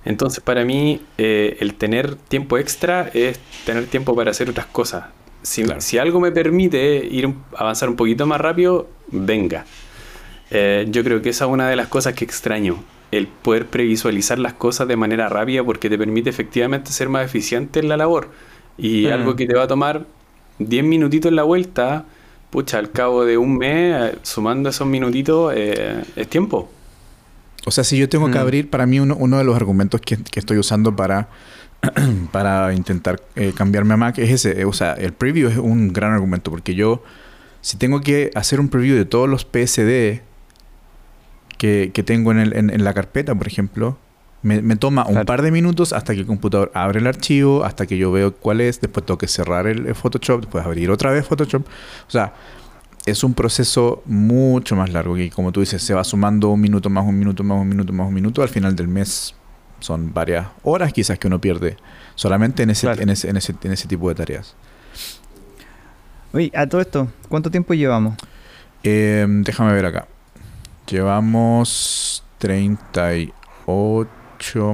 Entonces, 0.06 0.43
para 0.43 0.64
mí, 0.64 1.02
eh, 1.18 1.56
el 1.60 1.74
tener 1.74 2.14
tiempo 2.14 2.56
extra 2.56 3.10
es 3.12 3.39
tener 3.66 3.85
tiempo 3.86 4.14
para 4.16 4.31
hacer 4.31 4.48
otras 4.48 4.66
cosas. 4.66 5.05
Si, 5.43 5.62
Claro. 5.62 5.81
si 5.81 5.99
algo 5.99 6.21
me 6.21 6.31
permite 6.33 6.97
ir 7.11 7.33
avanzar 7.57 7.89
un 7.89 7.97
poquito 7.97 8.27
más 8.27 8.41
rápido, 8.41 8.89
venga. 9.11 9.65
Eh, 10.51 10.87
yo 10.91 11.03
creo 11.05 11.23
que 11.23 11.31
esa 11.31 11.45
es 11.47 11.51
una 11.51 11.69
de 11.69 11.77
las 11.77 11.89
cosas 11.89 12.15
que 12.15 12.25
extraño. 12.25 12.83
El 13.11 13.27
poder 13.27 13.67
previsualizar 13.67 14.39
las 14.39 14.53
cosas 14.53 14.87
de 14.89 14.97
manera 14.97 15.29
rápida 15.29 15.65
porque 15.65 15.89
te 15.89 15.97
permite 15.99 16.31
efectivamente 16.31 16.93
ser 16.93 17.09
más 17.09 17.25
eficiente 17.25 17.81
en 17.81 17.89
la 17.89 17.97
labor. 17.97 18.29
Y 18.79 19.07
Mm. 19.07 19.12
algo 19.12 19.37
que 19.37 19.47
te 19.47 19.55
va 19.55 19.65
a 19.65 19.67
tomar 19.69 20.07
10 20.59 20.85
minutitos 20.85 21.31
en 21.31 21.37
la 21.37 21.43
vuelta, 21.43 22.05
pucha, 22.51 22.79
al 22.79 22.91
cabo 22.91 23.25
de 23.25 23.39
un 23.39 23.57
mes, 23.59 24.12
eh, 24.15 24.19
sumando 24.23 24.69
esos 24.69 24.87
minutitos, 24.87 25.53
eh, 25.57 26.03
es 26.17 26.29
tiempo. 26.29 26.71
O 27.67 27.71
sea, 27.71 27.85
si 27.85 27.97
yo 27.99 28.09
tengo 28.09 28.27
que 28.31 28.39
Mm. 28.39 28.43
abrir, 28.43 28.71
para 28.71 28.87
mí 28.87 29.01
uno, 29.01 29.17
uno 29.19 29.39
de 29.39 29.45
los 29.45 29.55
argumentos 29.55 30.01
que, 30.01 30.17
que 30.17 30.41
estoy 30.41 30.59
usando 30.59 30.97
para, 30.97 31.29
para 32.32 32.73
intentar 32.74 33.20
eh, 33.36 33.52
cambiarme 33.57 33.94
a 33.94 33.97
Mac 33.97 34.19
es 34.19 34.31
ese. 34.31 34.61
eh, 34.61 34.65
O 34.65 34.73
sea, 34.73 34.93
el 34.94 35.12
preview 35.12 35.48
es 35.48 35.57
un 35.57 35.93
gran 35.93 36.12
argumento 36.12 36.51
porque 36.51 36.74
yo, 36.74 37.02
si 37.61 37.77
tengo 37.77 38.01
que 38.01 38.31
hacer 38.35 38.61
un 38.61 38.69
preview 38.69 38.97
de 38.97 39.05
todos 39.05 39.28
los 39.28 39.44
PSD 39.44 40.20
que, 41.59 41.90
que 41.93 42.02
tengo 42.02 42.32
en, 42.32 42.39
el- 42.39 42.52
en- 42.57 42.70
en 42.70 42.85
la 42.85 42.94
carpeta, 42.94 43.35
por 43.35 43.47
ejemplo, 43.47 43.98
me, 44.43 44.62
me 44.62 44.77
toma 44.77 45.05
un 45.07 45.24
par 45.27 45.43
de 45.43 45.51
minutos 45.51 45.93
hasta 45.93 46.15
que 46.15 46.20
el 46.20 46.27
computador 46.27 46.70
abre 46.74 47.01
el 47.01 47.07
archivo, 47.07 47.65
hasta 47.65 47.86
que 47.86 47.98
yo 47.98 48.11
veo 48.11 48.35
cuál 48.35 48.61
es, 48.62 48.81
después 48.81 49.05
tengo 49.05 49.19
que 49.19 49.28
cerrar 49.28 49.66
el, 49.66 49.86
el 49.86 49.94
Photoshop, 49.94 50.40
después 50.43 50.65
abrir 50.65 50.90
otra 50.90 51.11
vez 51.11 51.27
Photoshop. 51.27 51.66
O 51.66 52.11
sea, 52.11 52.32
es 53.05 53.23
un 53.24 53.35
proceso 53.35 54.02
mucho 54.07 54.77
más 54.77 54.90
largo 54.90 55.19
y 55.19 55.28
como 55.31 55.52
tú 55.52 55.61
dices, 55.61 55.82
se 55.82 55.93
va 55.94 56.05
sumando 56.05 56.48
un 56.51 56.61
minuto 56.61 56.89
más, 56.89 57.05
un 57.05 57.19
minuto 57.19 57.44
más, 57.44 57.59
un 57.61 57.69
minuto 57.69 57.93
más, 57.93 58.07
un 58.09 58.15
minuto. 58.15 58.43
Al 58.43 58.48
final 58.48 58.74
del 58.77 58.89
mes 58.89 59.35
son 59.81 60.15
varias 60.15 60.47
horas 60.62 60.93
quizás 60.93 61.19
que 61.19 61.27
uno 61.27 61.40
pierde 61.40 61.77
solamente 62.15 62.62
en 62.62 62.70
ese, 62.70 62.86
Claro. 62.86 63.02
en 63.02 63.09
ese, 63.11 63.28
en 63.31 63.36
ese, 63.36 63.55
en 63.62 63.73
ese 63.73 63.89
tipo 63.89 64.09
de 64.09 64.15
tareas. 64.15 64.55
Oye, 66.32 66.52
a 66.55 66.66
todo 66.66 66.81
esto, 66.81 67.09
¿cuánto 67.28 67.51
tiempo 67.51 67.74
llevamos? 67.74 68.15
Eh, 68.85 69.27
déjame 69.28 69.73
ver 69.73 69.86
acá. 69.86 70.07
Llevamos 70.86 72.23
38 72.39 73.32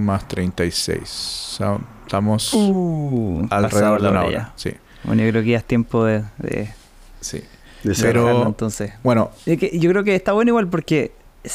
más 0.01 0.29
36. 0.29 1.09
So- 1.09 1.81
Estamos 2.07 2.55
Uh, 2.55 3.47
alrededor 3.51 4.01
de 4.01 4.09
una 4.09 4.21
hora 4.21 4.29
hora. 4.29 4.39
ya. 4.39 4.53
Sí, 4.55 4.71
Bueno, 5.03 5.25
yo 5.25 5.31
creo 5.31 5.43
que 5.43 5.51
ya 5.51 5.57
es 5.59 5.65
tiempo 5.65 6.05
de, 6.05 6.23
de, 6.39 6.71
sí. 7.21 7.43
de 7.83 7.95
Pero- 8.01 8.47
entonces. 8.47 8.93
Bueno, 9.03 9.33
Es 9.45 9.59
que 9.59 9.77
yo 9.77 9.91
creo 9.91 10.05
que 10.05 10.15
está 10.15 10.31
bueno 10.33 10.51
igual 10.51 10.69
porque 10.69 11.11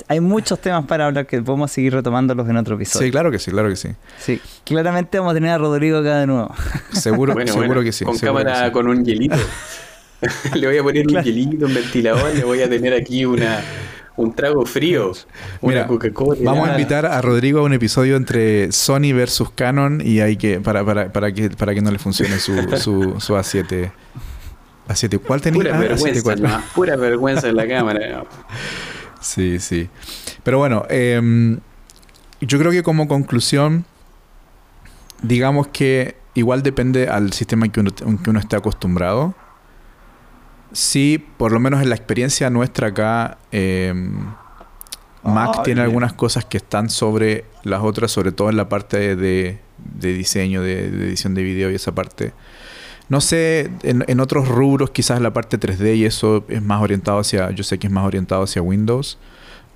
hay 0.08 0.20
muchos 0.20 0.60
temas 0.60 0.86
para 0.86 1.08
hablar 1.08 1.26
que 1.28 1.42
podemos 1.42 1.72
seguir 1.72 1.94
retomándolos 1.94 2.48
en 2.50 2.58
otro 2.58 2.76
episodio. 2.76 3.06
sí, 3.08 3.12
claro 3.12 3.32
que 3.32 3.40
sí, 3.40 3.52
claro 3.52 3.70
que 3.70 3.76
sí. 3.76 3.90
Sí, 4.20 4.40
claramente 4.64 5.18
vamos 5.20 5.32
a 5.32 5.34
tener 5.36 5.52
a 5.52 5.58
Rodrigo 5.58 5.98
acá 6.00 6.20
de 6.20 6.28
nuevo. 6.28 6.54
Seguro, 6.92 7.34
Bueno, 7.34 7.48
seguro 7.52 7.68
bueno, 7.68 7.84
que 7.84 7.92
sí. 7.92 8.06
Con 8.06 8.18
cámara 8.18 8.66
sí. 8.66 8.72
con 8.72 8.88
un 8.88 9.04
hielito. 9.04 9.36
le 10.56 10.68
voy 10.68 10.78
a 10.78 10.84
poner 10.84 11.06
Claro. 11.06 11.20
un 11.28 11.34
hielito, 11.34 11.66
un 11.66 11.74
ventilador, 11.74 12.36
le 12.36 12.44
voy 12.44 12.62
a 12.62 12.70
tener 12.70 12.94
aquí 12.94 13.26
una, 13.26 13.60
un 14.18 14.34
trago 14.34 14.66
frío. 14.66 15.12
Una 15.62 15.74
Mira, 15.76 15.88
Coca-Cola. 15.88 16.40
Vamos 16.44 16.70
a 16.70 16.72
invitar 16.74 17.06
a 17.06 17.20
Rodrigo 17.22 17.60
a 17.60 17.64
un 17.64 17.74
episodio 17.74 18.16
entre 18.18 18.72
Sony 18.72 19.14
versus 19.14 19.50
Canon 19.52 20.02
y 20.06 20.20
hay 20.20 20.38
que 20.38 20.60
para, 20.60 20.86
para, 20.86 21.12
para 21.12 21.32
que 21.34 21.50
para 21.50 21.74
que 21.74 21.82
no 21.82 21.90
le 21.92 21.98
funcione 22.00 22.38
su, 22.40 22.54
su, 22.78 23.20
su 23.20 23.34
A7. 23.34 23.92
A7, 24.88 25.20
¿cuál 25.26 25.42
tenía? 25.42 25.60
Pura 25.62 25.76
Ah, 25.76 25.80
vergüenza, 25.80 26.34
A7 26.36 26.40
¿no? 26.40 26.62
pura 26.76 26.96
vergüenza 26.98 27.48
en 27.50 27.56
la 27.56 27.68
cámara. 27.68 28.24
Sí, 29.22 29.60
sí. 29.60 29.90
Pero 30.44 30.58
bueno, 30.58 30.84
em, 30.90 31.60
yo 32.42 32.60
creo 32.60 32.72
que 32.72 32.84
como 32.84 33.08
conclusión, 33.08 33.86
digamos 35.22 35.68
que 35.68 36.16
igual 36.34 36.64
depende 36.64 37.08
al 37.08 37.32
sistema 37.34 37.66
en 37.66 37.72
que 37.72 37.80
uno, 37.80 37.92
en 38.06 38.18
que 38.18 38.30
uno 38.30 38.40
esté 38.40 38.56
acostumbrado. 38.56 39.36
Sí, 40.74 41.24
por 41.38 41.52
lo 41.52 41.60
menos 41.60 41.82
en 41.82 41.90
la 41.90 41.96
experiencia 41.96 42.50
nuestra 42.50 42.88
acá, 42.88 43.38
em, 43.52 44.26
Mac 45.24 45.64
tiene 45.64 45.82
algunas 45.82 46.14
cosas 46.14 46.46
que 46.46 46.58
están 46.58 46.90
sobre 46.90 47.46
las 47.64 47.82
otras, 47.84 48.12
sobre 48.12 48.32
todo 48.32 48.50
en 48.50 48.58
la 48.58 48.70
parte 48.70 49.16
de, 49.16 49.60
de 49.78 50.14
diseño, 50.14 50.64
de, 50.64 50.90
de 50.90 51.08
edición 51.08 51.36
de 51.36 51.44
video 51.44 51.70
y 51.70 51.76
esa 51.76 51.94
parte. 51.94 52.34
No 53.12 53.20
sé, 53.20 53.70
en, 53.84 54.06
en 54.08 54.22
otros 54.22 54.48
rubros 54.48 54.92
quizás 54.92 55.20
la 55.20 55.34
parte 55.34 55.60
3D 55.60 55.98
y 55.98 56.06
eso 56.06 56.46
es 56.48 56.62
más 56.62 56.82
orientado 56.82 57.20
hacia, 57.20 57.52
yo 57.52 57.62
sé 57.62 57.78
que 57.78 57.88
es 57.88 57.92
más 57.92 58.06
orientado 58.06 58.44
hacia 58.44 58.62
Windows. 58.62 59.18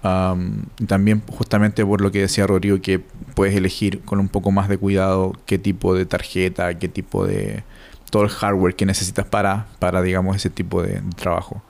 También 0.01 1.21
justamente 1.27 1.85
por 1.85 1.99
lo 1.99 2.13
que 2.13 2.21
decía 2.21 2.47
Rodrigo, 2.47 2.79
que 2.79 2.99
puedes 3.33 3.53
elegir 3.53 3.99
con 4.03 4.21
un 4.21 4.29
poco 4.29 4.51
más 4.51 4.69
de 4.69 4.77
cuidado 4.77 5.33
qué 5.45 5.59
tipo 5.59 5.93
de 5.93 6.05
tarjeta, 6.05 6.79
qué 6.79 6.87
tipo 6.87 7.27
de... 7.27 7.65
todo 8.09 8.23
el 8.23 8.29
hardware 8.29 8.73
que 8.73 8.85
necesitas 8.85 9.25
para, 9.25 9.65
para 9.79 10.01
digamos, 10.01 10.37
ese 10.37 10.49
tipo 10.49 10.81
de, 10.81 11.01
de 11.01 11.15
trabajo. 11.17 11.61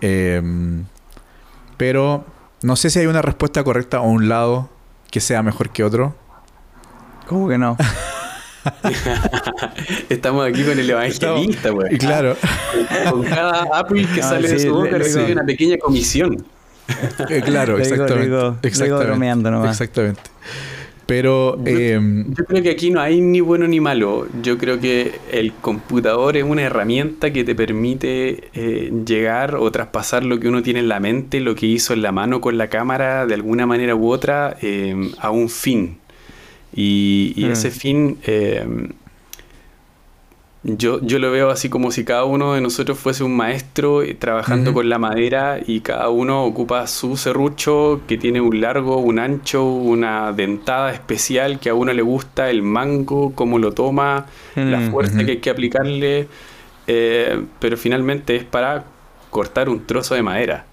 Em, 0.00 0.84
pero 1.76 2.24
no 2.62 2.74
sé 2.74 2.90
si 2.90 2.98
hay 2.98 3.06
una 3.06 3.22
respuesta 3.22 3.62
correcta 3.62 4.00
o 4.00 4.08
un 4.08 4.28
lado 4.28 4.68
que 5.12 5.20
sea 5.20 5.44
mejor 5.44 5.70
que 5.70 5.84
otro. 5.84 6.16
¿Cómo 7.28 7.48
que 7.48 7.56
no? 7.56 7.76
Estamos 10.08 10.46
aquí 10.46 10.62
con 10.62 10.78
el 10.78 10.88
evangelista, 10.88 11.72
pues. 11.72 11.92
Y 11.92 11.98
claro, 11.98 12.36
Con 13.10 13.22
cada 13.24 13.66
Apple 13.78 14.06
que 14.14 14.20
Ah, 14.26 14.28
sale 14.30 14.48
de 14.48 14.58
su 14.58 14.72
boca 14.74 14.90
recibe 14.98 15.24
digo- 15.26 15.32
una 15.32 15.44
pequeña 15.46 15.76
comisión. 15.78 16.44
eh, 17.30 17.42
claro, 17.44 17.76
digo- 17.76 17.82
exactamente. 17.82 18.24
digo- 18.26 18.38
le 18.40 18.46
digo 18.46 18.58
exactamente, 18.62 19.06
bromeando 19.06 19.50
nomás. 19.50 19.70
Exactamente. 19.80 20.20
Pero 21.06 21.56
Yo, 21.64 21.70
em, 21.78 22.34
yo 22.34 22.44
creo 22.44 22.62
que 22.64 22.70
aquí 22.70 22.90
no 22.90 23.00
hay 23.00 23.20
ni 23.20 23.40
bueno 23.40 23.68
ni 23.68 23.78
malo. 23.78 24.26
Yo 24.42 24.58
creo 24.58 24.80
que 24.80 25.20
el 25.30 25.52
computador 25.52 26.36
es 26.36 26.42
una 26.42 26.62
herramienta 26.62 27.32
que 27.32 27.44
te 27.44 27.54
permite 27.54 28.48
eh, 28.54 28.92
llegar 29.06 29.54
o 29.54 29.70
traspasar 29.70 30.24
lo 30.24 30.40
que 30.40 30.48
uno 30.48 30.64
tiene 30.64 30.80
en 30.80 30.88
la 30.88 30.98
mente, 30.98 31.38
lo 31.38 31.54
que 31.54 31.66
hizo 31.66 31.92
en 31.92 32.02
la 32.02 32.10
mano 32.10 32.40
con 32.40 32.58
la 32.58 32.66
cámara, 32.66 33.24
de 33.24 33.34
alguna 33.34 33.66
manera 33.66 33.94
u 33.94 34.10
otra, 34.10 34.56
eh, 34.60 34.96
a 35.20 35.30
un 35.30 35.48
fin. 35.48 35.98
Y, 36.76 37.32
y 37.36 37.46
Mm. 37.46 37.52
ese 37.52 37.70
fin, 37.72 38.18
eh, 38.26 38.66
yo, 40.68 41.00
yo 41.00 41.20
lo 41.20 41.30
veo 41.30 41.50
así 41.50 41.68
como 41.68 41.92
si 41.92 42.04
cada 42.04 42.24
uno 42.24 42.54
de 42.54 42.60
nosotros 42.60 42.98
fuese 42.98 43.22
un 43.22 43.36
maestro 43.36 44.02
eh, 44.02 44.14
trabajando 44.14 44.72
con 44.74 44.88
la 44.88 44.98
madera 44.98 45.60
y 45.64 45.80
cada 45.80 46.08
uno 46.08 46.44
ocupa 46.44 46.86
su 46.88 47.16
serrucho 47.16 48.00
que 48.08 48.18
tiene 48.18 48.40
un 48.40 48.60
largo, 48.60 48.96
un 48.98 49.20
ancho, 49.20 49.64
una 49.64 50.32
dentada 50.32 50.92
especial 50.92 51.60
que 51.60 51.68
a 51.70 51.74
uno 51.74 51.92
le 51.92 52.02
gusta, 52.02 52.50
el 52.50 52.62
mango, 52.62 53.32
cómo 53.34 53.58
lo 53.60 53.72
toma, 53.72 54.26
la 54.56 54.80
Mm, 54.80 54.90
fuerza 54.90 55.24
que 55.24 55.32
hay 55.32 55.38
que 55.38 55.50
aplicarle, 55.50 56.26
eh, 56.88 57.42
pero 57.60 57.76
finalmente 57.76 58.34
es 58.34 58.44
para 58.44 58.84
cortar 59.30 59.68
un 59.68 59.86
trozo 59.86 60.14
de 60.16 60.22
madera. 60.22 60.64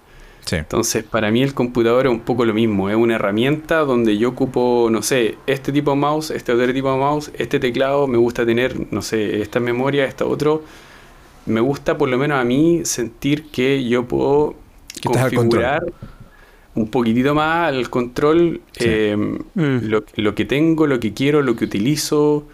Sí. 0.44 0.56
Entonces, 0.56 1.04
para 1.04 1.30
mí 1.30 1.42
el 1.42 1.54
computador 1.54 2.06
es 2.06 2.12
un 2.12 2.20
poco 2.20 2.44
lo 2.44 2.54
mismo, 2.54 2.88
es 2.90 2.96
una 2.96 3.14
herramienta 3.16 3.80
donde 3.80 4.16
yo 4.18 4.30
ocupo, 4.30 4.88
no 4.90 5.02
sé, 5.02 5.36
este 5.46 5.72
tipo 5.72 5.90
de 5.92 5.96
mouse, 5.96 6.30
este 6.30 6.52
otro 6.52 6.72
tipo 6.72 6.90
de 6.92 6.98
mouse, 6.98 7.30
este 7.38 7.58
teclado, 7.60 8.06
me 8.06 8.18
gusta 8.18 8.44
tener, 8.46 8.92
no 8.92 9.02
sé, 9.02 9.40
esta 9.42 9.60
memoria, 9.60 10.04
esta 10.04 10.24
otro. 10.26 10.62
Me 11.46 11.60
gusta 11.60 11.98
por 11.98 12.08
lo 12.08 12.16
menos 12.18 12.38
a 12.40 12.44
mí 12.44 12.82
sentir 12.84 13.50
que 13.50 13.84
yo 13.84 14.06
puedo 14.06 14.54
configurar 15.02 15.82
un 16.74 16.88
poquitito 16.88 17.34
más 17.34 17.68
al 17.68 17.88
control 17.90 18.60
Sí. 18.72 18.84
eh, 18.86 19.16
Mm. 19.16 19.78
lo, 19.82 20.04
lo 20.16 20.34
que 20.34 20.44
tengo, 20.44 20.86
lo 20.86 20.98
que 21.00 21.12
quiero, 21.12 21.42
lo 21.42 21.54
que 21.56 21.64
utilizo. 21.66 22.46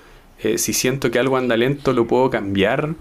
eh, 0.43 0.57
si 0.59 0.73
siento 0.73 1.11
que 1.11 1.19
algo 1.19 1.37
anda 1.37 1.55
lento, 1.57 1.93
lo 1.93 2.07
puedo 2.07 2.31
cambiar. 2.31 2.95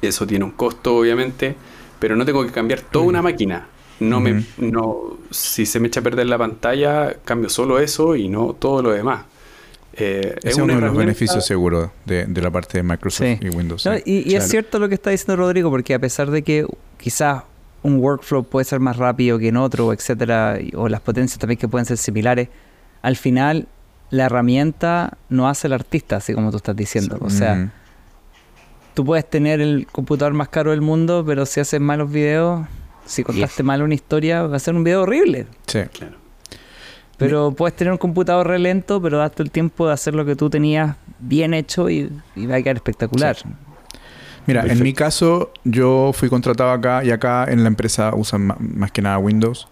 Eso 0.00 0.26
tiene 0.26 0.44
un 0.44 0.52
costo, 0.52 0.96
obviamente, 0.96 1.56
pero 2.00 2.16
no 2.16 2.24
tengo 2.24 2.44
que 2.44 2.50
cambiar 2.50 2.80
toda 2.80 3.04
una 3.04 3.22
máquina. 3.22 3.66
No 4.00 4.18
me, 4.18 4.44
no, 4.58 5.18
si 5.30 5.66
se 5.66 5.78
me 5.78 5.88
echa 5.88 6.00
a 6.00 6.02
perder 6.02 6.26
la 6.26 6.38
pantalla, 6.38 7.14
cambio 7.24 7.50
solo 7.50 7.78
eso 7.78 8.16
y 8.16 8.28
no 8.28 8.54
todo 8.58 8.82
lo 8.82 8.90
demás. 8.92 9.24
Eh, 9.92 10.36
Ese 10.38 10.48
es 10.50 10.56
uno 10.58 10.74
de 10.74 10.80
los 10.80 10.96
beneficios 10.96 11.44
seguros 11.44 11.90
de, 12.06 12.24
de 12.24 12.40
la 12.40 12.50
parte 12.50 12.78
de 12.78 12.82
Microsoft 12.82 13.26
Sí. 13.26 13.38
y 13.42 13.48
Windows. 13.50 13.84
No, 13.84 13.94
sí. 13.96 14.02
y, 14.06 14.18
y 14.18 14.22
Claro. 14.30 14.44
es 14.44 14.50
cierto 14.50 14.78
lo 14.78 14.88
que 14.88 14.94
está 14.94 15.10
diciendo 15.10 15.36
Rodrigo, 15.36 15.68
porque 15.68 15.92
a 15.94 15.98
pesar 15.98 16.30
de 16.30 16.42
que 16.42 16.66
quizás 16.98 17.42
un 17.82 17.96
workflow 17.98 18.44
puede 18.44 18.64
ser 18.64 18.80
más 18.80 18.96
rápido 18.96 19.38
que 19.38 19.48
en 19.48 19.56
otro, 19.58 19.92
etcétera, 19.92 20.58
y- 20.60 20.72
o 20.76 20.88
las 20.88 21.00
potencias 21.02 21.38
también 21.38 21.58
que 21.58 21.68
pueden 21.68 21.84
ser 21.86 21.96
similares, 21.98 22.48
al 23.02 23.16
final 23.16 23.66
la 24.10 24.24
herramienta 24.26 25.18
no 25.28 25.48
hace 25.48 25.66
el 25.66 25.72
artista, 25.74 26.16
así 26.16 26.32
como 26.34 26.50
tú 26.50 26.56
estás 26.58 26.76
diciendo. 26.76 27.18
O 27.20 27.28
sea. 27.30 27.70
Tú 28.94 29.04
puedes 29.04 29.28
tener 29.28 29.60
el 29.60 29.86
computador 29.90 30.32
más 30.32 30.48
caro 30.48 30.70
del 30.70 30.80
mundo, 30.80 31.24
pero 31.26 31.46
si 31.46 31.60
haces 31.60 31.80
malos 31.80 32.10
videos, 32.10 32.66
si 33.04 33.24
contaste 33.24 33.62
mal 33.62 33.82
una 33.82 33.94
historia, 33.94 34.42
va 34.42 34.56
a 34.56 34.60
ser 34.60 34.74
un 34.74 34.84
video 34.84 35.02
horrible. 35.02 35.46
Sí. 35.66 35.80
Claro. 35.92 36.16
Pero 37.16 37.52
puedes 37.52 37.76
tener 37.76 37.92
un 37.92 37.98
computador 37.98 38.46
re 38.46 38.58
lento, 38.58 39.02
pero 39.02 39.18
darte 39.18 39.42
el 39.42 39.50
tiempo 39.50 39.86
de 39.86 39.92
hacer 39.92 40.14
lo 40.14 40.24
que 40.24 40.36
tú 40.36 40.48
tenías 40.48 40.96
bien 41.18 41.52
hecho 41.52 41.90
y, 41.90 42.10
y 42.34 42.46
va 42.46 42.56
a 42.56 42.62
quedar 42.62 42.76
espectacular. 42.76 43.36
Sí. 43.36 43.44
Mira, 44.46 44.64
en 44.66 44.82
mi 44.82 44.94
caso, 44.94 45.52
yo 45.64 46.12
fui 46.14 46.28
contratado 46.28 46.70
acá 46.70 47.04
y 47.04 47.10
acá 47.10 47.44
en 47.48 47.62
la 47.62 47.68
empresa 47.68 48.14
usan 48.14 48.54
más 48.58 48.90
que 48.90 49.02
nada 49.02 49.18
Windows. 49.18 49.68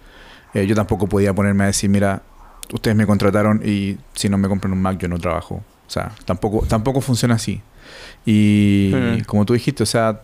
Eh, 0.55 0.67
yo 0.67 0.75
tampoco 0.75 1.07
podía 1.07 1.35
ponerme 1.35 1.65
a 1.65 1.67
decir, 1.69 1.89
mira, 1.91 2.23
ustedes 2.73 2.97
me 2.97 3.07
contrataron 3.07 3.63
y 3.65 3.99
si 4.15 4.29
no 4.29 4.39
me 4.39 4.47
compran 4.49 4.73
un 4.73 4.83
Mac 4.83 4.99
yo 4.99 5.09
no 5.09 5.19
trabajo. 5.19 5.63
O 5.87 5.91
sea, 5.91 6.13
tampoco, 6.27 6.67
tampoco 6.67 7.01
funciona 7.01 7.35
así. 7.35 7.63
Y 8.27 8.91
Mm. 8.95 9.25
como 9.25 9.45
tú 9.47 9.55
dijiste, 9.55 9.83
o 9.83 9.87
sea, 9.87 10.21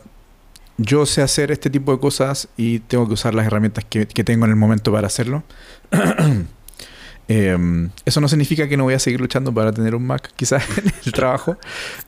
yo 0.77 1.07
sé 1.07 1.23
hacer 1.23 1.51
este 1.53 1.71
tipo 1.71 1.93
de 1.93 1.99
cosas 2.01 2.49
y 2.57 2.81
tengo 2.81 3.07
que 3.07 3.15
usar 3.15 3.35
las 3.35 3.47
herramientas 3.47 3.85
que, 3.89 4.07
que 4.07 4.25
tengo 4.25 4.45
en 4.45 4.51
el 4.51 4.57
momento 4.57 4.93
para 4.93 5.07
hacerlo. 5.07 5.43
Em, 7.27 7.89
eso 8.05 8.21
no 8.21 8.29
significa 8.29 8.69
que 8.69 8.77
no 8.77 8.85
voy 8.85 8.93
a 8.93 8.99
seguir 8.99 9.19
luchando 9.19 9.53
para 9.55 9.73
tener 9.73 9.95
un 9.95 10.07
Mac, 10.07 10.31
quizás 10.37 10.63
en 10.79 10.93
el 11.07 11.13
trabajo. 11.13 11.57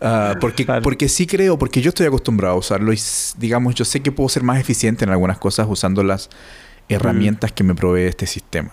Ah, 0.00 0.34
porque, 0.40 0.66
porque 0.82 1.08
sí 1.08 1.26
creo, 1.26 1.58
porque 1.58 1.80
yo 1.80 1.88
estoy 1.88 2.06
acostumbrado 2.06 2.54
a 2.54 2.58
usarlo 2.58 2.92
y 2.92 2.98
digamos, 3.38 3.74
yo 3.74 3.86
sé 3.86 4.00
que 4.00 4.12
puedo 4.12 4.28
ser 4.28 4.42
más 4.42 4.60
eficiente 4.60 5.04
en 5.04 5.10
algunas 5.10 5.38
cosas 5.38 5.66
usando 5.70 6.02
las 6.02 6.28
herramientas 6.90 7.50
que 7.52 7.64
me 7.64 7.74
provee 7.74 8.02
este 8.02 8.26
sistema. 8.26 8.72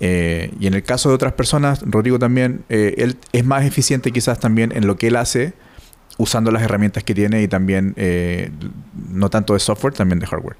Eh, 0.00 0.52
y 0.58 0.68
en 0.68 0.74
el 0.74 0.82
caso 0.84 1.10
de 1.10 1.16
otras 1.16 1.34
personas, 1.34 1.80
Rodrigo 1.84 2.18
también, 2.18 2.64
eh, 2.70 2.94
él 2.98 3.18
es 3.32 3.44
más 3.44 3.64
eficiente 3.66 4.10
quizás 4.10 4.40
también 4.40 4.72
en 4.74 4.86
lo 4.86 4.96
que 4.96 5.08
él 5.08 5.16
hace 5.16 5.52
usando 6.18 6.50
las 6.50 6.62
herramientas 6.62 7.04
que 7.04 7.14
tiene 7.14 7.42
y 7.42 7.48
también 7.48 7.94
eh, 7.96 8.50
no 9.10 9.30
tanto 9.30 9.54
de 9.54 9.60
software, 9.60 9.94
también 9.94 10.18
de 10.18 10.26
hardware. 10.26 10.56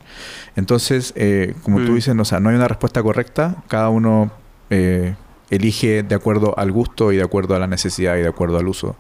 Entonces, 0.56 1.12
eh, 1.16 1.54
como 1.62 1.78
tú 1.84 1.92
Mm. 1.92 1.94
dices, 1.96 2.16
o 2.18 2.24
sea, 2.24 2.40
no 2.40 2.48
hay 2.48 2.56
una 2.56 2.68
respuesta 2.68 3.02
correcta, 3.02 3.56
cada 3.68 3.88
uno 3.90 4.30
eh, 4.70 5.14
elige 5.50 6.02
de 6.02 6.14
acuerdo 6.14 6.56
al 6.58 6.70
gusto 6.72 7.10
y 7.12 7.16
de 7.16 7.22
acuerdo 7.22 7.54
a 7.56 7.58
la 7.58 7.66
necesidad 7.66 8.16
y 8.16 8.22
de 8.22 8.28
acuerdo 8.28 8.58
al 8.58 8.68
uso 8.68 8.96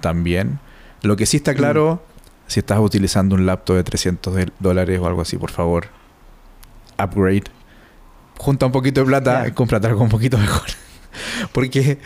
también. 0.00 0.58
Lo 1.02 1.16
que 1.16 1.26
sí 1.26 1.36
está 1.36 1.54
claro, 1.54 2.02
si 2.46 2.60
estás 2.60 2.78
utilizando 2.78 3.34
un 3.34 3.44
laptop 3.46 3.76
de 3.76 3.84
300 3.84 4.34
de- 4.34 4.50
dólares 4.60 4.98
o 5.00 5.06
algo 5.06 5.20
así, 5.22 5.36
por 5.36 5.50
favor, 5.50 5.88
upgrade. 6.98 7.44
Junta 8.38 8.66
un 8.66 8.72
poquito 8.72 9.00
de 9.00 9.06
plata 9.06 9.42
Ya. 9.42 9.48
y 9.48 9.52
cómprate 9.52 9.86
algo 9.88 10.02
un 10.02 10.08
poquito 10.08 10.38
mejor. 10.38 10.68
Porque 11.52 11.98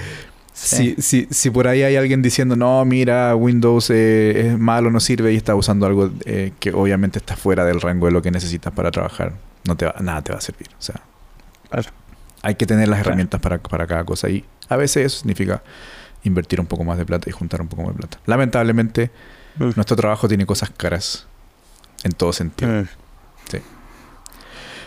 Sí. 0.58 0.94
si, 0.96 1.02
si, 1.02 1.28
si 1.30 1.50
por 1.50 1.68
ahí 1.68 1.82
hay 1.82 1.96
alguien 1.96 2.22
diciendo, 2.22 2.56
no, 2.56 2.82
mira, 2.86 3.36
Windows 3.36 3.90
eh, 3.90 4.48
es 4.52 4.58
malo, 4.58 4.90
no 4.90 5.00
sirve 5.00 5.34
y 5.34 5.36
está 5.36 5.54
usando 5.54 5.84
algo 5.84 6.10
eh, 6.24 6.52
que 6.58 6.72
obviamente 6.72 7.18
está 7.18 7.36
fuera 7.36 7.62
del 7.66 7.80
rango 7.82 8.06
de 8.06 8.12
lo 8.12 8.22
que 8.22 8.30
necesitas 8.30 8.72
para 8.72 8.90
trabajar, 8.90 9.34
no 9.66 9.76
te 9.76 9.84
va, 9.84 9.94
nada 10.00 10.22
te 10.22 10.32
va 10.32 10.38
a 10.38 10.40
servir. 10.40 10.68
O 10.78 10.82
sea, 10.82 11.02
Claro. 11.68 11.90
hay 12.42 12.54
que 12.54 12.64
tener 12.64 12.88
las 12.88 12.98
Claro. 12.98 13.10
herramientas 13.10 13.38
para, 13.40 13.58
para 13.58 13.86
cada 13.86 14.04
cosa 14.04 14.30
y 14.30 14.44
a 14.70 14.76
veces 14.76 15.04
eso 15.06 15.18
significa 15.18 15.62
invertir 16.24 16.58
un 16.58 16.66
poco 16.66 16.84
más 16.84 16.96
de 16.96 17.04
plata 17.04 17.28
y 17.28 17.32
juntar 17.32 17.60
un 17.60 17.68
poco 17.68 17.82
más 17.82 17.92
de 17.92 17.98
plata. 17.98 18.18
Lamentablemente, 18.24 19.10
Mm. 19.58 19.70
nuestro 19.76 19.94
trabajo 19.96 20.26
tiene 20.26 20.46
cosas 20.46 20.70
caras 20.70 21.26
en 22.02 22.12
todo 22.12 22.32
sentido. 22.32 22.70
Mm. 22.82 22.88
Sí. 23.50 23.58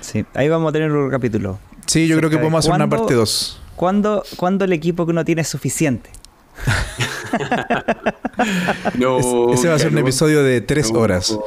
Sí, 0.01 0.25
ahí 0.33 0.49
vamos 0.49 0.69
a 0.69 0.71
tener 0.73 0.91
un 0.91 1.09
capítulo. 1.09 1.59
Sí, 1.85 2.07
yo 2.07 2.17
creo 2.17 2.29
que 2.29 2.37
podemos 2.37 2.59
hacer 2.65 2.73
una 2.75 2.89
parte 2.89 3.13
2. 3.13 3.61
¿Cuándo, 3.79 4.23
cuándo 4.35 4.65
el 4.65 4.73
equipo 4.73 5.05
que 5.05 5.11
uno 5.11 5.23
tiene 5.23 5.39
es 5.43 5.47
suficiente? 5.47 6.09
No, 8.97 9.53
ese 9.53 9.67
va 9.69 9.75
a 9.75 9.79
ser 9.79 9.89
un 9.89 9.95
no, 9.95 10.01
episodio 10.01 10.43
de 10.43 10.61
3 10.61 10.91
no, 10.91 10.99
horas. 10.99 11.37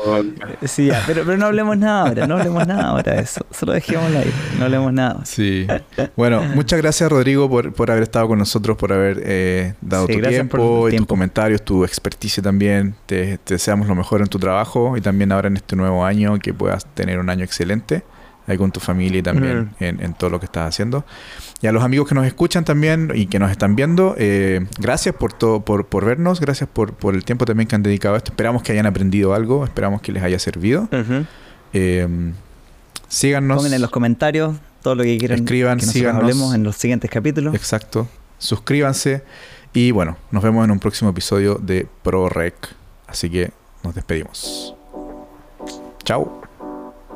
Sí, 0.65 0.87
ya, 0.87 1.03
pero, 1.07 1.25
pero 1.25 1.37
no 1.37 1.47
hablemos 1.47 1.77
nada 1.77 2.09
ahora, 2.09 2.27
no 2.27 2.37
hablemos 2.37 2.67
nada 2.67 2.85
ahora 2.89 3.15
de 3.17 3.23
eso. 3.23 3.45
Solo 3.51 3.73
dejémoslo 3.73 4.19
ahí, 4.19 4.33
no 4.59 4.65
hablemos 4.65 4.93
nada. 4.93 5.25
Sí. 5.25 5.67
Bueno, 6.17 6.43
muchas 6.55 6.81
gracias 6.81 7.11
Rodrigo 7.11 7.49
por, 7.51 7.73
por 7.73 7.91
haber 7.91 8.03
estado 8.05 8.29
con 8.29 8.39
nosotros, 8.39 8.77
por 8.77 8.93
haber 8.93 9.21
eh, 9.25 9.75
dado 9.81 10.07
Sí, 10.07 10.15
tu 10.15 10.21
tiempo 10.29 10.57
el 10.57 10.65
y 10.65 10.83
tus 10.83 10.91
tiempo. 10.91 11.09
comentarios, 11.15 11.63
tu 11.63 11.85
experticia 11.85 12.43
también. 12.43 12.95
Te, 13.07 13.39
te 13.39 13.55
deseamos 13.55 13.89
lo 13.89 13.95
mejor 13.95 14.21
en 14.23 14.29
tu 14.29 14.39
trabajo 14.39 14.97
y 14.97 15.01
también 15.03 15.33
ahora 15.33 15.49
en 15.49 15.57
este 15.57 15.77
nuevo 15.77 16.05
año 16.05 16.39
que 16.39 16.55
puedas 16.55 16.87
tener 16.95 17.19
un 17.19 17.29
año 17.31 17.45
excelente 17.45 18.05
ahí 18.47 18.59
con 18.59 18.73
tu 18.73 18.81
familia 18.81 19.21
y 19.21 19.23
también 19.23 19.59
Ujú. 19.77 19.85
en, 19.85 20.03
en 20.03 20.15
todo 20.15 20.29
lo 20.31 20.41
que 20.41 20.47
estás 20.47 20.69
haciendo. 20.69 21.05
Y 21.63 21.69
a 21.69 21.73
los 21.73 21.85
amigos 21.85 22.09
que 22.09 22.15
nos 22.17 22.27
escuchan 22.27 22.65
también 22.65 23.13
y 23.15 23.27
que 23.27 23.39
nos 23.39 23.51
están 23.53 23.77
viendo, 23.77 24.17
eh, 24.19 24.67
gracias 24.81 25.15
por 25.15 25.33
todo, 25.33 25.61
por, 25.61 25.87
por 25.87 26.05
vernos, 26.05 26.41
gracias 26.41 26.69
por, 26.69 26.93
por 26.93 27.15
el 27.15 27.25
tiempo 27.25 27.45
también 27.45 27.69
que 27.69 27.77
han 27.77 27.85
dedicado 27.85 28.17
a 28.17 28.19
esto. 28.19 28.33
Esperamos 28.33 28.63
que 28.65 28.73
hayan 28.73 28.87
aprendido 28.87 29.33
algo, 29.33 29.65
esperamos 29.65 30.03
que 30.03 30.11
les 30.11 30.25
haya 30.25 30.41
servido. 30.41 30.89
Eh, 31.73 32.33
síganos. 33.07 33.59
Pongan 33.59 33.75
en 33.75 33.81
los 33.81 33.91
comentarios 33.93 34.57
todo 34.83 34.97
lo 34.97 35.05
que 35.05 35.17
quieran 35.17 35.39
Escriban, 35.39 35.79
que 35.79 35.87
síganos. 35.87 36.23
hablemos 36.23 36.53
en 36.53 36.65
los 36.65 36.75
siguientes 36.75 37.09
capítulos. 37.09 37.55
Exacto. 37.55 38.09
Suscríbanse. 38.39 39.23
Y 39.73 39.93
bueno, 39.93 40.17
nos 40.33 40.43
vemos 40.43 40.65
en 40.65 40.73
un 40.73 40.81
próximo 40.81 41.11
episodio 41.11 41.61
de 41.63 41.87
ProRec. 42.03 42.75
Así 43.07 43.31
que 43.31 43.53
nos 43.85 43.95
despedimos. 43.95 44.75
Chao. 46.03 46.43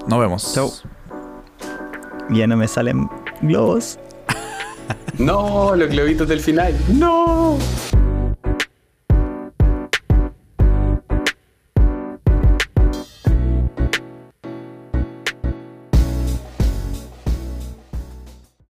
Nos 0.07 0.21
vemos. 0.21 0.55
Chau. 0.55 0.73
Ya 2.31 2.47
no 2.47 2.57
me 2.57 2.69
salen 2.69 3.11
globos. 3.43 3.99
No, 5.19 5.75
los 5.75 5.89
globitos 5.89 6.29
del 6.29 6.41
final. 6.41 6.75
No. 6.89 7.59